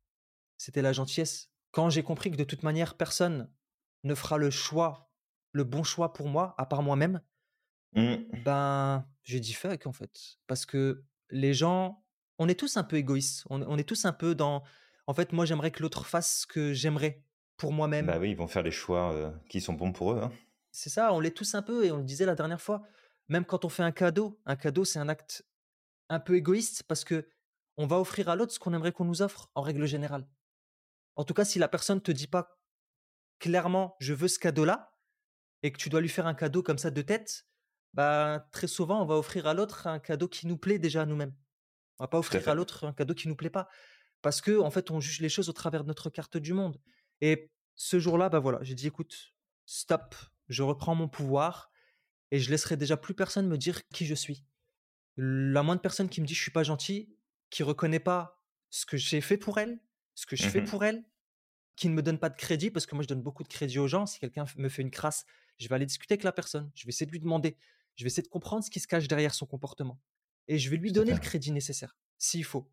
c'était 0.56 0.82
la 0.82 0.92
gentillesse. 0.92 1.50
Quand 1.72 1.90
j'ai 1.90 2.02
compris 2.02 2.30
que 2.30 2.36
de 2.36 2.44
toute 2.44 2.62
manière, 2.62 2.96
personne 2.96 3.50
ne 4.04 4.14
fera 4.14 4.38
le 4.38 4.50
choix, 4.50 5.10
le 5.52 5.64
bon 5.64 5.82
choix 5.82 6.12
pour 6.12 6.28
moi, 6.28 6.54
à 6.58 6.66
part 6.66 6.82
moi-même, 6.82 7.20
Mm. 7.94 8.42
ben, 8.44 9.06
j'ai 9.22 9.40
dit 9.40 9.52
fuck 9.52 9.86
en 9.86 9.92
fait. 9.92 10.38
Parce 10.46 10.66
que 10.66 11.04
les 11.30 11.54
gens, 11.54 12.02
on 12.38 12.48
est 12.48 12.58
tous 12.58 12.76
un 12.76 12.84
peu 12.84 12.96
égoïstes. 12.96 13.44
On, 13.50 13.62
on 13.62 13.76
est 13.78 13.88
tous 13.88 14.04
un 14.04 14.12
peu 14.12 14.34
dans. 14.34 14.62
En 15.12 15.14
fait, 15.14 15.34
moi, 15.34 15.44
j'aimerais 15.44 15.70
que 15.70 15.82
l'autre 15.82 16.06
fasse 16.06 16.38
ce 16.40 16.46
que 16.46 16.72
j'aimerais 16.72 17.22
pour 17.58 17.70
moi-même. 17.70 18.06
Bah 18.06 18.16
oui, 18.18 18.30
ils 18.30 18.34
vont 18.34 18.46
faire 18.46 18.62
les 18.62 18.70
choix 18.70 19.12
euh, 19.12 19.30
qui 19.50 19.60
sont 19.60 19.74
bons 19.74 19.92
pour 19.92 20.14
eux. 20.14 20.20
hein. 20.22 20.32
C'est 20.70 20.88
ça, 20.88 21.12
on 21.12 21.20
l'est 21.20 21.36
tous 21.36 21.54
un 21.54 21.60
peu. 21.60 21.84
Et 21.84 21.92
on 21.92 21.98
le 21.98 22.02
disait 22.02 22.24
la 22.24 22.34
dernière 22.34 22.62
fois, 22.62 22.80
même 23.28 23.44
quand 23.44 23.66
on 23.66 23.68
fait 23.68 23.82
un 23.82 23.92
cadeau, 23.92 24.40
un 24.46 24.56
cadeau, 24.56 24.86
c'est 24.86 24.98
un 24.98 25.10
acte 25.10 25.44
un 26.08 26.18
peu 26.18 26.34
égoïste 26.34 26.84
parce 26.84 27.04
que 27.04 27.28
on 27.76 27.86
va 27.86 27.98
offrir 28.00 28.30
à 28.30 28.36
l'autre 28.36 28.54
ce 28.54 28.58
qu'on 28.58 28.72
aimerait 28.72 28.92
qu'on 28.92 29.04
nous 29.04 29.20
offre 29.20 29.50
en 29.54 29.60
règle 29.60 29.84
générale. 29.84 30.26
En 31.16 31.24
tout 31.24 31.34
cas, 31.34 31.44
si 31.44 31.58
la 31.58 31.68
personne 31.68 32.00
te 32.00 32.10
dit 32.10 32.26
pas 32.26 32.58
clairement 33.38 33.96
je 34.00 34.14
veux 34.14 34.28
ce 34.28 34.38
cadeau-là 34.38 34.96
et 35.62 35.72
que 35.72 35.76
tu 35.76 35.90
dois 35.90 36.00
lui 36.00 36.08
faire 36.08 36.26
un 36.26 36.32
cadeau 36.34 36.62
comme 36.62 36.78
ça 36.78 36.90
de 36.90 37.02
tête, 37.02 37.44
bah 37.92 38.48
très 38.50 38.66
souvent 38.66 39.02
on 39.02 39.04
va 39.04 39.16
offrir 39.16 39.46
à 39.46 39.52
l'autre 39.52 39.86
un 39.88 39.98
cadeau 39.98 40.26
qui 40.26 40.46
nous 40.46 40.56
plaît 40.56 40.78
déjà 40.78 41.02
à 41.02 41.06
nous-mêmes. 41.06 41.34
On 41.98 42.04
va 42.04 42.08
pas 42.08 42.18
offrir 42.18 42.48
à 42.48 42.54
l'autre 42.54 42.84
un 42.84 42.94
cadeau 42.94 43.12
qui 43.12 43.28
nous 43.28 43.36
plaît 43.36 43.50
pas 43.50 43.68
parce 44.22 44.40
que 44.40 44.58
en 44.58 44.70
fait 44.70 44.90
on 44.90 45.00
juge 45.00 45.20
les 45.20 45.28
choses 45.28 45.48
au 45.48 45.52
travers 45.52 45.82
de 45.82 45.88
notre 45.88 46.10
carte 46.10 46.36
du 46.36 46.54
monde. 46.54 46.80
Et 47.20 47.50
ce 47.74 47.98
jour-là, 47.98 48.28
bah 48.28 48.38
voilà, 48.38 48.58
j'ai 48.62 48.74
dit 48.74 48.86
écoute, 48.86 49.34
stop, 49.66 50.14
je 50.48 50.62
reprends 50.62 50.94
mon 50.94 51.08
pouvoir 51.08 51.70
et 52.30 52.38
je 52.38 52.50
laisserai 52.50 52.76
déjà 52.76 52.96
plus 52.96 53.14
personne 53.14 53.48
me 53.48 53.58
dire 53.58 53.86
qui 53.88 54.06
je 54.06 54.14
suis. 54.14 54.44
La 55.16 55.62
moindre 55.62 55.82
personne 55.82 56.08
qui 56.08 56.20
me 56.20 56.26
dit 56.26 56.34
je 56.34 56.40
suis 56.40 56.50
pas 56.50 56.62
gentil, 56.62 57.14
qui 57.50 57.62
reconnaît 57.62 58.00
pas 58.00 58.42
ce 58.70 58.86
que 58.86 58.96
j'ai 58.96 59.20
fait 59.20 59.36
pour 59.36 59.58
elle, 59.58 59.78
ce 60.14 60.26
que 60.26 60.36
je 60.36 60.48
fais 60.48 60.62
Mmh 60.62 60.66
pour 60.66 60.84
elle, 60.84 61.04
qui 61.76 61.88
ne 61.88 61.94
me 61.94 62.02
donne 62.02 62.18
pas 62.18 62.30
de 62.30 62.36
crédit, 62.36 62.70
parce 62.70 62.86
que 62.86 62.94
moi 62.94 63.02
je 63.02 63.08
donne 63.08 63.22
beaucoup 63.22 63.42
de 63.42 63.48
crédit 63.48 63.78
aux 63.78 63.88
gens. 63.88 64.06
Si 64.06 64.18
quelqu'un 64.18 64.44
me 64.56 64.68
fait 64.68 64.82
une 64.82 64.90
crasse, 64.90 65.26
je 65.58 65.68
vais 65.68 65.74
aller 65.74 65.86
discuter 65.86 66.14
avec 66.14 66.24
la 66.24 66.32
personne, 66.32 66.70
je 66.74 66.84
vais 66.84 66.90
essayer 66.90 67.06
de 67.06 67.12
lui 67.12 67.20
demander, 67.20 67.56
je 67.96 68.04
vais 68.04 68.08
essayer 68.08 68.22
de 68.22 68.28
comprendre 68.28 68.64
ce 68.64 68.70
qui 68.70 68.80
se 68.80 68.86
cache 68.86 69.08
derrière 69.08 69.34
son 69.34 69.46
comportement. 69.46 70.00
Et 70.48 70.58
je 70.58 70.70
vais 70.70 70.76
lui 70.76 70.92
donner 70.92 71.12
le 71.12 71.18
crédit 71.18 71.52
nécessaire, 71.52 71.96
s'il 72.18 72.44
faut. 72.44 72.70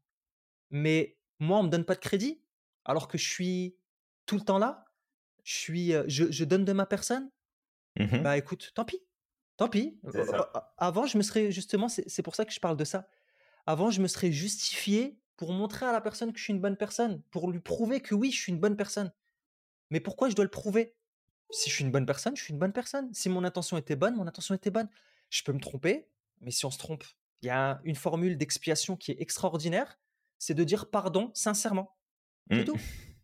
Mais 0.69 1.18
moi, 1.39 1.59
on 1.59 1.63
me 1.63 1.69
donne 1.69 1.85
pas 1.85 1.95
de 1.95 1.99
crédit, 1.99 2.41
alors 2.85 3.07
que 3.07 3.17
je 3.17 3.27
suis 3.29 3.77
tout 4.25 4.35
le 4.35 4.41
temps 4.41 4.57
là, 4.59 4.85
je, 5.43 5.55
suis, 5.55 5.93
je, 6.07 6.31
je 6.31 6.43
donne 6.45 6.65
de 6.65 6.73
ma 6.73 6.85
personne, 6.85 7.31
Mmh 7.97 8.21
bah 8.23 8.37
écoute, 8.37 8.71
tant 8.75 8.85
pis. 8.85 9.01
Tant 9.57 9.67
pis. 9.67 9.99
Avant, 10.77 11.05
je 11.05 11.17
me 11.17 11.23
serais 11.23 11.51
justement, 11.51 11.89
c'est 11.89 12.07
c'est 12.07 12.23
pour 12.23 12.35
ça 12.35 12.45
que 12.45 12.53
je 12.53 12.59
parle 12.59 12.77
de 12.77 12.85
ça. 12.85 13.09
Avant, 13.65 13.91
je 13.91 14.01
me 14.01 14.07
serais 14.07 14.31
justifié 14.31 15.19
pour 15.37 15.53
montrer 15.53 15.85
à 15.85 15.91
la 15.91 16.01
personne 16.01 16.31
que 16.33 16.39
je 16.39 16.43
suis 16.45 16.53
une 16.53 16.61
bonne 16.61 16.77
personne, 16.77 17.21
pour 17.31 17.49
lui 17.51 17.59
prouver 17.59 18.01
que 18.01 18.15
oui, 18.15 18.31
je 18.31 18.39
suis 18.39 18.51
une 18.51 18.59
bonne 18.59 18.77
personne. 18.77 19.11
Mais 19.89 19.99
pourquoi 19.99 20.29
je 20.29 20.35
dois 20.35 20.45
le 20.45 20.51
prouver? 20.51 20.95
Si 21.51 21.69
je 21.69 21.75
suis 21.75 21.83
une 21.83 21.91
bonne 21.91 22.05
personne, 22.05 22.35
je 22.35 22.43
suis 22.43 22.53
une 22.53 22.59
bonne 22.59 22.73
personne. 22.73 23.13
Si 23.13 23.29
mon 23.29 23.43
intention 23.43 23.77
était 23.77 23.95
bonne, 23.95 24.15
mon 24.15 24.27
intention 24.27 24.55
était 24.55 24.71
bonne. 24.71 24.89
Je 25.29 25.43
peux 25.43 25.53
me 25.53 25.59
tromper, 25.59 26.09
mais 26.41 26.51
si 26.51 26.65
on 26.65 26.71
se 26.71 26.77
trompe, 26.77 27.03
il 27.41 27.47
y 27.47 27.49
a 27.49 27.81
une 27.83 27.95
formule 27.95 28.37
d'expiation 28.37 28.97
qui 28.97 29.11
est 29.11 29.21
extraordinaire, 29.21 29.99
c'est 30.39 30.55
de 30.55 30.63
dire 30.63 30.89
pardon 30.89 31.29
sincèrement. 31.35 31.95
C'est 32.49 32.61
Mmh. 32.61 32.65
tout. 32.65 32.77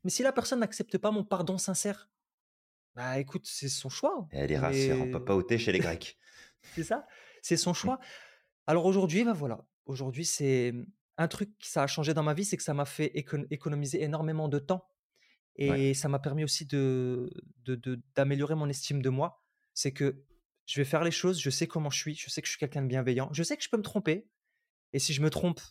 Mais 0.04 0.12
si 0.12 0.22
la 0.22 0.32
personne 0.32 0.60
n'accepte 0.60 1.00
pas 1.00 1.10
mon 1.10 1.24
pardon 1.24 1.58
sincère, 1.58 2.12
bah 2.96 3.18
écoute, 3.20 3.48
c'est 3.48 3.68
son 3.70 3.90
choix. 3.90 4.28
Elle 4.32 4.52
ira 4.52 4.72
se 4.72 4.78
faire 4.78 4.96
Mais 4.98 5.02
empapaoter 5.16 5.58
chez 5.58 5.72
les 5.72 5.80
Grecs. 6.00 6.18
c'est 6.76 6.84
ça, 6.84 7.08
c'est 7.42 7.58
son 7.58 7.72
Mmh. 7.72 7.76
choix. 7.76 8.00
Alors 8.68 8.86
aujourd'hui, 8.86 9.24
bah 9.24 9.34
voilà, 9.34 9.66
aujourd'hui 9.88 10.26
c'est 10.26 10.74
un 11.18 11.28
truc 11.28 11.58
qui 11.58 11.70
ça 11.70 11.82
a 11.84 11.88
changé 11.88 12.14
dans 12.14 12.24
ma 12.24 12.34
vie, 12.34 12.46
c'est 12.46 12.58
que 12.58 12.64
ça 12.64 12.74
m'a 12.74 12.86
fait 12.86 13.12
éco- 13.18 13.46
économiser 13.50 14.04
énormément 14.04 14.48
de 14.50 14.60
temps 14.60 14.88
Ouais. 15.58 15.90
et 15.90 15.94
ça 15.94 16.10
m'a 16.10 16.20
permis 16.20 16.44
aussi 16.44 16.66
de- 16.66 17.32
d'améliorer 18.16 18.56
mon 18.56 18.68
estime 18.68 19.02
de 19.02 19.10
moi. 19.10 19.42
C'est 19.74 19.92
que 19.94 20.22
je 20.66 20.80
vais 20.82 20.86
faire 20.86 21.04
les 21.04 21.12
choses, 21.12 21.40
je 21.40 21.50
sais 21.50 21.68
comment 21.68 21.90
je 21.90 21.98
suis, 21.98 22.16
je 22.16 22.30
sais 22.30 22.42
que 22.42 22.48
je 22.48 22.52
suis 22.52 22.60
quelqu'un 22.60 22.82
de 22.82 22.88
bienveillant, 22.88 23.30
je 23.32 23.42
sais 23.44 23.56
que 23.56 23.64
je 23.64 23.70
peux 23.70 23.78
me 23.78 23.84
tromper 23.84 24.28
et 24.94 25.00
si 25.00 25.14
je 25.14 25.22
me 25.22 25.30
trompe, 25.30 25.62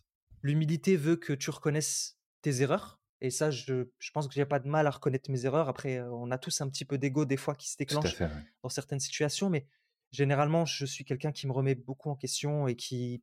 l'humilité 0.45 0.97
veut 0.97 1.16
que 1.16 1.32
tu 1.32 1.51
reconnaisses 1.51 2.18
tes 2.42 2.62
erreurs. 2.62 3.01
Et 3.20 3.30
ça, 3.30 3.51
je, 3.51 3.86
je 3.99 4.11
pense 4.12 4.28
que 4.28 4.34
j'ai 4.34 4.45
pas 4.45 4.61
de 4.61 4.68
mal 4.68 4.86
à 4.86 4.90
reconnaître 4.90 5.30
mes 5.30 5.47
erreurs. 5.47 5.68
Après, 5.68 5.99
euh, 5.99 6.11
on 6.12 6.30
a 6.30 6.38
tous 6.38 6.61
un 6.61 6.68
petit 6.68 6.84
peu 6.84 6.99
d'ego 6.99 7.24
des 7.24 7.38
fois 7.38 7.55
qui 7.55 7.70
se 7.70 7.76
déclenche 7.76 8.14
fait, 8.14 8.26
ouais. 8.26 8.45
dans 8.62 8.68
certaines 8.68 9.01
situations, 9.01 9.49
mais 9.49 9.66
généralement, 10.12 10.66
je 10.66 10.84
suis 10.84 11.05
quelqu'un 11.05 11.32
qui 11.32 11.47
me 11.47 11.53
remet 11.53 11.74
beaucoup 11.74 12.11
en 12.11 12.16
question 12.16 12.68
et 12.68 12.76
qui, 12.76 13.22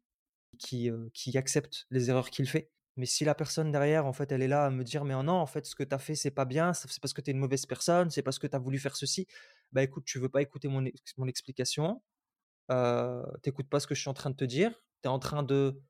qui, 0.58 0.90
euh, 0.90 1.10
qui 1.14 1.38
accepte 1.38 1.86
les 1.92 2.10
erreurs 2.10 2.32
qu'il 2.32 2.50
fait. 2.50 2.72
Mais 2.98 3.06
si 3.06 3.24
la 3.24 3.36
personne 3.36 3.72
derrière, 3.72 4.08
en 4.08 4.14
fait, 4.14 4.32
elle 4.32 4.42
est 4.42 4.48
là 4.48 4.66
à 4.66 4.70
me 4.72 4.84
dire, 4.84 5.06
mais 5.06 5.14
oh 5.14 5.24
non, 5.24 5.34
en 5.34 5.46
fait, 5.46 5.66
ce 5.66 5.76
que 5.76 5.84
tu 5.84 5.94
as 5.94 6.00
fait, 6.00 6.16
c'est 6.16 6.32
pas 6.32 6.46
bien, 6.46 6.74
c'est 6.74 7.00
parce 7.00 7.14
que 7.14 7.22
tu 7.22 7.30
es 7.30 7.34
une 7.34 7.40
mauvaise 7.40 7.66
personne, 7.68 8.10
c'est 8.10 8.24
parce 8.24 8.40
que 8.40 8.48
tu 8.48 8.56
as 8.56 8.60
voulu 8.60 8.80
faire 8.80 8.96
ceci, 8.96 9.28
bah 9.72 9.84
écoute, 9.84 10.04
tu 10.06 10.20
veux 10.20 10.28
pas 10.28 10.42
écouter 10.42 10.68
mon 10.68 11.28
explication, 11.28 12.02
euh, 12.72 13.24
t'écoutes 13.44 13.70
pas 13.70 13.80
ce 13.80 13.88
que 13.88 13.96
je 13.96 14.02
suis 14.02 14.10
en 14.10 14.14
train 14.14 14.30
de 14.30 14.36
te 14.36 14.46
dire, 14.46 14.72
tu 15.04 15.08
es 15.08 15.12
en 15.12 15.20
train 15.20 15.44
de, 15.44 15.82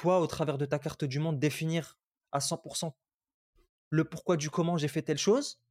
toi, 0.00 0.20
au 0.20 0.26
travers 0.26 0.58
de 0.58 0.66
ta 0.66 0.78
carte 0.78 1.04
du 1.04 1.18
monde, 1.18 1.38
définir 1.40 1.98
à 2.32 2.40
100% 2.40 2.96
le 3.90 4.04
pourquoi 4.04 4.36
du 4.36 4.50
comment 4.50 4.76
j'ai 4.78 4.88
fait 4.88 5.02
telle 5.02 5.18
chose, 5.18 5.62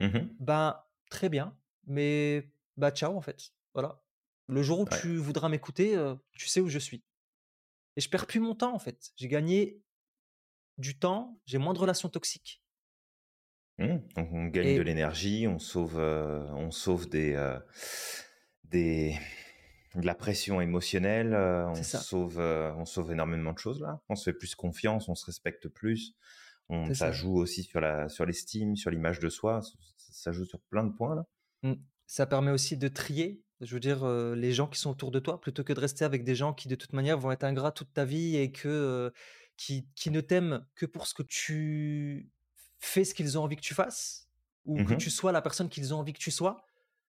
Mmh 0.00 0.36
ben, 0.38 0.80
très 1.10 1.28
bien, 1.28 1.56
mais 1.86 2.50
bah 2.76 2.90
ciao 2.90 3.16
en 3.16 3.20
fait. 3.20 3.52
Voilà. 3.74 4.02
Le 4.48 4.62
jour 4.62 4.80
où 4.80 4.86
Ouais. 4.90 5.00
tu 5.00 5.16
voudras 5.16 5.48
m'écouter, 5.48 5.96
euh, 5.96 6.14
tu 6.32 6.48
sais 6.48 6.60
où 6.60 6.68
je 6.68 6.78
suis. 6.78 7.04
Et 7.96 8.00
je 8.02 8.10
perds 8.10 8.26
plus 8.26 8.40
mon 8.40 8.54
temps 8.54 8.74
en 8.74 8.80
fait. 8.80 9.12
J'ai 9.16 9.28
gagné 9.28 9.82
du 10.78 10.98
temps, 10.98 11.40
j'ai 11.46 11.58
moins 11.58 11.74
de 11.74 11.80
relations 11.80 12.08
toxiques. 12.10 12.62
Mmh. 13.78 13.98
On 14.16 14.22
on 14.32 14.46
gagne 14.46 14.74
de 14.76 14.82
l'énergie, 14.82 15.46
on 15.48 15.58
sauve, 15.58 15.98
heu, 15.98 16.46
on 16.54 16.70
sauve 16.70 17.08
des, 17.08 17.34
heu, 17.34 17.60
des 18.64 19.18
de 19.94 20.06
la 20.06 20.14
pression 20.14 20.60
émotionnelle, 20.60 21.34
c'est 21.72 21.82
on 21.82 21.84
ça, 21.84 22.08
sauve, 22.08 22.40
heu, 22.40 22.72
on 22.76 22.84
sauve 22.84 23.12
énormément 23.12 23.52
de 23.52 23.58
choses 23.58 23.80
là. 23.80 24.00
On 24.08 24.16
se 24.16 24.24
fait 24.24 24.32
plus 24.36 24.54
confiance, 24.54 25.08
on 25.08 25.14
se 25.14 25.26
respecte 25.26 25.68
plus. 25.68 26.14
On 26.68 26.92
ça 26.92 27.12
ça. 27.12 27.12
joue 27.12 27.36
aussi 27.36 27.62
sur 27.64 27.80
la 27.80 28.08
sur 28.08 28.26
l'estime, 28.26 28.76
sur 28.76 28.90
l'image 28.90 29.20
de 29.20 29.28
soi, 29.28 29.60
ça 29.98 30.32
joue 30.32 30.44
sur 30.46 30.60
plein 30.62 30.84
de 30.84 30.92
points 30.92 31.14
là. 31.16 31.26
Mm. 31.62 31.74
Ça 32.06 32.26
permet 32.26 32.50
aussi 32.50 32.76
de 32.76 32.88
trier, 32.88 33.42
je 33.60 33.72
veux 33.74 33.80
dire, 33.80 34.04
euh, 34.04 34.34
les 34.34 34.52
gens 34.52 34.66
qui 34.68 34.78
sont 34.78 34.90
autour 34.90 35.10
de 35.10 35.18
toi, 35.20 35.40
plutôt 35.40 35.64
que 35.64 35.72
de 35.72 35.80
rester 35.80 36.04
avec 36.04 36.24
des 36.24 36.34
gens 36.34 36.52
qui 36.52 36.68
de 36.68 36.74
toute 36.74 36.92
manière 36.92 37.18
vont 37.18 37.32
être 37.32 37.44
ingrats 37.44 37.72
toute 37.72 37.92
ta 37.92 38.04
vie 38.04 38.36
et 38.36 38.52
que 38.52 38.68
euh, 38.68 39.10
qui, 39.56 39.88
qui 39.94 40.10
ne 40.10 40.20
t'aiment 40.20 40.66
que 40.74 40.86
pour 40.86 41.06
ce 41.06 41.14
que 41.14 41.22
tu 41.22 42.30
fais, 42.78 43.04
ce 43.04 43.14
qu'ils 43.14 43.38
ont 43.38 43.42
envie 43.44 43.56
que 43.56 43.62
tu 43.62 43.74
fasses, 43.74 44.28
ou 44.66 44.82
que 44.82 44.94
tu 44.94 45.08
Mmh 45.08 45.10
sois 45.10 45.32
la 45.32 45.40
personne 45.42 45.68
qu'ils 45.68 45.94
ont 45.94 45.98
envie 45.98 46.12
que 46.12 46.18
tu 46.18 46.30
sois. 46.30 46.64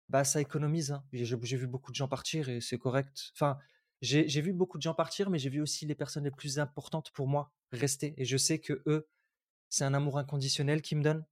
Bah, 0.08 0.24
ça 0.24 0.40
économise. 0.40 0.92
hein. 0.92 1.04
J'ai 1.12 1.56
vu 1.56 1.66
beaucoup 1.66 1.90
de 1.90 1.96
gens 1.96 2.08
partir 2.08 2.48
et 2.48 2.60
c'est 2.60 2.78
correct. 2.78 3.30
Enfin, 3.34 3.58
j'ai 4.02 4.40
vu 4.40 4.52
beaucoup 4.52 4.78
de 4.78 4.82
gens 4.82 4.94
partir, 4.94 5.30
mais 5.30 5.38
j'ai 5.38 5.50
vu 5.50 5.60
aussi 5.60 5.86
les 5.86 5.94
personnes 5.94 6.24
les 6.24 6.30
plus 6.30 6.58
importantes 6.58 7.10
pour 7.12 7.26
moi 7.28 7.52
rester. 7.72 8.14
Et 8.16 8.24
je 8.24 8.36
sais 8.36 8.60
que 8.60 8.82
eux, 8.86 9.08
c'est 9.70 9.84
un 9.84 9.94
amour 9.94 10.18
inconditionnel 10.18 10.82
qu'ils 10.82 10.98
me 10.98 11.04
donnent. 11.04 11.26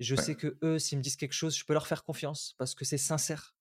Je 0.00 0.16
Ouais. 0.16 0.24
sais 0.24 0.36
que 0.36 0.58
eux, 0.64 0.78
s'ils 0.78 0.98
me 0.98 1.02
disent 1.04 1.16
quelque 1.16 1.32
chose, 1.34 1.56
je 1.56 1.64
peux 1.64 1.74
leur 1.74 1.86
faire 1.88 2.04
confiance 2.04 2.54
parce 2.58 2.74
que 2.74 2.84
c'est 2.84 2.98
sincère. 2.98 3.56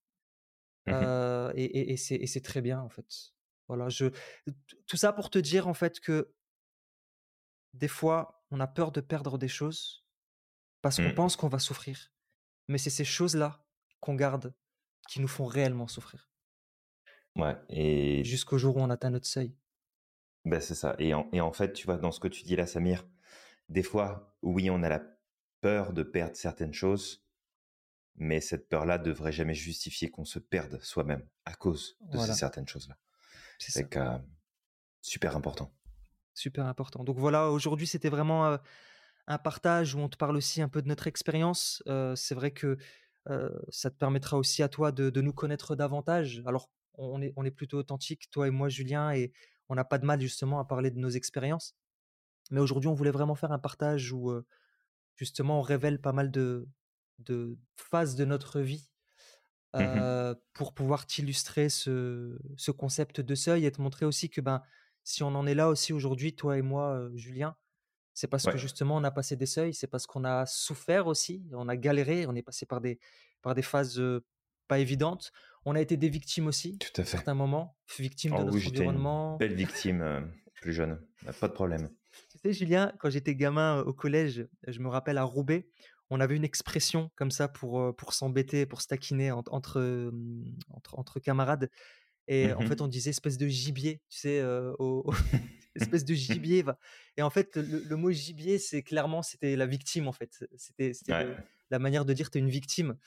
Mmh 0.86 1.12
Euh, 1.12 1.52
et 1.56 1.66
et- 1.66 1.94
et 1.94 2.28
c'est 2.28 2.42
très 2.42 2.62
bien, 2.62 2.80
en 2.82 2.89
fait. 2.89 3.34
Voilà, 3.68 3.89
je, 3.89 4.08
tout 4.88 4.98
ça 4.98 5.14
pour 5.14 5.30
te 5.30 5.39
dire, 5.39 5.68
en 5.68 5.74
fait, 5.74 6.00
que 6.00 6.34
des 7.74 7.88
fois, 7.88 8.46
on 8.52 8.60
a 8.60 8.68
peur 8.68 8.92
de 8.92 9.02
perdre 9.02 9.38
des 9.38 9.48
choses 9.48 10.06
parce 10.82 11.00
qu'on 11.00 11.12
Mmh. 11.12 11.14
pense 11.14 11.36
qu'on 11.38 11.50
va 11.50 11.60
souffrir. 11.60 12.12
Mais 12.68 12.78
c'est 12.80 12.89
ces 12.89 13.06
choses-là 13.06 13.61
qu'on 14.02 14.16
garde 14.16 14.54
qui 15.08 15.22
nous 15.22 15.28
font 15.28 15.45
réellement 15.45 15.88
souffrir. 15.88 16.30
Ouais 17.36 17.56
et 17.70 18.24
Jusqu'au 18.26 18.58
jour 18.58 18.76
où 18.76 18.82
on 18.82 18.89
atteint 18.89 19.10
notre 19.10 19.28
seuil. 19.28 19.56
bah, 20.43 20.60
c'est 20.60 20.76
ça 20.76 20.95
et 20.99 21.14
en 21.14 21.30
et 21.32 21.39
en 21.39 21.54
fait, 21.54 21.72
tu 21.74 21.86
vois, 21.86 21.97
dans 21.97 22.12
ce 22.12 22.20
que 22.20 22.28
tu 22.28 22.43
dis 22.43 22.56
là, 22.56 22.66
Samir, 22.66 23.08
des 23.70 23.84
fois, 23.84 24.36
oui, 24.41 24.70
on 24.70 24.84
a 24.84 24.89
la 24.89 25.02
peur 25.62 25.93
de 25.93 26.04
perdre 26.04 26.36
certaines 26.36 26.74
choses, 26.74 27.24
mais 28.16 28.41
cette 28.41 28.68
peur-là 28.68 28.97
devrait 28.97 29.32
jamais 29.32 29.54
justifier 29.54 30.10
qu'on 30.10 30.26
se 30.26 30.39
perde 30.39 30.82
soi-même 30.82 31.26
à 31.45 31.54
cause 31.54 31.97
de 32.02 32.18
ces 32.18 32.34
certaines 32.34 32.68
choses-là. 32.68 32.97
c'est 33.60 33.88
que 33.88 33.99
super 35.02 35.36
important. 35.38 35.74
Super 36.34 36.66
important. 36.66 37.04
Donc 37.04 37.18
voilà, 37.18 37.49
aujourd'hui, 37.49 37.88
c'était 37.88 38.10
vraiment 38.10 38.47
euh, 38.47 38.58
un 39.28 39.38
partage 39.38 39.95
où 39.95 39.99
on 39.99 40.10
te 40.10 40.18
parle 40.18 40.38
aussi 40.38 40.62
un 40.62 40.70
peu 40.70 40.82
de 40.82 40.88
notre 40.88 41.08
expérience. 41.08 41.84
Euh, 41.88 42.16
c'est 42.16 42.36
vrai 42.36 42.52
que 42.52 42.68
euh, 42.68 42.78
ça 43.70 43.90
te 43.90 43.96
permettra 43.96 44.38
aussi 44.38 44.64
à 44.64 44.70
toi 44.70 44.92
de, 44.92 45.10
de 45.10 45.22
nous 45.22 45.34
connaître 45.34 45.76
davantage. 45.76 46.42
Alors, 46.46 46.70
on 46.96 47.22
est, 47.22 47.34
on 47.36 47.46
est 47.46 47.52
plutôt 47.52 47.78
authentique, 47.78 48.30
toi 48.32 48.48
et 48.48 48.52
moi, 48.52 48.70
Julien, 48.70 49.12
et 49.12 49.32
on 49.70 49.76
n'a 49.76 49.86
pas 49.86 49.98
de 49.98 50.06
mal 50.06 50.20
justement 50.20 50.60
à 50.60 50.66
parler 50.66 50.92
de 50.92 51.00
nos 51.00 51.10
expériences. 51.10 51.76
Mais 52.50 52.60
aujourd'hui, 52.60 52.90
on 52.90 52.94
voulait 52.94 53.12
vraiment 53.12 53.36
faire 53.36 53.52
un 53.52 53.60
partage 53.60 54.12
où 54.12 54.34
justement 55.16 55.60
on 55.60 55.62
révèle 55.62 56.02
pas 56.02 56.12
mal 56.12 56.32
de, 56.32 56.68
de 57.20 57.58
phases 57.76 58.16
de 58.16 58.26
notre 58.26 58.60
vie 58.60 58.92
Mmh 59.74 60.36
pour 60.54 60.74
pouvoir 60.74 61.06
t'illustrer 61.06 61.70
ce, 61.70 62.38
ce 62.58 62.72
concept 62.72 63.22
de 63.22 63.36
seuil 63.36 63.66
et 63.66 63.72
te 63.72 63.82
montrer 63.82 64.06
aussi 64.06 64.30
que 64.30 64.42
ben, 64.42 64.62
si 65.04 65.24
on 65.24 65.34
en 65.34 65.48
est 65.48 65.56
là 65.56 65.70
aussi 65.70 65.94
aujourd'hui, 65.94 66.36
toi 66.36 66.58
et 66.58 66.62
moi, 66.62 67.10
Julien, 67.16 67.56
c'est 68.14 68.28
parce 68.28 68.47
que 68.47 68.57
justement 68.57 68.97
on 68.97 69.03
a 69.03 69.12
passé 69.12 69.36
des 69.36 69.45
seuils, 69.45 69.74
c'est 69.74 69.88
parce 69.88 70.07
qu'on 70.07 70.24
a 70.26 70.45
souffert 70.45 71.07
aussi, 71.07 71.47
on 71.53 71.68
a 71.70 71.76
galéré, 71.78 72.26
on 72.28 72.36
est 72.36 72.43
passé 72.43 72.66
par 72.66 72.82
des, 72.82 72.99
par 73.41 73.55
des 73.55 73.62
phases 73.62 73.99
euh, 73.99 74.26
pas 74.68 74.80
évidentes. 74.80 75.32
On 75.66 75.76
a 75.76 75.82
été 75.82 75.97
des 75.97 76.09
victimes 76.09 76.47
aussi, 76.47 76.78
tout 76.80 77.01
à 77.01 77.01
à 77.01 77.05
fait. 77.05 77.12
certains 77.18 77.34
moments, 77.36 77.78
victimes 77.99 78.32
de 78.32 78.38
Oh 78.38 78.43
oui, 78.51 78.62
notre 78.62 78.68
une 78.68 78.78
environnement. 78.78 79.38
belle 79.39 79.55
victime, 79.55 80.01
heu, 80.01 80.28
plus 80.62 80.74
jeune, 80.74 80.99
pas 81.39 81.47
de 81.47 81.53
problème. 81.53 81.89
Tu 82.30 82.38
sais, 82.39 82.53
Julien, 82.53 82.93
quand 82.99 83.09
j'étais 83.09 83.36
gamin 83.36 83.80
euh, 83.80 83.84
au 83.84 83.93
collège, 83.93 84.47
je 84.68 84.80
me 84.80 84.88
rappelle 84.89 85.18
à 85.18 85.24
Roubaix, 85.24 85.70
on 86.09 86.20
avait 86.20 86.36
une 86.36 86.43
expression 86.43 87.09
comme 87.16 87.32
ça 87.32 87.47
pour, 87.47 87.80
euh, 87.82 87.93
pour 87.93 88.14
s'embêter, 88.14 88.66
pour 88.66 88.82
se 88.82 88.88
taquiner 88.88 89.32
en- 89.32 89.43
entre, 89.49 89.80
euh, 89.80 90.12
entre, 90.70 90.97
entre 90.99 91.20
camarades. 91.20 91.70
Et 92.28 92.54
en 92.54 92.62
fait, 92.62 92.80
Mmh 92.80 92.84
on 92.84 92.88
disait 92.88 93.10
espèce 93.10 93.38
de 93.38 93.48
gibier, 93.48 94.02
tu 94.10 94.18
sais, 94.20 94.40
euh, 94.40 94.72
au- 94.80 95.04
au- 95.06 95.14
espèce 95.76 96.06
de 96.06 96.14
gibier. 96.14 96.62
va. 96.62 96.78
Et 97.18 97.22
en 97.22 97.30
fait, 97.30 97.56
le, 97.58 97.84
le 97.88 97.96
mot 97.96 98.12
gibier, 98.12 98.58
c'est 98.60 98.84
clairement, 98.84 99.22
c'était 99.24 99.56
la 99.56 99.66
victime, 99.66 100.08
en 100.08 100.12
fait. 100.12 100.46
C'était 100.58 100.92
Ouais. 101.10 101.36
la 101.70 101.80
manière 101.80 102.06
de 102.06 102.14
dire 102.14 102.30
t'es 102.30 102.40
une 102.40 102.50
victime. 102.50 102.98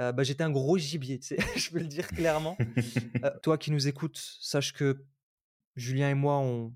Euh, 0.00 0.10
bah, 0.12 0.22
j'étais 0.24 0.42
un 0.42 0.50
gros 0.50 0.76
gibier, 0.78 1.18
tu 1.20 1.28
sais, 1.28 1.36
je 1.56 1.70
peux 1.70 1.78
le 1.78 1.86
dire 1.86 2.08
clairement. 2.08 2.56
Euh, 3.22 3.30
toi 3.42 3.58
qui 3.58 3.70
nous 3.70 3.86
écoutes, 3.86 4.18
sache 4.40 4.72
que 4.72 5.04
Julien 5.76 6.10
et 6.10 6.14
moi, 6.14 6.38
on, 6.38 6.74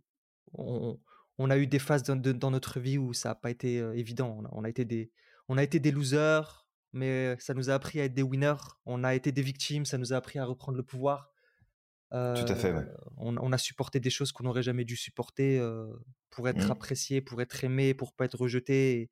on, 0.54 1.00
on 1.38 1.50
a 1.50 1.58
eu 1.58 1.66
des 1.66 1.78
phases 1.80 2.02
dans, 2.04 2.16
de- 2.16 2.32
dans 2.32 2.50
notre 2.52 2.78
vie 2.80 2.98
où 2.98 3.12
ça 3.12 3.30
n'a 3.30 3.34
pas 3.34 3.50
été 3.50 3.76
évident. 3.94 4.36
On 4.40 4.44
a, 4.44 4.48
on 4.52 4.64
a 4.64 4.68
été 4.68 4.84
des, 4.84 5.10
on 5.48 5.56
a 5.58 5.62
été 5.64 5.80
des 5.80 5.90
losers, 5.90 6.66
mais 6.92 7.36
ça 7.40 7.54
nous 7.54 7.70
a 7.70 7.74
appris 7.74 8.00
à 8.00 8.04
être 8.04 8.14
des 8.14 8.22
winners. 8.22 8.54
On 8.86 9.02
a 9.04 9.14
été 9.14 9.32
des 9.32 9.42
victimes, 9.42 9.84
ça 9.84 9.98
nous 9.98 10.12
a 10.12 10.16
appris 10.16 10.38
à 10.38 10.44
reprendre 10.44 10.76
le 10.76 10.84
pouvoir. 10.84 11.32
Tout 12.10 12.16
à 12.48 12.54
fait, 12.54 12.72
ouais. 12.72 12.86
on, 13.18 13.52
a 13.52 13.58
supporté 13.58 14.00
des 14.00 14.10
choses 14.10 14.32
qu'on 14.32 14.44
n'aurait 14.44 14.62
jamais 14.62 14.84
dû 14.84 14.96
supporter 14.96 15.60
pour 16.30 16.48
être 16.48 16.68
Mmh. 16.68 16.70
apprécié, 16.70 17.20
pour 17.20 17.42
être 17.42 17.64
aimé, 17.64 17.94
pour 17.94 18.12
pas 18.12 18.24
être 18.24 18.38
rejeté. 18.38 19.00
Et, 19.00 19.10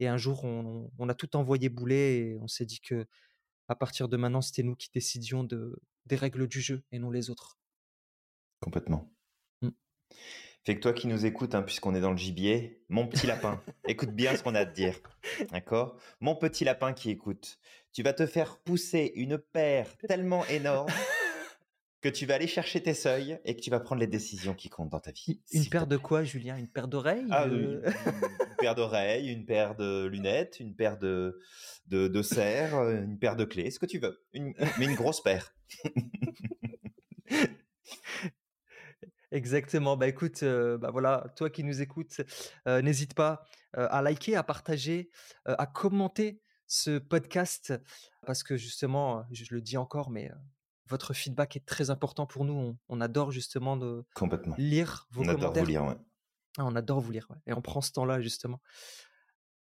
et 0.00 0.08
un 0.08 0.16
jour, 0.16 0.44
on, 0.44 0.90
on 0.98 1.08
a 1.08 1.14
tout 1.14 1.34
envoyé 1.36 1.68
bouler 1.68 2.34
et 2.34 2.38
on 2.40 2.46
s'est 2.46 2.66
dit 2.66 2.80
que 2.80 3.06
à 3.68 3.74
partir 3.74 4.08
de 4.08 4.16
maintenant, 4.16 4.40
c'était 4.40 4.62
nous 4.62 4.76
qui 4.76 4.88
décidions 4.92 5.44
de, 5.44 5.78
des 6.06 6.16
règles 6.16 6.48
du 6.48 6.60
jeu 6.60 6.82
et 6.90 6.98
non 6.98 7.10
les 7.10 7.30
autres. 7.30 7.58
Complètement. 8.60 9.12
Mmh. 9.62 9.68
Fait 10.64 10.74
que 10.74 10.80
toi 10.80 10.92
qui 10.92 11.06
nous 11.06 11.26
écoutes, 11.26 11.54
hein, 11.54 11.62
puisqu'on 11.62 11.94
est 11.94 12.00
dans 12.00 12.10
le 12.10 12.16
gibier, 12.16 12.82
mon 12.88 13.06
petit 13.06 13.26
lapin, 13.26 13.62
écoute 13.88 14.10
bien 14.10 14.36
ce 14.36 14.42
qu'on 14.42 14.54
a 14.54 14.60
à 14.60 14.66
te 14.66 14.74
dire. 14.74 14.98
D'accord? 15.50 15.98
Mon 16.20 16.34
petit 16.34 16.64
lapin 16.64 16.92
qui 16.92 17.10
écoute, 17.10 17.58
tu 17.92 18.02
vas 18.02 18.12
te 18.12 18.26
faire 18.26 18.58
pousser 18.58 19.12
une 19.16 19.38
paire 19.38 19.96
tellement 20.08 20.44
énorme 20.46 20.90
que 22.00 22.08
tu 22.08 22.26
vas 22.26 22.34
aller 22.34 22.46
chercher 22.46 22.82
tes 22.82 22.94
seuils 22.94 23.38
et 23.44 23.56
que 23.56 23.60
tu 23.60 23.70
vas 23.70 23.80
prendre 23.80 24.00
les 24.00 24.06
décisions 24.06 24.54
qui 24.54 24.68
comptent 24.68 24.90
dans 24.90 25.00
ta 25.00 25.10
vie. 25.10 25.40
Une 25.52 25.66
paire 25.68 25.86
de 25.86 25.96
quoi, 25.96 26.22
Julien? 26.24 26.56
Une 26.56 26.68
paire 26.68 26.86
d'oreilles 26.88 27.26
Ah 27.30 27.46
oui, 27.48 27.56
une 27.56 27.82
paire 28.58 28.74
d'oreilles, 28.76 29.28
une 29.32 29.44
paire 29.46 29.74
de 29.76 30.06
lunettes, 30.06 30.60
une 30.60 30.74
paire 30.76 30.96
de, 30.98 31.40
de, 31.86 32.06
de 32.08 32.22
serres, 32.22 32.76
euh, 32.76 33.02
une 33.02 33.18
paire 33.18 33.34
de 33.36 33.44
clés, 33.44 33.70
ce 33.70 33.78
que 33.80 33.86
tu 33.86 33.98
veux. 33.98 34.22
Une- 34.32 34.54
mais 34.78 34.84
une 34.84 34.94
grosse 34.94 35.22
paire. 35.22 35.54
Exactement. 39.30 39.96
Bah 39.96 40.08
écoute, 40.08 40.42
euh, 40.42 40.78
bah 40.78 40.90
voilà, 40.90 41.26
toi 41.36 41.50
qui 41.50 41.62
nous 41.62 41.82
écoutes, 41.82 42.22
euh, 42.66 42.80
n'hésite 42.80 43.14
pas 43.14 43.44
euh, 43.76 43.86
à 43.90 44.00
liker, 44.00 44.36
à 44.36 44.42
partager, 44.42 45.10
euh, 45.48 45.54
à 45.58 45.66
commenter 45.66 46.40
ce 46.66 46.98
podcast 46.98 47.74
parce 48.26 48.42
que 48.42 48.56
justement, 48.56 49.18
euh, 49.18 49.22
je, 49.32 49.44
je 49.44 49.54
le 49.54 49.60
dis 49.60 49.76
encore, 49.76 50.10
mais 50.10 50.30
euh, 50.30 50.34
votre 50.88 51.14
feedback 51.14 51.56
est 51.56 51.64
très 51.66 51.90
important 51.90 52.26
pour 52.26 52.44
nous. 52.44 52.54
On, 52.54 52.78
on 52.88 53.00
adore 53.00 53.30
justement 53.30 53.76
de 53.76 54.04
Complètement. 54.14 54.54
lire 54.58 55.06
vos 55.10 55.22
On 55.24 55.28
adore 55.28 55.52
vous 55.54 55.66
lire, 55.66 55.84
ouais. 55.84 55.96
Ah, 56.56 56.64
on 56.64 56.74
adore 56.74 57.00
vous 57.00 57.12
lire, 57.12 57.26
ouais. 57.30 57.36
et 57.46 57.52
on 57.52 57.62
prend 57.62 57.80
ce 57.80 57.92
temps-là 57.92 58.20
justement. 58.20 58.60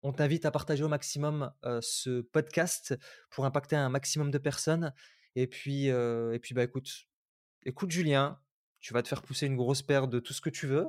On 0.03 0.13
t'invite 0.13 0.45
à 0.45 0.51
partager 0.51 0.85
au 0.85 0.89
maximum 0.89 1.51
euh, 1.65 1.81
ce 1.83 2.21
podcast 2.21 2.95
pour 3.31 3.47
impacter 3.47 3.75
un 3.75 3.89
maximum 3.89 4.31
de 4.31 4.39
personnes. 4.39 4.93
Et 5.35 5.47
puis, 5.47 5.91
euh, 5.91 6.35
et 6.35 6.39
puis 6.39 6.55
bah 6.55 6.63
écoute, 6.63 6.91
écoute 7.65 7.91
Julien, 7.91 8.39
tu 8.81 8.93
vas 8.93 9.03
te 9.03 9.09
faire 9.09 9.23
pousser 9.23 9.47
une 9.47 9.57
grosse 9.57 9.81
paire 9.83 10.07
de 10.07 10.21
tout 10.21 10.35
ce 10.35 10.43
que 10.43 10.51
tu 10.51 10.67
veux, 10.67 10.89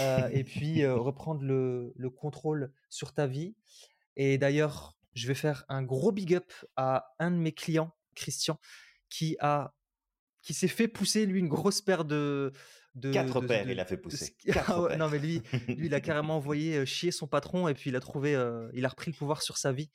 euh, 0.00 0.28
et 0.32 0.44
puis 0.44 0.84
reprendre 0.86 1.42
le, 1.42 1.92
le 1.94 2.10
contrôle 2.10 2.72
sur 2.88 3.12
ta 3.12 3.26
vie. 3.26 3.54
Et 4.16 4.38
d'ailleurs, 4.38 4.96
je 5.14 5.28
vais 5.28 5.34
faire 5.34 5.64
un 5.68 5.82
gros 5.82 6.10
big 6.10 6.34
up 6.34 6.50
à 6.76 7.14
un 7.18 7.30
de 7.30 7.36
mes 7.36 7.52
clients, 7.52 7.94
Christian, 8.14 8.58
qui 9.10 9.36
a 9.40 9.74
qui 10.42 10.54
s'est 10.54 10.68
fait 10.68 10.88
pousser 10.88 11.26
lui 11.26 11.40
une 11.40 11.48
grosse 11.48 11.80
paire 11.82 12.04
de 12.04 12.52
de 12.94 13.12
Quatre 13.12 13.40
de- 13.42 13.46
paires, 13.46 13.66
de- 13.66 13.70
il 13.72 13.80
a 13.80 13.84
fait 13.84 13.96
pousser. 13.96 14.36
Ah 14.66 14.80
ouais, 14.82 14.96
non 14.96 15.08
mais 15.08 15.18
lui 15.18 15.42
lui 15.68 15.86
il 15.86 15.94
a 15.94 16.00
carrément 16.00 16.36
envoyé 16.36 16.84
chier 16.86 17.10
son 17.12 17.26
patron 17.26 17.68
et 17.68 17.74
puis 17.74 17.90
il 17.90 17.96
a 17.96 18.00
trouvé 18.00 18.34
euh, 18.34 18.68
il 18.72 18.84
a 18.84 18.88
repris 18.88 19.10
le 19.10 19.16
pouvoir 19.16 19.42
sur 19.42 19.56
sa 19.58 19.72
vie 19.72 19.90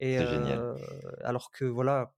et 0.00 0.16
C'est 0.18 0.26
génial. 0.30 0.74
alors 1.22 1.50
que 1.50 1.64
voilà 1.64 2.14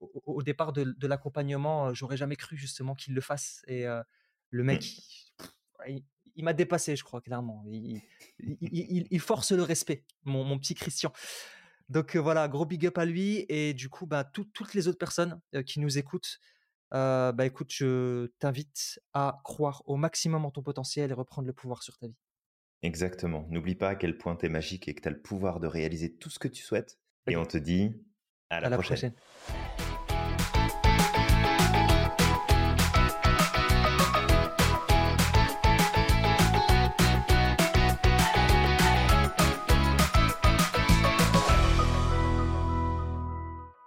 au, 0.00 0.22
au 0.26 0.42
départ 0.42 0.72
de, 0.72 0.94
l'accompagnement 1.06 1.92
j'aurais 1.94 2.16
jamais 2.16 2.36
cru 2.36 2.56
justement 2.56 2.94
qu'il 2.94 3.14
le 3.14 3.20
fasse 3.20 3.62
et 3.68 3.86
euh, 3.86 4.02
le 4.50 4.62
Mmh. 4.62 4.66
mec 4.66 4.84
il, 5.86 5.96
il- 5.96 6.04
il 6.36 6.42
m'a 6.44 6.52
dépassé 6.52 6.96
je 6.96 7.04
crois 7.04 7.20
clairement 7.20 7.62
il, 7.68 8.00
il- 8.40 8.58
il- 8.72 9.06
il 9.10 9.20
force 9.20 9.52
le 9.52 9.62
respect 9.62 10.04
mon, 10.24 10.42
mon 10.42 10.58
petit 10.58 10.74
Christian 10.74 11.12
donc 11.88 12.16
euh, 12.16 12.20
voilà 12.20 12.48
gros 12.48 12.64
big 12.66 12.86
up 12.86 12.98
à 12.98 13.04
lui 13.04 13.44
et 13.48 13.74
du 13.74 13.88
coup 13.88 14.06
bah 14.06 14.24
tout- 14.24 14.44
toutes 14.52 14.74
les 14.74 14.88
autres 14.88 14.98
personnes 14.98 15.40
euh, 15.54 15.62
qui 15.62 15.80
nous 15.80 15.98
écoutent 15.98 16.38
euh, 16.94 17.32
bah 17.32 17.44
écoute 17.46 17.72
je 17.72 18.26
t'invite 18.38 19.00
à 19.12 19.38
croire 19.44 19.82
au 19.86 19.96
maximum 19.96 20.44
en 20.44 20.50
ton 20.50 20.62
potentiel 20.62 21.10
et 21.10 21.14
reprendre 21.14 21.46
le 21.46 21.52
pouvoir 21.52 21.82
sur 21.82 21.96
ta 21.98 22.06
vie 22.06 22.16
Exactement. 22.82 23.46
N'oublie 23.48 23.74
pas 23.76 23.88
à 23.88 23.94
quel 23.94 24.18
point 24.18 24.36
tu 24.36 24.44
es 24.44 24.50
magique 24.50 24.88
et 24.88 24.94
que 24.94 25.00
tu 25.00 25.08
as 25.08 25.10
le 25.10 25.22
pouvoir 25.22 25.58
de 25.58 25.66
réaliser 25.66 26.14
tout 26.14 26.28
ce 26.28 26.38
que 26.38 26.48
tu 26.48 26.62
souhaites. 26.62 26.98
Et 27.26 27.34
on 27.34 27.46
te 27.46 27.56
dit 27.56 27.96
à 28.50 28.60
la, 28.60 28.66
à 28.66 28.70
la 28.70 28.76
prochaine. 28.76 29.14
prochaine. 29.14 29.93